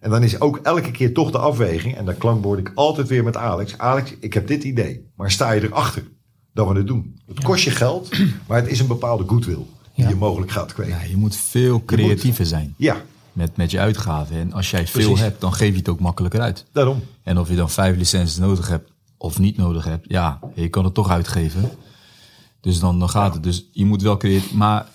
En 0.00 0.10
dan 0.10 0.22
is 0.22 0.40
ook 0.40 0.56
elke 0.56 0.90
keer 0.90 1.14
toch 1.14 1.30
de 1.30 1.38
afweging, 1.38 1.96
en 1.96 2.04
daar 2.04 2.14
klankbord 2.14 2.58
ik 2.58 2.72
altijd 2.74 3.08
weer 3.08 3.24
met 3.24 3.36
Alex. 3.36 3.78
Alex, 3.78 4.14
ik 4.20 4.34
heb 4.34 4.46
dit 4.46 4.64
idee, 4.64 5.10
maar 5.16 5.30
sta 5.30 5.50
je 5.50 5.62
erachter 5.62 6.16
dat 6.58 6.68
we 6.68 6.78
het 6.78 6.86
doen? 6.86 7.14
Het 7.26 7.42
kost 7.42 7.64
je 7.64 7.70
geld, 7.70 8.10
maar 8.46 8.60
het 8.60 8.70
is 8.70 8.80
een 8.80 8.86
bepaalde 8.86 9.24
goodwill 9.26 9.64
die 9.94 10.08
je 10.08 10.14
mogelijk 10.14 10.50
gaat 10.50 10.72
kweken. 10.72 10.94
Ja, 10.94 11.02
je 11.02 11.16
moet 11.16 11.36
veel 11.36 11.84
creatiever 11.84 12.46
zijn. 12.46 12.74
Ja. 12.76 13.02
Met, 13.32 13.56
met 13.56 13.70
je 13.70 13.78
uitgaven. 13.78 14.36
En 14.36 14.52
als 14.52 14.70
jij 14.70 14.86
veel 14.86 15.18
hebt, 15.18 15.40
dan 15.40 15.52
geef 15.52 15.72
je 15.72 15.78
het 15.78 15.88
ook 15.88 16.00
makkelijker 16.00 16.40
uit. 16.40 16.64
Daarom. 16.72 17.02
En 17.22 17.38
of 17.38 17.48
je 17.48 17.56
dan 17.56 17.70
vijf 17.70 17.96
licenties 17.96 18.36
nodig 18.36 18.68
hebt 18.68 18.90
of 19.16 19.38
niet 19.38 19.56
nodig 19.56 19.84
hebt, 19.84 20.04
ja, 20.08 20.38
je 20.54 20.68
kan 20.68 20.84
het 20.84 20.94
toch 20.94 21.10
uitgeven. 21.10 21.70
Dus 22.60 22.80
dan, 22.80 22.98
dan 22.98 23.08
gaat 23.08 23.34
het. 23.34 23.42
Dus 23.42 23.64
je 23.72 23.84
moet 23.84 24.02
wel 24.02 24.16
creëren. 24.16 24.56
Maar 24.56 24.86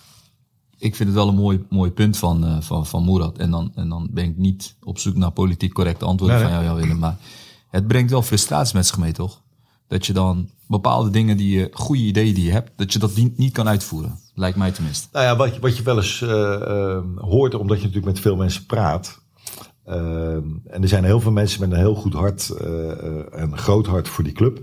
ik 0.77 0.95
vind 0.95 1.10
het 1.10 1.18
wel 1.18 1.27
een 1.27 1.35
mooi, 1.35 1.65
mooi 1.69 1.91
punt 1.91 2.18
van, 2.18 2.45
uh, 2.45 2.57
van, 2.60 2.85
van 2.85 3.03
Moerad. 3.03 3.38
En 3.38 3.52
dan, 3.52 3.72
en 3.76 3.90
dan 3.90 4.07
ben 4.11 4.23
ik 4.23 4.38
niet 4.38 4.76
op 4.84 4.99
zoek 4.99 5.15
naar 5.15 5.31
politiek 5.31 5.73
correcte 5.73 6.06
antwoorden 6.06 6.41
van 6.41 6.64
jou, 6.64 6.81
Willem. 6.81 6.99
Maar 6.99 7.18
het 7.69 7.88
brengt 7.88 8.11
wel 8.11 8.22
frustratie 8.22 8.76
met 8.76 8.88
zich 8.88 8.98
mee, 8.98 9.11
toch? 9.11 9.41
Dat 9.88 10.05
je 10.05 10.14
dan 10.14 10.49
bepaalde 10.68 11.10
dingen 11.10 11.38
die 11.38 11.57
je, 11.57 11.69
goede 11.72 12.01
ideeën 12.01 12.34
die 12.34 12.45
je 12.45 12.51
hebt, 12.51 12.72
dat 12.76 12.93
je 12.93 12.99
dat 12.99 13.15
niet, 13.15 13.51
kan 13.51 13.68
uitvoeren. 13.68 14.19
Lijkt 14.34 14.57
mij 14.57 14.72
tenminste. 14.72 15.07
Nou 15.11 15.26
ja, 15.26 15.35
wat, 15.35 15.55
je, 15.55 15.61
wat 15.61 15.77
je 15.77 15.84
wel 15.84 15.97
eens 15.97 16.22
uh, 16.22 16.30
uh, 16.30 16.99
hoort, 17.15 17.55
omdat 17.55 17.77
je 17.77 17.84
natuurlijk 17.85 18.14
met 18.14 18.19
veel 18.19 18.35
mensen 18.35 18.65
praat. 18.65 19.22
en 19.85 20.81
er 20.81 20.88
zijn 20.88 21.03
heel 21.03 21.19
veel 21.19 21.31
mensen 21.31 21.60
met 21.60 21.72
een 21.72 21.77
heel 21.77 21.95
goed 21.95 22.14
hart 22.14 22.49
en 23.31 23.57
groot 23.57 23.88
hart 23.88 24.07
voor 24.07 24.23
die 24.23 24.34
club. 24.34 24.61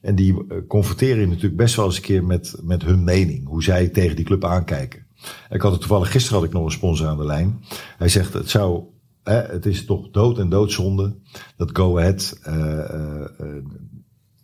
En 0.00 0.14
die 0.14 0.46
confronteren 0.66 1.20
je 1.20 1.26
natuurlijk 1.26 1.56
best 1.56 1.74
wel 1.76 1.84
eens 1.84 1.96
een 1.96 2.02
keer 2.02 2.24
met, 2.24 2.54
met 2.62 2.82
hun 2.82 3.04
mening. 3.04 3.46
Hoe 3.46 3.62
zij 3.62 3.88
tegen 3.88 4.16
die 4.16 4.24
club 4.24 4.44
aankijken. 4.44 5.06
Ik 5.50 5.60
had 5.60 5.70
het 5.70 5.80
toevallig, 5.80 6.10
gisteren 6.10 6.38
had 6.38 6.48
ik 6.48 6.54
nog 6.54 6.64
een 6.64 6.70
sponsor 6.70 7.06
aan 7.06 7.16
de 7.16 7.24
lijn. 7.24 7.64
Hij 7.98 8.08
zegt, 8.08 8.32
het 8.32 8.50
zou, 8.50 8.84
het 9.22 9.66
is 9.66 9.84
toch 9.84 10.10
dood 10.10 10.38
en 10.38 10.48
doodzonde 10.48 11.16
dat 11.56 11.70
Go 11.72 11.98
Ahead 11.98 12.40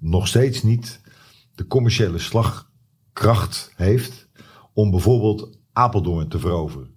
nog 0.01 0.29
steeds 0.29 0.63
niet 0.63 1.01
de 1.55 1.67
commerciële 1.67 2.19
slagkracht 2.19 3.73
heeft 3.77 4.29
om 4.73 4.91
bijvoorbeeld 4.91 5.59
Apeldoorn 5.73 6.29
te 6.29 6.39
veroveren. 6.39 6.95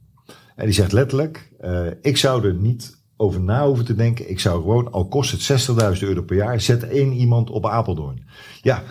En 0.55 0.65
die 0.65 0.73
zegt 0.73 0.91
letterlijk, 0.91 1.51
uh, 1.61 1.87
ik 2.01 2.17
zou 2.17 2.47
er 2.47 2.53
niet 2.53 2.97
over 3.17 3.41
na 3.41 3.65
hoeven 3.65 3.85
te 3.85 3.95
denken. 3.95 4.29
Ik 4.29 4.39
zou 4.39 4.61
gewoon, 4.61 4.91
al 4.91 5.07
kost 5.07 5.31
het 5.47 5.67
60.000 5.97 5.99
euro 5.99 6.21
per 6.21 6.35
jaar, 6.35 6.61
zet 6.61 6.83
één 6.83 7.13
iemand 7.13 7.49
op 7.49 7.67
Apeldoorn. 7.67 8.25
Ja, 8.61 8.83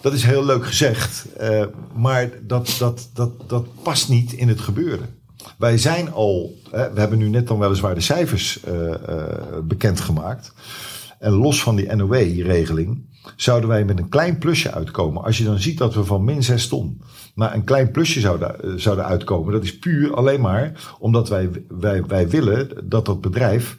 dat 0.00 0.12
is 0.12 0.24
heel 0.24 0.44
leuk 0.44 0.66
gezegd, 0.66 1.26
uh, 1.40 1.64
maar 1.94 2.30
dat, 2.42 2.76
dat, 2.78 3.10
dat, 3.14 3.48
dat 3.48 3.82
past 3.82 4.08
niet 4.08 4.32
in 4.32 4.48
het 4.48 4.60
gebeuren. 4.60 5.20
Wij 5.58 5.78
zijn 5.78 6.12
al, 6.12 6.54
uh, 6.66 6.70
we 6.70 7.00
hebben 7.00 7.18
nu 7.18 7.28
net 7.28 7.46
dan 7.46 7.58
weliswaar 7.58 7.94
de 7.94 8.00
cijfers 8.00 8.60
bekendgemaakt. 9.64 10.52
En 11.18 11.32
los 11.32 11.62
van 11.62 11.76
die 11.76 11.94
NOW-regeling 11.94 13.10
zouden 13.36 13.68
wij 13.68 13.84
met 13.84 13.98
een 13.98 14.08
klein 14.08 14.38
plusje 14.38 14.72
uitkomen. 14.72 15.22
Als 15.22 15.38
je 15.38 15.44
dan 15.44 15.58
ziet 15.58 15.78
dat 15.78 15.94
we 15.94 16.04
van 16.04 16.24
min 16.24 16.42
6 16.42 16.68
ton 16.68 17.02
naar 17.34 17.54
een 17.54 17.64
klein 17.64 17.90
plusje 17.90 18.20
zouden, 18.20 18.80
zouden 18.80 19.04
uitkomen. 19.04 19.52
Dat 19.52 19.62
is 19.62 19.78
puur 19.78 20.14
alleen 20.14 20.40
maar 20.40 20.94
omdat 20.98 21.28
wij, 21.28 21.50
wij, 21.68 22.04
wij 22.04 22.28
willen 22.28 22.88
dat 22.88 23.06
dat 23.06 23.20
bedrijf 23.20 23.76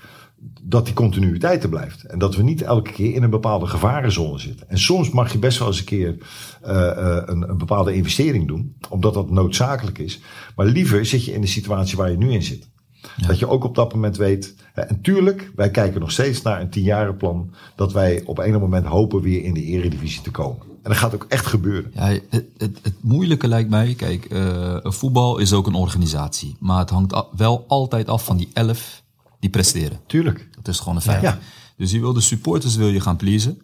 dat 0.61 0.85
die 0.85 0.93
continuïteit 0.93 1.63
er 1.63 1.69
blijft. 1.69 2.03
En 2.03 2.19
dat 2.19 2.35
we 2.35 2.43
niet 2.43 2.61
elke 2.61 2.91
keer 2.91 3.13
in 3.13 3.23
een 3.23 3.29
bepaalde 3.29 3.65
gevarenzone 3.65 4.39
zitten. 4.39 4.69
En 4.69 4.79
soms 4.79 5.09
mag 5.09 5.31
je 5.31 5.39
best 5.39 5.59
wel 5.59 5.67
eens 5.67 5.79
een 5.79 5.85
keer 5.85 6.17
uh, 6.65 7.21
een, 7.25 7.49
een, 7.49 7.57
bepaalde 7.57 7.93
investering 7.93 8.47
doen, 8.47 8.75
omdat 8.89 9.13
dat 9.13 9.29
noodzakelijk 9.29 9.97
is. 9.97 10.21
Maar 10.55 10.65
liever 10.65 11.05
zit 11.05 11.25
je 11.25 11.33
in 11.33 11.41
de 11.41 11.47
situatie 11.47 11.97
waar 11.97 12.11
je 12.11 12.17
nu 12.17 12.31
in 12.31 12.43
zit. 12.43 12.71
Ja. 13.15 13.27
Dat 13.27 13.39
je 13.39 13.47
ook 13.47 13.63
op 13.63 13.75
dat 13.75 13.93
moment 13.93 14.17
weet. 14.17 14.55
En 14.73 15.01
tuurlijk, 15.01 15.51
wij 15.55 15.71
kijken 15.71 15.99
nog 15.99 16.11
steeds 16.11 16.41
naar 16.41 16.61
een 16.61 16.69
tienjarenplan. 16.69 17.53
Dat 17.75 17.93
wij 17.93 18.23
op 18.25 18.37
een 18.39 18.59
moment 18.59 18.85
hopen 18.85 19.21
weer 19.21 19.43
in 19.43 19.53
de 19.53 19.63
eredivisie 19.63 20.21
te 20.21 20.31
komen. 20.31 20.61
En 20.61 20.89
dat 20.89 20.97
gaat 20.97 21.13
ook 21.13 21.25
echt 21.29 21.45
gebeuren. 21.45 21.91
Ja, 21.93 22.07
het, 22.29 22.45
het, 22.57 22.79
het 22.81 22.93
moeilijke 23.01 23.47
lijkt 23.47 23.69
mij, 23.69 23.93
kijk, 23.93 24.33
uh, 24.33 24.77
voetbal 24.81 25.37
is 25.37 25.53
ook 25.53 25.67
een 25.67 25.73
organisatie. 25.73 26.55
Maar 26.59 26.79
het 26.79 26.89
hangt 26.89 27.23
wel 27.35 27.65
altijd 27.67 28.09
af 28.09 28.25
van 28.25 28.37
die 28.37 28.49
elf 28.53 29.03
die 29.39 29.49
presteren. 29.49 29.99
Tuurlijk. 30.05 30.49
Dat 30.55 30.67
is 30.67 30.79
gewoon 30.79 30.95
een 30.95 31.01
feit. 31.01 31.21
Ja. 31.21 31.39
Dus 31.77 31.91
je 31.91 31.99
wil 31.99 32.13
de 32.13 32.21
supporters 32.21 32.75
wil 32.75 32.87
je 32.87 32.99
gaan 32.99 33.17
pleasen. 33.17 33.61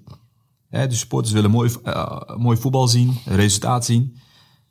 de 0.69 0.87
supporters 0.89 1.33
willen 1.33 1.51
mooi, 1.51 1.71
uh, 1.85 2.19
mooi 2.37 2.57
voetbal 2.57 2.87
zien, 2.87 3.17
resultaat 3.25 3.85
zien. 3.85 4.17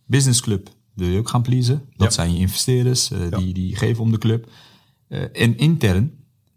Business 0.07 0.41
club 0.41 0.77
wil 0.99 1.09
je 1.09 1.19
ook 1.19 1.29
gaan 1.29 1.43
pleasen. 1.43 1.83
Dat 1.97 2.09
ja. 2.09 2.11
zijn 2.11 2.33
je 2.33 2.39
investeerders, 2.39 3.11
uh, 3.11 3.39
die, 3.39 3.55
die 3.55 3.77
geven 3.77 4.03
om 4.03 4.11
de 4.11 4.19
club. 4.19 4.51
Uh, 5.09 5.23
en 5.33 5.57
intern 5.57 6.13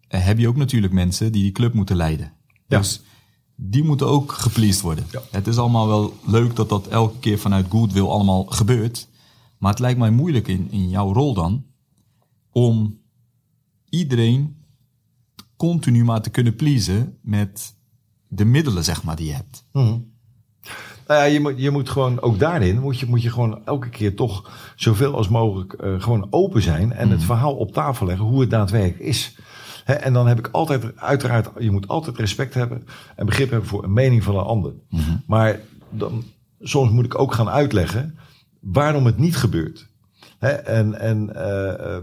heb 0.07 0.37
je 0.37 0.47
ook 0.47 0.55
natuurlijk 0.55 0.93
mensen 0.93 1.31
die 1.31 1.43
die 1.43 1.51
club 1.51 1.73
moeten 1.73 1.95
leiden. 1.95 2.33
Ja. 2.67 2.77
Dus 2.77 3.01
die 3.55 3.83
moeten 3.83 4.07
ook 4.07 4.31
gepleased 4.31 4.81
worden. 4.81 5.05
Het 5.31 5.47
is 5.47 5.57
allemaal 5.57 5.87
wel 5.87 6.13
leuk 6.25 6.55
dat 6.55 6.69
dat 6.69 6.87
elke 6.87 7.19
keer 7.19 7.39
vanuit 7.39 7.65
goodwill 7.69 8.05
allemaal 8.05 8.43
gebeurt. 8.43 9.07
Maar 9.57 9.71
het 9.71 9.79
lijkt 9.79 9.99
mij 9.99 10.11
moeilijk 10.11 10.47
in, 10.47 10.71
in 10.71 10.89
jouw 10.89 11.13
rol 11.13 11.33
dan 11.33 11.65
om 12.51 12.99
iedereen 13.89 14.55
continu 15.55 16.03
maar 16.03 16.21
te 16.21 16.29
kunnen 16.29 16.55
pleasen 16.55 17.17
met 17.21 17.75
de 18.27 18.45
middelen, 18.45 18.83
zeg 18.83 19.03
maar, 19.03 19.15
die 19.15 19.25
je 19.25 19.33
hebt. 19.33 19.65
Mm. 19.71 20.13
Nou 21.11 21.23
ja, 21.23 21.29
je 21.29 21.39
moet, 21.39 21.53
je 21.57 21.71
moet 21.71 21.89
gewoon, 21.89 22.21
ook 22.21 22.39
daarin 22.39 22.79
moet 22.79 22.99
je, 22.99 23.05
moet 23.05 23.21
je 23.21 23.29
gewoon 23.29 23.65
elke 23.65 23.89
keer 23.89 24.15
toch 24.15 24.51
zoveel 24.75 25.15
als 25.15 25.29
mogelijk 25.29 25.75
uh, 25.83 26.01
gewoon 26.01 26.27
open 26.29 26.61
zijn 26.61 26.93
en 26.93 27.05
mm. 27.05 27.11
het 27.11 27.19
mhm. 27.19 27.27
verhaal 27.27 27.55
op 27.55 27.73
tafel 27.73 28.05
leggen 28.05 28.25
hoe 28.25 28.41
het 28.41 28.49
daadwerkelijk 28.49 28.99
is. 28.99 29.35
He, 29.83 29.93
en 29.93 30.13
dan 30.13 30.27
heb 30.27 30.39
ik 30.39 30.49
altijd, 30.51 30.97
uiteraard, 30.97 31.49
je 31.59 31.71
moet 31.71 31.87
altijd 31.87 32.17
respect 32.17 32.53
hebben 32.53 32.87
en 33.15 33.25
begrip 33.25 33.49
hebben 33.49 33.69
voor 33.69 33.83
een 33.83 33.93
mening 33.93 34.23
van 34.23 34.35
een 34.35 34.43
ander. 34.43 34.73
Mm 34.89 34.99
-hmm. 34.99 35.23
Maar 35.27 35.59
dan, 35.89 36.23
soms 36.59 36.91
moet 36.91 37.05
ik 37.05 37.19
ook 37.19 37.33
gaan 37.33 37.49
uitleggen 37.49 38.17
waarom 38.59 39.05
het 39.05 39.17
niet 39.17 39.35
gebeurt 39.35 39.89
en 40.65 40.99
en 40.99 41.29
uh, 41.35 41.97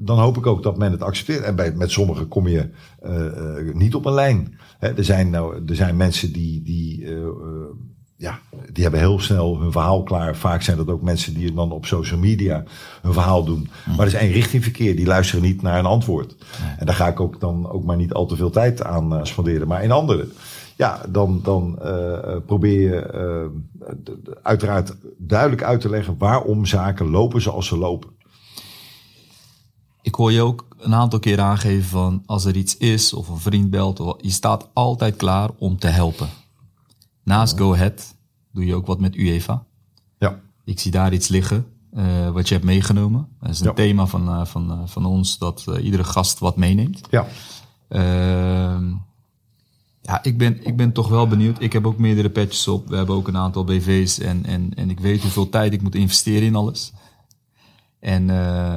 dan 0.00 0.18
hoop 0.18 0.36
ik 0.36 0.46
ook 0.46 0.62
dat 0.62 0.78
men 0.78 0.92
het 0.92 1.02
accepteert. 1.02 1.44
En 1.44 1.56
bij, 1.56 1.72
met 1.72 1.90
sommigen 1.90 2.28
kom 2.28 2.48
je 2.48 2.70
uh, 3.06 3.74
niet 3.74 3.94
op 3.94 4.04
een 4.04 4.14
lijn. 4.14 4.58
er, 4.78 5.04
zijn 5.04 5.30
nou, 5.30 5.62
er 5.66 5.74
zijn 5.74 5.96
mensen 5.96 6.32
die, 6.32 6.62
die, 6.62 7.06
ja, 8.16 8.38
die 8.72 8.82
hebben 8.82 9.00
heel 9.00 9.20
snel 9.20 9.60
hun 9.60 9.72
verhaal 9.72 10.02
klaar. 10.02 10.36
Vaak 10.36 10.62
zijn 10.62 10.76
dat 10.76 10.88
ook 10.88 11.02
mensen 11.02 11.34
die 11.34 11.54
dan 11.54 11.72
op 11.72 11.86
social 11.86 12.18
media 12.18 12.64
hun 13.02 13.12
verhaal 13.12 13.44
doen. 13.44 13.68
Maar 13.86 13.98
er 13.98 14.06
is 14.06 14.14
één 14.14 14.32
richtingverkeer. 14.32 14.96
Die 14.96 15.06
luisteren 15.06 15.44
niet 15.44 15.62
naar 15.62 15.78
een 15.78 15.86
antwoord. 15.86 16.36
En 16.78 16.86
daar 16.86 16.94
ga 16.94 17.08
ik 17.08 17.20
ook 17.20 17.40
dan 17.40 17.70
ook 17.70 17.84
maar 17.84 17.96
niet 17.96 18.12
al 18.12 18.26
te 18.26 18.36
veel 18.36 18.50
tijd 18.50 18.84
aan 18.84 19.26
spenderen. 19.26 19.68
Maar 19.68 19.82
in 19.82 19.92
andere 19.92 20.28
ja, 20.76 21.00
dan, 21.08 21.40
dan 21.42 21.78
uh, 21.82 22.36
probeer 22.46 22.80
je 22.80 23.10
uh, 23.14 23.96
uiteraard 24.42 24.96
duidelijk 25.18 25.62
uit 25.62 25.80
te 25.80 25.88
leggen 25.88 26.18
waarom 26.18 26.66
zaken 26.66 27.10
lopen 27.10 27.42
zoals 27.42 27.66
ze 27.66 27.78
lopen. 27.78 28.10
Ik 30.02 30.14
hoor 30.14 30.32
je 30.32 30.42
ook 30.42 30.66
een 30.78 30.94
aantal 30.94 31.18
keer 31.18 31.40
aangeven 31.40 31.88
van 31.88 32.22
als 32.26 32.44
er 32.44 32.56
iets 32.56 32.76
is 32.76 33.12
of 33.12 33.28
een 33.28 33.38
vriend 33.38 33.70
belt, 33.70 34.16
je 34.20 34.30
staat 34.30 34.68
altijd 34.72 35.16
klaar 35.16 35.50
om 35.58 35.78
te 35.78 35.86
helpen. 35.86 36.28
Naast 37.26 37.58
Go 37.58 37.72
Ahead 37.74 38.16
doe 38.52 38.66
je 38.66 38.74
ook 38.74 38.86
wat 38.86 39.00
met 39.00 39.16
UEFA. 39.16 39.64
Ja. 40.18 40.40
Ik 40.64 40.80
zie 40.80 40.90
daar 40.90 41.12
iets 41.12 41.28
liggen 41.28 41.66
uh, 41.92 42.30
wat 42.30 42.48
je 42.48 42.54
hebt 42.54 42.66
meegenomen. 42.66 43.28
Dat 43.40 43.50
is 43.50 43.60
een 43.60 43.66
ja. 43.66 43.72
thema 43.72 44.06
van, 44.06 44.46
van, 44.46 44.88
van 44.88 45.06
ons 45.06 45.38
dat 45.38 45.66
iedere 45.80 46.04
gast 46.04 46.38
wat 46.38 46.56
meeneemt. 46.56 47.00
Ja. 47.10 47.26
Ehm, 47.88 48.90
ja, 50.00 50.22
ik 50.22 50.38
ben, 50.38 50.66
ik 50.66 50.76
ben 50.76 50.92
toch 50.92 51.08
wel 51.08 51.28
benieuwd. 51.28 51.60
Ik 51.60 51.72
heb 51.72 51.86
ook 51.86 51.98
meerdere 51.98 52.30
patches 52.30 52.68
op. 52.68 52.88
We 52.88 52.96
hebben 52.96 53.14
ook 53.14 53.28
een 53.28 53.36
aantal 53.36 53.64
BV's. 53.64 54.18
En, 54.18 54.44
en, 54.44 54.74
en 54.74 54.90
ik 54.90 55.00
weet 55.00 55.22
hoeveel 55.22 55.48
tijd 55.48 55.72
ik 55.72 55.82
moet 55.82 55.94
investeren 55.94 56.46
in 56.46 56.56
alles. 56.56 56.92
En 58.00 58.24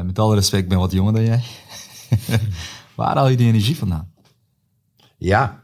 met 0.06 0.20
alle 0.20 0.36
respect, 0.36 0.64
ik 0.64 0.70
ben 0.70 0.80
wat 0.80 0.92
jonger 0.92 1.14
dan 1.14 1.24
jij. 1.24 1.44
Waar 2.96 3.16
haal 3.16 3.28
je 3.28 3.38
die 3.38 3.48
energie 3.48 3.78
vandaan? 3.78 4.12
Ja, 5.18 5.64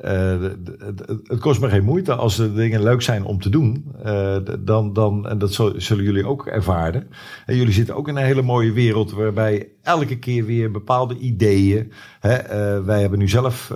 het 0.00 1.38
kost 1.40 1.60
me 1.60 1.68
geen 1.68 1.84
moeite. 1.84 2.14
Als 2.14 2.36
de 2.36 2.54
dingen 2.54 2.82
leuk 2.82 3.02
zijn 3.02 3.24
om 3.24 3.40
te 3.40 3.48
doen, 3.48 3.84
uh, 4.06 4.36
dan, 4.58 4.92
dan, 4.92 5.28
en 5.28 5.38
dat 5.38 5.52
zullen 5.76 6.04
jullie 6.04 6.26
ook 6.26 6.46
ervaren. 6.46 7.08
En 7.46 7.56
jullie 7.56 7.72
zitten 7.72 7.96
ook 7.96 8.08
in 8.08 8.16
een 8.16 8.24
hele 8.24 8.42
mooie 8.42 8.72
wereld 8.72 9.12
waarbij 9.12 9.68
elke 9.82 10.18
keer 10.18 10.44
weer 10.44 10.70
bepaalde 10.70 11.18
ideeën. 11.18 11.92
Hè, 12.20 12.34
uh, 12.34 12.84
wij 12.84 13.00
hebben 13.00 13.18
nu 13.18 13.28
zelf, 13.28 13.72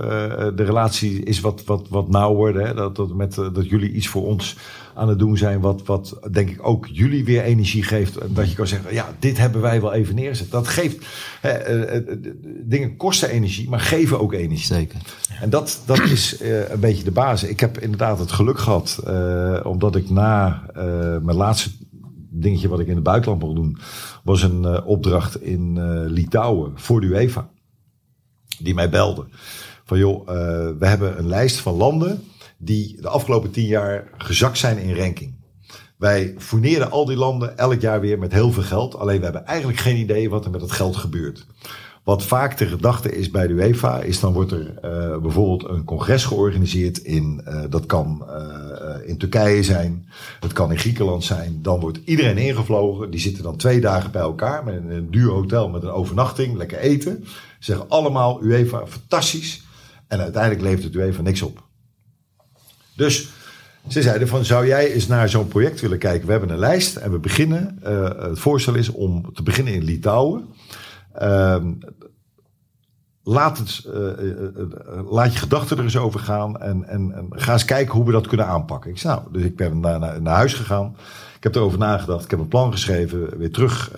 de 0.54 0.64
relatie 0.64 1.22
is 1.24 1.40
wat, 1.40 1.64
wat, 1.64 1.88
wat 1.88 2.08
nauwer. 2.08 2.66
Hè, 2.66 2.74
dat, 2.74 2.96
dat, 2.96 3.14
met, 3.14 3.34
dat 3.34 3.68
jullie 3.68 3.92
iets 3.92 4.08
voor 4.08 4.26
ons 4.26 4.56
aan 4.94 5.08
het 5.08 5.18
doen 5.18 5.36
zijn. 5.36 5.60
Wat, 5.60 5.84
wat 5.84 6.18
denk 6.30 6.50
ik 6.50 6.66
ook 6.66 6.86
jullie 6.92 7.24
weer 7.24 7.42
energie 7.42 7.82
geeft. 7.82 8.34
Dat 8.34 8.50
je 8.50 8.56
kan 8.56 8.66
zeggen, 8.66 8.94
ja, 8.94 9.14
dit 9.18 9.38
hebben 9.38 9.60
wij 9.60 9.80
wel 9.80 9.92
even 9.92 10.14
neerzet. 10.14 10.50
Dat 10.50 10.68
geeft, 10.68 11.06
hè, 11.40 11.50
eh, 11.50 11.96
eh, 11.96 12.04
dingen 12.62 12.96
kosten 12.96 13.28
energie, 13.28 13.68
maar 13.68 13.80
geven 13.80 14.20
ook 14.20 14.32
energie. 14.32 14.74
Zeker. 14.74 15.00
En 15.40 15.50
dat, 15.50 15.82
dat 15.86 16.00
is 16.00 16.36
eh, 16.36 16.70
een 16.70 16.80
beetje 16.80 17.04
de 17.04 17.10
basis. 17.10 17.48
Ik 17.48 17.60
heb 17.60 17.78
inderdaad 17.78 18.18
het 18.18 18.32
geluk 18.32 18.58
gehad, 18.58 19.00
eh, 19.06 19.60
omdat 19.62 19.96
ik 19.96 20.10
na 20.10 20.62
eh, 20.74 20.84
mijn 21.18 21.36
laatste 21.36 21.70
dingetje 22.32 22.68
wat 22.68 22.80
ik 22.80 22.86
in 22.86 22.94
het 22.94 23.02
buitenland 23.02 23.42
mocht 23.42 23.54
doen, 23.54 23.76
was 24.24 24.42
een 24.42 24.64
eh, 24.64 24.86
opdracht 24.86 25.42
in 25.42 25.76
eh, 25.78 26.10
Litouwen 26.10 26.72
voor 26.74 27.00
de 27.00 27.06
UEFA. 27.06 27.48
Die 28.58 28.74
mij 28.74 28.90
belde. 28.90 29.24
Van 29.84 29.98
joh, 29.98 30.28
eh, 30.28 30.34
we 30.78 30.86
hebben 30.86 31.18
een 31.18 31.28
lijst 31.28 31.56
van 31.56 31.74
landen 31.74 32.22
die 32.64 33.00
de 33.00 33.08
afgelopen 33.08 33.50
tien 33.50 33.66
jaar 33.66 34.08
gezakt 34.18 34.58
zijn 34.58 34.78
in 34.78 34.96
ranking. 34.96 35.34
Wij 35.96 36.34
fourneren 36.38 36.90
al 36.90 37.04
die 37.04 37.16
landen 37.16 37.58
elk 37.58 37.80
jaar 37.80 38.00
weer 38.00 38.18
met 38.18 38.32
heel 38.32 38.52
veel 38.52 38.62
geld. 38.62 38.96
Alleen 38.96 39.18
we 39.18 39.24
hebben 39.24 39.46
eigenlijk 39.46 39.78
geen 39.78 39.96
idee 39.96 40.30
wat 40.30 40.44
er 40.44 40.50
met 40.50 40.60
het 40.60 40.72
geld 40.72 40.96
gebeurt. 40.96 41.46
Wat 42.04 42.22
vaak 42.22 42.58
de 42.58 42.66
gedachte 42.66 43.16
is 43.16 43.30
bij 43.30 43.46
de 43.46 43.52
UEFA, 43.52 44.00
is 44.00 44.20
dan 44.20 44.32
wordt 44.32 44.50
er 44.50 44.78
eh, 44.78 45.18
bijvoorbeeld 45.18 45.70
een 45.70 45.84
congres 45.84 46.24
georganiseerd 46.24 46.98
in, 46.98 47.40
eh, 47.44 47.60
dat 47.68 47.86
kan 47.86 48.24
eh, 48.28 49.08
in 49.08 49.18
Turkije 49.18 49.62
zijn, 49.62 50.08
het 50.40 50.52
kan 50.52 50.70
in 50.70 50.78
Griekenland 50.78 51.24
zijn. 51.24 51.58
Dan 51.62 51.80
wordt 51.80 52.00
iedereen 52.04 52.38
ingevlogen, 52.38 53.10
die 53.10 53.20
zitten 53.20 53.42
dan 53.42 53.56
twee 53.56 53.80
dagen 53.80 54.10
bij 54.10 54.22
elkaar 54.22 54.64
met 54.64 54.74
een, 54.74 55.10
duur 55.10 55.30
hotel 55.30 55.68
met 55.68 55.82
een 55.82 55.90
overnachting, 55.90 56.56
lekker 56.56 56.78
eten. 56.78 57.24
Ze 57.24 57.30
zeggen 57.58 57.88
allemaal 57.88 58.42
UEFA, 58.42 58.86
fantastisch. 58.86 59.62
En 60.08 60.20
uiteindelijk 60.20 60.62
levert 60.62 60.84
het 60.84 60.94
UEFA 60.94 61.22
niks 61.22 61.42
op. 61.42 61.70
Dus 62.96 63.28
ze 63.88 64.02
zeiden 64.02 64.28
van, 64.28 64.44
zou 64.44 64.66
jij 64.66 64.92
eens 64.92 65.06
naar 65.06 65.28
zo'n 65.28 65.48
project 65.48 65.80
willen 65.80 65.98
kijken? 65.98 66.26
We 66.26 66.32
hebben 66.32 66.50
een 66.50 66.58
lijst 66.58 66.96
en 66.96 67.12
we 67.12 67.18
beginnen. 67.18 67.78
eh, 67.82 68.28
het 68.28 68.38
voorstel 68.38 68.74
is 68.74 68.88
om 68.88 69.34
te 69.34 69.42
beginnen 69.42 69.74
in 69.74 69.84
Litouwen. 69.84 70.44
Ehm, 71.12 71.72
laat, 73.22 73.58
het, 73.58 73.84
eh, 73.84 74.30
eh, 74.30 75.10
laat 75.10 75.32
je 75.32 75.38
gedachten 75.38 75.76
er 75.76 75.82
eens 75.82 75.96
over 75.96 76.20
gaan 76.20 76.60
en, 76.60 76.88
en, 76.88 77.12
en 77.12 77.26
ga 77.30 77.52
eens 77.52 77.64
kijken 77.64 77.94
hoe 77.94 78.04
we 78.04 78.12
dat 78.12 78.26
kunnen 78.26 78.46
aanpakken. 78.46 78.90
Ik 78.90 78.98
zei, 78.98 79.14
nou, 79.14 79.32
dus 79.32 79.42
ik 79.42 79.56
ben 79.56 79.80
naar, 79.80 79.98
naar, 79.98 80.22
naar 80.22 80.36
huis 80.36 80.54
gegaan. 80.54 80.96
Ik 81.36 81.42
heb 81.42 81.54
erover 81.54 81.78
nagedacht. 81.78 82.24
Ik 82.24 82.30
heb 82.30 82.40
een 82.40 82.48
plan 82.48 82.72
geschreven. 82.72 83.38
Weer 83.38 83.52
terug 83.52 83.90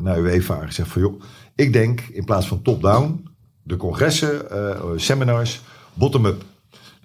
naar 0.00 0.18
UEFA. 0.18 0.66
Gezegd 0.66 0.88
van 0.88 1.02
joh, 1.02 1.22
ik 1.54 1.72
denk 1.72 2.00
in 2.00 2.24
plaats 2.24 2.48
van 2.48 2.62
top-down, 2.62 3.28
de 3.62 3.76
congressen, 3.76 4.42
seminars, 4.96 5.62
bottom-up. 5.94 6.44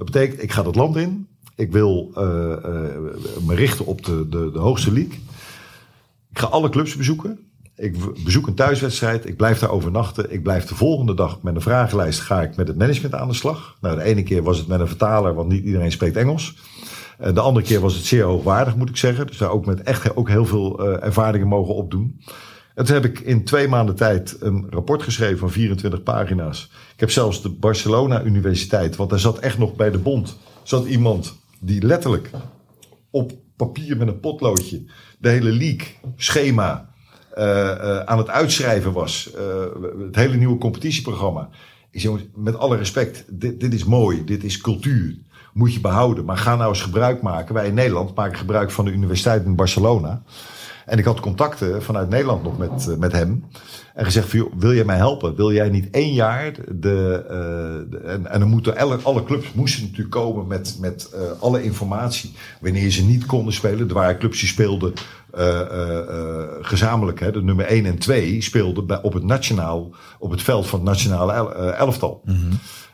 Dat 0.02 0.12
betekent, 0.12 0.44
ik 0.44 0.52
ga 0.52 0.64
dat 0.64 0.76
land 0.76 0.96
in. 0.96 1.28
Ik 1.56 1.72
wil 1.72 2.12
eh, 2.16 2.24
eh, 2.54 2.64
me 3.46 3.56
richten 3.56 3.86
op 3.86 4.06
de, 4.06 4.30
de, 4.30 4.52
de 4.52 4.60
hoogste 4.60 4.92
league. 4.92 5.20
Ik 6.32 6.40
ga 6.40 6.48
alle 6.48 6.70
clubs 6.70 6.96
bezoeken. 6.96 7.40
Ik 7.76 8.24
bezoek 8.24 8.48
een 8.48 8.54
thuiswedstrijd. 8.54 9.28
Ik 9.28 9.38
blijf 9.38 9.60
daar 9.60 9.70
overnachten. 9.70 10.32
Ik 10.32 10.44
blijf 10.44 10.66
de 10.66 10.76
volgende 10.76 11.14
dag 11.14 11.42
met 11.42 11.56
een 11.56 11.62
vragenlijst. 11.62 12.20
Ga 12.20 12.42
ik 12.42 12.56
met 12.56 12.68
het 12.68 12.78
management 12.78 13.14
aan 13.14 13.28
de 13.28 13.34
slag. 13.34 13.78
Nou, 13.82 13.96
de 13.96 14.04
ene 14.04 14.24
keer 14.24 14.44
was 14.44 14.58
het 14.58 14.68
met 14.68 14.80
een 14.80 14.88
vertaler, 14.88 15.34
want 15.34 15.50
niet 15.50 15.64
iedereen 15.64 15.92
spreekt 15.92 16.16
Engels. 16.16 16.58
Eh, 17.18 17.34
De 17.34 17.42
andere 17.42 17.66
keer 17.66 17.80
was 17.80 17.96
het 17.96 18.06
zeer 18.06 18.24
hoogwaardig, 18.24 18.76
moet 18.76 18.90
ik 18.90 18.98
zeggen. 18.98 19.28
Dus 19.28 19.38
daar 19.38 19.52
ook 19.52 19.66
met 19.66 19.82
echt 19.82 20.16
ook 20.16 20.30
heel 20.30 20.46
veel 20.46 21.02
ervaringen 21.02 21.48
mogen 21.48 21.76
opdoen. 21.76 22.22
Toen 22.86 22.96
heb 22.96 23.06
ik 23.06 23.20
in 23.20 23.44
twee 23.44 23.68
maanden 23.68 23.96
tijd 23.96 24.38
een 24.40 24.68
rapport 24.70 25.04
geschreven 25.04 25.38
van 25.38 25.52
24 25.52 26.04
pagina's. 26.04 26.72
Ik 26.94 27.00
heb 27.00 27.12
zelfs 27.12 27.42
de 27.42 27.50
Barcelona 27.50 28.24
Universiteit, 28.24 28.96
want 28.96 29.10
daar 29.10 29.20
zat 29.20 29.40
echt 29.40 29.58
nog 29.58 29.76
bij 29.76 29.92
de 29.92 29.98
bond, 29.98 30.38
zat 30.64 30.86
iemand 30.86 31.40
die 31.60 31.86
letterlijk 31.86 32.30
op 33.10 33.32
papier 33.56 33.98
met 33.98 34.08
een 34.08 34.20
potloodje 34.20 34.84
de 35.20 35.30
hele 35.30 35.52
league 35.52 35.88
schema 36.16 36.90
eh, 37.34 37.72
eh, 37.72 38.00
aan 38.00 38.18
het 38.18 38.30
uitschrijven 38.30 38.94
was. 38.94 39.32
Eh, 39.34 39.44
het 40.06 40.16
hele 40.16 40.36
nieuwe 40.36 40.58
competitieprogramma. 40.58 41.50
Ik 41.92 42.02
zeg, 42.02 42.12
met 42.36 42.58
alle 42.58 42.78
respect, 42.78 43.26
dit, 43.30 43.60
dit 43.60 43.74
is 43.74 43.84
mooi, 43.84 44.24
dit 44.24 44.44
is 44.44 44.58
cultuur. 44.58 45.16
Moet 45.54 45.74
je 45.74 45.80
behouden. 45.80 46.26
Maar 46.26 46.38
ga 46.38 46.56
nou 46.56 46.70
eens 46.70 46.82
gebruik 46.82 47.22
maken. 47.22 47.54
Wij 47.54 47.68
in 47.68 47.74
Nederland 47.74 48.16
maken 48.16 48.38
gebruik 48.38 48.72
van 48.72 48.86
de 48.86 48.92
Universiteit 48.92 49.46
in 49.46 49.56
Barcelona. 49.56 50.24
En 50.92 50.98
ik 50.98 51.06
had 51.06 51.20
contacten 51.20 51.84
vanuit 51.84 52.10
Nederland 52.10 52.44
nog 52.44 52.58
met, 52.58 52.88
eh, 52.90 52.96
met 52.98 53.12
hem. 53.12 53.44
En 53.94 54.06
gezegd 54.06 54.32
wil 54.58 54.74
jij 54.74 54.84
mij 54.84 54.96
helpen? 54.98 55.36
Wil 55.36 55.52
jij 55.52 55.70
niet 55.70 55.90
één 55.92 56.14
jaar 56.14 56.52
de... 56.76 57.26
eh, 57.30 57.92
de- 57.92 57.98
en, 57.98 58.28
en 58.32 58.40
dan 58.40 58.50
moeten 58.50 58.78
alle, 58.78 58.98
alle 59.04 59.24
clubs 59.24 59.54
moesten 59.54 59.82
natuurlijk 59.84 60.10
komen 60.10 60.48
met, 60.48 60.78
met 60.80 61.10
eh, 61.14 61.22
alle 61.42 61.64
informatie. 61.64 62.32
Wanneer 62.62 62.90
ze 62.92 63.04
niet 63.06 63.26
konden 63.26 63.54
spelen. 63.54 63.88
Er 63.88 63.94
waren 63.94 64.18
clubs 64.18 64.40
die 64.40 64.48
speelden 64.50 64.94
gezamenlijk. 66.62 67.20
Hè, 67.20 67.32
de 67.32 67.42
nummer 67.44 67.66
1 67.66 67.86
en 67.86 67.98
2 67.98 68.42
speelden 68.42 68.86
bij, 68.88 69.02
op 69.02 69.14
het 69.14 69.24
nationaal... 69.24 69.90
op 70.20 70.32
het 70.32 70.42
veld 70.42 70.68
van 70.68 70.80
het 70.80 70.88
nationale 70.88 71.34
el- 71.34 71.54
elftal. 71.74 72.24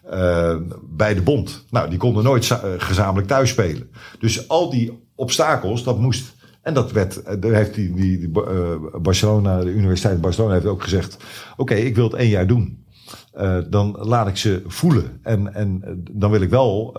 Eh, 0.10 0.56
bij 0.84 1.14
de 1.14 1.22
bond. 1.22 1.66
Nou, 1.70 1.90
die 1.90 1.98
konden 2.00 2.24
nooit 2.24 2.46
za- 2.46 2.62
gezamenlijk 2.78 3.28
thuis 3.28 3.50
spelen. 3.50 3.90
Dus 4.20 4.48
al 4.48 4.70
die 4.70 5.04
obstakels, 5.16 5.84
dat 5.84 6.00
moest. 6.00 6.36
En 6.68 6.74
dat 6.74 6.92
werd, 6.92 7.42
daar 7.42 7.52
heeft 7.52 7.74
die, 7.74 7.94
die, 7.94 8.20
die 8.20 8.44
eh, 8.44 8.76
Barcelona, 9.02 9.60
de 9.64 9.70
Universiteit 9.72 10.22
Barcelona 10.22 10.54
heeft 10.54 10.66
ook 10.66 10.84
gezegd: 10.84 11.18
Oké, 11.58 11.74
ik 11.74 11.96
wil 11.96 12.04
het 12.04 12.14
één 12.14 12.30
jaar 12.30 12.48
doen. 12.48 12.86
Eh, 13.34 13.58
dan 13.70 13.96
laat 14.00 14.28
ik 14.28 14.38
ze 14.38 14.64
voelen. 14.66 15.20
En, 15.24 15.54
en 15.54 15.82
eh, 15.84 15.92
dan 16.12 16.32
wil 16.32 16.42
ik 16.42 16.50
wel 16.50 16.98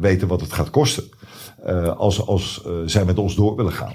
weten 0.00 0.28
wat 0.28 0.40
het 0.40 0.52
gaat 0.52 0.70
kosten. 0.70 1.04
als 1.96 2.26
als 2.26 2.64
zij 2.86 3.04
met 3.04 3.18
ons 3.18 3.34
door 3.34 3.56
willen 3.56 3.72
gaan. 3.72 3.92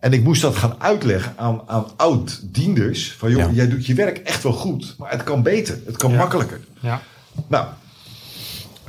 En 0.00 0.12
ik 0.12 0.22
moest 0.24 0.42
dat 0.42 0.56
gaan 0.56 0.74
uitleggen 0.78 1.32
aan, 1.36 1.62
aan 1.66 1.86
oud-dienders. 1.96 3.12
Van 3.12 3.30
joh, 3.30 3.38
Ja. 3.38 3.50
jij 3.50 3.68
doet 3.68 3.86
je 3.86 3.94
werk 3.94 4.18
echt 4.18 4.42
wel 4.42 4.52
goed. 4.52 4.94
Maar 4.98 5.10
het 5.10 5.24
kan 5.24 5.42
beter. 5.42 5.78
Het 5.86 5.96
kan 5.96 6.10
Ja. 6.10 6.16
makkelijker. 6.16 6.60
Ja. 6.80 7.00
Nou, 7.46 7.66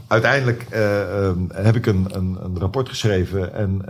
uiteindelijk 0.08 0.66
eh, 0.70 1.26
ehm, 1.28 1.40
heb 1.54 1.76
ik 1.76 1.86
een, 1.86 2.06
een, 2.12 2.38
een 2.44 2.60
rapport 2.60 2.90
geschreven 2.90 3.54
en 3.54 3.82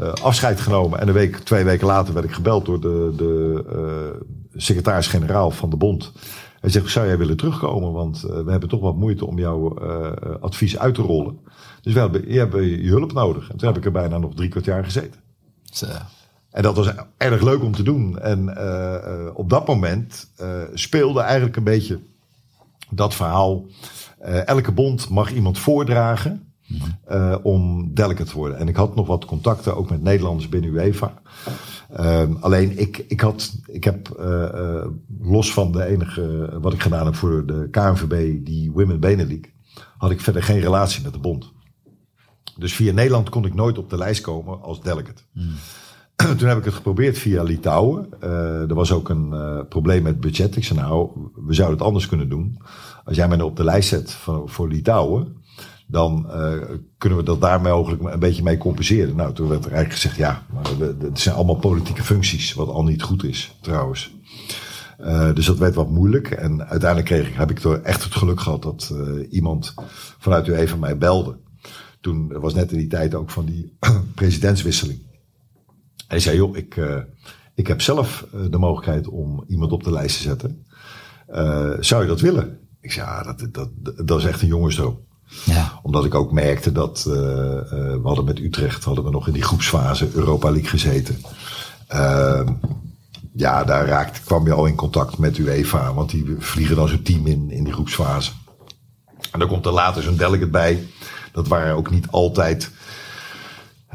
eh, 0.00 0.12
afscheid 0.12 0.60
genomen. 0.60 1.00
En 1.00 1.08
een 1.08 1.14
week, 1.14 1.36
twee 1.36 1.64
weken 1.64 1.86
later 1.86 2.14
werd 2.14 2.26
ik 2.26 2.32
gebeld 2.32 2.64
door 2.64 2.80
de, 2.80 3.12
de 3.16 3.64
eh, 3.68 4.20
secretaris-generaal 4.54 5.50
van 5.50 5.70
de 5.70 5.76
bond. 5.76 6.12
Hij 6.60 6.70
zegt, 6.70 6.90
zou 6.90 7.06
jij 7.06 7.18
willen 7.18 7.36
terugkomen? 7.36 7.92
Want 7.92 8.22
eh, 8.22 8.40
we 8.40 8.50
hebben 8.50 8.68
toch 8.68 8.80
wat 8.80 8.96
moeite 8.96 9.26
om 9.26 9.38
jouw 9.38 9.78
advies 10.40 10.78
uit 10.78 10.94
te 10.94 11.02
rollen. 11.02 11.38
Dus 11.82 11.92
we 11.92 12.00
hebben, 12.00 12.32
je 12.32 12.38
hebt 12.38 12.54
je 12.54 12.88
hulp 12.88 13.12
nodig. 13.12 13.50
En 13.50 13.56
toen 13.56 13.68
heb 13.68 13.76
ik 13.76 13.84
er 13.84 13.92
bijna 13.92 14.18
nog 14.18 14.34
drie 14.34 14.48
kwart 14.48 14.64
jaar 14.64 14.84
gezeten. 14.84 15.20
Zo. 15.62 15.86
En 16.50 16.62
dat 16.62 16.76
was 16.76 16.92
erg 17.16 17.42
leuk 17.42 17.62
om 17.62 17.72
te 17.72 17.82
doen. 17.82 18.18
En 18.18 18.48
op 19.34 19.50
dat 19.50 19.66
moment 19.66 20.30
speelde 20.74 21.20
eigenlijk 21.20 21.56
een 21.56 21.64
beetje 21.64 21.98
dat 22.90 23.14
verhaal. 23.14 23.64
Elke 24.44 24.72
bond 24.72 25.08
mag 25.08 25.32
iemand 25.32 25.58
voordragen 25.58 26.53
eh, 27.04 27.36
om 27.42 27.90
delegate 27.94 28.30
te 28.30 28.36
worden. 28.36 28.58
En 28.58 28.68
ik 28.68 28.76
had 28.76 28.94
nog 28.94 29.06
wat 29.06 29.24
contacten, 29.24 29.76
ook 29.76 29.90
met 29.90 30.02
Nederlanders 30.02 30.48
binnen 30.48 30.70
UEFA. 30.70 31.14
Ehm, 31.92 32.34
alleen 32.40 32.78
ik, 32.78 33.04
ik, 33.08 33.20
had, 33.20 33.54
ik 33.66 33.84
heb 33.84 34.08
eh, 34.08 34.44
eh, 34.44 34.86
los 35.20 35.52
van 35.52 35.72
de 35.72 35.84
enige 35.84 36.58
wat 36.60 36.72
ik 36.72 36.82
gedaan 36.82 37.04
heb 37.04 37.14
voor 37.14 37.46
de 37.46 37.68
KNVB, 37.70 38.44
die 38.44 38.72
Women 38.72 39.00
Benelux, 39.00 39.48
had 39.96 40.10
ik 40.10 40.20
verder 40.20 40.42
geen 40.42 40.60
relatie 40.60 41.02
met 41.02 41.12
de 41.12 41.18
bond. 41.18 41.52
Dus 42.56 42.74
via 42.74 42.92
Nederland 42.92 43.28
kon 43.28 43.44
ik 43.44 43.54
nooit 43.54 43.78
op 43.78 43.90
de 43.90 43.96
lijst 43.96 44.20
komen 44.20 44.62
als 44.62 44.80
delegate. 44.80 45.22
Toen 46.38 46.48
heb 46.48 46.58
ik 46.58 46.64
het 46.64 46.74
geprobeerd 46.74 47.18
via 47.18 47.42
Litouwen. 47.42 48.20
Er 48.68 48.74
was 48.74 48.92
ook 48.92 49.08
een 49.08 49.34
probleem 49.68 50.02
met 50.02 50.20
budget. 50.20 50.56
Ik 50.56 50.64
zei 50.64 50.78
nou, 50.78 51.10
we 51.34 51.54
zouden 51.54 51.76
het 51.76 51.86
anders 51.86 52.08
kunnen 52.08 52.28
doen. 52.28 52.58
Als 53.04 53.16
jij 53.16 53.28
mij 53.28 53.36
nou 53.36 53.50
op 53.50 53.56
de 53.56 53.64
lijst 53.64 53.88
zet 53.88 54.12
voor, 54.12 54.48
voor 54.48 54.68
Litouwen, 54.68 55.36
dan 55.86 56.30
eh, 56.30 56.52
kunnen 56.98 57.18
we 57.18 57.24
dat 57.24 57.40
daar 57.40 57.60
mogelijk 57.60 58.02
een 58.02 58.18
beetje 58.18 58.42
mee 58.42 58.58
compenseren. 58.58 59.16
Nou, 59.16 59.34
toen 59.34 59.48
werd 59.48 59.64
er 59.64 59.72
eigenlijk 59.72 60.00
gezegd, 60.00 60.16
ja, 60.16 60.42
het 60.98 61.20
zijn 61.20 61.34
allemaal 61.34 61.54
politieke 61.54 62.02
functies, 62.02 62.54
wat 62.54 62.68
al 62.68 62.84
niet 62.84 63.02
goed 63.02 63.24
is, 63.24 63.56
trouwens. 63.60 64.14
Eh, 64.98 65.34
dus 65.34 65.46
dat 65.46 65.58
werd 65.58 65.74
wat 65.74 65.90
moeilijk. 65.90 66.30
En 66.30 66.66
uiteindelijk 66.68 67.10
kreeg 67.10 67.28
ik, 67.28 67.34
heb 67.34 67.50
ik 67.50 67.62
er 67.62 67.82
echt 67.82 68.04
het 68.04 68.14
geluk 68.14 68.40
gehad 68.40 68.62
dat 68.62 68.92
eh, 68.92 69.32
iemand 69.32 69.74
vanuit 70.18 70.46
UEFA 70.46 70.76
mij 70.76 70.98
belde. 70.98 71.36
Toen 72.00 72.40
was 72.40 72.54
net 72.54 72.72
in 72.72 72.78
die 72.78 72.86
tijd 72.86 73.14
ook 73.14 73.30
van 73.30 73.44
die 73.44 73.76
presidentswisseling. 74.14 74.98
Hij 76.06 76.18
zei, 76.18 76.36
joh, 76.36 76.56
ik, 76.56 76.80
ik 77.54 77.66
heb 77.66 77.80
zelf 77.80 78.26
de 78.50 78.58
mogelijkheid 78.58 79.08
om 79.08 79.44
iemand 79.48 79.72
op 79.72 79.84
de 79.84 79.90
lijst 79.90 80.16
te 80.16 80.22
zetten. 80.22 80.66
Zou 81.80 82.02
je 82.02 82.08
dat 82.08 82.20
willen? 82.20 82.58
Ik 82.80 82.92
zei, 82.92 83.06
ja, 83.06 83.22
dat, 83.22 83.54
dat, 83.54 83.70
dat 84.06 84.18
is 84.18 84.24
echt 84.24 84.42
een 84.42 84.48
jongensdroom. 84.48 84.98
Ja. 85.44 85.80
Omdat 85.82 86.04
ik 86.04 86.14
ook 86.14 86.32
merkte 86.32 86.72
dat, 86.72 87.04
eh, 87.08 87.14
eh, 87.14 87.66
we 87.68 88.00
hadden 88.02 88.24
met 88.24 88.38
Utrecht, 88.38 88.84
hadden 88.84 89.04
we 89.04 89.10
nog 89.10 89.26
in 89.26 89.32
die 89.32 89.42
groepsfase 89.42 90.08
Europa 90.12 90.50
League 90.50 90.68
gezeten. 90.68 91.16
Ehm, 91.86 92.52
ja, 93.32 93.64
daar 93.64 93.86
raakte, 93.86 94.20
kwam 94.24 94.46
je 94.46 94.52
al 94.52 94.66
in 94.66 94.74
contact 94.74 95.18
met 95.18 95.38
UEFA, 95.38 95.94
want 95.94 96.10
die 96.10 96.36
vliegen 96.38 96.76
dan 96.76 96.88
zo'n 96.88 97.02
team 97.02 97.26
in, 97.26 97.50
in 97.50 97.64
die 97.64 97.72
groepsfase. 97.72 98.30
En 99.30 99.38
dan 99.38 99.48
komt 99.48 99.66
er 99.66 99.72
later 99.72 100.02
zo'n 100.02 100.16
delegate 100.16 100.50
bij. 100.50 100.86
Dat 101.32 101.48
waren 101.48 101.74
ook 101.74 101.90
niet 101.90 102.06
altijd 102.10 102.70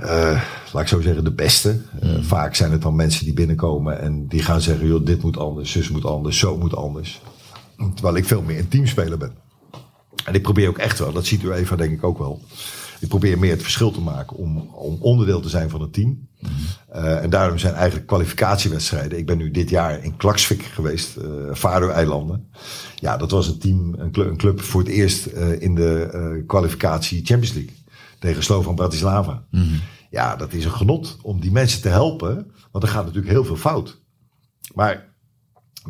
eh, 0.02 0.42
laat 0.72 0.82
ik 0.82 0.88
zo 0.88 1.02
zeggen, 1.02 1.24
de 1.24 1.32
beste. 1.32 1.82
Vaak 2.22 2.56
zijn 2.56 2.72
het 2.72 2.82
dan 2.82 2.96
mensen 2.96 3.26
die 3.26 3.34
binnenkomen 3.34 4.00
en 4.00 4.28
die 4.28 4.44
gaan 4.44 4.62
zeggen, 4.62 4.88
joh, 4.88 5.06
dit 5.06 5.22
moet 5.22 5.38
anders, 5.38 5.72
zus 5.72 5.90
moet 5.90 6.06
anders, 6.06 6.40
zo 6.40 6.58
moet 6.58 6.76
anders. 6.76 7.22
Terwijl 7.94 8.16
ik 8.16 8.26
veel 8.26 8.42
meer 8.42 8.60
een 8.60 8.68
teamspeler 8.68 9.18
ben. 9.18 9.34
En 10.30 10.36
ik 10.36 10.42
probeer 10.42 10.70
ook 10.70 10.78
echt 10.78 11.00
wel, 11.00 11.14
dat 11.14 11.26
ziet 11.26 11.44
u 11.44 11.52
even 11.52 11.78
denk 11.78 11.92
ik 11.92 12.04
ook 12.04 12.18
wel. 12.18 12.42
Ik 13.00 13.08
probeer 13.08 13.40
meer 13.40 13.52
het 13.52 13.62
verschil 13.62 13.92
te 13.92 14.02
maken 14.02 14.38
om, 14.38 14.58
om 14.58 14.98
onderdeel 15.00 15.40
te 15.40 15.50
zijn 15.50 15.70
van 15.70 15.82
het 15.82 15.94
team. 15.94 16.28
Uh, 16.96 17.24
en 17.24 17.30
daarom 17.30 17.58
zijn 17.58 17.74
eigenlijk 17.74 18.08
kwalificatiewedstrijden. 18.08 19.18
Ik 19.18 19.26
ben 19.26 19.38
nu 19.38 19.52
dit 19.52 19.70
jaar 19.70 20.04
in 20.04 20.18
Klaksvik 20.18 20.62
geweest, 20.62 21.18
uh, 21.18 21.54
Faroe-eilanden. 21.54 22.50
Ja, 22.96 23.18
dat 23.18 23.32
was 23.32 23.48
een 23.48 23.60
team, 23.60 23.94
een 23.98 24.38
club, 24.38 24.62
voor 24.62 24.82
het 24.82 24.90
eerst 24.90 25.28
uh, 25.28 25.62
in 25.62 25.76
de 25.76 26.44
kwalificatie 26.48 27.26
Champions 27.26 27.54
League. 27.54 27.74
Tegen 28.20 28.44
Slovan 28.44 28.76
Bratislava. 28.76 29.44
Ja, 30.10 30.36
dat 30.36 30.54
is 30.54 30.66
een 30.66 30.72
genot 30.72 31.18
om 31.22 31.40
die 31.40 31.52
mensen 31.52 31.82
te 31.82 31.90
helpen. 31.90 32.52
Want 32.72 32.84
er 32.84 32.90
gaat 32.90 33.06
natuurlijk 33.06 33.34
heel 33.34 33.46
veel 33.46 33.56
fout. 33.56 34.02
Maar 34.74 35.09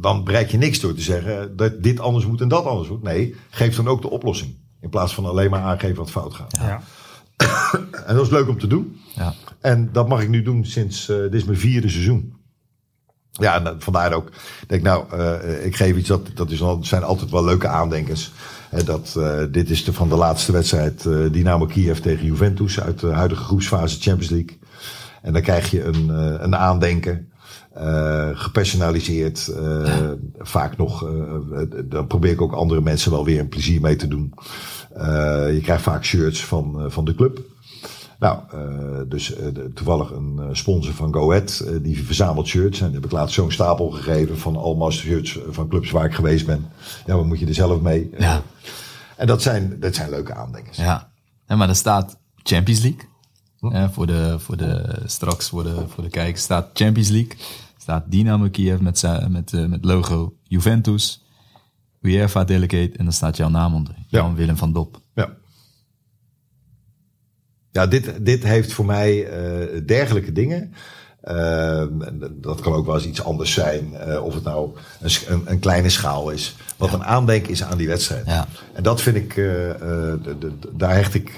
dan 0.02 0.24
bereik 0.24 0.52
je 0.52 0.58
niks 0.58 0.80
door 0.80 0.94
te 0.94 1.02
zeggen 1.02 1.56
dat 1.56 1.84
dit 1.84 2.00
anders 2.00 2.26
moet 2.26 2.42
en 2.42 2.48
dat 2.48 2.66
anders 2.66 2.90
moet. 2.90 3.04
Nee, 3.04 3.36
geef 3.50 3.76
dan 3.76 3.88
ook 3.88 4.02
de 4.02 4.10
oplossing. 4.10 4.56
In 4.82 4.90
plaats 4.90 5.14
van 5.14 5.26
alleen 5.26 5.50
maar 5.50 5.62
aangeven 5.62 5.96
wat 5.96 6.12
fout 6.12 6.34
gaat. 6.34 6.58
Ja. 6.62 6.82
en 8.08 8.16
dat 8.16 8.26
is 8.26 8.32
leuk 8.32 8.48
om 8.48 8.60
te 8.60 8.68
doen. 8.68 9.00
Ja. 9.16 9.34
En 9.62 9.90
dat 9.92 10.08
mag 10.08 10.22
ik 10.22 10.30
nu 10.30 10.42
doen 10.42 10.66
sinds, 10.66 11.10
uh, 11.10 11.18
dit 11.18 11.34
is 11.34 11.44
mijn 11.44 11.58
vierde 11.58 11.90
seizoen. 11.90 12.38
Ja, 13.32 13.56
en 13.56 13.64
uh, 13.64 13.72
vandaar 13.80 14.14
ook. 14.14 14.28
Ik 14.62 14.70
denk 14.70 14.84
nou, 14.84 15.06
uh, 15.14 15.66
ik 15.66 15.76
geef 15.76 15.96
iets 15.96 16.08
dat, 16.08 16.28
dat 16.34 16.52
is, 16.52 16.64
zijn 16.82 17.04
altijd 17.04 17.32
wel 17.32 17.44
leuke 17.44 17.68
aandenkers. 17.68 18.32
Uh, 18.74 18.80
dat, 18.86 19.20
dit 19.52 19.70
is 19.70 19.84
de, 19.84 19.94
van 19.94 20.10
de 20.10 20.16
laatste 20.16 20.52
wedstrijd 20.52 21.04
Dynamo 21.32 21.66
Kiev 21.66 22.00
tegen 22.00 22.26
Juventus 22.26 22.80
uit 22.80 23.00
de 23.00 23.08
huidige 23.08 23.44
groepsfase 23.44 24.00
Champions 24.00 24.30
League. 24.30 24.60
En 25.22 25.34
dan 25.34 25.42
krijg 25.42 25.72
je 25.72 25.84
een, 25.84 26.10
een 26.44 26.56
aandenken. 26.56 27.32
Uh, 27.78 28.30
gepersonaliseerd. 28.34 29.52
Ja. 29.86 30.16
Vaak 30.38 30.78
nog, 30.78 31.08
uh, 31.08 31.62
dan 31.86 32.08
probeer 32.08 32.32
ik 32.32 32.42
ook 32.42 32.54
andere 32.54 32.82
mensen 32.82 33.12
wel 33.12 33.26
weer 33.26 33.40
een 33.40 33.50
plezier 33.50 33.82
mee 33.82 33.96
te 33.96 34.08
doen. 34.08 34.34
je 35.54 35.60
krijgt 35.64 35.84
vaak 35.84 36.04
shirts 36.04 36.46
van, 36.46 36.92
van 36.92 37.06
de 37.06 37.16
club. 37.16 37.42
Nou, 38.20 38.40
dus 39.08 39.34
toevallig 39.74 40.12
een 40.12 40.50
sponsor 40.52 40.94
van 40.94 41.14
Go 41.14 41.32
Ahead, 41.32 41.66
die 41.82 42.06
verzamelt 42.06 42.48
shirts. 42.48 42.82
En 42.82 42.94
heb 42.94 43.06
ik 43.06 43.12
laatst 43.12 43.36
zo'n 43.36 43.52
stapel 43.52 43.90
gegeven 43.90 44.38
van 44.38 44.56
allemaal 44.56 44.92
shirts 44.92 45.40
van 45.50 45.68
clubs 45.68 45.92
waar 45.92 46.06
ik 46.06 46.14
geweest 46.14 46.46
ben. 46.46 46.66
Ja, 47.06 47.16
wat 47.16 47.26
moet 47.26 47.40
je 47.40 47.48
er 47.48 47.54
zelf 47.54 47.82
mee? 47.82 48.10
Ja. 48.18 48.42
En 49.16 49.28
dat 49.28 49.42
zijn, 49.42 49.78
dat 49.80 49.96
zijn 49.96 50.10
leuke 50.10 50.34
aandenkers. 50.34 50.78
Ja, 50.78 51.12
ja 51.48 51.56
maar 51.56 51.70
er 51.70 51.76
staat 51.76 52.18
Champions 52.44 52.82
League. 52.82 53.09
Ja, 53.62 53.92
voor, 53.92 54.08
de, 54.08 54.40
voor 54.40 54.58
de, 54.58 55.02
straks 55.06 55.50
voor 55.50 55.64
de, 55.64 55.88
voor 55.88 56.04
de 56.04 56.10
kijkers 56.10 56.44
staat 56.44 56.70
Champions 56.74 57.10
League. 57.10 57.38
Staat 57.78 58.12
Dynamo 58.12 58.50
Kiev 58.50 58.80
met, 58.80 59.04
met, 59.30 59.52
uh, 59.52 59.66
met 59.66 59.86
logo 59.86 60.36
Juventus. 60.44 61.24
UEFA 62.02 62.44
Delegate. 62.44 62.98
En 62.98 63.04
dan 63.04 63.14
staat 63.14 63.38
jouw 63.38 63.50
naam 63.50 63.74
onder. 63.74 63.96
Jan 64.08 64.36
Willem 64.36 64.58
van 64.58 64.74
Dop. 64.74 65.02
Ja. 65.14 65.38
Ja, 67.72 67.88
dit, 67.88 68.26
dit 68.26 68.44
heeft 68.44 68.74
voor 68.74 68.86
mij 68.86 69.16
uh, 69.16 69.82
dergelijke 69.86 70.32
dingen. 70.32 70.74
Uh, 71.30 71.84
dat 72.32 72.60
kan 72.62 72.74
ook 72.74 72.86
wel 72.86 72.96
eens 72.96 73.06
iets 73.06 73.24
anders 73.24 73.54
zijn. 73.54 73.94
Uh, 74.08 74.24
of 74.24 74.34
het 74.34 74.44
nou 74.44 74.70
een, 75.02 75.42
een, 75.46 75.60
kleine 75.60 75.90
schaal 75.90 76.30
is. 76.30 76.56
Wat 76.78 76.90
ja. 76.90 76.96
een 76.96 77.04
aandenken 77.04 77.52
is 77.52 77.64
aan 77.64 77.78
die 77.78 77.88
wedstrijd. 77.88 78.26
Ja. 78.26 78.48
En 78.74 78.84
dat 78.84 79.02
vind 79.02 79.16
ik, 79.16 79.36
uh, 79.36 79.46
de, 79.46 80.36
de, 80.40 80.52
daar 80.72 80.96
hecht 80.96 81.14
ik 81.14 81.38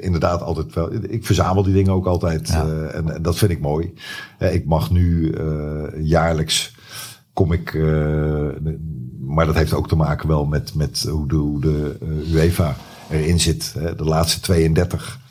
inderdaad 0.00 0.42
altijd 0.42 0.74
wel. 0.74 0.92
Ik 1.08 1.26
verzamel 1.26 1.62
die 1.62 1.72
dingen 1.72 1.92
ook 1.92 2.06
altijd. 2.06 2.48
Ja. 2.48 2.66
En, 2.66 3.14
en, 3.14 3.22
dat 3.22 3.38
vind 3.38 3.50
ik 3.50 3.60
mooi. 3.60 3.94
ik 4.38 4.66
mag 4.66 4.90
nu 4.90 5.34
jaarlijks 5.98 6.74
kom 7.32 7.52
ik. 7.52 7.74
maar 9.20 9.46
dat 9.46 9.54
heeft 9.54 9.72
ook 9.72 9.88
te 9.88 9.96
maken 9.96 10.28
wel 10.28 10.44
met, 10.44 10.74
met 10.74 11.06
hoe 11.10 11.28
de, 11.28 11.34
hoe 11.34 11.60
de 11.60 11.96
UEFA 12.32 12.76
erin 13.10 13.40
zit. 13.40 13.74
de 13.96 14.04
laatste 14.04 14.40
32 14.40 15.18
uh, 15.18 15.25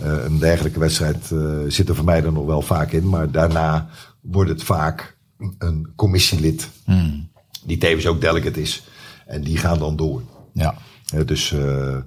een 0.00 0.38
dergelijke 0.38 0.78
wedstrijd 0.78 1.30
uh, 1.32 1.58
zit 1.68 1.88
er 1.88 1.94
voor 1.94 2.04
mij 2.04 2.20
dan 2.20 2.32
nog 2.32 2.46
wel 2.46 2.62
vaak 2.62 2.92
in. 2.92 3.08
Maar 3.08 3.30
daarna 3.30 3.88
wordt 4.20 4.50
het 4.50 4.62
vaak 4.62 5.16
een 5.58 5.92
commissielid. 5.96 6.68
Hmm. 6.84 7.30
Die 7.64 7.78
tevens 7.78 8.06
ook 8.06 8.20
delegate 8.20 8.60
is. 8.60 8.82
En 9.26 9.42
die 9.42 9.56
gaan 9.56 9.78
dan 9.78 9.96
door. 9.96 10.22
Ja. 10.52 10.74
Uh, 11.14 11.26
dus 11.26 11.48
ja, 11.48 12.04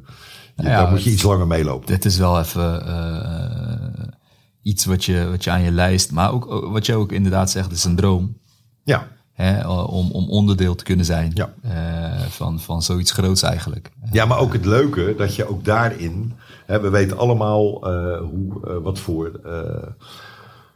daar 0.55 0.89
moet 0.89 1.03
je 1.03 1.11
iets 1.11 1.23
langer 1.23 1.47
meelopen. 1.47 1.87
Dit 1.87 2.05
is 2.05 2.17
wel 2.17 2.39
even 2.39 4.13
iets 4.61 4.85
wat 4.85 5.05
je, 5.05 5.27
wat 5.29 5.43
je 5.43 5.49
aan 5.49 5.61
je 5.61 5.71
lijst. 5.71 6.11
Maar 6.11 6.31
ook 6.31 6.45
wat 6.71 6.85
je 6.85 6.95
ook 6.95 7.11
inderdaad 7.11 7.51
zegt, 7.51 7.71
is 7.71 7.83
een 7.83 7.95
droom. 7.95 8.37
Ja. 8.83 9.07
Hè, 9.35 9.67
om, 9.67 10.11
om 10.11 10.29
onderdeel 10.29 10.75
te 10.75 10.83
kunnen 10.83 11.05
zijn 11.05 11.31
ja. 11.33 11.53
uh, 11.65 12.21
van, 12.29 12.59
van 12.59 12.81
zoiets 12.81 13.11
groots 13.11 13.41
eigenlijk. 13.41 13.91
Ja, 14.11 14.25
maar 14.25 14.39
ook 14.39 14.53
het 14.53 14.65
leuke 14.65 15.13
dat 15.17 15.35
je 15.35 15.49
ook 15.49 15.65
daarin 15.65 16.33
we 16.65 16.89
weten 16.89 17.17
allemaal 17.17 17.91
uh, 17.91 18.17
hoe, 18.17 18.61
uh, 18.67 18.77
wat 18.83 18.99
voor 18.99 19.31
uh, 19.45 19.51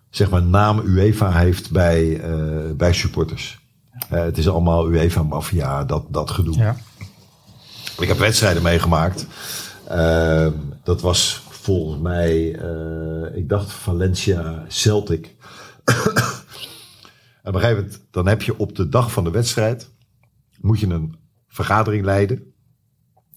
zeg 0.10 0.30
maar 0.30 0.44
naam 0.44 0.80
UEFA 0.80 1.32
heeft 1.32 1.72
bij, 1.72 2.22
bij 2.78 2.94
supporters. 2.94 3.60
het 4.08 4.38
is 4.38 4.50
allemaal 4.50 4.90
UEFA-maffia, 4.92 5.84
dat, 5.84 6.04
dat 6.10 6.32
gedoe. 6.32 6.58
Ja. 6.58 6.76
Ik 8.00 8.08
heb 8.08 8.18
wedstrijden 8.18 8.64
meegemaakt. 8.64 9.26
Ehm, 9.88 10.52
dat 10.84 11.02
was 11.02 11.44
volgens 11.50 12.02
mij, 12.02 12.60
ik 13.34 13.50
dacht 13.50 13.72
Valencia 13.72 14.64
Celtic. 14.68 15.36
En 17.54 17.62
gegeven 17.62 17.84
moment, 17.84 18.08
dan 18.12 18.28
heb 18.28 18.42
je 18.42 18.58
op 18.58 18.76
de 18.76 18.90
dag 18.90 19.12
van 19.12 19.24
de 19.24 19.32
wedstrijd, 19.32 19.90
moet 20.62 20.80
je 20.80 20.88
een 20.88 21.16
vergadering 21.48 22.06
leiden. 22.06 22.54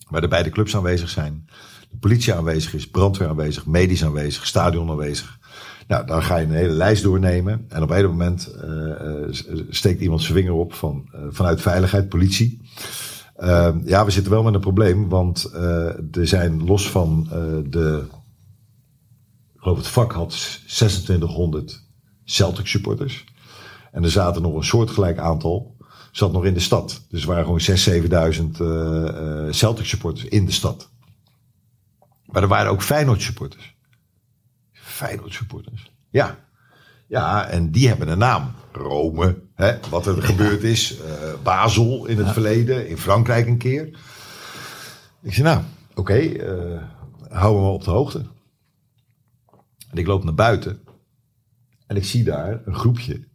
Waar 0.08 0.20
de 0.20 0.28
beide 0.28 0.50
clubs 0.50 0.76
aanwezig 0.76 1.08
zijn 1.08 1.46
de 1.92 1.98
politie 1.98 2.34
aanwezig 2.34 2.74
is, 2.74 2.90
brandweer 2.90 3.28
aanwezig, 3.28 3.66
medisch 3.66 4.04
aanwezig, 4.04 4.46
stadion 4.46 4.90
aanwezig. 4.90 5.38
Nou, 5.86 6.06
dan 6.06 6.22
ga 6.22 6.36
je 6.36 6.46
een 6.46 6.52
hele 6.52 6.72
lijst 6.72 7.02
doornemen. 7.02 7.64
En 7.68 7.82
op 7.82 7.90
een 7.90 8.06
moment 8.06 8.54
uh, 8.64 9.26
steekt 9.68 10.00
iemand 10.00 10.22
zijn 10.22 10.34
vinger 10.34 10.52
op 10.52 10.74
van, 10.74 11.08
uh, 11.14 11.20
vanuit 11.30 11.60
veiligheid, 11.60 12.08
politie. 12.08 12.60
Uh, 13.38 13.74
ja, 13.84 14.04
we 14.04 14.10
zitten 14.10 14.32
wel 14.32 14.42
met 14.42 14.54
een 14.54 14.60
probleem, 14.60 15.08
want 15.08 15.50
er 16.12 16.26
zijn 16.26 16.64
los 16.64 16.90
van 16.90 17.28
de. 17.68 18.04
Ik 19.54 19.68
geloof 19.68 19.78
het 19.78 19.86
vak 19.86 20.12
had 20.12 20.30
2600 20.30 21.84
Celtic 22.24 22.66
supporters. 22.66 23.24
En 23.92 24.02
er 24.02 24.10
zaten 24.10 24.42
nog 24.42 24.54
een 24.54 24.64
soortgelijk 24.64 25.18
aantal. 25.18 25.76
Zat 26.12 26.32
nog 26.32 26.44
in 26.44 26.54
de 26.54 26.60
stad. 26.60 27.06
Dus 27.08 27.22
er 27.22 27.28
waren 27.28 27.44
gewoon 27.44 27.60
6.000, 27.60 29.50
7.000 29.50 29.50
Celtic 29.50 29.86
supporters 29.86 30.24
in 30.24 30.44
de 30.46 30.52
stad. 30.52 30.90
Maar 32.24 32.42
er 32.42 32.48
waren 32.48 32.70
ook 32.70 32.82
Feyenoord 32.82 33.22
supporters. 33.22 33.76
Feyenoord 34.72 35.32
supporters. 35.32 35.92
Ja. 36.10 36.38
Ja, 37.06 37.46
en 37.46 37.70
die 37.70 37.88
hebben 37.88 38.08
een 38.08 38.18
naam. 38.18 38.52
Rome, 38.72 39.42
hè, 39.54 39.78
wat 39.90 40.06
er 40.06 40.22
gebeurd 40.22 40.62
is. 40.62 40.98
Uh, 40.98 41.02
Basel 41.42 42.06
in 42.06 42.18
het 42.18 42.30
verleden. 42.32 42.88
In 42.88 42.98
Frankrijk 42.98 43.46
een 43.46 43.58
keer. 43.58 43.86
Ik 45.22 45.34
zei, 45.34 45.46
nou, 45.46 45.62
oké, 45.90 46.00
okay, 46.00 46.26
uh, 46.26 46.82
hou 47.28 47.60
me 47.60 47.68
op 47.68 47.84
de 47.84 47.90
hoogte. 47.90 48.26
En 49.90 49.98
ik 49.98 50.06
loop 50.06 50.24
naar 50.24 50.34
buiten. 50.34 50.80
En 51.86 51.96
ik 51.96 52.04
zie 52.04 52.24
daar 52.24 52.62
een 52.64 52.74
groepje. 52.74 53.30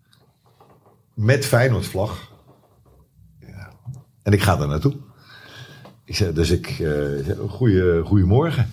Met 1.17 1.45
Feyenoord 1.45 1.85
vlag. 1.85 2.31
Ja. 3.39 3.71
En 4.23 4.33
ik 4.33 4.41
ga 4.41 4.55
daar 4.55 4.67
naartoe. 4.67 4.95
Ik 6.05 6.15
zeg, 6.15 6.33
dus 6.33 6.49
ik, 6.49 6.79
uh, 6.79 7.29
goeie, 7.49 8.03
goeiemorgen 8.03 8.69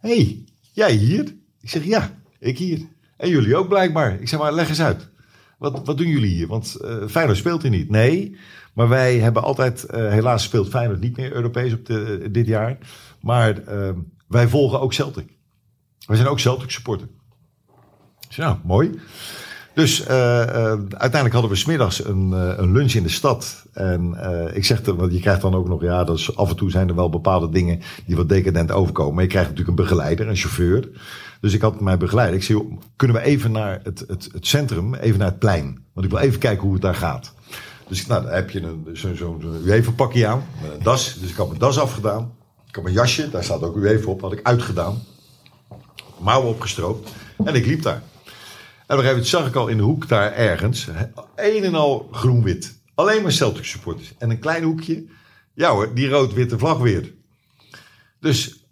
hey, 0.00 0.44
jij 0.72 0.92
hier? 0.92 1.34
Ik 1.60 1.70
zeg, 1.70 1.84
ja, 1.84 2.10
ik 2.38 2.58
hier. 2.58 2.88
En 3.16 3.28
jullie 3.28 3.56
ook 3.56 3.68
blijkbaar. 3.68 4.20
Ik 4.20 4.28
zeg, 4.28 4.40
maar 4.40 4.52
leg 4.52 4.68
eens 4.68 4.80
uit. 4.80 5.08
Wat, 5.58 5.86
wat 5.86 5.98
doen 5.98 6.08
jullie 6.08 6.34
hier? 6.34 6.46
Want 6.46 6.76
uh, 6.80 7.06
Feyenoord 7.06 7.38
speelt 7.38 7.62
hier 7.62 7.70
niet. 7.70 7.90
Nee, 7.90 8.36
maar 8.72 8.88
wij 8.88 9.18
hebben 9.18 9.42
altijd... 9.42 9.86
Uh, 9.90 10.10
helaas 10.10 10.42
speelt 10.42 10.68
Feyenoord 10.68 11.00
niet 11.00 11.16
meer 11.16 11.32
Europees 11.32 11.72
op 11.72 11.86
de, 11.86 12.28
dit 12.30 12.46
jaar. 12.46 12.78
Maar 13.20 13.68
uh, 13.68 13.90
wij 14.28 14.48
volgen 14.48 14.80
ook 14.80 14.92
Celtic. 14.92 15.36
Wij 16.06 16.16
zijn 16.16 16.28
ook 16.28 16.40
Celtic 16.40 16.70
supporter. 16.70 17.08
Ja, 18.28 18.44
nou, 18.44 18.58
mooi. 18.64 19.00
Dus 19.74 20.00
uh, 20.00 20.08
uh, 20.08 20.44
uiteindelijk 20.88 21.32
hadden 21.32 21.50
we 21.50 21.56
smiddags 21.56 22.04
een, 22.04 22.30
uh, 22.30 22.52
een 22.56 22.72
lunch 22.72 22.92
in 22.92 23.02
de 23.02 23.08
stad. 23.08 23.64
En 23.72 24.16
ik 24.54 24.64
zeg, 24.64 24.80
want 24.84 25.12
je 25.12 25.20
krijgt 25.20 25.40
dan 25.40 25.54
ook 25.54 25.68
nog, 25.68 25.82
ja, 25.82 26.04
dus 26.04 26.36
af 26.36 26.50
en 26.50 26.56
toe 26.56 26.70
zijn 26.70 26.88
er 26.88 26.94
wel 26.94 27.10
bepaalde 27.10 27.48
dingen 27.48 27.80
die 28.06 28.16
wat 28.16 28.28
decadent 28.28 28.72
overkomen. 28.72 29.14
Maar 29.14 29.22
je 29.22 29.28
krijgt 29.28 29.48
natuurlijk 29.48 29.78
een 29.78 29.84
begeleider, 29.84 30.28
een 30.28 30.36
chauffeur. 30.36 30.88
Dus 31.40 31.52
ik 31.52 31.60
had 31.60 31.80
mijn 31.80 31.98
begeleider. 31.98 32.36
Ik 32.36 32.42
zei, 32.42 32.78
kunnen 32.96 33.16
we 33.16 33.22
even 33.22 33.52
naar 33.52 33.80
het, 33.82 34.04
het, 34.08 34.28
het 34.32 34.46
centrum, 34.46 34.94
even 34.94 35.18
naar 35.18 35.28
het 35.28 35.38
plein? 35.38 35.84
Want 35.92 36.06
ik 36.06 36.12
wil 36.12 36.20
even 36.20 36.38
kijken 36.38 36.62
hoe 36.62 36.72
het 36.72 36.82
daar 36.82 36.94
gaat. 36.94 37.32
Dus 37.88 38.06
nou, 38.06 38.22
dan 38.22 38.32
heb 38.32 38.50
je 38.50 38.60
zo'n 38.92 39.16
zo, 39.16 39.38
zo 39.42 39.48
UEFA 39.64 39.90
pakje 39.90 40.26
aan, 40.26 40.44
met 40.62 40.70
een 40.70 40.82
das. 40.82 41.18
Dus 41.20 41.30
ik 41.30 41.36
had 41.36 41.46
mijn 41.46 41.60
das 41.60 41.78
afgedaan. 41.78 42.32
Ik 42.68 42.74
had 42.74 42.84
mijn 42.84 42.94
jasje, 42.94 43.30
daar 43.30 43.44
staat 43.44 43.62
ook 43.62 43.76
UEFA 43.76 44.10
op, 44.10 44.20
had 44.20 44.32
ik 44.32 44.40
uitgedaan. 44.42 45.02
mouwen 46.18 46.48
opgestroopt. 46.48 47.10
En 47.44 47.54
ik 47.54 47.66
liep 47.66 47.82
daar. 47.82 48.02
En 48.90 48.98
op 48.98 49.24
zag 49.24 49.46
ik 49.46 49.54
al 49.54 49.68
in 49.68 49.76
de 49.76 49.82
hoek 49.82 50.08
daar 50.08 50.32
ergens, 50.32 50.88
een 51.36 51.64
en 51.64 51.74
al 51.74 52.08
groen-wit. 52.12 52.80
Alleen 52.94 53.22
maar 53.22 53.32
Celtic 53.32 53.64
supporters. 53.64 54.14
En 54.18 54.30
een 54.30 54.38
klein 54.38 54.62
hoekje, 54.62 55.04
ja 55.54 55.70
hoor, 55.70 55.94
die 55.94 56.08
rood-witte 56.08 56.58
vlag 56.58 56.78
weer. 56.78 57.14
Dus, 58.20 58.64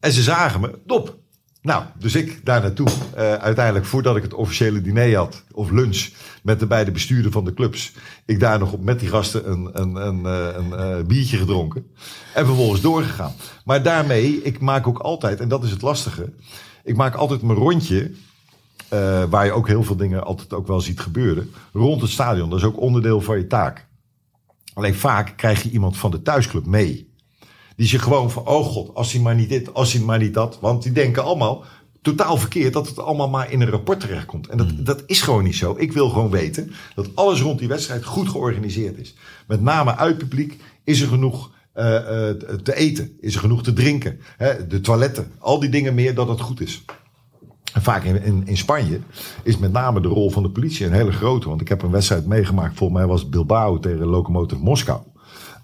en 0.00 0.12
ze 0.12 0.22
zagen 0.22 0.60
me, 0.60 0.78
dop. 0.86 1.18
Nou, 1.62 1.84
dus 1.98 2.14
ik 2.14 2.44
daar 2.44 2.60
naartoe. 2.60 2.86
Uh, 2.88 3.34
uiteindelijk, 3.34 3.86
voordat 3.86 4.16
ik 4.16 4.22
het 4.22 4.34
officiële 4.34 4.80
diner 4.80 5.16
had, 5.16 5.44
of 5.52 5.70
lunch, 5.70 6.08
met 6.42 6.60
de 6.60 6.66
beide 6.66 6.90
bestuurder 6.90 7.32
van 7.32 7.44
de 7.44 7.54
clubs. 7.54 7.92
Ik 8.24 8.40
daar 8.40 8.58
nog 8.58 8.72
op 8.72 8.84
met 8.84 9.00
die 9.00 9.08
gasten 9.08 9.50
een, 9.50 9.70
een, 9.72 9.94
een, 9.94 10.24
een, 10.24 10.80
een 10.80 10.98
uh, 10.98 11.06
biertje 11.06 11.36
gedronken. 11.36 11.86
En 12.34 12.46
vervolgens 12.46 12.80
doorgegaan. 12.80 13.32
Maar 13.64 13.82
daarmee, 13.82 14.42
ik 14.42 14.60
maak 14.60 14.86
ook 14.86 14.98
altijd, 14.98 15.40
en 15.40 15.48
dat 15.48 15.64
is 15.64 15.70
het 15.70 15.82
lastige. 15.82 16.32
Ik 16.84 16.96
maak 16.96 17.14
altijd 17.14 17.42
mijn 17.42 17.58
rondje, 17.58 18.12
uh, 18.92 19.24
waar 19.30 19.44
je 19.44 19.52
ook 19.52 19.66
heel 19.66 19.82
veel 19.82 19.96
dingen 19.96 20.24
altijd 20.24 20.52
ook 20.52 20.66
wel 20.66 20.80
ziet 20.80 21.00
gebeuren. 21.00 21.50
Rond 21.72 22.00
het 22.00 22.10
stadion. 22.10 22.50
Dat 22.50 22.58
is 22.58 22.64
ook 22.64 22.80
onderdeel 22.80 23.20
van 23.20 23.38
je 23.38 23.46
taak. 23.46 23.86
Alleen 24.74 24.94
vaak 24.94 25.36
krijg 25.36 25.62
je 25.62 25.70
iemand 25.70 25.96
van 25.96 26.10
de 26.10 26.22
thuisclub 26.22 26.66
mee. 26.66 27.14
Die 27.76 27.86
zich 27.86 28.02
gewoon 28.02 28.30
van, 28.30 28.46
oh 28.46 28.64
god, 28.64 28.94
als 28.94 29.12
hij 29.12 29.22
maar 29.22 29.34
niet 29.34 29.48
dit, 29.48 29.74
als 29.74 29.92
hij 29.92 30.02
maar 30.02 30.18
niet 30.18 30.34
dat. 30.34 30.58
Want 30.60 30.82
die 30.82 30.92
denken 30.92 31.24
allemaal 31.24 31.64
totaal 32.02 32.36
verkeerd 32.36 32.72
dat 32.72 32.88
het 32.88 32.98
allemaal 32.98 33.28
maar 33.28 33.52
in 33.52 33.60
een 33.60 33.70
rapport 33.70 34.00
terechtkomt. 34.00 34.46
En 34.48 34.56
dat, 34.56 34.72
mm. 34.72 34.84
dat 34.84 35.02
is 35.06 35.22
gewoon 35.22 35.44
niet 35.44 35.56
zo. 35.56 35.74
Ik 35.78 35.92
wil 35.92 36.08
gewoon 36.08 36.30
weten 36.30 36.72
dat 36.94 37.08
alles 37.14 37.40
rond 37.40 37.58
die 37.58 37.68
wedstrijd 37.68 38.04
goed 38.04 38.28
georganiseerd 38.28 38.98
is. 38.98 39.14
Met 39.46 39.60
name 39.60 39.96
uit 39.96 40.18
publiek 40.18 40.60
is 40.84 41.00
er 41.00 41.08
genoeg 41.08 41.50
uh, 41.76 41.84
uh, 41.84 42.00
te 42.62 42.74
eten, 42.74 43.16
is 43.20 43.34
er 43.34 43.40
genoeg 43.40 43.62
te 43.62 43.72
drinken. 43.72 44.20
Hè, 44.36 44.66
de 44.66 44.80
toiletten, 44.80 45.32
al 45.38 45.60
die 45.60 45.70
dingen 45.70 45.94
meer 45.94 46.14
dat 46.14 46.28
het 46.28 46.40
goed 46.40 46.60
is. 46.60 46.84
En 47.76 47.82
vaak 47.82 48.04
in, 48.04 48.22
in, 48.22 48.42
in, 48.46 48.56
Spanje 48.56 49.00
is 49.42 49.58
met 49.58 49.72
name 49.72 50.00
de 50.00 50.08
rol 50.08 50.30
van 50.30 50.42
de 50.42 50.50
politie 50.50 50.86
een 50.86 50.92
hele 50.92 51.12
grote. 51.12 51.48
Want 51.48 51.60
ik 51.60 51.68
heb 51.68 51.82
een 51.82 51.90
wedstrijd 51.90 52.26
meegemaakt, 52.26 52.76
volgens 52.76 52.98
mij 52.98 53.08
was 53.08 53.28
Bilbao 53.28 53.78
tegen 53.78 54.06
Lokomotiv 54.06 54.58
Moskou. 54.58 55.00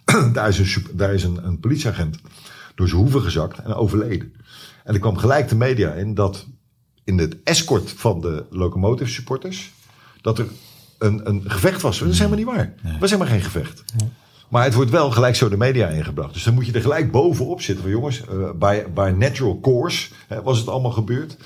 daar 0.33 0.49
is, 0.49 0.59
een, 0.59 0.87
daar 0.93 1.15
is 1.15 1.25
een, 1.25 1.47
een 1.47 1.61
politieagent 1.61 2.19
door 2.75 2.89
zijn 2.89 3.01
hoeven 3.01 3.21
gezakt 3.21 3.59
en 3.59 3.75
overleden. 3.75 4.33
En 4.85 4.95
er 4.95 5.01
kwam 5.01 5.17
gelijk 5.17 5.49
de 5.49 5.57
media 5.57 5.93
in 5.93 6.15
dat 6.15 6.47
in 7.05 7.19
het 7.19 7.37
escort 7.45 7.91
van 7.91 8.21
de 8.21 8.45
locomotive 8.51 9.11
supporters, 9.11 9.73
dat 10.21 10.39
er 10.39 10.47
een, 10.99 11.29
een 11.29 11.43
gevecht 11.47 11.83
was. 11.83 11.99
Dat 11.99 12.09
is 12.09 12.19
helemaal 12.19 12.39
niet 12.39 12.47
waar. 12.47 12.75
Er 12.85 12.97
was 13.01 13.11
helemaal 13.11 13.33
geen 13.33 13.43
gevecht. 13.43 13.85
Maar 14.49 14.65
het 14.65 14.75
wordt 14.75 14.91
wel 14.91 15.11
gelijk 15.11 15.37
zo 15.37 15.49
de 15.49 15.57
media 15.57 15.89
ingebracht. 15.89 16.33
Dus 16.33 16.45
dan 16.45 16.55
moet 16.55 16.67
je 16.67 16.73
er 16.73 16.81
gelijk 16.81 17.11
bovenop 17.11 17.61
zitten. 17.61 17.85
Van 17.85 17.93
jongens, 17.93 18.23
uh, 18.33 18.51
bij, 18.51 18.93
bij 18.93 19.13
natural 19.13 19.61
course 19.61 20.09
hè, 20.29 20.43
was 20.43 20.59
het 20.59 20.69
allemaal 20.69 20.91
gebeurd. 20.91 21.37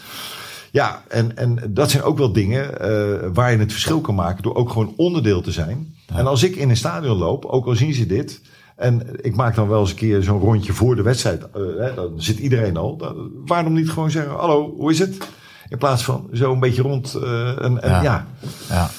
Ja, 0.70 1.02
en, 1.09 1.36
en 1.36 1.59
dat 1.68 1.90
zijn 1.90 2.02
ook 2.02 2.18
wel 2.18 2.32
dingen 2.32 2.70
uh, 2.70 3.28
waar 3.32 3.52
je 3.52 3.59
het 3.59 3.72
verschil 3.72 4.01
kan 4.01 4.14
maken 4.14 4.43
door 4.43 4.55
ook 4.55 4.70
gewoon 4.70 4.94
onderdeel 4.97 5.40
te 5.40 5.52
zijn. 5.52 5.94
En 6.06 6.26
als 6.26 6.43
ik 6.43 6.56
in 6.56 6.70
een 6.70 6.76
stadion 6.76 7.16
loop, 7.16 7.44
ook 7.44 7.66
al 7.66 7.74
zien 7.74 7.94
ze 7.94 8.06
dit, 8.06 8.40
en 8.76 9.24
ik 9.24 9.36
maak 9.36 9.55
dan 9.55 9.68
wel 9.68 9.80
eens 9.80 9.90
een 9.90 9.97
keer 9.97 10.22
zo'n 10.22 10.40
rondje 10.40 10.72
voor 10.72 10.97
de 10.97 11.02
wedstrijd. 11.02 11.47
Uh, 11.56 11.62
hè, 11.78 11.94
dan 11.94 12.12
zit 12.16 12.38
iedereen 12.38 12.76
al. 12.76 12.97
Dan, 12.97 13.30
waarom 13.47 13.72
niet 13.72 13.90
gewoon 13.90 14.10
zeggen: 14.10 14.36
Hallo, 14.36 14.74
hoe 14.76 14.90
is 14.90 14.98
het? 14.98 15.28
In 15.68 15.78
plaats 15.78 16.05
van 16.05 16.28
zo 16.32 16.52
een 16.52 16.60
beetje 16.60 16.82
rond. 16.82 17.16
Uh, 17.16 17.62
en, 17.62 17.82
en, 17.82 17.90
ja. 17.90 18.02
ja. 18.02 18.26
ja. 18.68 18.90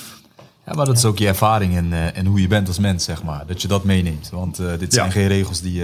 Ja, 0.65 0.73
maar 0.73 0.85
dat 0.85 0.97
is 0.97 1.05
ook 1.05 1.17
je 1.17 1.27
ervaring 1.27 1.75
en, 1.75 1.91
uh, 1.91 2.17
en 2.17 2.25
hoe 2.25 2.41
je 2.41 2.47
bent 2.47 2.67
als 2.67 2.79
mens, 2.79 3.03
zeg 3.03 3.23
maar. 3.23 3.45
Dat 3.45 3.61
je 3.61 3.67
dat 3.67 3.83
meeneemt. 3.83 4.29
Want 4.29 4.61
dit 4.79 4.93
zijn 4.93 5.11
geen 5.11 5.27
regels 5.27 5.61
die, 5.61 5.83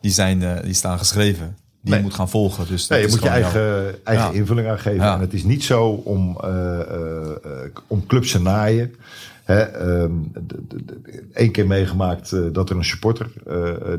die, 0.00 0.10
zijn, 0.10 0.60
die 0.62 0.74
staan 0.74 0.98
geschreven. 0.98 1.56
Die 1.84 1.92
nee. 1.92 2.02
je 2.02 2.08
moet 2.08 2.18
gaan 2.18 2.28
volgen. 2.28 2.66
Dus 2.66 2.86
nee, 2.86 3.00
je 3.00 3.08
moet 3.08 3.22
je 3.22 3.28
eigen, 3.28 4.04
eigen 4.04 4.34
invulling 4.34 4.68
aan 4.68 4.78
geven. 4.78 5.04
En 5.04 5.20
het 5.20 5.32
is 5.32 5.44
niet 5.44 5.64
zo 5.64 5.88
om, 5.88 6.40
om 7.86 8.06
clubs 8.06 8.30
te 8.30 8.40
naaien. 8.40 8.94
Eén 9.44 10.32
um, 11.34 11.50
keer 11.50 11.66
meegemaakt 11.66 12.32
uh, 12.32 12.52
dat 12.52 12.70
er 12.70 12.76
een 12.76 12.84
supporter, 12.84 13.30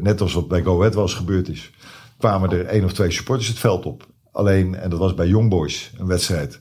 net 0.02 0.22
als 0.22 0.34
wat 0.34 0.48
bij 0.48 0.64
Go 0.64 0.80
Ahead 0.80 0.94
was 0.94 1.14
gebeurd 1.14 1.50
is, 1.50 1.72
kwamen 2.18 2.52
er 2.52 2.66
één 2.66 2.84
of 2.84 2.94
twee 2.94 3.12
supporters 3.12 3.48
het 3.48 3.60
veld 3.60 3.86
op. 3.86 4.08
Alleen, 4.32 4.76
en 4.76 4.90
dat 4.90 5.00
was 5.00 5.14
bij 5.14 5.28
Young 5.28 5.50
Boys, 5.50 5.92
een 5.98 6.08
wedstrijd. 6.08 6.60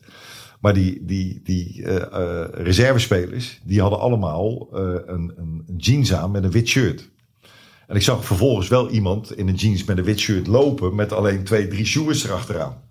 Maar 0.61 0.75
die, 0.75 1.05
die, 1.05 1.41
die 1.45 1.83
uh, 1.83 2.03
reservespelers, 2.51 3.61
die 3.63 3.81
hadden 3.81 4.01
allemaal 4.01 4.69
een, 5.07 5.33
een 5.37 5.65
jeans 5.77 6.15
aan 6.15 6.31
met 6.31 6.45
een 6.45 6.51
wit 6.51 6.69
shirt. 6.69 7.13
En 7.87 7.97
ik 7.97 8.03
zag 8.03 8.25
vervolgens 8.25 8.69
wel 8.69 8.91
iemand 8.91 9.37
in 9.37 9.49
een 9.49 9.55
jeans 9.55 9.85
met 9.85 9.99
een 9.99 10.05
wit 10.05 10.19
shirt 10.19 10.47
lopen 10.47 10.95
met 10.95 11.13
alleen 11.13 11.45
twee, 11.45 11.69
drie 11.69 11.85
shoes 11.85 12.25
erachteraan. 12.25 12.83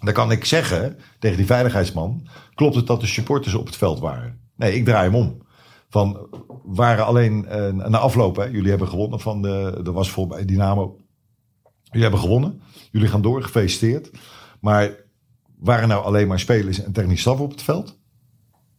Dan 0.00 0.14
kan 0.14 0.30
ik 0.30 0.44
zeggen 0.44 0.98
tegen 1.18 1.36
die 1.36 1.46
veiligheidsman, 1.46 2.28
klopt 2.54 2.74
het 2.74 2.86
dat 2.86 3.00
de 3.00 3.06
supporters 3.06 3.54
op 3.54 3.66
het 3.66 3.76
veld 3.76 3.98
waren? 3.98 4.40
Nee, 4.56 4.74
ik 4.74 4.84
draai 4.84 5.04
hem 5.04 5.14
om. 5.14 5.42
Van, 5.88 6.28
waren 6.64 7.06
alleen 7.06 7.46
uh, 7.48 7.72
na 7.72 7.98
afloop, 7.98 8.48
jullie 8.52 8.70
hebben 8.70 8.88
gewonnen 8.88 9.20
van 9.20 9.42
de, 9.42 9.80
er 9.84 9.92
was 9.92 10.10
voor 10.10 10.46
Dynamo. 10.46 10.96
Jullie 11.82 12.02
hebben 12.02 12.20
gewonnen. 12.20 12.60
Jullie 12.90 13.08
gaan 13.08 13.22
door, 13.22 13.42
gefeliciteerd. 13.42 14.10
Maar 14.60 14.90
waren 15.58 15.88
nou 15.88 16.04
alleen 16.04 16.28
maar 16.28 16.40
spelers 16.40 16.82
en 16.82 16.92
technisch 16.92 17.20
staf 17.20 17.40
op 17.40 17.50
het 17.50 17.62
veld? 17.62 17.98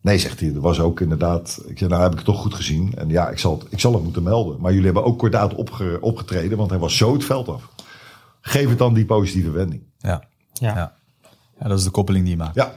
Nee, 0.06 0.18
zegt 0.18 0.40
hij. 0.40 0.54
Er 0.54 0.62
was 0.62 0.80
ook 0.80 1.00
inderdaad. 1.00 1.62
Ik 1.68 1.78
zei, 1.78 1.90
nou 1.90 2.02
heb 2.02 2.12
ik 2.12 2.18
het 2.18 2.26
toch 2.26 2.42
goed 2.42 2.54
gezien. 2.54 2.94
En 2.96 3.10
ja, 3.10 3.30
ik 3.30 3.40
zal 3.40 3.60
het, 3.60 3.68
ik 3.70 3.80
zal 3.80 3.94
het 3.94 4.04
moeten 4.04 4.24
melden. 4.24 4.60
Maar 4.60 4.72
jullie 4.72 4.86
hebben 4.86 5.04
ook 5.04 5.20
kordaat 5.20 5.56
opge, 5.56 5.98
opgetreden, 6.02 6.58
want 6.58 6.70
hij 6.70 6.80
was 6.80 6.98
zo 6.98 7.14
het 7.14 7.24
veld 7.24 7.48
af. 7.48 7.70
Geef 8.42 8.70
het 8.70 8.78
dan 8.78 8.94
die 8.94 9.06
positieve 9.06 9.50
wending. 9.50 9.82
Ja, 9.98 10.24
ja. 10.54 10.76
ja. 10.76 10.94
ja 11.60 11.68
dat 11.68 11.78
is 11.78 11.84
de 11.84 11.90
koppeling 11.90 12.24
die 12.24 12.34
je 12.34 12.40
maakt. 12.40 12.56
Ja. 12.56 12.74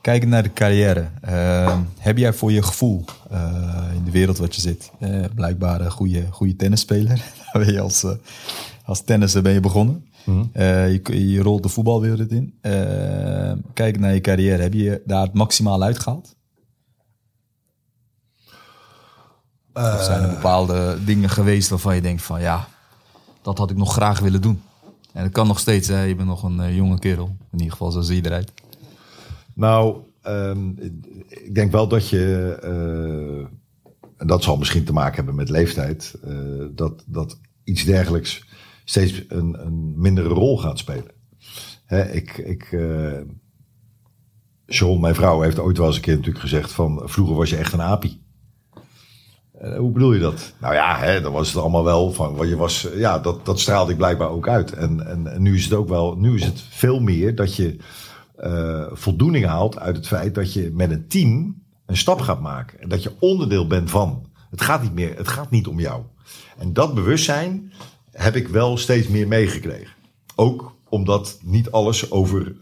Kijken 0.00 0.28
naar 0.28 0.42
de 0.42 0.52
carrière. 0.52 1.08
Uh, 1.28 1.78
heb 1.98 2.18
jij 2.18 2.32
voor 2.32 2.52
je 2.52 2.62
gevoel 2.62 3.04
uh, 3.32 3.82
in 3.94 4.04
de 4.04 4.10
wereld 4.10 4.38
wat 4.38 4.54
je 4.54 4.60
zit, 4.60 4.90
uh, 5.00 5.24
blijkbaar 5.34 5.80
een 5.80 5.90
goede, 5.90 6.26
goede 6.30 6.56
tennisspeler. 6.56 7.16
Daar 7.52 7.64
ben 7.64 7.72
je 7.72 7.80
als, 7.80 8.06
als 8.84 9.04
tennisser 9.04 9.42
ben 9.42 9.52
je 9.52 9.60
begonnen. 9.60 10.06
-hmm. 10.24 10.50
je, 10.54 11.30
je, 11.30 11.42
rolt 11.42 11.62
de 11.62 11.68
voetbalwereld 11.68 12.30
in. 12.30 12.54
kijken 13.74 14.00
naar 14.00 14.14
je 14.14 14.20
carrière, 14.20 14.62
heb 14.62 14.74
je 14.74 15.02
daar 15.04 15.22
het 15.22 15.34
maximaal 15.34 15.82
uitgehaald? 15.82 16.38
Of 19.72 20.02
zijn 20.02 20.22
er 20.22 20.28
bepaalde 20.28 20.98
dingen 21.04 21.30
geweest 21.30 21.68
waarvan 21.68 21.94
je 21.94 22.00
denkt 22.00 22.22
van 22.22 22.40
ja, 22.40 22.68
dat 23.42 23.58
had 23.58 23.70
ik 23.70 23.76
nog 23.76 23.92
graag 23.92 24.20
willen 24.20 24.42
doen? 24.42 24.62
En 25.12 25.22
dat 25.22 25.32
kan 25.32 25.46
nog 25.46 25.58
steeds, 25.58 25.88
hè? 25.88 26.02
je 26.02 26.14
bent 26.14 26.28
nog 26.28 26.42
een 26.42 26.74
jonge 26.74 26.98
kerel. 26.98 27.36
In 27.52 27.58
ieder 27.58 27.72
geval, 27.72 27.90
zo 27.90 28.00
zie 28.00 28.16
je 28.16 28.26
eruit. 28.26 28.52
Nou, 29.54 29.96
um, 30.26 30.78
ik 31.28 31.54
denk 31.54 31.72
wel 31.72 31.88
dat 31.88 32.08
je, 32.08 32.58
uh, 32.64 33.46
en 34.16 34.26
dat 34.26 34.42
zal 34.42 34.56
misschien 34.56 34.84
te 34.84 34.92
maken 34.92 35.16
hebben 35.16 35.34
met 35.34 35.48
leeftijd, 35.48 36.14
uh, 36.24 36.66
dat, 36.70 37.04
dat 37.06 37.38
iets 37.64 37.84
dergelijks 37.84 38.44
steeds 38.84 39.24
een, 39.28 39.66
een 39.66 40.00
mindere 40.00 40.28
rol 40.28 40.58
gaat 40.58 40.78
spelen. 40.78 41.10
Hè, 41.84 42.10
ik, 42.10 42.38
ik, 42.38 42.72
uh, 42.72 43.20
John, 44.66 45.00
mijn 45.00 45.14
vrouw, 45.14 45.40
heeft 45.40 45.58
ooit 45.58 45.78
wel 45.78 45.86
eens 45.86 45.96
een 45.96 46.02
keer 46.02 46.16
natuurlijk 46.16 46.44
gezegd 46.44 46.72
van 46.72 47.02
vroeger 47.04 47.36
was 47.36 47.50
je 47.50 47.56
echt 47.56 47.72
een 47.72 47.82
apie. 47.82 48.19
Hoe 49.60 49.90
bedoel 49.92 50.12
je 50.12 50.20
dat? 50.20 50.52
Nou 50.58 50.74
ja, 50.74 50.98
hè, 50.98 51.20
dan 51.20 51.32
was 51.32 51.48
het 51.48 51.56
allemaal 51.56 51.84
wel 51.84 52.12
van, 52.12 52.34
wat 52.34 52.48
je 52.48 52.56
was, 52.56 52.88
ja, 52.94 53.18
dat, 53.18 53.46
dat 53.46 53.60
straalde 53.60 53.90
ik 53.90 53.96
blijkbaar 53.96 54.28
ook 54.28 54.48
uit. 54.48 54.72
En, 54.72 55.06
en, 55.06 55.42
nu 55.42 55.54
is 55.54 55.64
het 55.64 55.72
ook 55.72 55.88
wel, 55.88 56.16
nu 56.16 56.34
is 56.34 56.44
het 56.44 56.62
veel 56.68 57.00
meer 57.00 57.34
dat 57.34 57.56
je 57.56 57.76
uh, 58.38 58.86
voldoening 58.92 59.46
haalt 59.46 59.78
uit 59.78 59.96
het 59.96 60.06
feit 60.06 60.34
dat 60.34 60.52
je 60.52 60.70
met 60.72 60.90
een 60.90 61.08
team 61.08 61.62
een 61.86 61.96
stap 61.96 62.20
gaat 62.20 62.40
maken. 62.40 62.80
En 62.80 62.88
dat 62.88 63.02
je 63.02 63.12
onderdeel 63.18 63.66
bent 63.66 63.90
van. 63.90 64.28
Het 64.50 64.60
gaat 64.60 64.82
niet 64.82 64.94
meer, 64.94 65.16
het 65.16 65.28
gaat 65.28 65.50
niet 65.50 65.66
om 65.66 65.80
jou. 65.80 66.02
En 66.58 66.72
dat 66.72 66.94
bewustzijn 66.94 67.72
heb 68.10 68.36
ik 68.36 68.48
wel 68.48 68.76
steeds 68.76 69.08
meer 69.08 69.28
meegekregen. 69.28 69.94
Ook 70.34 70.74
omdat 70.88 71.38
niet 71.42 71.70
alles 71.70 72.10
over, 72.10 72.54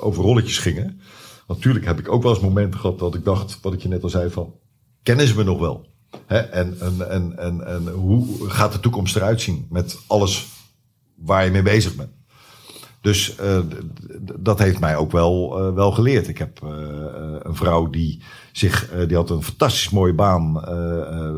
over 0.00 0.22
rolletjes 0.22 0.58
gingen. 0.58 1.00
Natuurlijk 1.46 1.84
heb 1.84 1.98
ik 1.98 2.08
ook 2.08 2.22
wel 2.22 2.32
eens 2.32 2.42
momenten 2.42 2.80
gehad 2.80 2.98
dat 2.98 3.14
ik 3.14 3.24
dacht, 3.24 3.58
wat 3.62 3.72
ik 3.72 3.82
je 3.82 3.88
net 3.88 4.02
al 4.02 4.08
zei, 4.08 4.30
van 4.30 4.54
kennen 5.02 5.26
ze 5.26 5.36
me 5.36 5.44
nog 5.44 5.58
wel? 5.58 5.86
Hè? 6.26 6.38
En, 6.38 6.80
en, 6.80 7.10
en, 7.10 7.38
en, 7.38 7.66
en 7.66 7.88
hoe 7.88 8.48
gaat 8.50 8.72
de 8.72 8.80
toekomst 8.80 9.16
eruit 9.16 9.40
zien 9.40 9.66
met 9.70 9.98
alles 10.06 10.48
waar 11.14 11.44
je 11.44 11.50
mee 11.50 11.62
bezig 11.62 11.94
bent? 11.94 12.10
Dus 13.00 13.36
uh, 13.40 13.58
dat 14.40 14.58
heeft 14.58 14.80
mij 14.80 14.96
ook 14.96 15.12
wel, 15.12 15.68
uh, 15.68 15.74
wel 15.74 15.92
geleerd. 15.92 16.28
Ik 16.28 16.38
heb 16.38 16.60
uh, 16.64 16.70
een 17.38 17.54
vrouw 17.54 17.90
die 17.90 18.22
zich, 18.52 18.90
die 19.06 19.16
had 19.16 19.30
een 19.30 19.42
fantastisch 19.42 19.90
mooie 19.90 20.14
baan, 20.14 20.64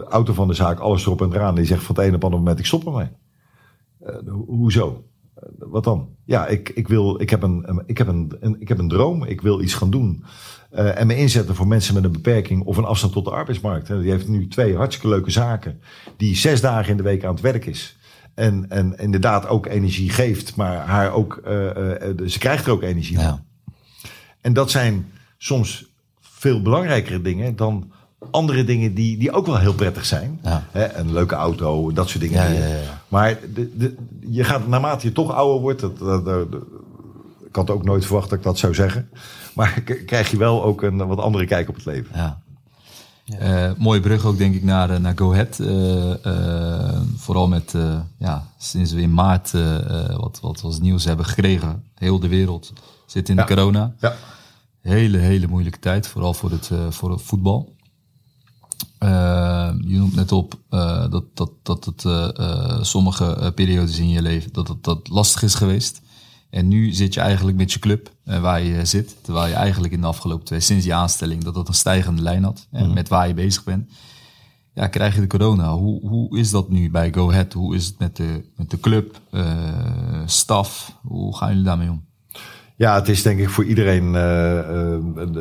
auto 0.07 0.33
van 0.33 0.49
de 0.49 0.55
zaak, 0.55 0.79
alles 0.79 1.07
erop 1.07 1.23
en 1.23 1.33
eraan. 1.33 1.55
Die 1.55 1.65
zegt 1.65 1.83
van 1.83 1.95
het 1.95 2.05
ene 2.05 2.15
op 2.15 2.23
het 2.23 2.25
andere 2.25 2.43
moment, 2.43 2.59
ik 2.59 2.67
stop 2.67 2.87
ermee. 2.87 3.09
hoezo? 4.47 5.05
wat 5.59 5.85
dan? 5.85 6.09
Ja, 6.25 6.47
ik, 6.47 6.69
ik, 6.69 6.89
wil, 6.89 7.21
ik, 7.21 7.31
heb 7.31 7.43
een, 7.43 7.83
ik, 7.87 7.99
heb 7.99 8.07
een, 8.07 8.57
ik 8.59 8.69
heb 8.69 8.79
een 8.79 8.89
droom. 8.89 9.25
Ik 9.25 9.41
wil 9.41 9.61
iets 9.61 9.75
gaan 9.75 9.91
doen. 9.91 10.25
En 10.75 11.07
me 11.07 11.17
inzetten 11.17 11.55
voor 11.55 11.67
mensen 11.67 11.95
met 11.95 12.05
een 12.05 12.13
beperking 12.13 12.63
of 12.65 12.77
een 12.77 12.85
afstand 12.85 13.13
tot 13.13 13.25
de 13.25 13.31
arbeidsmarkt. 13.31 13.87
Die 13.87 14.11
heeft 14.11 14.29
nu 14.29 14.49
twee 14.49 14.77
hartstikke 14.77 15.09
leuke 15.09 15.31
zaken. 15.31 15.81
Die 16.17 16.37
zes 16.37 16.61
dagen 16.61 16.91
in 16.91 16.97
de 16.97 17.03
week 17.03 17.25
aan 17.25 17.35
het 17.35 17.43
werk 17.43 17.67
is. 17.67 17.97
En, 18.35 18.67
en 18.69 18.99
inderdaad 18.99 19.49
ook 19.49 19.67
energie 19.67 20.11
geeft, 20.11 20.57
maar 20.57 20.77
haar 20.77 21.13
ook, 21.13 21.43
uh, 21.47 21.65
uh, 21.65 22.27
ze 22.27 22.39
krijgt 22.39 22.67
er 22.67 22.73
ook 22.73 22.83
energie 22.83 23.17
van. 23.17 23.25
Ja. 23.25 23.45
En 24.41 24.53
dat 24.53 24.71
zijn 24.71 25.07
soms 25.39 25.87
veel 26.21 26.63
belangrijkere 26.63 27.23
dingen 27.23 27.57
dan 27.57 27.93
andere 28.31 28.65
dingen 28.65 28.95
die, 28.95 29.19
die 29.19 29.33
ook 29.33 29.47
wel 29.47 29.59
heel 29.59 29.75
prettig 29.75 30.05
zijn. 30.05 30.41
Ja. 30.43 30.67
Een 30.73 31.13
leuke 31.13 31.35
auto, 31.35 31.93
dat 31.93 32.09
soort 32.09 32.23
dingen. 32.23 32.53
Ja, 32.53 32.67
ja, 32.67 33.03
maar 33.09 33.39
de, 33.55 33.77
de, 33.77 33.95
je 34.21 34.45
gaat 34.45 34.69
naarmate 34.69 35.07
je 35.07 35.13
toch 35.13 35.33
ouder 35.33 35.61
wordt, 35.61 35.81
dat, 35.81 35.99
dat, 35.99 36.25
dat, 36.25 36.47
ik 37.47 37.57
had 37.57 37.71
ook 37.71 37.85
nooit 37.85 38.07
verwacht 38.07 38.29
dat 38.29 38.39
ik 38.39 38.45
dat 38.45 38.59
zou 38.59 38.75
zeggen. 38.75 39.09
Maar 39.55 39.81
krijg 40.07 40.31
je 40.31 40.37
wel 40.37 40.65
ook 40.65 40.83
een 40.83 41.07
wat 41.07 41.19
andere 41.19 41.47
kijk 41.47 41.69
op 41.69 41.75
het 41.75 41.85
leven. 41.85 42.11
Ja. 42.15 42.43
Uh, 43.27 43.71
mooie 43.79 44.01
brug 44.01 44.25
ook 44.25 44.39
denk 44.39 44.55
ik 44.55 44.63
naar, 44.63 44.91
eh, 44.91 44.99
naar 44.99 45.17
Go 45.17 45.33
Ahead. 45.33 45.59
Uh, 45.59 47.01
vooral 47.17 47.49
met, 47.49 47.75
ja, 48.19 48.47
sinds 48.59 48.93
we 48.93 49.01
in 49.01 49.15
maart 49.15 49.53
wat, 50.17 50.39
wat 50.41 50.61
was 50.61 50.81
nieuws 50.81 51.05
hebben 51.05 51.27
gekregen. 51.27 51.85
Heel 51.95 52.19
de 52.19 52.29
wereld 52.29 52.73
zit 53.07 53.29
in 53.29 53.37
de 53.37 53.45
corona. 53.45 53.95
Ja. 54.01 54.15
Hele, 54.81 55.19
hele 55.19 55.47
moeilijke 55.47 55.79
tijd. 55.79 56.09
Vooral 56.09 56.35
voor 56.35 56.51
het, 56.51 56.71
voor 56.89 57.11
het 57.11 57.23
voetbal. 57.23 57.75
je 58.99 59.97
noemt 59.99 60.15
net 60.15 60.33
op 60.33 60.55
dat, 61.11 61.25
dat, 61.35 61.51
dat 61.63 61.85
het 61.85 62.05
sommige 62.87 63.53
periodes 63.55 63.99
in 63.99 64.09
je 64.09 64.23
leven 64.23 64.53
dat 64.53 64.69
het 64.69 64.85
dat 64.85 65.09
lastig 65.09 65.43
is 65.43 65.55
geweest. 65.55 66.01
En 66.55 66.69
nu 66.69 66.93
zit 66.93 67.15
je 67.15 67.21
eigenlijk 67.21 67.57
met 67.57 67.73
je 67.73 67.79
club 67.79 68.11
uh, 68.25 68.41
waar 68.41 68.63
je 68.63 68.85
zit. 68.85 69.17
Terwijl 69.21 69.49
je 69.49 69.55
eigenlijk 69.55 69.93
in 69.93 70.01
de 70.01 70.07
afgelopen 70.07 70.45
twee, 70.45 70.61
sinds 70.61 70.85
die 70.85 70.95
aanstelling, 70.95 71.45
dat 71.45 71.55
dat 71.55 71.69
een 71.69 71.75
stijgende 71.75 72.23
lijn 72.23 72.45
had. 72.45 72.67
En 72.71 72.85
mhm. 72.85 72.95
met 72.95 73.09
waar 73.09 73.29
je 73.29 73.35
bezig 73.35 73.65
bent. 73.65 73.91
Ja, 74.75 74.87
krijg 74.87 75.15
je 75.15 75.21
de 75.21 75.27
corona. 75.27 75.73
Hoe, 75.73 76.09
hoe 76.09 76.39
is 76.39 76.51
dat 76.51 76.69
nu 76.69 76.91
bij 76.91 77.13
Go 77.13 77.31
Ahead? 77.31 77.53
Hoe 77.53 77.75
is 77.75 77.87
het 77.87 77.99
met 77.99 78.17
de, 78.17 78.45
met 78.57 78.71
de 78.71 78.81
club, 78.81 79.21
uh, 79.31 80.23
staf? 80.27 80.99
Hoe 81.03 81.37
gaan 81.37 81.49
jullie 81.49 81.65
daarmee 81.65 81.91
om? 81.91 82.05
Ja, 82.77 82.95
het 82.95 83.09
is 83.09 83.23
denk 83.23 83.39
ik 83.39 83.51
voor 83.51 83.65
iedereen, 83.65 84.07
uh, 84.07 85.33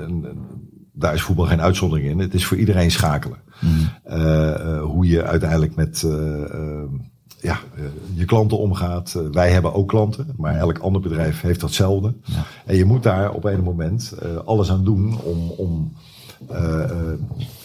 daar 0.93 1.13
is 1.13 1.21
voetbal 1.21 1.45
geen 1.45 1.61
uitzondering 1.61 2.09
in. 2.09 2.19
Het 2.19 2.33
is 2.33 2.45
voor 2.45 2.57
iedereen 2.57 2.91
schakelen. 2.91 3.37
Mhm. 3.59 4.79
hoe 4.79 5.07
je 5.07 5.23
uiteindelijk 5.23 5.75
met 5.75 6.05
ja, 7.43 7.59
eh, 7.75 7.83
je 8.13 8.25
klanten 8.25 8.57
omgaat. 8.57 9.13
Eh, 9.15 9.21
wij 9.31 9.51
hebben 9.51 9.73
ook 9.73 9.87
klanten, 9.87 10.27
maar 10.37 10.55
elk 10.55 10.77
ander 10.77 11.01
bedrijf 11.01 11.41
heeft 11.41 11.59
datzelfde. 11.59 12.13
Ja. 12.23 12.43
En 12.65 12.75
je 12.75 12.85
moet 12.85 13.03
daar 13.03 13.31
op 13.31 13.43
een 13.43 13.63
moment 13.63 14.13
eh, 14.21 14.35
alles 14.45 14.71
aan 14.71 14.83
doen 14.83 15.19
om, 15.21 15.49
om 15.49 15.93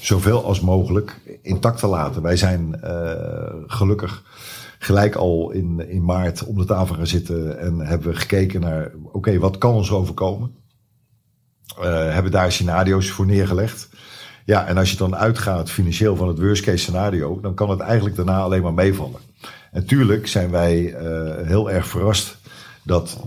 zoveel 0.00 0.44
als 0.44 0.60
mogelijk 0.60 1.38
intact 1.42 1.78
te 1.78 1.86
laten. 1.86 2.22
Wij 2.22 2.36
zijn 2.36 2.80
gelukkig 3.66 4.22
gelijk 4.78 5.14
al 5.14 5.50
in, 5.50 5.88
in 5.88 6.04
maart 6.04 6.44
om 6.44 6.58
de 6.58 6.64
tafel 6.64 6.94
gaan 6.94 7.06
zitten 7.06 7.58
en 7.58 7.78
hebben 7.78 8.08
we 8.08 8.14
gekeken 8.14 8.60
naar, 8.60 8.90
oké, 9.12 9.38
wat 9.38 9.58
kan 9.58 9.74
ons 9.74 9.90
overkomen? 9.90 10.50
hebben 12.10 12.32
daar 12.32 12.52
scenario's 12.52 13.10
voor 13.10 13.26
neergelegd. 13.26 13.88
Ja, 14.44 14.66
en 14.66 14.76
als 14.76 14.90
je 14.90 14.96
dan 14.96 15.16
uitgaat 15.16 15.70
financieel 15.70 16.16
van 16.16 16.28
het 16.28 16.38
worst 16.38 16.62
case 16.62 16.76
scenario, 16.76 17.40
dan 17.40 17.54
kan 17.54 17.70
het 17.70 17.80
eigenlijk 17.80 18.16
daarna 18.16 18.40
alleen 18.40 18.62
maar 18.62 18.74
meevallen. 18.74 19.20
En 19.72 19.86
tuurlijk 19.86 20.26
zijn 20.26 20.50
wij 20.50 21.00
uh, 21.02 21.46
heel 21.46 21.70
erg 21.70 21.86
verrast 21.86 22.38
dat 22.82 23.20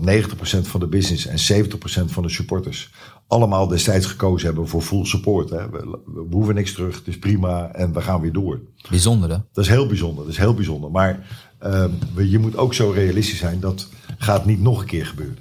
van 0.60 0.80
de 0.80 0.86
business 0.86 1.26
en 1.26 1.64
70% 1.64 1.74
van 2.04 2.22
de 2.22 2.28
supporters 2.28 2.90
allemaal 3.26 3.66
destijds 3.66 4.06
gekozen 4.06 4.46
hebben 4.46 4.68
voor 4.68 4.82
full 4.82 5.04
support. 5.04 5.50
Hè. 5.50 5.70
We, 5.70 5.98
we, 6.04 6.26
hoeven 6.30 6.54
niks 6.54 6.72
terug, 6.72 6.96
het 6.96 7.06
is 7.06 7.18
prima 7.18 7.70
en 7.72 7.92
we 7.92 8.00
gaan 8.00 8.20
weer 8.20 8.32
door. 8.32 8.60
Bijzonder 8.90 9.30
hè? 9.30 9.36
Dat 9.52 9.64
is 9.64 9.70
heel 9.70 9.86
bijzonder, 9.86 10.24
dat 10.24 10.32
is 10.32 10.38
heel 10.38 10.54
bijzonder. 10.54 10.90
Maar 10.90 11.26
uh, 11.62 11.84
je 12.30 12.38
moet 12.38 12.56
ook 12.56 12.74
zo 12.74 12.90
realistisch 12.90 13.38
zijn, 13.38 13.60
dat 13.60 13.88
gaat 14.18 14.44
niet 14.46 14.60
nog 14.60 14.80
een 14.80 14.86
keer 14.86 15.06
gebeuren. 15.06 15.38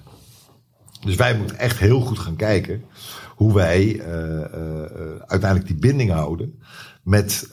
Dus 1.05 1.15
wij 1.15 1.37
moeten 1.37 1.57
echt 1.57 1.77
heel 1.77 2.01
goed 2.01 2.19
gaan 2.19 2.35
kijken 2.35 2.83
hoe 3.35 3.53
wij 3.53 3.95
uh, 3.95 4.05
uiteindelijk 5.27 5.67
die 5.67 5.79
binding 5.79 6.11
houden 6.11 6.59
met, 7.03 7.49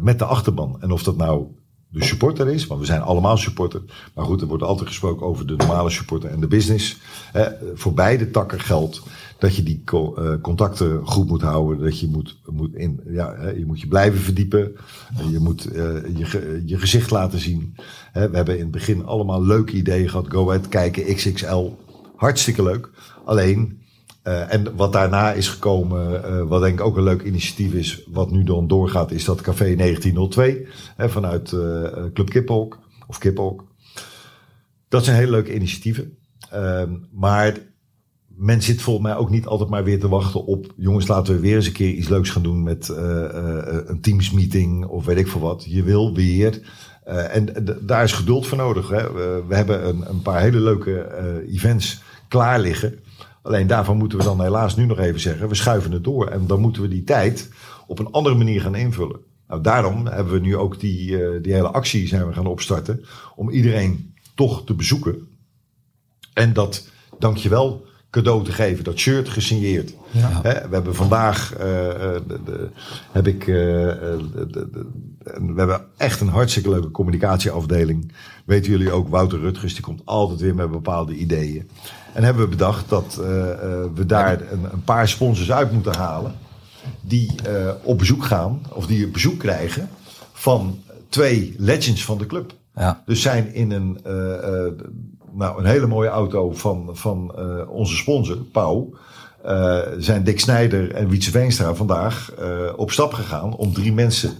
met 0.00 0.18
de 0.18 0.24
achterban. 0.24 0.76
En 0.80 0.90
of 0.90 1.02
dat 1.02 1.16
nou 1.16 1.46
de 1.90 2.04
supporter 2.04 2.48
is, 2.48 2.66
want 2.66 2.80
we 2.80 2.86
zijn 2.86 3.00
allemaal 3.00 3.36
supporter. 3.36 3.82
Maar 4.14 4.24
goed, 4.24 4.40
er 4.40 4.46
wordt 4.46 4.62
altijd 4.62 4.88
gesproken 4.88 5.26
over 5.26 5.46
de 5.46 5.56
normale 5.56 5.90
supporter 5.90 6.30
en 6.30 6.40
de 6.40 6.46
business. 6.46 7.00
Eh, 7.32 7.46
voor 7.74 7.94
beide 7.94 8.30
takken 8.30 8.60
geldt 8.60 9.02
dat 9.38 9.56
je 9.56 9.62
die 9.62 9.82
uh, 9.94 10.32
contacten 10.42 11.06
goed 11.06 11.28
moet 11.28 11.42
houden. 11.42 11.84
Dat 11.84 12.00
je 12.00 12.08
moet, 12.08 12.38
moet, 12.46 12.74
in, 12.74 13.00
ja, 13.06 13.48
je 13.56 13.66
moet 13.66 13.80
je 13.80 13.86
blijven 13.86 14.20
verdiepen. 14.20 14.76
Je 15.30 15.38
moet 15.38 15.66
uh, 15.72 15.74
je, 16.16 16.62
je 16.66 16.78
gezicht 16.78 17.10
laten 17.10 17.38
zien. 17.38 17.74
we 18.12 18.28
hebben 18.32 18.54
in 18.54 18.62
het 18.62 18.70
begin 18.70 19.04
allemaal 19.04 19.44
leuke 19.44 19.72
ideeën 19.72 20.08
gehad. 20.08 20.26
Go 20.28 20.48
ahead, 20.48 20.68
kijken, 20.68 21.14
XXL. 21.14 21.70
Hartstikke 22.16 22.62
leuk. 22.62 22.90
Alleen, 23.24 23.80
uh, 24.28 24.52
en 24.52 24.76
wat 24.76 24.92
daarna 24.92 25.32
is 25.32 25.48
gekomen, 25.48 26.22
uh, 26.24 26.42
wat 26.42 26.60
denk 26.60 26.78
ik 26.78 26.86
ook 26.86 26.96
een 26.96 27.02
leuk 27.02 27.22
initiatief 27.22 27.72
is, 27.72 28.02
wat 28.10 28.30
nu 28.30 28.44
dan 28.44 28.66
doorgaat, 28.66 29.10
is 29.10 29.24
dat 29.24 29.40
Café 29.40 29.74
1902 29.74 30.66
hè, 30.96 31.08
vanuit 31.08 31.52
uh, 31.52 31.82
Club 32.14 32.30
Kiphok 32.30 32.78
of 33.06 33.18
Kiphok. 33.18 33.64
Dat 34.88 35.04
zijn 35.04 35.16
hele 35.16 35.30
leuke 35.30 35.54
initiatieven. 35.54 36.16
Ehm, 36.50 36.92
maar 37.12 37.58
men 38.26 38.62
zit 38.62 38.82
volgens 38.82 39.06
mij 39.06 39.16
ook 39.16 39.30
niet 39.30 39.46
altijd 39.46 39.70
maar 39.70 39.84
weer 39.84 40.00
te 40.00 40.08
wachten 40.08 40.44
op, 40.44 40.72
jongens, 40.76 41.06
laten 41.06 41.34
we 41.34 41.40
weer 41.40 41.56
eens 41.56 41.66
een 41.66 41.72
keer 41.72 41.90
iets 41.90 42.08
leuks 42.08 42.30
gaan 42.30 42.42
doen 42.42 42.62
met 42.62 42.88
een 42.88 44.00
Teams 44.00 44.30
meeting 44.30 44.84
of 44.84 45.04
weet 45.04 45.18
ik 45.18 45.28
veel 45.28 45.40
wat. 45.40 45.64
Je 45.68 45.82
wil 45.82 46.14
weer. 46.14 46.60
en 47.04 47.46
daar 47.82 48.04
is 48.04 48.12
geduld 48.12 48.46
voor 48.46 48.58
nodig. 48.58 48.88
Hè. 48.88 49.12
we 49.46 49.54
hebben 49.54 49.88
een, 49.88 50.08
een, 50.08 50.22
paar 50.22 50.40
hele 50.40 50.60
leuke 50.60 51.06
events 51.46 52.02
klaar 52.28 52.60
liggen. 52.60 52.98
Alleen 53.42 53.66
daarvan 53.66 53.96
moeten 53.96 54.18
we 54.18 54.24
dan 54.24 54.42
helaas 54.42 54.76
nu 54.76 54.86
nog 54.86 54.98
even 54.98 55.20
zeggen, 55.20 55.48
we 55.48 55.54
schuiven 55.54 55.92
het 55.92 56.04
door. 56.04 56.26
En 56.26 56.46
dan 56.46 56.60
moeten 56.60 56.82
we 56.82 56.88
die 56.88 57.04
tijd 57.04 57.50
op 57.86 57.98
een 57.98 58.10
andere 58.10 58.34
manier 58.34 58.60
gaan 58.60 58.74
invullen. 58.74 59.20
Nou, 59.48 59.62
daarom 59.62 60.06
hebben 60.06 60.32
we 60.32 60.40
nu 60.40 60.56
ook 60.56 60.80
die, 60.80 61.10
uh, 61.10 61.42
die 61.42 61.52
hele 61.52 61.70
actie 61.70 62.06
zijn 62.06 62.26
we 62.26 62.32
gaan 62.32 62.46
opstarten. 62.46 63.04
Om 63.36 63.50
iedereen 63.50 64.14
toch 64.34 64.64
te 64.64 64.74
bezoeken. 64.74 65.28
En 66.32 66.52
dat 66.52 66.88
dankjewel 67.18 67.86
cadeau 68.10 68.44
te 68.44 68.52
geven. 68.52 68.84
Dat 68.84 68.98
shirt 68.98 69.28
gesigneerd. 69.28 69.94
Ja. 70.10 70.42
we 70.42 70.68
hebben 70.70 70.94
vandaag 70.94 71.52
uh, 71.52 71.58
de, 71.58 72.40
de, 72.44 72.70
heb 73.12 73.26
ik, 73.26 73.46
uh, 73.46 73.54
de, 73.54 74.86
we 75.22 75.54
hebben 75.56 75.84
echt 75.96 76.20
een 76.20 76.28
hartstikke 76.28 76.70
leuke 76.70 76.90
communicatieafdeling. 76.90 78.12
Weten 78.44 78.70
jullie 78.70 78.92
ook, 78.92 79.08
Wouter 79.08 79.40
Rutgers, 79.40 79.72
die 79.72 79.82
komt 79.82 80.02
altijd 80.04 80.40
weer 80.40 80.54
met 80.54 80.70
bepaalde 80.70 81.14
ideeën. 81.14 81.70
En 82.12 82.24
hebben 82.24 82.42
we 82.42 82.48
bedacht 82.48 82.88
dat 82.88 83.16
uh, 83.20 83.26
we 83.94 84.06
daar 84.06 84.40
een, 84.52 84.72
een, 84.72 84.84
paar 84.84 85.08
sponsors 85.08 85.52
uit 85.52 85.72
moeten 85.72 85.94
halen. 85.94 86.34
Die 87.00 87.34
uh, 87.48 87.70
op 87.82 87.98
bezoek 87.98 88.24
gaan, 88.24 88.62
of 88.72 88.86
die 88.86 89.04
een 89.04 89.12
bezoek 89.12 89.38
krijgen 89.38 89.88
van 90.32 90.78
twee 91.08 91.54
legends 91.58 92.04
van 92.04 92.18
de 92.18 92.26
club. 92.26 92.52
Ja. 92.74 93.02
Dus 93.06 93.22
zijn 93.22 93.54
in 93.54 93.70
een, 93.70 93.98
uh, 94.06 94.12
nou, 95.32 95.58
een 95.58 95.66
hele 95.66 95.86
mooie 95.86 96.08
auto 96.08 96.52
van, 96.52 96.90
van 96.92 97.34
onze 97.68 97.96
sponsor, 97.96 98.36
Pauw. 98.36 98.90
zijn 99.98 100.24
Dick 100.24 100.40
Snijder 100.40 100.92
en 100.92 101.08
Wietse 101.08 101.30
Veenstra 101.30 101.74
vandaag 101.74 102.32
op 102.76 102.90
stap 102.90 103.12
gegaan 103.12 103.56
om 103.56 103.72
drie 103.72 103.92
mensen 103.92 104.32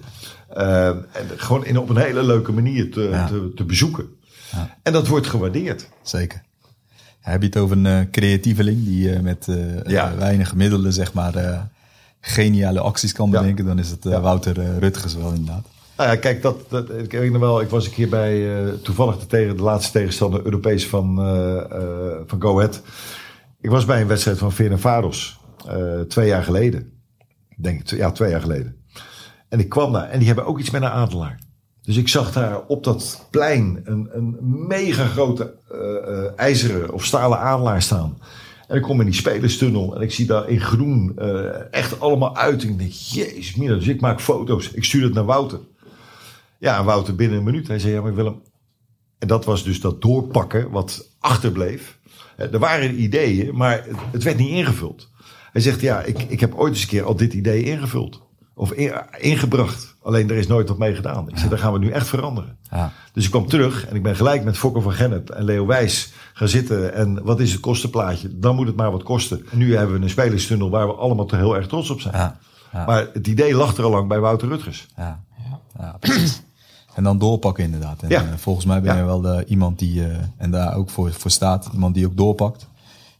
en 0.49 1.07
gewoon 1.37 1.65
in, 1.65 1.79
op 1.79 1.89
een 1.89 1.97
hele 1.97 2.23
leuke 2.23 2.53
manier 2.53 2.91
te, 2.91 3.25
te, 3.29 3.53
te 3.55 3.65
bezoeken. 3.65 4.07
Ja. 4.53 4.77
En 4.83 4.93
dat 4.93 5.07
wordt 5.07 5.27
gewaardeerd. 5.27 5.89
Zeker. 6.03 6.43
Heb 7.21 7.41
je 7.41 7.47
het 7.47 7.57
over 7.57 7.77
een 7.77 7.85
uh, 7.85 8.01
creatieveling 8.11 8.85
die 8.85 9.11
uh, 9.11 9.21
met 9.21 9.47
uh, 9.49 10.13
weinig 10.19 10.55
middelen 10.55 10.93
zeg 10.93 11.13
maar 11.13 11.69
geniale 12.21 12.81
acties 12.81 13.13
kan 13.13 13.31
bedenken, 13.31 13.65
dan 13.65 13.79
is 13.79 13.91
het 13.91 14.05
Wouter 14.05 14.79
Rutgers 14.79 15.15
wel 15.15 15.31
inderdaad. 15.31 15.67
Nou 15.97 16.11
ja, 16.11 16.17
kijk, 16.17 16.43
dat, 16.43 16.71
dat, 16.71 16.91
ik 16.91 17.13
weet 17.13 17.33
nog 17.33 17.41
wel, 17.41 17.61
ik 17.61 17.69
was 17.69 17.87
een 17.87 17.93
keer 17.93 18.09
bij 18.09 18.49
toevallig 18.83 19.19
de, 19.19 19.27
tegen, 19.27 19.57
de 19.57 19.63
laatste 19.63 19.93
tegenstander 19.93 20.45
Europees 20.45 20.87
van, 20.87 21.17
van 22.27 22.43
Go 22.43 22.59
Ahead. 22.59 22.83
Ik 23.61 23.71
was 23.71 23.85
bij 23.85 24.01
een 24.01 24.07
wedstrijd 24.07 24.39
van 24.39 24.53
Varos 24.79 25.41
twee 26.09 26.27
jaar 26.27 26.43
geleden. 26.43 26.93
Denk 27.57 27.81
ik, 27.81 27.99
ja, 27.99 28.11
twee 28.13 28.31
jaar 28.31 28.41
geleden. 28.41 28.77
En 29.49 29.59
ik 29.59 29.69
kwam 29.69 29.93
daar 29.93 30.09
en 30.09 30.19
die 30.19 30.27
hebben 30.27 30.47
ook 30.47 30.59
iets 30.59 30.71
met 30.71 30.83
een 30.83 30.89
adelaar. 30.89 31.39
Dus 31.89 31.97
ik 31.97 32.09
zag 32.09 32.33
daar 32.33 32.61
op 32.67 32.85
dat 32.85 33.27
plein 33.31 33.81
een, 33.85 34.09
een 34.13 34.37
mega 34.67 35.07
grote 35.07 35.55
uh, 35.73 35.79
uh, 35.79 36.25
ijzeren 36.37 36.93
of 36.93 37.05
stalen 37.05 37.39
adelaar 37.39 37.83
staan. 37.83 38.19
En 38.67 38.77
ik 38.77 38.83
kom 38.83 39.01
in 39.01 39.07
die 39.07 39.15
spelerstunnel 39.15 39.97
en 39.97 40.01
ik 40.01 40.13
zie 40.13 40.27
daar 40.27 40.49
in 40.49 40.61
groen 40.61 41.13
uh, 41.19 41.73
echt 41.73 42.01
allemaal 42.01 42.37
uit. 42.37 42.63
Ik 42.63 42.79
denk, 42.79 42.93
jezus 42.93 43.55
mina, 43.55 43.75
dus 43.75 43.87
ik 43.87 44.01
maak 44.01 44.21
foto's. 44.21 44.71
Ik 44.71 44.85
stuur 44.85 45.03
het 45.03 45.15
naar 45.15 45.25
Wouter. 45.25 45.59
Ja, 46.59 46.85
Wouter 46.85 47.15
binnen 47.15 47.39
een 47.39 47.45
minuut. 47.45 47.69
Hij 47.69 47.79
zei, 47.79 47.93
ja 47.93 48.03
maar 48.03 48.15
Willem. 48.15 48.43
En 49.19 49.29
dat 49.29 49.45
was 49.45 49.65
dus 49.65 49.81
dat 49.81 50.03
doorpakken 50.03 50.71
wat 50.71 51.09
achterbleef. 51.19 51.99
Er 52.37 52.59
waren 52.59 53.03
ideeën, 53.03 53.57
maar 53.57 53.87
het 54.11 54.23
werd 54.23 54.37
niet 54.37 54.51
ingevuld. 54.51 55.11
Hij 55.53 55.63
zegt, 55.63 55.81
ja, 55.81 56.03
ik, 56.03 56.23
ik 56.23 56.41
heb 56.41 56.55
ooit 56.55 56.73
eens 56.73 56.83
een 56.83 56.89
keer 56.89 57.05
al 57.05 57.17
dit 57.17 57.33
idee 57.33 57.63
ingevuld. 57.63 58.27
Of 58.59 58.73
in- 58.73 58.93
ingebracht. 59.19 59.97
Alleen 60.03 60.31
er 60.31 60.37
is 60.37 60.47
nooit 60.47 60.69
wat 60.69 60.79
mee 60.79 60.95
gedaan. 60.95 61.29
Ik 61.29 61.37
zei, 61.39 61.49
daar 61.49 61.59
gaan 61.59 61.73
we 61.73 61.79
nu 61.79 61.91
echt 61.91 62.09
veranderen. 62.09 62.57
Ja. 62.71 62.93
Dus 63.13 63.25
ik 63.25 63.31
kwam 63.31 63.47
terug 63.49 63.87
en 63.87 63.97
ik 63.97 64.03
ben 64.03 64.17
gelijk 64.17 64.45
met 64.45 64.59
Fokker 64.59 64.83
van 64.83 64.93
Gennep 64.93 65.31
en 65.31 65.45
Leo 65.45 65.67
Wijs 65.67 66.13
gaan 66.33 66.49
zitten. 66.49 66.95
En 66.95 67.23
wat 67.23 67.41
is 67.41 67.53
het 67.53 67.61
kostenplaatje? 67.61 68.39
Dan 68.39 68.55
moet 68.57 68.67
het 68.67 68.77
maar 68.77 68.91
wat 68.91 69.03
kosten. 69.03 69.43
En 69.51 69.59
nu 69.59 69.77
hebben 69.77 69.97
we 69.99 70.03
een 70.03 70.11
spelerstunnel 70.11 70.71
waar 70.71 70.87
we 70.87 70.93
allemaal 70.93 71.27
te 71.27 71.37
heel 71.37 71.57
erg 71.57 71.67
trots 71.67 71.91
op 71.91 72.01
zijn. 72.01 72.15
Ja. 72.17 72.39
Ja. 72.73 72.85
Maar 72.85 73.07
het 73.13 73.27
idee 73.27 73.55
lag 73.55 73.77
er 73.77 73.85
al 73.85 73.91
lang 73.91 74.09
bij 74.09 74.21
Wouter 74.21 74.49
Rutgers. 74.49 74.87
Ja, 74.97 75.97
precies. 76.01 76.43
En 76.95 77.05
dan 77.05 77.19
doorpakken 77.19 77.65
inderdaad. 77.65 78.03
En 78.03 78.09
Ja. 78.09 78.23
eh, 78.23 78.29
volgens 78.37 78.65
mij 78.67 78.81
ben 78.83 78.97
je 78.97 79.05
wel 79.05 79.21
de, 79.21 79.45
iemand 79.49 79.79
die, 79.79 80.05
eh, 80.05 80.17
en 80.37 80.51
daar 80.51 80.75
ook 80.77 80.91
voor, 80.91 81.13
voor 81.13 81.31
staat, 81.31 81.69
iemand 81.73 81.95
die 81.95 82.07
ook 82.07 82.17
doorpakt. 82.17 82.67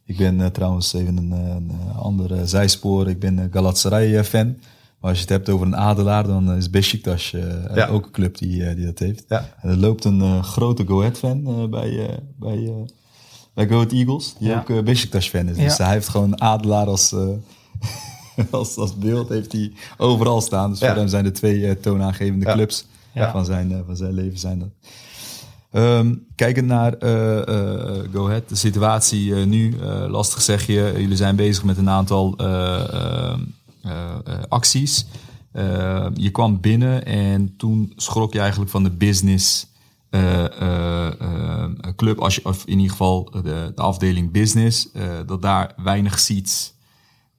Ik 0.05 0.17
ben 0.17 0.41
eh, 0.41 0.47
trouwens 0.47 0.93
even 0.93 1.17
een, 1.17 1.31
een 1.31 1.71
andere 1.99 2.47
zijspoor. 2.47 3.09
Ik 3.09 3.19
ben 3.21 3.49
Galatasaray-fan. 3.53 4.57
Maar 5.01 5.11
als 5.11 5.19
je 5.19 5.25
het 5.27 5.33
hebt 5.35 5.49
over 5.49 5.67
een 5.67 5.77
adelaar, 5.77 6.27
dan 6.27 6.53
is 6.53 6.71
Besiktas 6.71 7.33
eh, 7.33 7.75
Ja. 7.75 7.87
ook 7.87 8.05
een 8.05 8.11
club 8.13 8.39
die, 8.39 8.65
eh, 8.65 8.77
die 8.77 8.85
dat 8.85 8.99
heeft. 8.99 9.25
Ja. 9.29 9.49
En 9.61 9.71
er 9.71 9.77
loopt 9.77 10.05
een 10.05 10.21
eh, 10.21 10.43
grote 10.43 10.87
Go 10.87 10.99
Ahead-fan 11.01 11.47
eh, 11.47 11.65
bij, 11.69 12.07
eh, 12.09 12.17
bij, 12.39 12.65
eh, 12.67 12.73
bij 13.55 13.69
Go 13.69 13.75
Ahead 13.75 13.93
Eagles, 13.93 14.35
die 14.39 14.55
ook 14.55 14.71
eh 14.71 14.83
Besiktas-fan 14.83 15.49
is. 15.49 15.57
Dus 15.57 15.79
hij 15.79 15.93
heeft 15.93 16.09
gewoon 16.09 16.41
adelaar 16.41 16.87
als... 16.87 17.13
eh, 17.13 17.27
als, 18.51 18.77
als 18.77 18.97
beeld 18.99 19.29
heeft 19.29 19.53
hij 19.53 19.73
overal 19.97 20.41
staan. 20.41 20.71
Dus 20.71 20.79
Ja. 20.79 20.87
voor 20.89 20.97
hem 20.97 21.09
zijn 21.09 21.25
de 21.25 21.31
twee 21.31 21.67
eh, 21.67 21.77
toonaangevende 21.81 22.47
Ja. 22.47 22.53
clubs 22.53 22.87
Ja. 23.15 23.31
van, 23.31 23.45
zijn, 23.45 23.73
eh, 23.73 23.79
van 23.87 23.97
zijn 23.97 24.13
leven 24.13 24.39
zijn 24.39 24.59
dat. 24.59 24.69
Ehm, 25.71 26.15
kijkend 26.35 26.67
naar 26.67 26.93
eh, 26.95 27.39
eh, 27.49 28.05
Go 28.13 28.27
Ahead, 28.27 28.49
de 28.49 28.55
situatie 28.55 29.35
eh, 29.35 29.45
nu, 29.47 29.77
eh, 29.81 30.05
lastig 30.09 30.43
zeg 30.43 30.67
je. 30.67 30.95
Jullie 30.97 31.17
zijn 31.17 31.37
bezig 31.37 31.65
met 31.65 31.77
een 31.79 31.89
aantal 31.91 32.35
eh, 32.37 32.47
eh, 32.75 32.81
eh, 32.93 33.31
eh, 33.31 33.39
acties. 34.49 35.07
Eh, 35.53 36.07
je 36.15 36.31
kwam 36.31 36.61
binnen 36.61 37.05
en 37.07 37.55
toen 37.57 37.93
schrok 37.97 38.33
je 38.33 38.39
eigenlijk 38.41 38.71
van 38.71 38.83
de 38.83 38.91
business 38.91 39.67
eh, 40.11 40.45
eh, 40.61 41.21
eh, 41.21 41.71
club, 41.97 42.19
als 42.19 42.35
je, 42.35 42.45
of 42.45 42.65
in 42.65 42.77
ieder 42.77 42.91
geval 42.91 43.31
de, 43.31 43.73
de 43.75 43.83
afdeling 43.83 44.31
business, 44.31 44.93
eh, 44.93 45.03
dat 45.27 45.43
daar 45.43 45.73
weinig 45.77 46.19
seats 46.19 46.75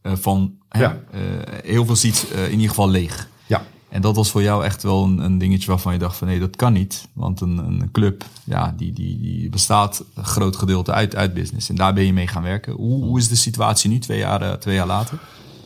eh, 0.02 0.12
van, 0.16 0.54
hè, 0.70 0.80
Ja. 0.82 1.00
eh, 1.12 1.20
heel 1.64 1.86
veel 1.86 1.96
seats 1.96 2.30
eh, 2.32 2.46
in 2.46 2.52
ieder 2.52 2.70
geval 2.70 2.90
leeg. 2.90 3.30
Ja. 3.48 3.64
En 3.90 4.02
dat 4.02 4.16
was 4.16 4.32
voor 4.32 4.42
jou 4.42 4.64
echt 4.66 4.84
wel 4.84 5.04
een, 5.04 5.18
een 5.18 5.38
dingetje 5.38 5.68
waarvan 5.68 5.94
je 5.94 6.00
dacht 6.00 6.18
van 6.18 6.28
nee, 6.28 6.40
dat 6.40 6.56
kan 6.56 6.74
niet. 6.74 7.08
Want 7.14 7.42
een, 7.42 7.58
een 7.58 7.90
club, 7.92 8.26
ja, 8.44 8.74
die, 8.78 8.94
die, 8.94 9.20
die 9.20 9.50
bestaat 9.50 10.04
een 10.16 10.26
groot 10.26 10.56
gedeelte 10.56 10.92
uit, 10.92 11.16
uit 11.16 11.34
business. 11.34 11.70
En 11.70 11.76
daar 11.76 11.94
ben 11.94 12.06
je 12.06 12.14
mee 12.14 12.28
gaan 12.28 12.44
werken. 12.44 12.74
Hoe, 12.74 13.04
hoe 13.04 13.18
is 13.18 13.28
de 13.28 13.36
situatie 13.36 13.90
nu, 13.90 14.00
twee 14.00 14.20
jaar, 14.20 14.42
eh, 14.42 14.52
twee 14.52 14.76
jaar 14.76 14.88
later? 14.88 15.20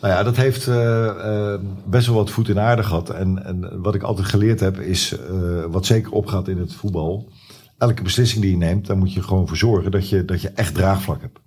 Nou 0.03 0.15
ja, 0.15 0.23
dat 0.23 0.35
heeft 0.35 0.67
eh, 0.67 1.07
eh, 1.07 1.59
best 1.85 2.07
wel 2.07 2.15
wat 2.15 2.31
voet 2.31 2.49
in 2.49 2.59
aarde 2.59 2.83
gehad. 2.83 3.09
En, 3.09 3.45
en 3.45 3.81
wat 3.81 3.95
ik 3.95 4.03
altijd 4.03 4.27
geleerd 4.27 4.59
heb, 4.59 4.79
is 4.79 5.17
eh, 5.17 5.63
wat 5.69 5.85
zeker 5.85 6.11
opgaat 6.11 6.47
in 6.47 6.57
het 6.57 6.73
voetbal. 6.73 7.29
Elke 7.77 8.03
beslissing 8.03 8.41
die 8.41 8.51
je 8.51 8.57
neemt, 8.57 8.87
daar 8.87 8.97
moet 8.97 9.13
je 9.13 9.21
gewoon 9.21 9.47
voor 9.47 9.57
zorgen 9.57 9.91
dat 9.91 10.09
je, 10.09 10.25
dat 10.25 10.41
je 10.41 10.49
echt 10.49 10.73
draagvlak 10.73 11.21
hebt. 11.21 11.39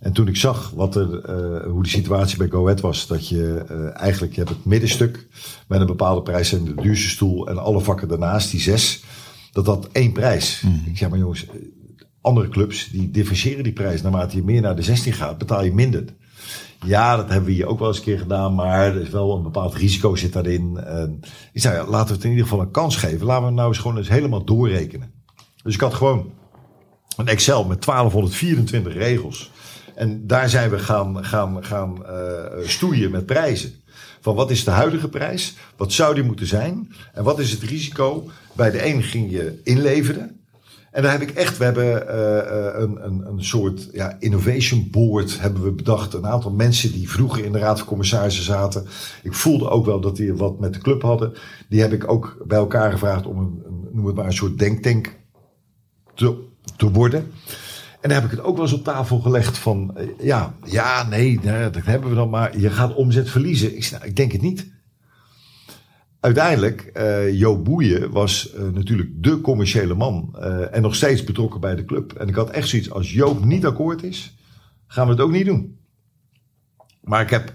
En 0.00 0.12
toen 0.12 0.28
ik 0.28 0.36
zag 0.36 0.70
wat 0.70 0.96
er, 0.96 1.30
hoe 1.68 1.82
de 1.82 1.88
situatie 1.88 2.38
bij 2.38 2.48
Go 2.48 2.62
Ahead 2.62 2.80
was, 2.80 3.06
dat 3.06 3.28
je 3.28 3.64
eigenlijk 3.94 4.32
je 4.32 4.38
hebt 4.38 4.54
het 4.56 4.64
middenstuk 4.64 5.26
met 5.68 5.80
een 5.80 5.86
bepaalde 5.86 6.22
prijs 6.22 6.52
en 6.52 6.64
de 6.64 6.74
duurste 6.74 7.08
stoel 7.08 7.48
en 7.48 7.58
alle 7.58 7.80
vakken 7.80 8.08
daarnaast, 8.08 8.50
die 8.50 8.60
zes, 8.60 9.04
dat 9.52 9.64
dat 9.64 9.88
één 9.92 10.12
prijs. 10.12 10.64
Ik 10.86 10.96
zeg 10.96 11.10
maar 11.10 11.18
jongens, 11.18 11.46
andere 12.20 12.48
clubs 12.48 12.88
die 12.90 13.10
differentiëren 13.10 13.64
die 13.64 13.72
prijs 13.72 14.02
naarmate 14.02 14.36
je 14.36 14.44
meer 14.44 14.60
naar 14.60 14.76
de 14.76 14.82
16 14.82 15.12
gaat, 15.12 15.38
betaal 15.38 15.64
je 15.64 15.74
minder. 15.74 16.04
Ja, 16.86 17.16
dat 17.16 17.28
hebben 17.28 17.46
we 17.46 17.54
hier 17.54 17.66
ook 17.66 17.78
wel 17.78 17.88
eens 17.88 17.96
een 17.96 18.02
keer 18.02 18.18
gedaan, 18.18 18.54
maar 18.54 18.86
er 18.86 19.00
is 19.00 19.08
wel 19.08 19.36
een 19.36 19.42
bepaald 19.42 19.74
risico 19.74 20.16
zit 20.16 20.32
daarin. 20.32 20.76
En 20.76 21.20
ik 21.52 21.60
zei, 21.60 21.76
ja, 21.76 21.86
laten 21.86 22.08
we 22.08 22.14
het 22.14 22.24
in 22.24 22.30
ieder 22.30 22.44
geval 22.44 22.60
een 22.60 22.70
kans 22.70 22.96
geven. 22.96 23.26
Laten 23.26 23.46
we 23.46 23.52
nou 23.52 23.68
eens 23.68 23.78
gewoon 23.78 23.96
eens 23.96 24.08
helemaal 24.08 24.44
doorrekenen. 24.44 25.12
Dus 25.62 25.74
ik 25.74 25.80
had 25.80 25.94
gewoon 25.94 26.32
een 27.16 27.28
Excel 27.28 27.64
met 27.64 27.84
1224 27.84 28.94
regels. 28.94 29.50
En 29.94 30.26
daar 30.26 30.48
zijn 30.48 30.70
we 30.70 30.78
gaan, 30.78 31.24
gaan, 31.24 31.64
gaan 31.64 32.06
eh, 32.06 32.68
stoeien 32.68 33.10
met 33.10 33.26
prijzen. 33.26 33.72
Van 34.20 34.34
wat 34.34 34.50
is 34.50 34.64
de 34.64 34.70
huidige 34.70 35.08
prijs? 35.08 35.56
Wat 35.76 35.92
zou 35.92 36.14
die 36.14 36.24
moeten 36.24 36.46
zijn? 36.46 36.94
En 37.12 37.24
wat 37.24 37.38
is 37.38 37.50
het 37.50 37.62
risico? 37.62 38.30
Bij 38.52 38.70
de 38.70 38.86
een 38.86 39.02
ging 39.02 39.30
je 39.30 39.60
inleveren. 39.64 40.39
En 40.90 41.02
daar 41.02 41.12
heb 41.12 41.20
ik 41.20 41.30
echt, 41.30 41.58
we 41.58 41.64
hebben 41.64 42.08
eh, 42.08 42.38
eh, 42.38 42.80
een, 42.80 43.04
een, 43.04 43.26
een 43.26 43.44
soort 43.44 43.88
ja, 43.92 44.16
innovation 44.18 44.88
board 44.90 45.40
hebben 45.40 45.62
we 45.62 45.72
bedacht. 45.72 46.14
Een 46.14 46.26
aantal 46.26 46.52
mensen 46.52 46.92
die 46.92 47.10
vroeger 47.10 47.44
in 47.44 47.52
de 47.52 47.58
raad 47.58 47.78
van 47.78 47.86
commissarissen 47.86 48.44
zaten. 48.44 48.86
Ik 49.22 49.34
voelde 49.34 49.68
ook 49.68 49.84
wel 49.86 50.00
dat 50.00 50.16
die 50.16 50.34
wat 50.34 50.60
met 50.60 50.74
de 50.74 50.80
club 50.80 51.02
hadden. 51.02 51.32
Die 51.68 51.80
heb 51.80 51.92
ik 51.92 52.10
ook 52.10 52.44
bij 52.46 52.58
elkaar 52.58 52.92
gevraagd 52.92 53.26
om 53.26 53.38
een, 53.38 53.62
een 53.66 53.88
noem 53.92 54.06
het 54.06 54.14
maar 54.14 54.26
een 54.26 54.32
soort 54.32 54.58
denktank 54.58 55.16
te, 56.14 56.36
te 56.76 56.90
worden. 56.90 57.32
En 58.00 58.08
daar 58.08 58.20
heb 58.20 58.30
ik 58.30 58.36
het 58.36 58.46
ook 58.46 58.54
wel 58.54 58.64
eens 58.64 58.74
op 58.74 58.84
tafel 58.84 59.18
gelegd 59.18 59.58
van, 59.58 59.96
eh, 59.96 60.06
ja, 60.18 60.54
ja, 60.64 61.08
nee, 61.08 61.40
dat 61.70 61.84
hebben 61.84 62.08
we 62.08 62.14
dan 62.14 62.30
maar. 62.30 62.58
Je 62.58 62.70
gaat 62.70 62.94
omzet 62.94 63.30
verliezen. 63.30 63.76
Ik, 63.76 63.90
ik 64.04 64.16
denk 64.16 64.32
het 64.32 64.42
niet. 64.42 64.70
Uiteindelijk, 66.20 66.80
eh 66.80 67.38
Joop 67.38 67.64
Boeien 67.64 68.10
was 68.10 68.52
eh, 68.52 68.62
natuurlijk 68.62 69.10
de 69.14 69.40
commerciële 69.40 69.94
man 69.94 70.36
eh, 70.38 70.74
en 70.74 70.82
nog 70.82 70.94
steeds 70.94 71.24
betrokken 71.24 71.60
bij 71.60 71.74
de 71.74 71.84
club. 71.84 72.12
En 72.12 72.28
ik 72.28 72.34
had 72.34 72.50
echt 72.50 72.68
zoiets, 72.68 72.90
als 72.90 73.12
Joop 73.12 73.44
niet 73.44 73.66
akkoord 73.66 74.02
is, 74.02 74.36
gaan 74.86 75.06
we 75.06 75.12
het 75.12 75.20
ook 75.20 75.30
niet 75.30 75.46
doen. 75.46 75.78
Maar 77.00 77.20
ik 77.22 77.30
heb, 77.30 77.52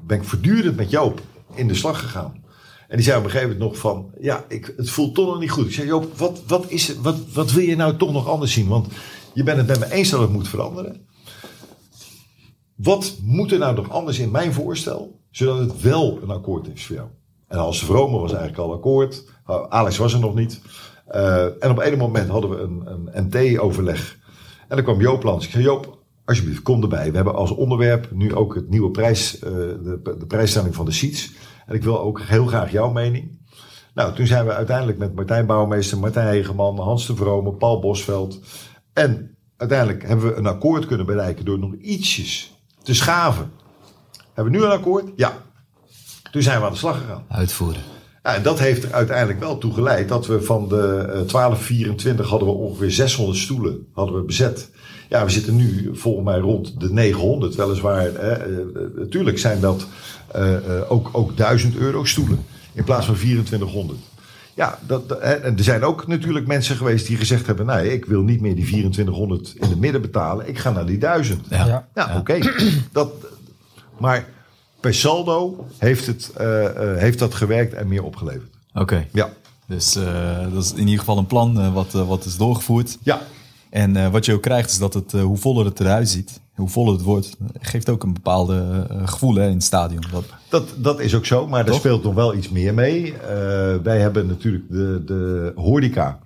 ben 0.00 0.18
ik 0.18 0.24
voortdurend 0.24 0.76
met 0.76 0.90
Joop 0.90 1.20
in 1.54 1.68
de 1.68 1.74
slag 1.74 2.00
gegaan. 2.00 2.44
En 2.88 2.96
die 2.96 3.04
zei 3.04 3.18
op 3.18 3.24
een 3.24 3.30
gegeven 3.30 3.52
moment 3.52 3.70
nog 3.70 3.80
van, 3.80 4.10
ja, 4.20 4.44
ik, 4.48 4.74
het 4.76 4.90
voelt 4.90 5.14
toch 5.14 5.26
nog 5.26 5.40
niet 5.40 5.50
goed. 5.50 5.66
Ik 5.66 5.72
zei, 5.72 5.86
Joop, 5.86 6.18
wat, 6.18 6.42
wat, 6.46 6.70
is 6.70 6.96
wat, 6.96 7.32
wat 7.32 7.52
wil 7.52 7.64
je 7.64 7.76
nou 7.76 7.96
toch 7.96 8.12
nog 8.12 8.28
anders 8.28 8.52
zien? 8.52 8.68
Want 8.68 8.86
je 9.34 9.42
bent 9.42 9.58
het 9.58 9.66
met 9.66 9.78
me 9.78 9.94
eens 9.94 10.10
dat 10.10 10.20
het 10.20 10.30
moet 10.30 10.48
veranderen. 10.48 11.06
Wat 12.74 13.18
moet 13.22 13.52
er 13.52 13.58
nou 13.58 13.74
nog 13.74 13.90
anders 13.90 14.18
in 14.18 14.30
mijn 14.30 14.52
voorstel, 14.52 15.20
zodat 15.30 15.58
het 15.58 15.80
wel 15.80 16.22
een 16.22 16.30
akkoord 16.30 16.68
is 16.68 16.86
voor 16.86 16.96
jou? 16.96 17.08
En 17.48 17.58
Hans 17.58 17.84
Vrome 17.84 18.18
was 18.18 18.32
eigenlijk 18.32 18.62
al 18.62 18.72
akkoord. 18.72 19.24
Uh, 19.50 19.62
Alex 19.68 19.96
was 19.96 20.12
er 20.12 20.20
nog 20.20 20.34
niet. 20.34 20.60
Uh, 21.14 21.44
en 21.44 21.70
op 21.70 21.78
een 21.78 21.98
moment 21.98 22.28
hadden 22.28 22.50
we 22.50 22.56
een, 22.56 22.82
een 22.86 23.26
NT-overleg. 23.26 24.18
En 24.68 24.76
dan 24.76 24.84
kwam 24.84 25.00
Joop 25.00 25.22
langs. 25.22 25.44
Ik 25.44 25.50
zei, 25.50 25.64
Joop, 25.64 25.98
alsjeblieft, 26.24 26.62
kom 26.62 26.82
erbij. 26.82 27.10
We 27.10 27.16
hebben 27.16 27.34
als 27.34 27.50
onderwerp 27.50 28.08
nu 28.12 28.34
ook 28.34 28.54
het 28.54 28.68
nieuwe 28.68 28.90
prijs, 28.90 29.34
uh, 29.34 29.50
de, 29.50 30.16
de 30.18 30.26
prijsstelling 30.26 30.74
van 30.74 30.84
de 30.84 30.92
seats. 30.92 31.32
En 31.66 31.74
ik 31.74 31.82
wil 31.82 32.00
ook 32.00 32.20
heel 32.20 32.46
graag 32.46 32.72
jouw 32.72 32.90
mening. 32.90 33.38
Nou, 33.94 34.14
toen 34.14 34.26
zijn 34.26 34.46
we 34.46 34.52
uiteindelijk 34.52 34.98
met 34.98 35.14
Martijn 35.14 35.46
Bouwmeester, 35.46 35.98
Martijn 35.98 36.26
Hegeman, 36.26 36.78
Hans 36.78 37.06
de 37.06 37.16
Vrome, 37.16 37.52
Paul 37.52 37.80
Bosveld. 37.80 38.40
En 38.92 39.36
uiteindelijk 39.56 40.06
hebben 40.06 40.26
we 40.26 40.34
een 40.34 40.46
akkoord 40.46 40.86
kunnen 40.86 41.06
bereiken 41.06 41.44
door 41.44 41.58
nog 41.58 41.74
ietsjes 41.74 42.62
te 42.82 42.94
schaven. 42.94 43.50
Hebben 44.34 44.52
we 44.52 44.58
nu 44.58 44.64
een 44.64 44.78
akkoord? 44.78 45.12
Ja. 45.16 45.46
Toen 46.30 46.42
zijn 46.42 46.60
we 46.60 46.66
aan 46.66 46.72
de 46.72 46.78
slag 46.78 46.98
gegaan. 46.98 47.24
Uitvoeren. 47.28 47.82
Ja, 48.22 48.34
en 48.34 48.42
dat 48.42 48.58
heeft 48.58 48.84
er 48.84 48.92
uiteindelijk 48.92 49.40
wel 49.40 49.58
toe 49.58 49.72
geleid 49.72 50.08
dat 50.08 50.26
we 50.26 50.42
van 50.42 50.68
de 50.68 50.96
uh, 51.00 51.04
1224 51.06 52.28
hadden 52.28 52.48
we 52.48 52.54
ongeveer 52.54 52.90
600 52.90 53.38
stoelen 53.38 53.86
hadden 53.92 54.14
we 54.14 54.22
bezet. 54.22 54.70
Ja, 55.08 55.24
we 55.24 55.30
zitten 55.30 55.56
nu 55.56 55.90
volgens 55.92 56.24
mij 56.24 56.38
rond 56.38 56.80
de 56.80 56.92
900. 56.92 57.54
Weliswaar, 57.54 58.02
hè, 58.02 58.48
uh, 58.48 58.58
natuurlijk 58.96 59.38
zijn 59.38 59.60
dat 59.60 59.86
uh, 60.36 60.56
ook, 60.88 61.08
ook 61.12 61.36
1000 61.36 61.76
euro 61.76 62.04
stoelen 62.04 62.44
in 62.72 62.84
plaats 62.84 63.06
van 63.06 63.14
2400. 63.14 63.98
Ja, 64.54 64.78
dat, 64.86 65.02
hè, 65.08 65.32
en 65.32 65.56
er 65.56 65.64
zijn 65.64 65.82
ook 65.82 66.06
natuurlijk 66.06 66.46
mensen 66.46 66.76
geweest 66.76 67.06
die 67.06 67.16
gezegd 67.16 67.46
hebben: 67.46 67.66
nee, 67.66 67.92
ik 67.92 68.04
wil 68.04 68.22
niet 68.22 68.40
meer 68.40 68.54
die 68.54 68.64
2400 68.64 69.54
in 69.54 69.68
het 69.68 69.80
midden 69.80 70.00
betalen. 70.00 70.48
Ik 70.48 70.58
ga 70.58 70.70
naar 70.70 70.86
die 70.86 70.98
1000. 70.98 71.46
Ja, 71.48 71.66
ja. 71.66 71.88
ja 71.94 72.16
oké. 72.18 72.18
Okay. 72.18 72.52
dat, 72.92 73.12
maar 73.98 74.26
per 74.80 74.94
saldo 74.94 75.66
heeft, 75.78 76.06
het, 76.06 76.32
uh, 76.40 76.62
uh, 76.62 76.70
heeft 76.96 77.18
dat 77.18 77.34
gewerkt 77.34 77.74
en 77.74 77.88
meer 77.88 78.02
opgeleverd. 78.02 78.50
Oké. 78.72 78.80
Okay. 78.80 79.08
Ja. 79.12 79.30
Dus 79.66 79.96
uh, 79.96 80.52
dat 80.52 80.64
is 80.64 80.72
in 80.72 80.78
ieder 80.78 80.98
geval 80.98 81.18
een 81.18 81.26
plan 81.26 81.72
wat, 81.72 81.92
wat 81.92 82.24
is 82.24 82.36
doorgevoerd. 82.36 82.98
Ja. 83.02 83.20
En 83.70 84.10
wat 84.10 84.24
je 84.24 84.32
ook 84.32 84.42
krijgt 84.42 84.70
is 84.70 84.78
dat 84.78 84.94
het, 84.94 85.12
hoe 85.12 85.36
voller 85.36 85.64
het 85.64 85.80
eruit 85.80 86.08
ziet, 86.08 86.40
hoe 86.54 86.68
voller 86.68 86.92
het 86.92 87.02
wordt, 87.02 87.36
geeft 87.58 87.88
ook 87.88 88.02
een 88.02 88.12
bepaalde 88.12 88.86
gevoel 89.04 89.34
hè, 89.34 89.46
in 89.46 89.54
het 89.54 89.62
stadion. 89.62 90.02
Dat, 90.10 90.24
dat, 90.48 90.74
dat 90.76 91.00
is 91.00 91.14
ook 91.14 91.26
zo, 91.26 91.46
maar 91.46 91.64
Toch? 91.64 91.74
er 91.74 91.80
speelt 91.80 92.02
nog 92.02 92.14
wel 92.14 92.34
iets 92.34 92.48
meer 92.48 92.74
mee. 92.74 93.14
wij 93.82 93.98
hebben 93.98 94.26
natuurlijk 94.26 94.64
de, 94.68 95.02
de 95.06 95.52
horeca. 95.54 96.18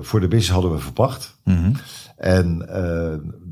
voor 0.00 0.20
de 0.20 0.28
business 0.28 0.50
hadden 0.50 0.72
we 0.72 0.78
verpacht. 0.78 1.36
Mhm. 1.44 1.56
Mm 1.56 1.64
-hmm. 1.64 1.74
En 2.16 2.56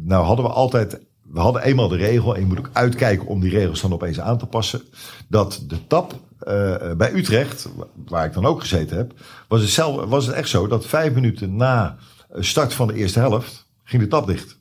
nou 0.05 0.25
hadden 0.25 0.45
we 0.45 0.51
altijd 0.51 1.01
we 1.33 1.41
hadden 1.41 1.63
eenmaal 1.63 1.89
de 1.89 1.97
regel, 1.97 2.35
en 2.35 2.41
je 2.41 2.47
moet 2.47 2.59
ook 2.59 2.71
uitkijken 2.73 3.27
om 3.27 3.41
die 3.41 3.51
regels 3.51 3.81
dan 3.81 3.93
opeens 3.93 4.21
aan 4.21 4.39
te 4.39 4.47
passen, 4.47 4.83
dat 5.29 5.65
de 5.67 5.87
tap 5.87 6.13
uh, 6.13 6.93
bij 6.93 7.13
Utrecht, 7.15 7.69
waar 8.07 8.27
ik 8.27 8.33
dan 8.33 8.47
ook 8.47 8.61
gezeten 8.61 8.97
heb, 8.97 9.13
was 9.49 9.61
het, 9.61 9.71
zelf, 9.71 10.05
was 10.05 10.27
het 10.27 10.35
echt 10.35 10.49
zo 10.49 10.67
dat 10.67 10.87
vijf 10.87 11.13
minuten 11.13 11.57
na 11.57 11.97
start 12.39 12.75
van 12.75 12.87
de 12.87 12.95
eerste 12.95 13.19
helft 13.19 13.67
ging 13.85 14.03
de 14.03 14.09
tap 14.09 14.27
dicht. 14.27 14.61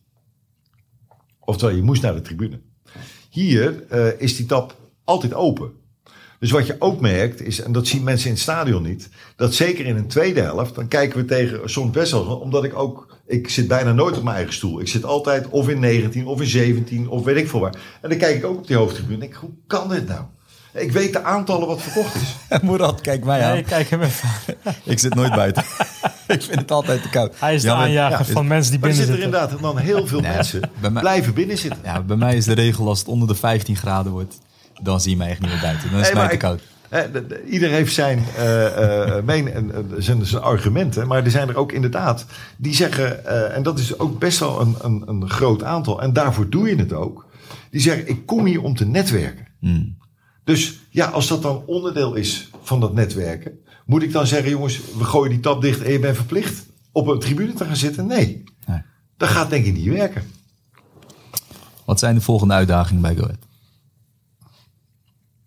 Oftewel, 1.39 1.75
je 1.75 1.81
moest 1.81 2.01
naar 2.01 2.13
de 2.13 2.21
tribune. 2.21 2.61
Hier 3.29 3.91
is 4.19 4.35
die 4.35 4.45
tap 4.45 4.75
altijd 5.03 5.33
open. 5.33 5.71
Dus 6.39 6.51
wat 6.51 6.67
je 6.67 6.75
ook 6.79 7.01
merkt 7.01 7.41
is, 7.41 7.61
en 7.61 7.71
dat 7.71 7.87
zien 7.87 8.03
mensen 8.03 8.27
in 8.27 8.33
het 8.33 8.41
stadion 8.41 8.83
niet, 8.83 9.09
dat 9.35 9.53
zeker 9.53 9.85
in 9.85 9.95
een 9.95 10.07
tweede 10.07 10.41
helft, 10.41 10.75
dan 10.75 10.87
kijken 10.87 11.19
we 11.19 11.25
tegen 11.25 11.69
soms 11.69 11.91
best 11.91 12.11
wel, 12.11 12.37
omdat 12.37 12.63
ik 12.63 12.75
ook, 12.75 13.10
ik 13.27 13.49
zit 13.49 13.67
bijna 13.67 13.91
nooit 13.91 14.17
op 14.17 14.23
mijn 14.23 14.35
eigen 14.35 14.53
stoel. 14.53 14.79
Ik 14.81 14.87
zit 14.87 15.05
altijd 15.05 15.47
of 15.49 15.69
in 15.69 15.79
19 15.79 16.25
of 16.27 16.41
in 16.41 16.47
17 16.47 17.09
of 17.09 17.23
weet 17.23 17.35
ik 17.37 17.49
veel 17.49 17.59
waar. 17.59 17.73
En 18.01 18.09
dan 18.09 18.17
kijk 18.17 18.35
ik 18.35 18.45
ook 18.45 18.57
op 18.57 18.67
die 18.67 18.75
hoofdtribune 18.75 19.13
en 19.13 19.19
denk 19.19 19.31
ik, 19.33 19.37
hoe 19.39 19.49
kan 19.67 19.89
dit 19.89 20.07
nou? 20.07 20.21
Ik 20.73 20.91
weet 20.91 21.13
de 21.13 21.23
aantallen 21.23 21.67
wat 21.67 21.81
verkocht 21.81 22.15
is. 22.15 22.35
Murat, 22.61 23.01
kijk 23.01 23.23
mij 23.25 23.43
aan. 23.43 23.53
Nee, 23.53 23.63
kijk 23.63 23.89
hem 23.89 24.01
even. 24.01 24.29
Ik 24.83 24.99
zit 24.99 25.13
nooit 25.15 25.35
buiten. 25.35 25.63
ik 26.27 26.41
vind 26.41 26.59
het 26.59 26.71
altijd 26.71 27.01
te 27.01 27.09
koud. 27.09 27.33
Hij 27.39 27.55
is 27.55 27.61
de 27.61 27.71
aanjager 27.71 28.25
ja, 28.27 28.33
van 28.33 28.47
mensen 28.47 28.71
die 28.71 28.79
Maar 28.79 28.89
er 28.89 28.95
binnen 28.95 29.15
zitten 29.15 29.31
zitten. 29.31 29.51
inderdaad 29.51 29.61
dan 29.61 29.77
heel 29.77 30.07
veel 30.07 30.19
Nee, 30.27 30.31
mensen 30.33 30.61
bij 30.81 30.89
mij- 30.89 31.01
blijven 31.01 31.33
binnen 31.33 31.57
zitten. 31.57 31.79
Ja, 31.83 32.01
bij 32.01 32.17
mij 32.17 32.35
is 32.35 32.45
de 32.45 32.53
regel 32.53 32.87
als 32.87 32.99
het 32.99 33.07
onder 33.07 33.27
de 33.27 33.35
15 33.35 33.75
graden 33.75 34.11
wordt, 34.11 34.37
dan 34.81 35.01
zie 35.01 35.11
je 35.11 35.17
mij 35.17 35.29
echt 35.29 35.39
niet 35.39 35.49
meer 35.49 35.59
buiten. 35.61 35.91
Dan 35.91 35.99
is 35.99 36.05
het 36.05 36.15
Nee, 36.15 36.23
mij 36.27 36.37
te 36.37 36.45
maar 36.45 36.55
koud. 36.55 36.61
Hè, 36.91 37.11
de- 37.11 37.27
de- 37.27 37.43
ieder 37.45 37.69
heeft 37.69 37.93
zijn, 37.93 38.23
eh, 38.37 39.17
eh, 39.17 39.23
meen, 39.23 39.47
eh, 39.71 39.79
zijn, 39.97 40.25
zijn 40.25 40.41
argumenten. 40.41 41.07
Maar 41.07 41.23
er 41.23 41.31
zijn 41.31 41.49
er 41.49 41.55
ook 41.57 41.71
inderdaad 41.71 42.25
die 42.57 42.73
zeggen, 42.75 43.25
en 43.53 43.63
dat 43.63 43.79
is 43.79 43.99
ook 43.99 44.19
best 44.19 44.39
wel 44.39 44.61
een, 44.61 44.75
een, 44.81 45.03
een 45.07 45.29
groot 45.29 45.63
aantal. 45.63 46.01
En 46.01 46.13
daarvoor 46.13 46.49
doe 46.49 46.69
je 46.69 46.75
het 46.75 46.93
ook. 46.93 47.25
Die 47.69 47.81
zeggen, 47.81 48.07
ik 48.07 48.25
kom 48.25 48.45
hier 48.45 48.61
om 48.61 48.75
te 48.75 48.85
netwerken. 48.85 49.47
Hmm. 49.59 49.97
Dus 50.43 50.79
ja, 50.89 51.05
als 51.05 51.27
dat 51.27 51.41
dan 51.41 51.63
onderdeel 51.65 52.13
is 52.13 52.49
van 52.63 52.79
dat 52.79 52.93
netwerken. 52.93 53.51
Moet 53.85 54.03
ik 54.03 54.11
dan 54.11 54.27
zeggen, 54.27 54.49
jongens, 54.49 54.79
we 54.97 55.03
gooien 55.03 55.29
die 55.31 55.39
tap 55.39 55.61
dicht 55.61 55.81
en 55.81 55.91
je 55.91 55.99
bent 55.99 56.15
verplicht 56.15 56.65
op 56.91 57.07
een 57.07 57.19
tribune 57.19 57.53
te 57.53 57.65
gaan 57.65 57.75
zitten? 57.75 58.05
Nee. 58.07 58.43
Nee. 58.67 58.81
Dat 59.17 59.29
gaat 59.29 59.49
denk 59.49 59.65
ik 59.65 59.73
niet 59.73 59.87
werken. 59.93 60.23
Wat 61.85 61.99
zijn 61.99 62.15
de 62.15 62.21
volgende 62.21 62.53
uitdagingen 62.53 63.01
bij 63.01 63.15
Go 63.15 63.23
Ahead? 63.23 63.37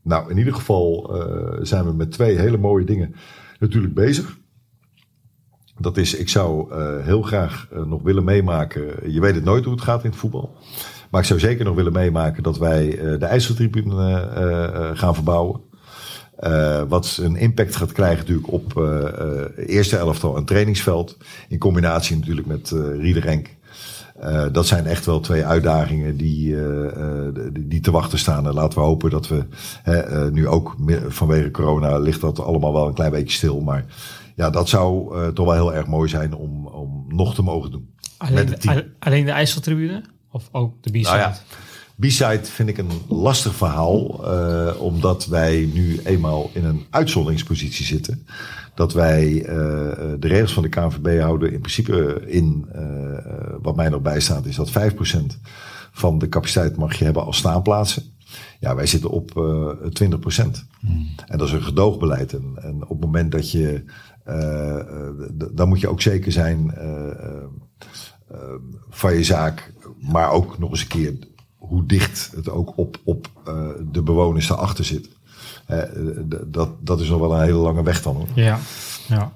Nou, 0.05 0.31
in 0.31 0.39
ieder 0.39 0.55
geval 0.55 1.14
eh, 1.14 1.59
zijn 1.62 1.85
we 1.85 1.93
met 1.93 2.12
twee 2.12 2.39
hele 2.39 2.59
mooie 2.59 2.85
dingen 2.85 3.14
natuurlijk 3.59 3.94
bezig. 3.94 4.39
Dat 5.78 5.97
is, 5.97 6.14
ik 6.14 6.28
zou 6.28 6.72
eh, 6.72 7.05
heel 7.05 7.22
graag 7.22 7.68
eh, 7.72 7.82
nog 7.82 8.02
willen 8.02 8.24
meemaken. 8.24 9.12
Je 9.12 9.20
weet 9.20 9.35
het 9.35 9.44
nooit 9.44 9.64
hoe 9.64 9.74
het 9.74 9.82
gaat 9.82 10.05
in 10.05 10.10
het 10.10 10.18
voetbal. 10.18 10.56
Maar 11.10 11.20
ik 11.20 11.26
zou 11.26 11.40
zeker 11.40 11.64
nog 11.64 11.74
willen 11.74 11.93
meemaken 11.93 12.43
dat 12.43 12.59
wij 12.59 12.90
de 13.18 13.24
IJsseltribune 13.24 14.93
gaan 14.94 15.14
verbouwen. 15.14 15.60
Wat 16.89 17.18
een 17.22 17.36
impact 17.36 17.76
gaat 17.76 17.93
krijgen 17.93 18.18
natuurlijk 18.18 18.52
op 18.52 18.76
eh, 18.76 19.68
eerste 19.74 19.97
elftal 19.97 20.36
en 20.36 20.44
trainingsveld. 20.44 21.16
In 21.48 21.59
combinatie 21.59 22.16
natuurlijk 22.16 22.47
met 22.47 22.70
Riederenk. 22.98 23.56
Eh, 24.24 24.44
dat 24.52 24.66
zijn 24.66 24.86
echt 24.86 25.06
wel 25.06 25.20
twee 25.20 25.44
uitdagingen 25.44 26.16
die, 26.16 26.56
eh, 26.56 26.86
eh, 26.86 27.34
die, 27.52 27.68
die 27.68 27.80
te 27.80 27.90
wachten 27.90 28.18
staan. 28.18 28.46
En 28.46 28.55
laten 28.55 28.78
we 28.78 28.84
hopen 28.84 29.10
dat 29.10 29.28
we 29.28 29.44
hè, 29.82 30.30
nu 30.30 30.48
ook 30.48 30.76
vanwege 31.09 31.51
corona 31.51 31.98
ligt 31.98 32.20
dat 32.20 32.40
allemaal 32.40 32.72
wel 32.72 32.86
een 32.86 32.94
klein 32.94 33.10
beetje 33.10 33.36
stil. 33.36 33.60
Maar 33.60 33.84
ja, 34.34 34.51
dat 34.51 34.68
zou 34.68 35.14
toch 35.32 35.46
wel 35.46 35.55
heel 35.55 35.74
erg 35.74 35.86
mooi 35.86 36.09
zijn 36.09 36.34
om, 36.34 36.66
om 36.66 37.05
nog 37.09 37.34
te 37.34 37.42
mogen 37.42 37.70
doen. 37.70 37.88
Alleen 38.16 38.34
met 38.34 38.62
de, 38.62 38.90
alleen 38.98 39.24
de 39.24 39.30
IJsseltribune? 39.30 40.02
Of 40.30 40.48
ook 40.52 40.82
de 40.82 40.90
B-side? 40.90 41.09
Nou 41.09 41.18
ja, 41.18 41.36
B-side 42.01 42.44
vind 42.44 42.68
ik 42.68 42.78
een 42.78 42.90
lastig 43.09 43.55
verhaal, 43.55 44.01
omdat 44.78 45.26
wij 45.26 45.70
nu 45.72 46.01
eenmaal 46.05 46.51
in 46.52 46.64
een 46.64 46.86
uitzonderingspositie 46.90 47.86
zitten. 47.86 48.26
Dat 48.74 48.92
wij 48.92 49.44
eh, 49.44 49.55
de 50.18 50.28
regels 50.28 50.52
van 50.52 50.62
de 50.62 50.68
KNVB 50.68 51.20
houden 51.20 51.52
in 51.52 51.60
principe 51.60 52.22
in, 52.26 52.66
eh, 52.72 53.16
eh, 53.16 53.55
wat 53.62 53.76
mij 53.76 53.88
nog 53.88 54.02
bijstaat, 54.02 54.46
is 54.46 54.56
dat 54.56 54.70
5% 54.70 55.38
van 55.92 56.18
de 56.18 56.28
capaciteit 56.28 56.76
mag 56.76 56.94
je 56.94 57.05
hebben 57.05 57.24
als 57.24 57.36
staanplaatsen. 57.36 58.02
Ja, 58.60 58.74
wij 58.74 58.86
zitten 58.86 59.10
op 59.10 59.36
eh 59.36 59.88
20%. 59.92 60.66
En 61.26 61.38
dat 61.38 61.46
is 61.46 61.52
een 61.52 61.62
gedoogbeleid. 61.62 62.32
En, 62.32 62.52
en 62.56 62.82
op 62.82 62.88
het 62.88 63.01
moment 63.01 63.32
dat 63.32 63.51
je, 63.51 63.84
dan 65.52 65.68
moet 65.68 65.80
je 65.80 65.88
ook 65.88 66.01
zeker 66.01 66.32
zijn 66.32 66.74
van 68.88 69.14
je 69.14 69.24
zaak, 69.24 69.72
maar 70.01 70.30
ook 70.30 70.59
nog 70.59 70.70
eens 70.70 70.80
een 70.80 70.86
keer 70.86 71.18
hoe 71.56 71.86
dicht 71.86 72.30
het 72.36 72.48
ook 72.48 72.78
op, 72.78 73.01
op 73.05 73.30
de 73.92 74.02
bewoners 74.02 74.46
daarachter 74.46 74.84
zit. 74.84 75.09
Eh, 75.82 76.10
dat, 76.46 76.70
dat 76.80 77.01
is 77.01 77.09
nog 77.09 77.20
wel 77.20 77.34
een 77.34 77.42
hele 77.44 77.59
lange 77.59 77.82
weg 77.82 78.02
dan 78.02 78.16
hoor. 78.16 78.26
Ja, 78.34 78.59
ja. 79.09 79.32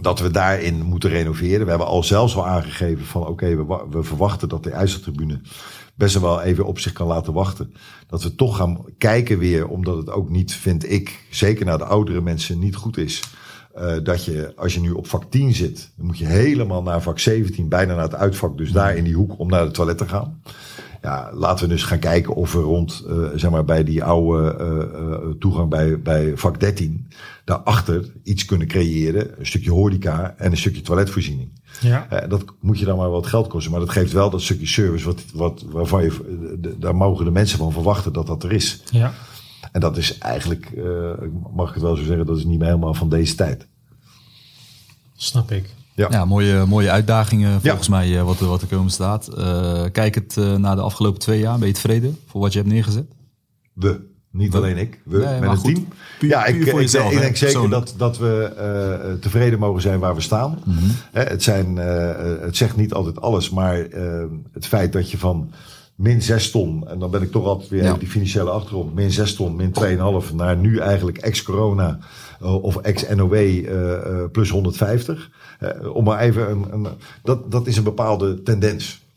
Dat 0.00 0.20
we 0.20 0.30
daarin 0.30 0.82
moeten 0.82 1.10
renoveren. 1.10 1.62
We 1.64 1.68
hebben 1.68 1.86
al 1.88 2.02
zelfs 2.02 2.36
al 2.36 2.46
aangegeven 2.46 3.04
van 3.06 3.26
oké, 3.26 3.56
we, 3.56 3.84
we 3.90 4.02
verwachten 4.02 4.48
dat 4.48 4.64
de 4.64 4.70
IJsseltribune 4.70 5.40
best 5.94 6.20
wel 6.20 6.40
even 6.42 6.64
op 6.64 6.78
zich 6.78 6.92
kan 6.92 7.06
laten 7.06 7.32
wachten. 7.32 7.74
Dat 8.06 8.22
we 8.22 8.34
toch 8.34 8.56
gaan 8.56 8.78
kijken 8.98 9.38
weer, 9.38 9.68
omdat 9.68 9.96
het 9.96 10.10
ook 10.10 10.30
niet, 10.30 10.54
vind 10.54 10.90
ik, 10.90 11.26
zeker 11.30 11.64
naar 11.66 11.78
de 11.78 11.84
oudere 11.84 12.20
mensen 12.20 12.58
niet 12.58 12.74
goed 12.76 12.96
is. 12.96 13.22
eh, 13.74 13.94
dat 14.02 14.24
je, 14.24 14.52
als 14.56 14.74
je 14.74 14.80
nu 14.80 14.90
op 14.90 15.06
vak 15.06 15.24
10 15.30 15.54
zit, 15.54 15.90
dan 15.96 16.06
moet 16.06 16.18
je 16.18 16.26
helemaal 16.26 16.82
naar 16.82 17.02
vak 17.02 17.18
17, 17.18 17.68
bijna 17.68 17.94
naar 17.94 18.02
het 18.02 18.14
uitvak, 18.14 18.56
dus 18.58 18.72
daar 18.72 18.96
in 18.96 19.04
die 19.04 19.14
hoek 19.14 19.38
om 19.38 19.48
naar 19.48 19.64
de 19.64 19.70
toilet 19.70 19.98
te 19.98 20.08
gaan. 20.08 20.40
Ja, 21.02 21.30
laten 21.34 21.68
we 21.68 21.74
dus 21.74 21.82
gaan 21.82 21.98
kijken 21.98 22.34
of 22.34 22.52
we 22.52 22.58
rond, 22.58 23.04
eh, 23.08 23.28
zeg 23.34 23.50
maar, 23.50 23.64
bij 23.64 23.84
die 23.84 24.04
oude 24.04 24.54
eh, 24.54 24.80
eh, 24.80 25.30
toegang 25.38 25.68
bij, 25.68 26.00
bij 26.00 26.36
vak 26.36 26.60
13, 26.60 27.08
daarachter 27.44 28.12
iets 28.22 28.44
kunnen 28.44 28.66
creëren. 28.66 29.38
Een 29.38 29.46
stukje 29.46 29.70
horeca 29.70 30.34
en 30.36 30.50
een 30.50 30.56
stukje 30.56 30.80
toiletvoorziening. 30.80 31.48
ja. 31.80 32.26
Dat 32.28 32.44
moet 32.60 32.78
je 32.78 32.84
dan 32.84 32.96
maar 32.96 33.10
wat 33.10 33.26
geld 33.26 33.46
kosten. 33.46 33.70
Maar 33.70 33.80
dat 33.80 33.90
geeft 33.90 34.12
wel 34.12 34.30
dat 34.30 34.42
stukje 34.42 34.66
service 34.66 35.04
wat, 35.04 35.24
wat, 35.32 35.64
waarvan 35.70 36.02
je, 36.02 36.76
daar 36.78 36.96
mogen 36.96 37.24
de 37.24 37.30
mensen 37.30 37.58
van 37.58 37.72
verwachten 37.72 38.12
dat 38.12 38.26
dat 38.26 38.42
er 38.42 38.52
is. 38.52 38.82
ja. 38.90 39.14
En 39.72 39.80
dat 39.80 39.96
is 39.96 40.18
eigenlijk, 40.18 40.72
mag 41.54 41.68
ik 41.68 41.74
het 41.74 41.82
wel 41.82 41.96
zo 41.96 42.04
zeggen, 42.04 42.26
dat 42.26 42.36
is 42.36 42.44
niet 42.44 42.58
meer 42.58 42.68
helemaal 42.68 42.94
van 42.94 43.08
deze 43.08 43.34
tijd. 43.34 43.66
Snap 45.16 45.50
ik. 45.50 45.74
Ja. 46.00 46.06
Ja, 46.10 46.24
mooie, 46.24 46.66
mooie 46.66 46.90
uitdagingen 46.90 47.60
volgens 47.60 47.88
mij 47.88 48.18
eh, 48.18 48.22
wat, 48.24 48.40
er, 48.40 48.46
wat 48.46 48.62
er 48.62 48.68
komen 48.68 48.90
staat. 48.90 49.26
Eh, 49.28 49.82
kijk 49.92 50.14
het 50.14 50.36
eh, 50.36 50.54
naar 50.56 50.76
de 50.76 50.82
afgelopen 50.82 51.20
twee 51.20 51.40
jaar. 51.40 51.58
Ben 51.58 51.68
je 51.68 51.74
tevreden 51.74 52.18
voor 52.26 52.40
wat 52.40 52.52
je 52.52 52.58
hebt 52.58 52.70
neergezet? 52.70 53.06
We, 53.72 54.00
niet 54.30 54.54
alleen 54.54 54.76
ik, 54.76 55.00
we 55.04 55.18
Nee, 55.18 55.40
met 55.40 55.50
het 55.50 55.58
goed, 55.58 55.74
team. 55.74 55.88
puur- 56.18 56.28
ja, 56.28 56.44
ik, 56.46 56.58
puur 56.58 56.68
ik, 56.68 56.74
jezelf, 56.74 57.10
ik 57.10 57.16
hè, 57.16 57.20
denk 57.22 57.36
zeker 57.36 57.70
dat, 57.70 57.94
dat 57.96 58.18
we 58.18 59.16
tevreden 59.20 59.58
mogen 59.58 59.82
zijn 59.82 59.98
waar 60.00 60.14
we 60.14 60.20
staan. 60.20 60.58
Mhm. 60.64 60.78
Hè, 61.12 61.22
het, 61.22 61.42
zijn, 61.42 61.76
het 61.76 62.56
zegt 62.56 62.76
niet 62.76 62.92
altijd 62.92 63.20
alles, 63.20 63.50
maar 63.50 63.76
het 64.52 64.66
feit 64.66 64.92
dat 64.92 65.10
je 65.10 65.18
van 65.18 65.50
min 65.94 66.22
6 66.22 66.50
ton, 66.50 66.88
en 66.88 66.98
dan 66.98 67.10
ben 67.10 67.22
ik 67.22 67.30
toch 67.30 67.44
altijd 67.44 67.68
weer 67.68 67.82
Ja. 67.82 67.94
die 67.94 68.08
financiële 68.08 68.50
achtergrond, 68.50 68.94
min 68.94 69.10
6 69.12 69.34
ton, 69.34 69.56
min 69.56 69.72
2,5, 70.24 70.34
naar 70.34 70.56
nu 70.56 70.78
eigenlijk 70.78 71.18
ex-corona 71.18 71.98
of 72.40 72.76
ex-NOW 72.76 73.34
eh, 73.34 73.94
eh, 73.94 74.30
plus 74.30 74.50
150. 74.50 75.30
Eh, 75.58 75.94
om 75.94 76.04
maar 76.04 76.20
even 76.20 76.50
een, 76.50 76.72
een, 76.72 76.86
dat, 77.22 77.50
dat 77.50 77.66
is 77.66 77.76
een 77.76 77.84
bepaalde 77.84 78.42
tendens. 78.42 79.08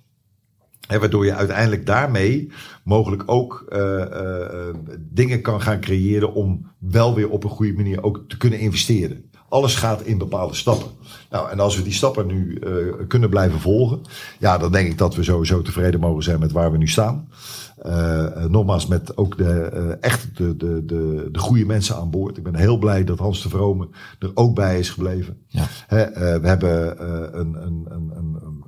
Waardoor 0.88 1.26
je 1.26 1.34
uiteindelijk 1.34 1.86
daarmee 1.86 2.52
mogelijk 2.84 3.24
ook 3.26 3.66
eh, 3.70 4.02
eh, 4.02 4.42
eh, 4.42 4.76
dingen 5.00 5.42
kan 5.42 5.62
gaan 5.62 5.80
creëren 5.80 6.34
om 6.34 6.72
wel 6.78 7.16
weer 7.16 7.30
op 7.30 7.44
een 7.44 7.50
goede 7.50 7.74
manier 7.74 8.04
ook 8.04 8.24
te 8.28 8.38
kunnen 8.38 8.60
investeren. 8.60 9.32
Alles 9.50 9.76
gaat 9.76 10.02
in 10.02 10.18
bepaalde 10.18 10.54
stappen. 10.56 10.88
Nou, 11.30 11.50
en 11.50 11.60
als 11.60 11.78
we 11.78 11.84
die 11.84 11.94
stappen 11.94 12.28
nu 12.28 12.56
eh, 12.56 12.72
kunnen 13.08 13.30
blijven 13.30 13.60
volgen, 13.60 14.02
ja, 14.40 14.58
dan 14.58 14.72
denk 14.72 14.90
ik 14.90 14.98
dat 14.98 15.16
we 15.16 15.24
sowieso 15.24 15.62
tevreden 15.62 16.00
mogen 16.00 16.24
zijn 16.24 16.40
met 16.40 16.52
waar 16.52 16.72
we 16.72 16.78
nu 16.78 16.88
staan. 16.88 17.28
Eh, 17.78 18.26
eh, 18.44 18.50
nogmaals, 18.50 18.88
met 18.88 19.18
ook 19.18 19.38
de, 19.38 19.50
eh, 19.52 19.90
echt 20.10 20.38
de, 20.38 20.58
de, 20.58 20.86
de, 20.86 21.30
de 21.32 21.40
goede 21.40 21.66
mensen 21.66 21.96
aan 21.96 22.10
boord. 22.10 22.38
Ik 22.38 22.44
ben 22.44 22.56
heel 22.56 22.78
blij 22.78 23.04
dat 23.04 23.20
Hans 23.20 23.44
de 23.44 23.50
Vrome 23.50 23.88
er 24.20 24.32
ook 24.34 24.56
bij 24.56 24.80
is 24.80 24.90
gebleven. 24.90 25.38
Ja. 25.48 25.68
Hè, 25.88 26.02
eh, 26.02 26.42
we 26.42 26.48
hebben 26.48 27.00
eh, 27.00 27.40
een, 27.40 27.54
een, 27.66 27.86
een, 27.90 28.12
een, 28.16 28.38
een, 28.44 28.64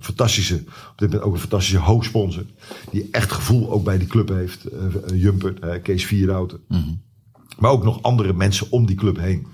fantastische, 0.00 0.54
op 0.90 0.92
dit 0.96 1.08
moment 1.08 1.26
ook 1.28 1.34
een 1.34 1.40
fantastische 1.40 1.78
hoofdsponsor. 1.78 2.44
Die 2.90 3.08
echt 3.10 3.32
gevoel 3.32 3.70
ook 3.70 3.84
bij 3.84 3.98
die 3.98 4.08
club 4.08 4.28
heeft. 4.28 4.64
eh, 4.64 5.24
eh, 5.24 5.74
eh, 5.74 5.82
Kees 5.82 6.06
Vierhouten. 6.06 6.60
Maar 7.58 7.70
ook 7.70 7.84
nog 7.84 8.02
andere 8.02 8.32
mensen 8.32 8.66
om 8.70 8.86
die 8.86 8.96
club 8.96 9.16
heen. 9.18 9.46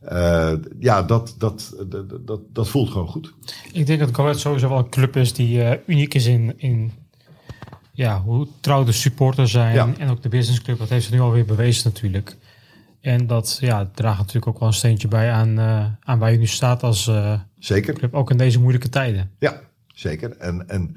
Eh, 0.00 0.52
ja, 0.78 1.02
dat, 1.02 1.34
dat, 1.38 1.74
dat, 1.88 2.26
dat, 2.26 2.40
dat 2.52 2.68
voelt 2.68 2.90
gewoon 2.90 3.08
goed. 3.08 3.34
Ik 3.72 3.86
denk 3.86 4.00
dat 4.00 4.14
Go 4.14 4.22
Ahead 4.22 4.38
sowieso 4.38 4.68
wel 4.68 4.78
een 4.78 4.88
club 4.88 5.16
is 5.16 5.32
die 5.32 5.62
eh, 5.62 5.78
uniek 5.86 6.14
is 6.14 6.26
in, 6.26 6.52
in 6.56 6.92
ja, 8.00 8.22
hoe 8.22 8.46
trouw 8.60 8.84
de 8.84 8.92
supporters 8.92 9.50
zijn. 9.50 9.74
Ja. 9.74 9.92
En 9.98 10.10
ook 10.10 10.22
de 10.22 10.28
businessclub, 10.28 10.78
dat 10.78 10.88
heeft 10.88 11.06
ze 11.06 11.12
nu 11.12 11.20
alweer 11.20 11.44
bewezen 11.44 11.82
natuurlijk. 11.84 12.36
En 13.00 13.26
dat 13.26 13.58
ja, 13.60 13.90
draagt 13.94 14.18
natuurlijk 14.18 14.46
ook 14.46 14.58
wel 14.58 14.68
een 14.68 14.74
steentje 14.74 15.08
bij 15.08 15.30
aan, 15.30 15.58
eh, 15.58 15.84
aan 16.00 16.18
waar 16.18 16.32
je 16.32 16.38
nu 16.38 16.46
staat 16.46 16.82
als 16.82 17.06
eh, 17.06 17.40
Zeker. 17.58 17.94
club, 17.94 18.14
ook 18.14 18.30
in 18.30 18.36
deze 18.36 18.60
moeilijke 18.60 18.88
tijden. 18.88 19.30
Ja, 19.38 19.60
zeker. 19.94 20.36
En, 20.36 20.68
en 20.68 20.96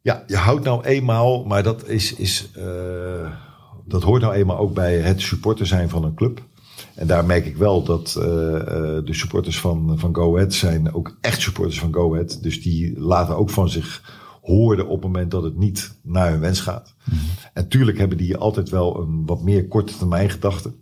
ja, 0.00 0.24
je 0.26 0.36
houdt 0.36 0.64
nou 0.64 0.84
eenmaal, 0.84 1.44
maar 1.44 1.62
dat 1.62 1.88
is, 1.88 2.14
is 2.14 2.50
eh, 2.54 3.30
dat 3.84 4.02
hoort 4.02 4.22
nou 4.22 4.34
eenmaal 4.34 4.58
ook 4.58 4.74
bij 4.74 4.96
het 4.96 5.20
supporter 5.20 5.66
zijn 5.66 5.88
van 5.88 6.04
een 6.04 6.14
club. 6.14 6.42
En 6.94 7.06
daar 7.06 7.24
merk 7.24 7.46
ik 7.46 7.56
wel 7.56 7.82
dat 7.82 8.12
de 8.12 9.14
supporters 9.14 9.60
van, 9.60 9.98
van 9.98 10.14
Go 10.14 10.36
Ahead 10.36 10.54
zijn 10.54 10.94
ook 10.94 11.16
echt 11.20 11.40
supporters 11.40 11.78
van 11.78 11.94
Go 11.94 12.14
Ahead. 12.14 12.42
Dus 12.42 12.62
die 12.62 13.00
laten 13.00 13.36
ook 13.36 13.50
van 13.50 13.68
zich 13.68 14.02
hoorden 14.44 14.86
op 14.86 15.02
het 15.02 15.12
moment 15.12 15.30
dat 15.30 15.42
het 15.42 15.56
niet 15.56 15.94
naar 16.02 16.30
hun 16.30 16.40
wens 16.40 16.60
gaat. 16.60 16.94
En 17.52 17.68
tuurlijk 17.68 17.98
hebben 17.98 18.18
die 18.18 18.36
altijd 18.36 18.68
wel 18.68 19.00
een 19.00 19.26
wat 19.26 19.42
meer 19.42 19.68
korte 19.68 19.96
termijn 19.96 20.30
gedachte. 20.30 20.72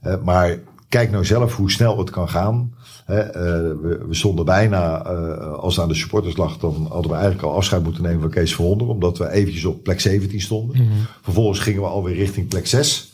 Eh, 0.00 0.22
maar 0.22 0.58
kijk 0.88 1.10
nou 1.10 1.24
zelf 1.24 1.56
hoe 1.56 1.70
snel 1.70 1.98
het 1.98 2.10
kan 2.10 2.28
gaan. 2.28 2.74
Eh, 3.06 3.16
we, 3.16 4.04
we 4.08 4.14
stonden 4.14 4.44
bijna, 4.44 5.04
eh, 5.04 5.52
als 5.52 5.74
het 5.74 5.82
aan 5.82 5.90
de 5.90 5.94
supporters 5.94 6.36
lag, 6.36 6.58
dan 6.58 6.86
hadden 6.90 7.10
we 7.10 7.16
eigenlijk 7.16 7.46
al 7.46 7.54
afscheid 7.54 7.82
moeten 7.82 8.02
nemen 8.02 8.20
van 8.20 8.30
Kees 8.30 8.54
Verwonder. 8.54 8.88
Omdat 8.88 9.18
we 9.18 9.30
eventjes 9.30 9.64
op 9.64 9.82
plek 9.82 10.00
17 10.00 10.40
stonden. 10.40 10.88
Vervolgens 11.22 11.58
gingen 11.58 11.80
we 11.80 11.88
alweer 11.88 12.14
richting 12.14 12.48
plek 12.48 12.66
6. 12.66 13.12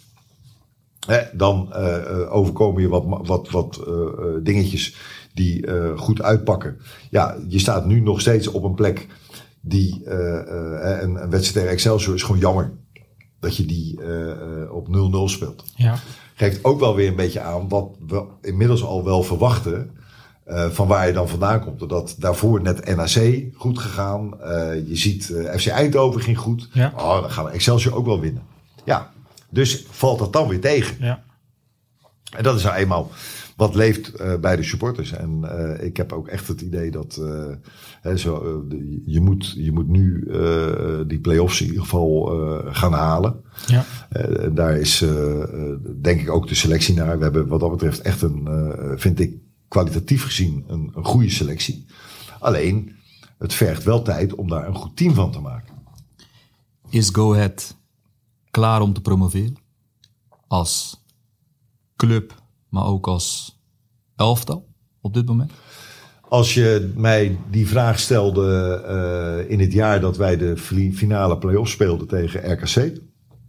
Hè, 1.06 1.20
dan 1.32 1.72
eh, 1.72 2.34
overkomen 2.34 2.82
je 2.82 2.88
wat, 2.88 3.04
wat, 3.26 3.50
wat 3.50 3.80
dingetjes 4.42 4.96
die 5.34 5.66
goed 5.96 6.22
uitpakken. 6.22 6.78
Ja, 7.10 7.36
je 7.48 7.58
staat 7.58 7.86
nu 7.86 8.00
nog 8.00 8.20
steeds 8.20 8.46
op 8.46 8.64
een 8.64 8.74
plek 8.74 9.06
die 9.62 10.04
eh, 10.04 10.38
eh, 10.38 11.02
een, 11.02 11.22
een 11.22 11.30
wedstrijd 11.30 11.52
tegen 11.52 11.68
Excelsior 11.68 12.14
is 12.14 12.22
gewoon 12.22 12.40
jammer. 12.40 12.72
Dat 13.40 13.56
je 13.56 13.66
die 13.66 14.02
eh, 14.02 14.72
op 14.74 14.86
0-0 14.88 14.90
speelt. 15.24 15.64
Ja. 15.74 15.94
Geeft 16.34 16.64
ook 16.64 16.80
wel 16.80 16.94
weer 16.94 17.08
een 17.08 17.16
beetje 17.16 17.40
aan 17.40 17.68
wat 17.68 17.88
we 18.06 18.24
inmiddels 18.40 18.84
al 18.84 19.04
wel 19.04 19.22
verwachten. 19.22 19.90
van 20.70 20.86
waar 20.86 21.06
je 21.06 21.12
dan 21.12 21.28
vandaan 21.28 21.60
komt. 21.60 21.88
Dat 21.88 22.14
daarvoor 22.18 22.62
net 22.62 22.96
NAC 22.96 23.44
goed 23.54 23.78
gegaan. 23.78 24.40
Eh, 24.40 24.88
je 24.88 24.96
ziet 24.96 25.24
FC 25.56 25.66
Eindhoven 25.66 26.20
ging 26.20 26.38
goed. 26.38 26.68
Ja. 26.72 26.92
Oh, 26.96 27.20
dan 27.20 27.30
gaan 27.30 27.44
we 27.44 27.50
Excelsior 27.50 27.94
ook 27.94 28.06
wel 28.06 28.20
winnen. 28.20 28.42
Ja, 28.84 29.12
dus 29.50 29.86
valt 29.90 30.18
dat 30.18 30.32
dan 30.32 30.48
weer 30.48 30.60
tegen. 30.60 30.96
Ja. 31.00 31.22
En 32.36 32.42
dat 32.42 32.56
is 32.56 32.62
nou 32.62 32.76
eenmaal 32.76 33.10
wat 33.56 33.74
leeft 33.74 34.08
eh, 34.08 34.36
bij 34.36 34.56
de 34.56 34.62
supporters. 34.62 35.12
En 35.12 35.44
eh, 35.44 35.86
ik 35.86 35.96
heb 35.96 36.12
ook 36.12 36.28
echt 36.28 36.48
het 36.48 36.60
idee 36.60 36.90
dat 36.90 37.16
eh, 37.16 37.50
hè, 38.00 38.16
zo, 38.16 38.64
je, 39.04 39.20
moet, 39.20 39.52
je 39.56 39.72
moet 39.72 39.88
nu 39.88 40.26
eh, 40.30 41.00
die 41.06 41.20
play-offs 41.20 41.60
in 41.60 41.66
ieder 41.66 41.82
geval 41.82 42.32
eh, 42.32 42.74
gaan 42.74 42.92
halen. 42.92 43.40
Ja. 43.66 43.84
Eh, 44.08 44.46
daar 44.52 44.76
is 44.78 45.04
denk 46.00 46.20
ik 46.20 46.30
ook 46.30 46.48
de 46.48 46.54
selectie 46.54 46.94
naar. 46.94 47.16
We 47.18 47.22
hebben 47.22 47.46
wat 47.46 47.60
dat 47.60 47.70
betreft 47.70 48.00
echt 48.00 48.22
een, 48.22 48.46
eh, 48.46 48.92
vind 48.96 49.20
ik 49.20 49.36
kwalitatief 49.68 50.24
gezien, 50.24 50.64
een, 50.66 50.92
een 50.94 51.04
goede 51.04 51.30
selectie. 51.30 51.86
Alleen, 52.38 52.92
het 53.38 53.54
vergt 53.54 53.84
wel 53.84 54.02
tijd 54.02 54.34
om 54.34 54.48
daar 54.48 54.66
een 54.66 54.74
goed 54.74 54.96
team 54.96 55.14
van 55.14 55.32
te 55.32 55.40
maken. 55.40 55.74
Is 56.90 57.08
Go 57.08 57.34
Ahead 57.34 57.76
klaar 58.50 58.80
om 58.80 58.92
te 58.92 59.00
promoveren? 59.00 59.56
Als 60.46 61.04
club, 61.96 62.41
maar 62.72 62.86
ook 62.86 63.06
als 63.06 63.58
elftal 64.16 64.68
op 65.00 65.14
dit 65.14 65.26
moment? 65.26 65.52
Als 66.28 66.54
je 66.54 66.92
mij 66.96 67.38
die 67.50 67.68
vraag 67.68 67.98
stelde 67.98 68.74
eh, 68.86 69.50
in 69.50 69.60
het 69.60 69.72
jaar 69.72 70.00
dat 70.00 70.16
wij 70.16 70.36
de 70.36 70.56
finale 70.92 71.38
play-off 71.38 71.70
speelden 71.70 72.06
tegen 72.08 72.52
RKC, 72.52 73.00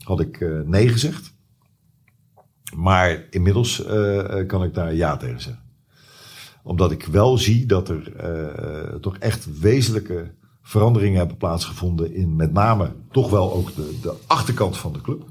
had 0.03 0.19
ik 0.19 0.41
eh, 0.41 0.59
nee 0.65 0.87
gezegd. 0.87 1.33
Maar 2.75 3.25
inmiddels 3.29 3.85
eh, 3.85 4.47
kan 4.47 4.63
ik 4.63 4.73
daar 4.73 4.93
ja 4.93 5.17
tegen 5.17 5.41
zeggen. 5.41 5.63
Omdat 6.63 6.91
ik 6.91 7.03
wel 7.03 7.37
zie 7.37 7.65
dat 7.65 7.89
er 7.89 8.11
toch 9.01 9.17
echt 9.17 9.59
wezenlijke 9.59 10.33
veranderingen 10.61 11.17
hebben 11.17 11.37
plaatsgevonden 11.37 12.13
in 12.13 12.35
met 12.35 12.53
name 12.53 12.91
toch 13.11 13.29
wel 13.29 13.53
ook 13.53 13.75
de, 13.75 13.97
de 14.01 14.13
achterkant 14.27 14.77
van 14.77 14.93
de 14.93 15.01
club. 15.01 15.23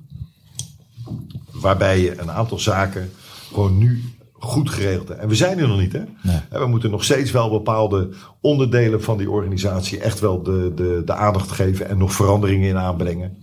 Waarbij 1.51 2.01
je 2.01 2.21
een 2.21 2.31
aantal 2.31 2.59
zaken 2.59 3.11
gewoon 3.53 3.79
nu 3.79 4.03
goed 4.33 4.71
geregeld. 4.71 5.11
En 5.11 5.29
we 5.29 5.35
zijn 5.35 5.59
er 5.59 5.69
nog 5.69 5.79
niet, 5.79 5.93
hè? 5.93 6.03
Nee. 6.23 6.41
We 6.51 6.67
moeten 6.67 6.91
nog 6.91 7.05
steeds 7.05 7.31
wel 7.31 7.51
bepaalde 7.51 8.11
onderdelen 8.41 9.03
van 9.03 9.19
die 9.19 9.31
organisatie 9.31 10.01
echt 10.01 10.21
wel 10.21 10.43
de, 10.43 10.73
de, 10.75 11.03
de 11.05 11.13
aandacht 11.13 11.51
geven 11.51 11.89
en 11.89 11.99
nog 11.99 12.13
veranderingen 12.13 12.69
in 12.69 12.77
aanbrengen. 12.77 13.37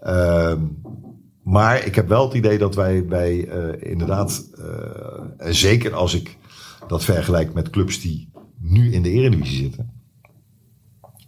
Ehm, 0.00 0.60
maar 1.42 1.86
ik 1.86 1.94
heb 1.94 2.08
wel 2.08 2.24
het 2.24 2.34
idee 2.34 2.58
dat 2.58 2.74
wij, 2.74 3.06
wij 3.06 3.48
eh, 3.48 3.90
inderdaad, 3.90 4.50
eh, 4.58 5.46
en 5.46 5.54
zeker 5.54 5.94
als 5.94 6.14
ik 6.14 6.36
dat 6.88 7.04
vergelijk 7.04 7.54
met 7.54 7.70
clubs 7.70 8.00
die 8.00 8.30
nu 8.58 8.92
in 8.92 9.02
de 9.02 9.10
Eredivisie 9.10 9.62
zitten, 9.62 9.90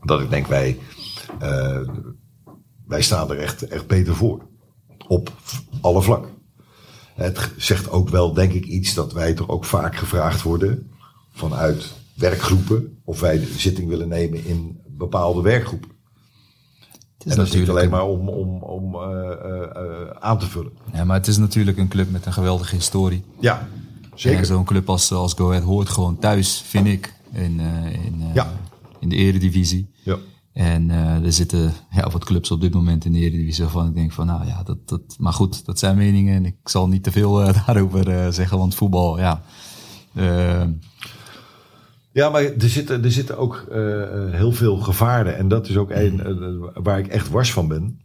dat 0.01 0.21
ik 0.21 0.31
denk 0.31 0.47
wij, 0.47 0.79
eh, 1.39 1.81
wij 2.87 3.03
staan 3.03 3.31
er 3.31 3.39
echt, 3.39 3.63
echt 3.63 3.87
beter 3.87 4.15
voor. 4.15 4.47
Op 5.09 5.33
alle 5.81 6.03
vlakken. 6.03 6.38
Het 7.19 7.51
zegt 7.57 7.91
ook 7.91 8.09
wel, 8.09 8.33
denk 8.33 8.53
ik, 8.53 8.65
iets 8.65 8.95
dat 8.95 9.13
wij 9.13 9.35
toch 9.35 9.49
ook 9.49 9.65
vaak 9.65 9.97
gevraagd 9.97 10.43
worden 10.43 10.91
vanuit 11.33 11.93
werkgroepen 12.15 12.99
of 13.05 13.21
wij 13.21 13.39
de 13.41 13.47
zitting 13.57 13.89
willen 13.89 14.09
nemen 14.09 14.45
in 14.45 14.81
bepaalde 14.87 15.43
werkgroepen. 15.43 15.91
Het 17.19 17.27
is 17.27 17.33
En 17.33 17.37
dat 17.39 17.47
is 17.47 17.53
niet 17.55 17.67
natuurlijk 17.67 17.69
alleen 17.69 17.85
een- 17.85 17.91
maar 17.91 18.19
om, 18.19 18.29
om, 18.29 18.63
om 18.63 18.95
eh, 18.95 19.31
eh, 19.33 19.63
eh, 19.77 20.11
aan 20.19 20.39
te 20.39 20.47
vullen. 20.47 20.73
Ja, 20.93 21.05
maar 21.05 21.17
het 21.17 21.27
is 21.27 21.37
natuurlijk 21.37 21.79
een 21.79 21.89
club 21.89 22.11
met 22.11 22.27
een 22.27 22.33
geweldige 22.33 22.75
historie. 22.75 23.25
Ja, 23.41 23.59
En 23.61 23.69
zeker. 24.15 24.45
zo'n 24.47 24.65
club 24.65 24.89
als, 24.89 25.13
als 25.13 25.33
Go 25.35 25.49
Ahead 25.51 25.63
hoort 25.63 25.89
gewoon 25.89 26.19
thuis, 26.19 26.63
vind 26.67 26.87
ik, 26.87 27.15
in, 27.33 27.61
in, 27.61 28.23
Ja. 28.35 28.53
in 29.01 29.09
de 29.09 29.17
eredivisie. 29.17 29.91
Ja. 30.03 30.17
En 30.59 30.91
eh, 30.91 31.25
er 31.25 31.33
zitten 31.33 31.73
ja, 31.91 32.11
wat 32.11 32.25
clubs 32.25 32.51
op 32.51 32.61
dit 32.61 32.75
moment 32.75 33.05
in 33.05 33.13
de 33.13 33.19
Eredivisie 33.19 33.65
waarvan 33.65 33.89
ik 33.89 33.95
denk 33.95 34.13
van, 34.13 34.27
nou 34.27 34.47
ja, 34.47 34.63
dat, 34.63 34.89
dat, 34.89 35.17
maar 35.19 35.33
goed, 35.33 35.65
dat 35.65 35.79
zijn 35.79 35.97
meningen 35.97 36.35
en 36.35 36.45
ik 36.45 36.57
zal 36.65 36.89
niet 36.89 37.03
te 37.03 37.11
veel 37.11 37.43
eh, 37.43 37.55
daarover 37.67 38.09
eh, 38.09 38.29
zeggen, 38.31 38.59
want 38.59 38.75
voetbal, 38.75 39.19
ja. 39.19 39.43
Ja, 42.13 42.31
maar 42.31 42.43
er 42.43 42.69
zitten, 42.69 43.05
er 43.05 43.13
zitten 43.13 43.39
ook 43.39 43.67
heel 44.31 44.53
veel 44.53 44.77
gevaren. 44.77 45.37
En 45.37 45.49
dat 45.49 45.69
is 45.69 45.77
ook 45.77 45.91
een 45.91 46.21
eh, 46.21 46.83
waar 46.83 46.99
ik 46.99 47.07
echt 47.07 47.29
wars 47.29 47.53
van 47.53 47.69
ben. 47.69 48.01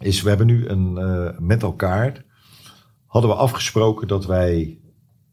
Is 0.00 0.22
we 0.22 0.28
hebben 0.28 0.46
nu 0.46 0.68
een, 0.68 0.92
met 1.38 1.62
elkaar 1.62 2.24
hadden 3.06 3.30
we 3.30 3.36
afgesproken 3.36 4.08
dat 4.08 4.26
wij 4.26 4.78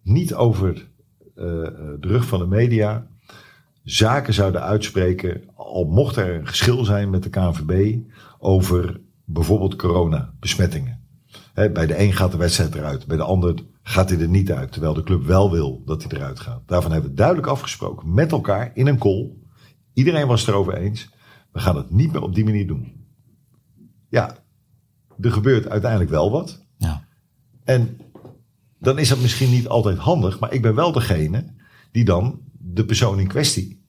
niet 0.03 0.33
over 0.33 0.89
de 1.35 1.97
rug 1.99 2.25
van 2.25 2.39
de 2.39 2.47
media 2.47 3.07
zaken 3.85 4.33
zouden 4.33 4.61
uitspreken. 4.61 5.41
Al 5.55 5.85
mocht 5.85 6.15
er 6.15 6.35
een 6.35 6.47
geschil 6.47 6.85
zijn 6.85 7.09
met 7.09 7.23
de 7.23 7.29
KNVB 7.29 7.99
over 8.39 9.01
bijvoorbeeld 9.25 9.75
coronabesmettingen. 9.75 11.03
Hè, 11.53 11.71
bij 11.71 11.85
de 11.85 11.99
een 11.99 12.13
gaat 12.13 12.31
de 12.31 12.37
wedstrijd 12.37 12.75
eruit, 12.75 13.07
bij 13.07 13.17
de 13.17 13.23
ander 13.23 13.55
gaat 13.83 14.09
hij 14.09 14.19
er 14.19 14.27
niet 14.27 14.51
uit. 14.51 14.71
Terwijl 14.71 14.93
de 14.93 15.03
club 15.03 15.23
wel 15.23 15.51
wil 15.51 15.81
dat 15.85 16.03
hij 16.03 16.11
eruit 16.11 16.39
gaat. 16.39 16.61
Daarvan 16.65 16.91
hebben 16.91 17.09
we 17.09 17.15
duidelijk 17.15 17.47
afgesproken 17.47 18.13
met 18.13 18.31
elkaar 18.31 18.71
in 18.73 18.87
een 18.87 18.97
call. 18.97 19.31
Iedereen 19.93 20.27
was 20.27 20.39
het 20.39 20.49
erover 20.49 20.73
eens. 20.77 21.09
We 21.51 21.59
gaan 21.59 21.75
het 21.75 21.91
niet 21.91 22.11
meer 22.11 22.21
op 22.21 22.35
die 22.35 22.43
manier 22.43 22.67
doen. 22.67 23.05
Ja, 24.09 24.37
er 25.21 25.31
gebeurt 25.31 25.69
uiteindelijk 25.69 26.11
wel 26.11 26.31
wat. 26.31 26.65
ja. 26.77 27.03
En 27.63 27.97
dan 28.79 28.99
is 28.99 29.09
dat 29.09 29.21
misschien 29.21 29.49
niet 29.49 29.67
altijd 29.67 29.97
handig, 29.97 30.39
maar 30.39 30.53
ik 30.53 30.61
ben 30.61 30.75
wel 30.75 30.91
degene 30.91 31.53
die 31.91 32.05
dan 32.05 32.39
de 32.75 32.85
persoon 32.85 33.19
in 33.19 33.27
kwestie 33.27 33.83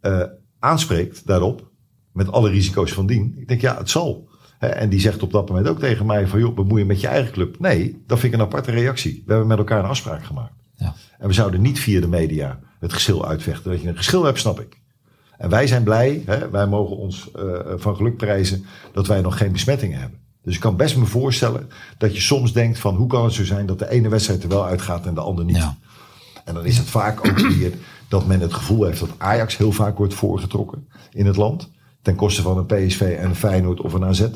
eh, 0.00 0.22
aanspreekt 0.58 1.26
daarop, 1.26 1.70
met 2.12 2.32
alle 2.32 2.50
risico's 2.50 2.92
van 2.92 3.06
dien. 3.06 3.34
Ik 3.36 3.48
denk, 3.48 3.60
ja, 3.60 3.76
het 3.76 3.90
zal. 3.90 4.28
Hè, 4.58 4.68
en 4.68 4.88
die 4.88 5.00
zegt 5.00 5.22
op 5.22 5.32
dat 5.32 5.48
moment 5.48 5.68
ook 5.68 5.78
tegen 5.78 6.06
mij 6.06 6.26
van, 6.26 6.40
joh, 6.40 6.54
bemoei 6.54 6.80
je 6.80 6.86
met 6.86 7.00
je 7.00 7.06
eigen 7.06 7.32
club. 7.32 7.58
Nee, 7.58 8.02
dat 8.06 8.18
vind 8.18 8.32
ik 8.32 8.38
een 8.38 8.46
aparte 8.46 8.70
reactie. 8.70 9.22
We 9.26 9.30
hebben 9.30 9.48
met 9.48 9.58
elkaar 9.58 9.78
een 9.78 9.90
afspraak 9.90 10.24
gemaakt. 10.24 10.52
Ja. 10.76 10.94
En 11.18 11.28
we 11.28 11.34
zouden 11.34 11.60
niet 11.60 11.80
via 11.80 12.00
de 12.00 12.08
media 12.08 12.60
het 12.78 12.92
geschil 12.92 13.26
uitvechten. 13.26 13.70
Dat 13.70 13.82
je 13.82 13.88
een 13.88 13.96
geschil 13.96 14.24
hebt, 14.24 14.38
snap 14.38 14.60
ik. 14.60 14.80
En 15.38 15.50
wij 15.50 15.66
zijn 15.66 15.82
blij, 15.82 16.22
hè, 16.26 16.50
wij 16.50 16.66
mogen 16.66 16.96
ons 16.96 17.30
eh, 17.30 17.42
van 17.76 17.96
geluk 17.96 18.16
prijzen 18.16 18.64
dat 18.92 19.06
wij 19.06 19.20
nog 19.20 19.36
geen 19.36 19.52
besmettingen 19.52 20.00
hebben. 20.00 20.18
Dus 20.42 20.54
ik 20.54 20.60
kan 20.60 20.76
best 20.76 20.96
me 20.96 21.04
voorstellen 21.04 21.68
dat 21.98 22.14
je 22.14 22.20
soms 22.20 22.52
denkt 22.52 22.78
van 22.78 22.94
hoe 22.94 23.06
kan 23.06 23.24
het 23.24 23.32
zo 23.32 23.44
zijn 23.44 23.66
dat 23.66 23.78
de 23.78 23.90
ene 23.90 24.08
wedstrijd 24.08 24.42
er 24.42 24.48
wel 24.48 24.66
uitgaat 24.66 25.06
en 25.06 25.14
de 25.14 25.20
andere 25.20 25.46
niet. 25.46 25.56
Ja. 25.56 25.76
En 26.50 26.56
dan 26.56 26.64
is 26.66 26.78
het 26.78 26.88
vaak 26.88 27.26
ook 27.28 27.38
weer 27.38 27.72
dat 28.08 28.26
men 28.26 28.40
het 28.40 28.54
gevoel 28.54 28.84
heeft 28.84 29.00
dat 29.00 29.10
Ajax 29.18 29.56
heel 29.56 29.72
vaak 29.72 29.96
wordt 29.98 30.14
voorgetrokken 30.14 30.88
in 31.12 31.26
het 31.26 31.36
land. 31.36 31.70
Ten 32.02 32.14
koste 32.14 32.42
van 32.42 32.58
een 32.58 32.66
PSV 32.66 33.00
en 33.20 33.28
een 33.28 33.34
Feyenoord 33.34 33.80
of 33.80 33.92
een 33.92 34.04
AZ. 34.04 34.26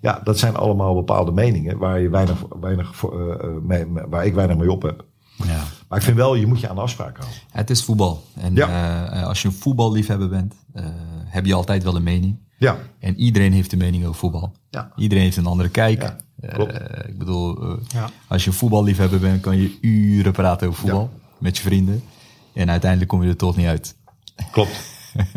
Ja, 0.00 0.20
dat 0.24 0.38
zijn 0.38 0.56
allemaal 0.56 0.94
bepaalde 0.94 1.32
meningen 1.32 1.78
waar, 1.78 2.00
je 2.00 2.08
weinig, 2.10 2.38
weinig, 2.60 2.92
eh, 3.04 3.10
eh, 3.10 3.50
mee, 3.62 3.84
waar 4.08 4.26
ik 4.26 4.34
weinig 4.34 4.56
mee 4.56 4.70
op 4.72 4.82
heb. 4.82 5.04
ja. 5.36 5.62
Maar 5.88 5.98
ik 5.98 6.04
vind 6.04 6.16
wel, 6.16 6.34
je 6.34 6.46
moet 6.46 6.60
je 6.60 6.68
aan 6.68 6.74
de 6.74 6.80
afspraak 6.80 7.16
houden. 7.18 7.38
Het 7.50 7.70
is 7.70 7.84
voetbal. 7.84 8.22
En 8.36 8.54
Ja. 8.54 9.08
eh, 9.12 9.26
als 9.26 9.42
je 9.42 9.48
een 9.48 9.54
voetballiefhebber 9.54 10.28
bent, 10.28 10.54
eh, 10.72 10.84
heb 11.24 11.46
je 11.46 11.54
altijd 11.54 11.82
wel 11.82 11.96
een 11.96 12.02
mening. 12.02 12.36
Ja, 12.58 12.76
En 12.98 13.16
iedereen 13.16 13.52
heeft 13.52 13.72
een 13.72 13.78
mening 13.78 14.04
over 14.04 14.18
voetbal. 14.18 14.52
Ja. 14.70 14.92
Iedereen 14.96 15.24
heeft 15.24 15.36
een 15.36 15.46
andere 15.46 15.68
kijk. 15.68 16.02
Ja, 16.02 16.16
ik 17.06 17.18
bedoel, 17.18 17.62
eh, 17.62 17.72
Ja. 17.88 18.08
als 18.28 18.44
je 18.44 18.50
een 18.50 18.56
voetballiefhebber 18.56 19.18
bent, 19.18 19.40
kan 19.40 19.56
je 19.56 19.78
uren 19.80 20.32
praten 20.32 20.68
over 20.68 20.80
voetbal 20.80 21.10
met 21.40 21.56
je 21.56 21.62
vrienden. 21.62 22.02
En 22.52 22.70
uiteindelijk 22.70 23.10
kom 23.10 23.22
je 23.22 23.28
er 23.28 23.36
toch 23.36 23.56
niet 23.56 23.66
uit. 23.66 23.96
klopt. 24.52 24.80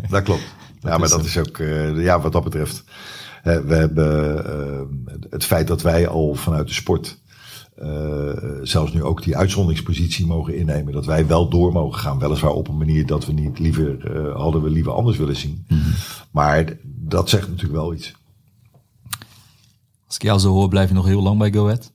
Dat 0.09 0.23
klopt. 0.23 0.41
ja, 0.81 0.97
maar 0.97 1.09
dat 1.09 1.19
zo. 1.19 1.25
is 1.25 1.37
ook, 1.37 1.57
eh, 1.57 2.03
ja, 2.03 2.21
wat 2.21 2.31
dat 2.31 2.43
betreft. 2.43 2.83
eh, 3.43 3.59
we 3.59 3.75
hebben 3.75 4.45
eh, 4.45 4.81
het 5.29 5.43
feit 5.45 5.67
dat 5.67 5.81
wij 5.81 6.07
al 6.07 6.33
vanuit 6.35 6.67
de 6.67 6.73
sport 6.73 7.21
eh, 7.75 8.31
zelfs 8.61 8.93
nu 8.93 9.03
ook 9.03 9.23
die 9.23 9.37
uitzonderingspositie 9.37 10.25
mogen 10.25 10.55
innemen. 10.57 10.93
Dat 10.93 11.05
wij 11.05 11.27
wel 11.27 11.49
door 11.49 11.71
mogen 11.71 11.99
gaan. 11.99 12.19
Weliswaar 12.19 12.51
op 12.51 12.67
een 12.67 12.77
manier 12.77 13.05
dat 13.05 13.25
we 13.25 13.33
niet 13.33 13.59
liever, 13.59 14.15
uh, 14.27 14.35
hadden 14.35 14.61
we 14.61 14.69
liever 14.69 14.91
anders 14.91 15.17
willen 15.17 15.35
zien. 15.35 15.65
Maar 16.31 16.77
dat 16.83 17.29
zegt 17.29 17.47
natuurlijk 17.47 17.73
wel 17.73 17.93
iets. 17.93 18.13
Als 20.05 20.15
ik 20.15 20.21
jou 20.21 20.39
zo 20.39 20.51
hoor, 20.51 20.67
blijf 20.69 20.87
je 20.89 20.95
nog 20.95 21.05
heel 21.05 21.21
lang 21.21 21.37
bij 21.39 21.51
Go 21.53 21.63
Ahead? 21.65 21.91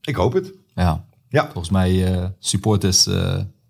Ik 0.00 0.14
hoop 0.14 0.32
het. 0.32 0.52
Ja. 0.74 1.04
Ja. 1.32 1.44
Volgens 1.44 1.70
mij 1.70 2.12
uh, 2.12 2.24
supporters 2.38 3.06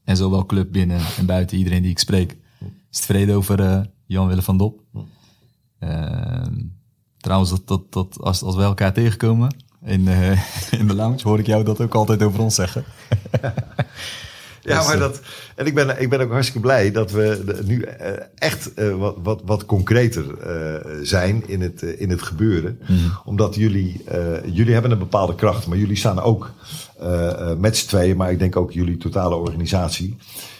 en 0.04 0.16
zowel 0.16 0.46
club 0.46 0.72
binnen 0.72 1.00
en 1.18 1.26
buiten 1.26 1.56
iedereen 1.58 1.82
die 1.82 1.90
ik 1.90 1.98
spreek 1.98 2.36
is 2.90 2.98
tevreden 2.98 3.34
over 3.34 3.86
Jan-Willem 4.06 4.42
van 4.42 4.56
Dop. 4.56 4.80
Ehm, 5.78 6.54
trouwens, 7.18 7.50
dat, 7.50 7.68
dat, 7.68 7.92
dat, 7.92 8.18
als, 8.20 8.42
als 8.42 8.56
we 8.56 8.62
elkaar 8.62 8.92
tegenkomen, 8.92 9.54
in, 9.84 10.08
in 10.80 10.86
de 10.86 10.94
lounge 10.94 11.22
hoor 11.22 11.38
ik 11.38 11.46
jou 11.46 11.64
dat 11.64 11.80
ook 11.80 11.94
altijd 11.94 12.22
over 12.22 12.40
ons 12.40 12.54
zeggen. 12.54 12.84
ja, 14.62 14.76
Dus, 14.78 14.86
maar 14.86 14.94
eh, 14.94 15.00
dat. 15.00 15.20
En 15.54 15.66
ik 15.66 15.74
ben, 15.74 16.00
ik 16.00 16.08
ben 16.10 16.20
ook 16.20 16.30
hartstikke 16.30 16.60
blij 16.60 16.90
dat 16.90 17.10
we 17.10 17.60
nu 17.64 17.82
eh, 17.82 18.10
echt 18.34 18.74
eh, 18.74 18.94
wat, 18.96 19.16
wat, 19.22 19.42
wat 19.44 19.66
concreter 19.66 20.38
eh, 20.38 20.98
zijn 21.02 21.48
in 21.48 21.60
het, 21.60 21.82
eh, 21.82 22.00
in 22.00 22.10
het 22.10 22.22
gebeuren. 22.22 22.78
Omdat 23.24 23.54
jullie, 23.54 24.02
eh, 24.04 24.54
jullie 24.54 24.72
hebben 24.72 24.90
een 24.90 24.98
bepaalde 24.98 25.34
kracht, 25.34 25.66
maar 25.66 25.78
jullie 25.78 25.96
staan 25.96 26.20
ook 26.20 26.44
eh, 26.44 26.52
eh, 26.54 26.91
met 27.58 27.76
z'n 27.76 27.88
tweeën, 27.88 28.16
maar 28.16 28.30
ik 28.30 28.38
denk 28.38 28.56
ook 28.56 28.72
jullie 28.72 28.96
totale 28.96 29.34
organisatie. 29.34 30.16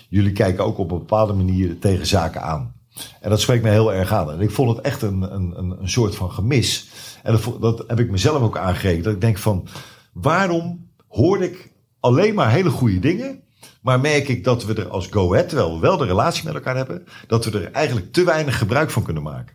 Jullie 0.09 0.32
kijken 0.32 0.64
ook 0.64 0.78
op 0.78 0.90
een 0.90 0.98
bepaalde 0.98 1.32
manier 1.32 1.78
tegen 1.78 2.06
zaken 2.06 2.43
aan. 2.43 2.74
En 3.20 3.31
dat 3.31 3.40
spreekt 3.40 3.62
me 3.62 3.70
heel 3.70 3.93
erg 3.93 4.12
aan. 4.12 4.32
En 4.32 4.40
ik 4.40 4.51
vond 4.51 4.77
het 4.77 4.86
echt 4.86 5.02
een, 5.02 5.35
een, 5.35 5.55
een, 5.81 5.89
soort 5.89 6.14
van 6.14 6.31
gemis. 6.31 6.89
En 7.23 7.39
dat, 7.60 7.85
heb 7.86 8.01
ik 8.01 8.10
mezelf 8.10 8.43
ook 8.43 8.59
aangegeven. 8.59 9.02
Dat 9.02 9.12
ik 9.12 9.20
denk 9.20 9.39
van, 9.39 9.66
waarom 10.12 10.89
hoor 11.09 11.43
ik 11.43 11.73
alleen 12.01 12.35
maar 12.35 12.51
hele 12.51 12.70
goede 12.70 12.98
dingen... 12.98 13.40
Maar 13.81 14.01
merk 14.01 14.28
ik 14.28 14.44
dat 14.44 14.64
we 14.64 14.74
er 14.74 14.89
als 14.89 15.06
Go 15.06 15.32
Ahead, 15.35 15.52
wel 15.81 15.97
de 15.97 16.05
relatie 16.05 16.44
met 16.44 16.55
elkaar 16.55 16.77
hebben... 16.77 17.05
dat 17.27 17.44
we 17.44 17.60
er 17.60 17.73
eigenlijk 17.73 18.12
te 18.12 18.24
weinig 18.24 18.59
gebruik 18.59 18.90
van 18.90 19.02
kunnen 19.02 19.23
maken. 19.23 19.55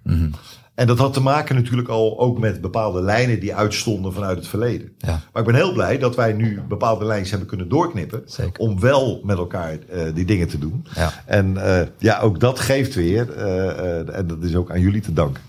En 0.77 0.87
dat 0.87 0.97
had 0.97 1.13
te 1.13 1.21
maken 1.21 1.55
natuurlijk 1.55 1.87
al 1.87 2.19
ook 2.19 2.39
met 2.39 2.61
bepaalde 2.61 3.01
lijnen 3.01 3.39
die 3.39 3.55
uitstonden 3.55 4.13
vanuit 4.13 4.37
het 4.37 4.47
verleden. 4.47 4.91
Ja. 4.97 5.21
Maar 5.33 5.41
ik 5.41 5.47
ben 5.47 5.55
heel 5.55 5.73
blij 5.73 5.97
dat 5.97 6.15
wij 6.15 6.33
nu 6.33 6.61
bepaalde 6.67 7.05
lijnen 7.05 7.29
hebben 7.29 7.47
kunnen 7.47 7.69
doorknippen. 7.69 8.21
Zeker. 8.25 8.59
Om 8.59 8.79
wel 8.79 9.21
met 9.23 9.37
elkaar 9.37 9.77
eh, 9.89 10.13
die 10.13 10.25
dingen 10.25 10.47
te 10.47 10.59
doen. 10.59 10.85
Ja. 10.95 11.11
En 11.25 11.57
eh, 11.57 11.87
ja, 11.97 12.19
ook 12.19 12.39
dat 12.39 12.59
geeft 12.59 12.95
weer, 12.95 13.31
eh, 13.31 14.17
en 14.17 14.27
dat 14.27 14.43
is 14.43 14.55
ook 14.55 14.71
aan 14.71 14.79
jullie 14.79 15.01
te 15.01 15.13
danken. 15.13 15.41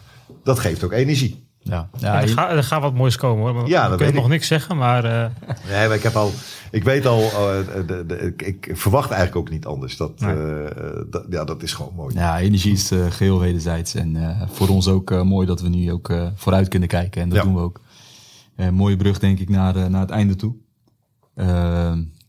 Dat 0.42 0.58
geeft 0.58 0.84
ook 0.84 0.92
energie. 0.92 1.47
Ja, 1.68 1.88
Ja, 1.98 2.22
er, 2.22 2.28
gaat, 2.28 2.50
er 2.50 2.64
gaat 2.64 2.80
wat 2.82 2.94
moois 2.94 3.16
komen 3.16 3.52
hoor. 3.52 3.68
Ja, 3.68 3.92
ik. 3.98 4.14
nog 4.14 4.28
niks 4.28 4.46
zeggen, 4.46 4.76
maar 4.76 5.04
eh, 5.04 5.30
Nee, 5.68 5.86
maar 5.86 5.96
ik 5.96 6.02
heb 6.02 6.16
al, 6.16 6.30
ik 6.70 6.84
weet 6.84 7.06
al, 7.06 7.20
eh, 7.22 7.86
de, 7.86 8.04
de, 8.06 8.16
ik, 8.18 8.42
ik 8.42 8.70
verwacht 8.76 9.10
eigenlijk 9.10 9.40
ook 9.46 9.50
niet 9.54 9.66
anders. 9.66 9.96
Dat, 9.96 10.20
Nee. 10.20 10.34
eh, 10.64 11.00
dat, 11.10 11.24
ja, 11.30 11.44
dat 11.44 11.62
is 11.62 11.72
gewoon 11.72 11.92
mooi. 11.96 12.14
ja, 12.14 12.38
energie 12.38 12.72
is 12.72 12.90
eh, 12.90 13.06
geheel 13.10 13.38
wederzijds. 13.40 13.94
En 13.94 14.16
eh, 14.16 14.42
voor 14.50 14.68
ons 14.68 14.88
ook 14.88 15.24
mooi 15.24 15.46
dat 15.46 15.60
we 15.60 15.68
nu 15.68 15.92
ook 15.92 16.08
eh, 16.10 16.26
vooruit 16.34 16.68
kunnen 16.68 16.88
kijken. 16.88 17.22
En 17.22 17.28
dat 17.28 17.38
Ja. 17.38 17.44
doen 17.44 17.54
we 17.54 17.60
ook. 17.60 17.80
Eh, 18.56 18.68
mooie 18.68 18.96
brug 18.96 19.18
denk 19.18 19.38
ik 19.38 19.48
naar, 19.48 19.76
eh, 19.76 19.86
naar 19.86 20.00
het 20.00 20.10
einde 20.10 20.36
toe. 20.36 20.54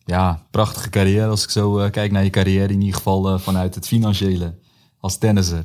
Ja, 0.06 0.42
prachtige 0.52 0.90
carrière. 0.90 1.28
Als 1.30 1.44
ik 1.44 1.50
zo 1.50 1.80
eh, 1.80 1.92
kijk 1.92 2.12
naar 2.12 2.24
je 2.24 2.30
carrière, 2.30 2.74
in 2.74 2.80
ieder 2.82 2.96
geval 2.96 3.40
vanuit 3.40 3.76
het 3.76 3.88
financiële 3.88 4.56
als 5.00 5.18
tennisser. 5.18 5.64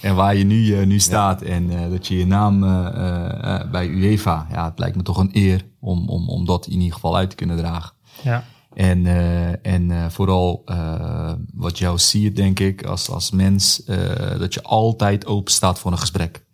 En 0.00 0.14
waar 0.14 0.36
je 0.36 0.44
nu, 0.44 0.78
eh, 0.78 0.86
nu 0.86 1.00
staat 1.00 1.42
en 1.42 1.70
eh, 1.70 1.90
dat 1.90 2.06
je 2.06 2.18
je 2.18 2.26
naam 2.26 2.64
eh, 2.64 3.70
bij 3.70 3.86
UEFA, 3.86 4.46
ja, 4.50 4.64
het 4.64 4.78
lijkt 4.78 4.96
me 4.96 5.02
toch 5.02 5.18
een 5.18 5.30
eer 5.32 5.64
om, 5.80 6.08
om, 6.08 6.28
om 6.28 6.44
dat 6.44 6.66
in 6.66 6.80
ieder 6.80 6.94
geval 6.94 7.16
uit 7.16 7.30
te 7.30 7.36
kunnen 7.36 7.56
dragen. 7.56 7.92
ja. 8.22 8.44
En, 8.74 9.06
en 9.62 10.12
vooral 10.12 10.64
wat 11.54 11.78
jou 11.78 11.98
ziet, 11.98 12.36
denk 12.36 12.60
ik, 12.60 12.84
als, 12.84 13.10
als 13.10 13.30
mens, 13.30 13.82
dat 14.38 14.54
je 14.54 14.62
altijd 14.62 15.26
open 15.26 15.52
staat 15.52 15.78
voor 15.78 15.92
een 15.92 15.98
gesprek. 15.98 16.44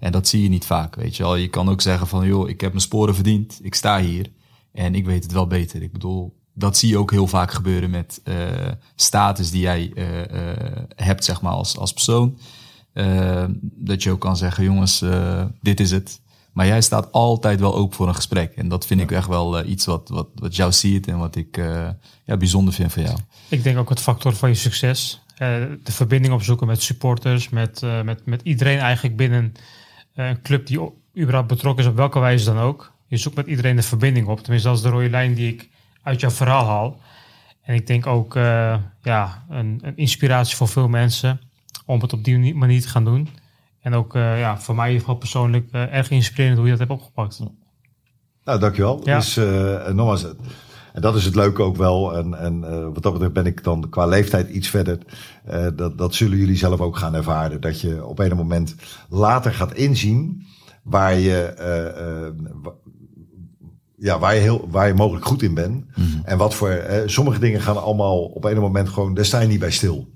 En 0.00 0.12
dat 0.12 0.28
zie 0.28 0.42
je 0.42 0.48
niet 0.48 0.66
vaak, 0.66 0.94
weet 0.94 1.16
je 1.16 1.22
wel. 1.22 1.36
Je 1.36 1.48
kan 1.48 1.68
ook 1.68 1.80
zeggen 1.80 2.06
van, 2.06 2.26
joh, 2.26 2.48
ik 2.48 2.60
heb 2.60 2.70
mijn 2.70 2.82
sporen 2.82 3.14
verdiend, 3.14 3.58
ik 3.62 3.74
sta 3.74 4.00
hier 4.00 4.32
en 4.72 4.94
ik 4.94 5.04
weet 5.04 5.22
het 5.22 5.32
wel 5.32 5.46
beter. 5.46 5.82
Ik 5.82 5.92
bedoel, 5.92 6.36
dat 6.52 6.76
zie 6.76 6.88
je 6.88 6.98
ook 6.98 7.10
heel 7.10 7.26
vaak 7.26 7.52
gebeuren 7.52 7.90
met 7.90 8.22
status 8.94 9.50
die 9.50 9.60
jij 9.60 9.92
hebt, 10.94 11.24
zeg 11.24 11.40
maar, 11.40 11.52
als, 11.52 11.78
als 11.78 11.92
persoon. 11.92 12.38
Eh, 12.94 13.44
dat 13.60 14.02
je 14.02 14.10
ook 14.10 14.20
kan 14.20 14.36
zeggen, 14.36 14.64
jongens, 14.64 15.02
eh, 15.02 15.44
dit 15.60 15.80
is 15.80 15.90
het. 15.90 16.20
Maar 16.52 16.66
jij 16.66 16.80
staat 16.80 17.12
altijd 17.12 17.60
wel 17.60 17.74
open 17.74 17.96
voor 17.96 18.08
een 18.08 18.14
gesprek. 18.14 18.52
En 18.56 18.68
dat 18.68 18.86
vind 18.86 19.00
ik 19.00 19.10
echt 19.10 19.26
wel 19.26 19.58
eh, 19.58 19.70
iets 19.70 19.86
wat, 19.86 20.08
wat, 20.08 20.28
wat 20.34 20.56
jou 20.56 20.72
ziet 20.72 21.06
en 21.06 21.18
wat 21.18 21.36
ik 21.36 21.56
eh, 21.56 21.88
ja, 22.24 22.36
bijzonder 22.36 22.74
vind 22.74 22.92
van 22.92 23.02
jou. 23.02 23.18
Ik 23.48 23.62
denk 23.62 23.78
ook 23.78 23.88
het 23.88 24.00
factor 24.00 24.34
van 24.34 24.48
je 24.48 24.54
succes. 24.54 25.22
De 25.38 25.78
verbinding 25.82 26.34
opzoeken 26.34 26.66
met 26.66 26.82
supporters, 26.82 27.48
met, 27.48 27.82
met, 28.04 28.26
met 28.26 28.40
iedereen 28.44 28.78
eigenlijk 28.78 29.16
binnen 29.16 29.52
een 30.14 30.42
club 30.42 30.66
die 30.66 30.80
überhaupt 31.18 31.48
betrokken 31.48 31.84
is 31.84 31.90
op 31.90 31.96
welke 31.96 32.18
wijze 32.18 32.44
dan 32.44 32.58
ook. 32.58 32.92
Je 33.06 33.16
zoekt 33.16 33.36
met 33.36 33.46
iedereen 33.46 33.76
de 33.76 33.82
verbinding 33.82 34.26
op. 34.26 34.40
Tenminste, 34.40 34.68
dat 34.68 34.76
is 34.76 34.84
de 34.84 34.90
rode 34.90 35.10
lijn 35.10 35.34
die 35.34 35.52
ik 35.52 35.68
uit 36.02 36.20
jouw 36.20 36.30
verhaal 36.30 36.66
haal. 36.66 37.00
En 37.62 37.74
ik 37.74 37.86
denk 37.86 38.06
ook 38.06 38.34
ja, 39.02 39.44
een, 39.48 39.78
een 39.82 39.96
inspiratie 39.96 40.56
voor 40.56 40.68
veel 40.68 40.88
mensen 40.88 41.40
om 41.86 42.00
het 42.00 42.12
op 42.12 42.24
die 42.24 42.54
manier 42.54 42.80
te 42.82 42.88
gaan 42.88 43.04
doen. 43.04 43.28
En 43.80 43.94
ook 43.94 44.14
eh, 44.14 44.38
ja, 44.40 44.58
voor 44.58 44.74
mij 44.74 44.84
in 44.84 44.90
ieder 44.92 45.04
geval 45.06 45.20
persoonlijk 45.20 45.68
eh, 45.72 45.94
erg 45.94 46.10
inspirerend 46.10 46.56
hoe 46.58 46.66
je 46.66 46.76
dat 46.76 46.88
hebt 46.88 47.00
opgepakt. 47.00 47.40
Nou, 48.44 48.60
dankjewel. 48.60 49.00
Ja. 49.04 49.16
Dus 49.16 49.36
eh, 49.36 49.88
en 49.88 49.96
nogmaals, 49.96 50.26
en 50.92 51.00
dat 51.00 51.16
is 51.16 51.24
het 51.24 51.34
leuke 51.34 51.62
ook 51.62 51.76
wel. 51.76 52.16
En, 52.16 52.34
en 52.38 52.64
eh, 52.64 52.84
wat 52.92 53.02
dat 53.02 53.12
betreft 53.12 53.32
ben 53.32 53.46
ik 53.46 53.64
dan 53.64 53.88
qua 53.90 54.06
leeftijd 54.06 54.48
iets 54.48 54.68
verder. 54.68 54.98
Eh, 55.44 55.66
dat, 55.76 55.98
dat 55.98 56.14
zullen 56.14 56.38
jullie 56.38 56.56
zelf 56.56 56.80
ook 56.80 56.96
gaan 56.96 57.14
ervaren. 57.14 57.60
Dat 57.60 57.80
je 57.80 58.06
op 58.06 58.18
een 58.18 58.36
moment 58.36 58.74
later 59.08 59.52
gaat 59.52 59.74
inzien 59.74 60.46
waar 60.82 61.18
je, 61.18 61.42
eh, 61.42 62.26
eh, 62.26 62.32
ja, 63.96 64.18
waar 64.18 64.34
je, 64.34 64.40
heel, 64.40 64.68
waar 64.70 64.86
je 64.86 64.94
mogelijk 64.94 65.26
goed 65.26 65.42
in 65.42 65.54
bent. 65.54 65.84
En 66.24 66.38
wat 66.38 66.54
voor. 66.54 66.68
eh, 66.68 67.02
sommige 67.06 67.38
dingen 67.38 67.60
gaan 67.60 67.82
allemaal 67.82 68.24
op 68.24 68.44
een 68.44 68.58
moment 68.60 68.88
gewoon. 68.88 69.14
Daar 69.14 69.24
sta 69.24 69.40
je 69.40 69.48
niet 69.48 69.58
bij 69.60 69.70
stil. 69.70 70.12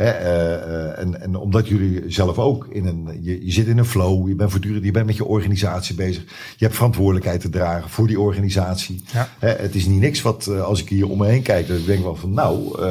Hè, 0.00 0.10
eh, 0.10 0.54
eh, 0.54 0.98
en, 0.98 1.20
en 1.20 1.36
omdat 1.36 1.68
jullie 1.68 2.04
zelf 2.06 2.38
ook 2.38 2.66
in 2.70 2.86
een, 2.86 3.18
je, 3.20 3.44
je 3.44 3.52
zit 3.52 3.66
in 3.66 3.78
een 3.78 3.84
flow, 3.84 4.28
je 4.28 4.34
bent 4.34 4.50
voortdurend, 4.50 4.84
je 4.84 4.90
bent 4.90 5.06
met 5.06 5.16
je 5.16 5.24
organisatie 5.24 5.94
bezig. 5.94 6.24
Je 6.56 6.64
hebt 6.64 6.74
verantwoordelijkheid 6.74 7.40
te 7.40 7.48
dragen 7.48 7.90
voor 7.90 8.06
die 8.06 8.20
organisatie. 8.20 9.02
Ja. 9.12 9.28
Hè, 9.38 9.48
het 9.48 9.74
is 9.74 9.86
niet 9.86 10.00
niks 10.00 10.22
wat, 10.22 10.46
eh, 10.46 10.62
als 10.62 10.82
ik 10.82 10.88
hier 10.88 11.08
om 11.08 11.18
me 11.18 11.26
heen 11.26 11.42
kijk, 11.42 11.68
dan 11.68 11.76
denk 11.76 11.98
ik 11.98 12.04
wel 12.04 12.16
van, 12.16 12.32
nou, 12.32 12.80
eh, 12.80 12.86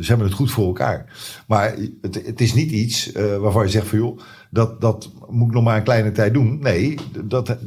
ze 0.00 0.06
hebben 0.06 0.26
het 0.26 0.36
goed 0.36 0.50
voor 0.50 0.66
elkaar. 0.66 1.06
Maar 1.46 1.74
het, 2.00 2.26
het 2.26 2.40
is 2.40 2.54
niet 2.54 2.70
iets 2.70 3.12
waarvan 3.40 3.64
je 3.64 3.70
zegt 3.70 3.86
van, 3.86 3.98
joh, 3.98 4.20
dat, 4.50 4.80
dat 4.80 5.10
moet 5.28 5.48
ik 5.48 5.54
nog 5.54 5.64
maar 5.64 5.76
een 5.76 5.82
kleine 5.82 6.12
tijd 6.12 6.34
doen. 6.34 6.58
Nee, 6.60 6.98
dat, 7.24 7.46
dat, 7.46 7.58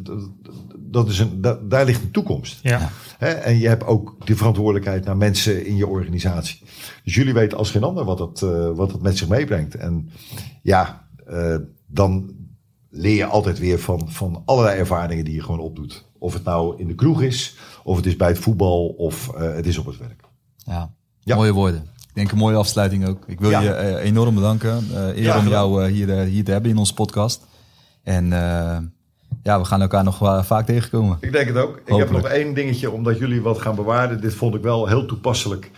dat 0.91 1.09
is 1.09 1.19
een, 1.19 1.41
dat, 1.41 1.69
daar 1.69 1.85
ligt 1.85 2.01
een 2.03 2.11
toekomst. 2.11 2.59
Ja. 2.61 2.89
Hè? 3.18 3.27
En 3.30 3.57
je 3.59 3.68
hebt 3.68 3.85
ook 3.85 4.15
de 4.26 4.35
verantwoordelijkheid 4.35 5.05
naar 5.05 5.18
mensen 5.18 5.65
in 5.65 5.76
je 5.76 5.88
organisatie. 5.88 6.59
Dus 7.03 7.15
jullie 7.15 7.34
weten 7.34 7.57
als 7.57 7.72
geen 7.72 7.84
ander 7.84 8.05
wat 8.05 8.18
dat, 8.18 8.41
eh, 8.41 8.69
wat 8.76 8.91
dat 8.91 9.01
met 9.01 9.18
zich 9.18 9.27
meebrengt. 9.27 9.76
En 9.76 10.09
ja, 10.61 11.07
eh, 11.26 11.55
dan 11.88 12.31
leer 12.89 13.15
je 13.15 13.26
altijd 13.26 13.59
weer 13.59 13.80
van, 13.80 14.11
van 14.11 14.41
allerlei 14.45 14.80
ervaringen 14.80 15.26
die 15.26 15.34
je 15.34 15.41
gewoon 15.43 15.59
opdoet. 15.59 16.05
Of 16.19 16.34
het 16.34 16.43
nou 16.43 16.80
in 16.80 16.88
de 16.88 16.95
kroeg 16.95 17.22
is, 17.22 17.55
of 17.84 17.95
het 17.95 18.05
is 18.05 18.15
bij 18.15 18.27
het 18.27 18.39
voetbal, 18.39 18.88
of 18.88 19.30
eh, 19.34 19.53
het 19.53 19.65
is 19.68 19.77
op 19.77 19.85
het 19.85 19.97
werk. 19.97 20.22
Ja, 20.57 20.93
Ja. 21.19 21.35
mooie 21.35 21.51
woorden. 21.53 21.81
Ik 22.07 22.18
denk 22.18 22.31
een 22.31 22.38
mooie 22.38 22.55
afsluiting 22.55 23.07
ook. 23.07 23.23
Ik 23.27 23.39
wil 23.39 23.49
Ja. 23.49 23.59
je 23.61 23.97
enorm 23.99 24.35
bedanken. 24.35 24.77
eh 24.93 25.07
eer 25.07 25.22
Ja, 25.23 25.39
om 25.39 25.47
jou 25.47 25.84
eh, 25.85 25.91
hier, 25.91 26.19
hier 26.19 26.43
te 26.43 26.51
hebben 26.51 26.72
in 26.72 26.77
onze 26.77 26.93
podcast. 26.93 27.45
En 28.03 28.34
eh, 28.34 28.77
ja, 29.43 29.59
we 29.59 29.65
gaan 29.65 29.81
elkaar 29.81 30.03
nog 30.03 30.45
vaak 30.45 30.65
tegenkomen. 30.65 31.18
Ik 31.19 31.31
denk 31.31 31.47
het 31.47 31.57
ook. 31.57 31.81
Ik 31.85 31.95
heb 31.95 32.11
nog 32.11 32.27
één 32.27 32.53
dingetje, 32.53 32.91
omdat 32.91 33.18
jullie 33.18 33.41
wat 33.41 33.61
gaan 33.61 33.76
bewaren. 33.76 34.22
Dit 34.22 34.34
vond 34.34 34.55
ik 34.55 34.61
wel 34.61 34.88
heel 34.88 35.05
toepasselijk 35.05 35.72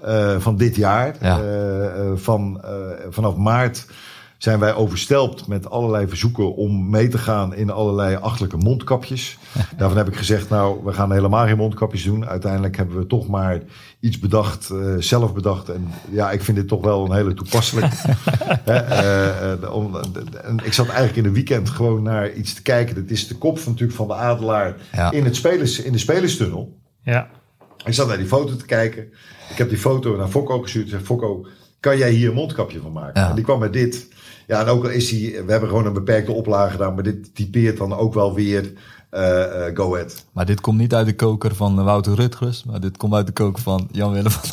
eh, 0.00 0.38
van 0.38 0.56
dit 0.56 0.76
jaar. 0.76 1.16
Ja. 1.20 1.38
Eh, 1.38 1.84
eh, 1.84 2.12
van, 2.14 2.60
vanaf 3.08 3.36
maart 3.36 3.86
zijn 4.42 4.58
wij 4.58 4.74
overstelpt 4.74 5.46
met 5.46 5.70
allerlei 5.70 6.08
verzoeken 6.08 6.54
om 6.54 6.90
mee 6.90 7.08
te 7.08 7.18
gaan 7.18 7.54
in 7.54 7.70
allerlei 7.70 8.16
achtelijke 8.16 8.56
mondkapjes. 8.56 9.38
Daarvan 9.76 9.96
heb 9.98 10.08
ik 10.08 10.16
gezegd, 10.16 10.48
nou, 10.48 10.84
we 10.84 10.92
gaan 10.92 11.12
helemaal 11.12 11.46
geen 11.46 11.56
mondkapjes 11.56 12.04
doen. 12.04 12.26
Uiteindelijk 12.26 12.76
hebben 12.76 12.96
we 12.98 13.06
toch 13.06 13.28
maar 13.28 13.60
iets 14.00 14.18
bedacht, 14.18 14.70
eh, 14.70 14.94
zelf 14.98 15.32
bedacht. 15.34 15.68
En 15.68 15.88
ja, 16.10 16.30
ik 16.30 16.42
vind 16.42 16.56
dit 16.56 16.68
toch 16.68 16.80
wel 16.84 17.04
een 17.04 17.12
hele 17.16 17.34
toepasselijk. 17.34 17.92
Hè, 18.70 18.74
eh, 18.74 19.52
eh, 19.52 19.74
om- 19.74 19.96
en 20.42 20.58
ik 20.64 20.72
zat 20.72 20.86
eigenlijk 20.86 21.16
in 21.16 21.22
de 21.22 21.30
weekend 21.32 21.68
gewoon 21.70 22.02
naar 22.02 22.32
iets 22.32 22.54
te 22.54 22.62
kijken. 22.62 22.94
Dat 22.94 23.10
is 23.10 23.28
de 23.28 23.34
kop 23.38 23.58
van, 23.58 23.72
natuurlijk 23.72 23.98
van 23.98 24.08
de 24.08 24.14
Adelaar 24.14 24.76
Ja. 24.92 25.10
in, 25.10 25.24
het 25.24 25.36
spelers, 25.36 25.80
in 25.80 25.92
de 25.92 25.98
spelerstunnel. 25.98 26.76
Ja. 27.02 27.28
Ik 27.84 27.94
zat 27.94 28.08
naar 28.08 28.16
die 28.18 28.26
foto 28.26 28.56
te 28.56 28.66
kijken. 28.66 29.02
Ik 29.50 29.56
heb 29.58 29.68
die 29.68 29.78
foto 29.78 30.16
naar 30.16 30.28
Fokko 30.28 30.60
gestuurd. 30.60 30.84
Ik 30.84 30.90
zei, 30.90 31.02
Fokko, 31.04 31.46
kan 31.80 31.98
jij 31.98 32.10
hier 32.10 32.28
een 32.28 32.34
mondkapje 32.34 32.80
van 32.80 32.92
maken? 32.92 33.22
Ja. 33.22 33.28
En 33.28 33.34
die 33.34 33.44
kwam 33.44 33.58
met 33.58 33.72
dit. 33.72 34.08
Ja, 34.50 34.60
en 34.60 34.66
ook 34.66 34.84
al 34.84 34.90
is 34.90 35.08
die, 35.08 35.42
we 35.46 35.50
hebben 35.50 35.68
gewoon 35.68 35.86
een 35.86 35.92
beperkte 35.92 36.32
oplage 36.32 36.70
gedaan, 36.70 36.94
maar 36.94 37.02
dit 37.02 37.34
typeert 37.34 37.76
dan 37.76 37.94
ook 37.96 38.14
wel 38.14 38.34
weer 38.34 38.72
eh, 39.10 39.66
eh, 39.66 39.76
Go 39.76 39.94
Ahead. 39.94 40.24
Maar 40.32 40.46
dit 40.46 40.60
komt 40.60 40.78
niet 40.78 40.94
uit 40.94 41.06
de 41.06 41.14
koker 41.14 41.54
van 41.54 41.84
Wouter 41.84 42.14
Rutgers, 42.14 42.64
maar 42.64 42.80
dit 42.80 42.96
komt 42.96 43.14
uit 43.14 43.26
de 43.26 43.32
koker 43.32 43.62
van 43.62 43.88
Jan-Willem 43.92 44.30
van... 44.30 44.50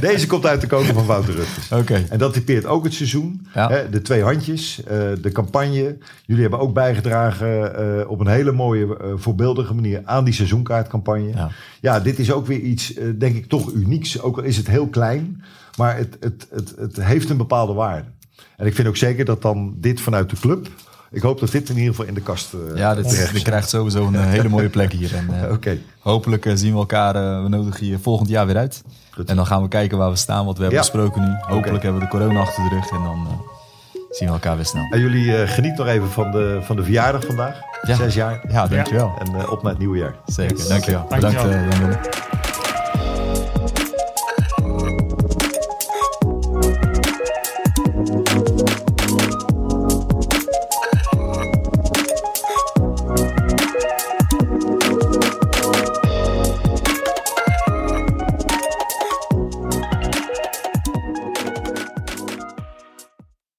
Deze 0.00 0.26
komt 0.26 0.46
uit 0.46 0.60
de 0.60 0.66
koker 0.66 0.94
van 0.94 1.06
Wouter 1.06 1.34
Rutgers. 1.34 1.72
Oké. 1.80 2.06
En 2.08 2.18
dat 2.18 2.32
typeert 2.32 2.66
ook 2.66 2.84
het 2.84 2.94
seizoen. 2.94 3.46
Ja. 3.54 3.68
Hè, 3.68 3.90
de 3.90 4.02
twee 4.02 4.22
handjes, 4.22 4.84
eh, 4.84 4.98
de 5.22 5.30
campagne. 5.32 5.96
Jullie 6.26 6.42
hebben 6.42 6.60
ook 6.60 6.74
bijgedragen 6.74 7.76
eh, 8.00 8.10
op 8.10 8.20
een 8.20 8.26
hele 8.26 8.52
mooie, 8.52 8.96
eh, 8.98 9.06
voorbeeldige 9.14 9.74
manier 9.74 10.00
aan 10.04 10.24
die 10.24 10.34
seizoenkaartcampagne. 10.34 11.28
Ja, 11.34 11.50
Ja. 11.80 12.00
dit 12.00 12.18
is 12.18 12.32
ook 12.32 12.46
weer 12.46 12.60
iets, 12.60 12.94
eh, 12.94 13.04
denk 13.18 13.36
ik, 13.36 13.46
toch 13.48 13.72
unieks. 13.72 14.20
Ook 14.20 14.36
al 14.36 14.42
is 14.42 14.56
het 14.56 14.66
heel 14.66 14.86
klein, 14.88 15.42
maar 15.76 15.96
het, 15.96 16.16
het, 16.20 16.46
het, 16.50 16.74
het 16.78 17.02
heeft 17.02 17.30
een 17.30 17.36
bepaalde 17.36 17.72
waarde. 17.72 18.08
En 18.60 18.66
ik 18.66 18.74
vind 18.74 18.88
ook 18.88 18.96
zeker 18.96 19.24
dat 19.24 19.42
dan 19.42 19.74
dit 19.76 20.00
vanuit 20.00 20.30
de 20.30 20.36
club... 20.40 20.68
Ik 21.12 21.22
hoop 21.22 21.40
dat 21.40 21.50
dit 21.50 21.68
in 21.68 21.76
ieder 21.76 21.90
geval 21.90 22.06
in 22.06 22.14
de 22.14 22.20
kast 22.20 22.54
eh 22.54 22.76
Ja, 22.76 22.94
dit, 22.94 23.08
terecht 23.08 23.32
dit 23.32 23.42
krijgt 23.42 23.68
sowieso 23.68 24.06
een 24.06 24.14
eh, 24.14 24.24
hele 24.36 24.48
mooie 24.48 24.68
plek 24.68 24.92
hier. 24.92 25.14
En, 25.14 25.44
eh, 25.44 25.52
Oké. 25.52 25.78
Hopelijk 25.98 26.50
zien 26.54 26.72
we 26.72 26.78
elkaar, 26.78 27.14
eh, 27.16 27.42
we 27.42 27.48
nodigen 27.48 27.86
je 27.86 27.98
volgend 27.98 28.28
jaar 28.28 28.46
weer 28.46 28.56
uit. 28.56 28.82
Goed. 29.10 29.28
En 29.28 29.36
dan 29.36 29.46
gaan 29.46 29.62
we 29.62 29.68
kijken 29.68 29.98
waar 29.98 30.10
we 30.10 30.16
staan, 30.16 30.44
wat 30.44 30.56
we 30.56 30.62
hebben 30.62 30.80
Ja. 30.80 30.90
besproken 30.90 31.22
nu. 31.22 31.54
Hopelijk 31.54 31.82
hebben 31.82 32.00
we 32.00 32.06
de 32.08 32.12
corona 32.12 32.40
achter 32.40 32.62
de 32.62 32.68
rug 32.74 32.90
en 32.90 33.02
dan 33.02 33.26
eh, 33.26 33.32
zien 34.10 34.28
we 34.28 34.34
elkaar 34.34 34.56
weer 34.56 34.64
snel. 34.66 34.86
En 34.90 35.00
jullie 35.00 35.36
eh 35.36 35.48
genieten 35.48 35.84
nog 35.84 35.94
even 35.94 36.08
van 36.10 36.30
de, 36.30 36.58
van 36.62 36.76
de 36.76 36.82
verjaardag 36.82 37.24
vandaag. 37.24 37.60
Ja. 37.82 37.94
Zes 37.96 38.14
jaar. 38.14 38.44
Ja, 38.48 38.66
dankjewel. 38.66 39.12
En 39.18 39.34
eh, 39.34 39.52
op 39.52 39.62
naar 39.62 39.70
het 39.70 39.80
nieuwe 39.80 39.98
jaar. 39.98 40.14
Zeker, 40.26 40.68
dankjewel. 40.68 41.06
Dankjewel. 41.08 41.44
Bedankt, 41.44 41.72
Jan-Willem. 41.72 41.98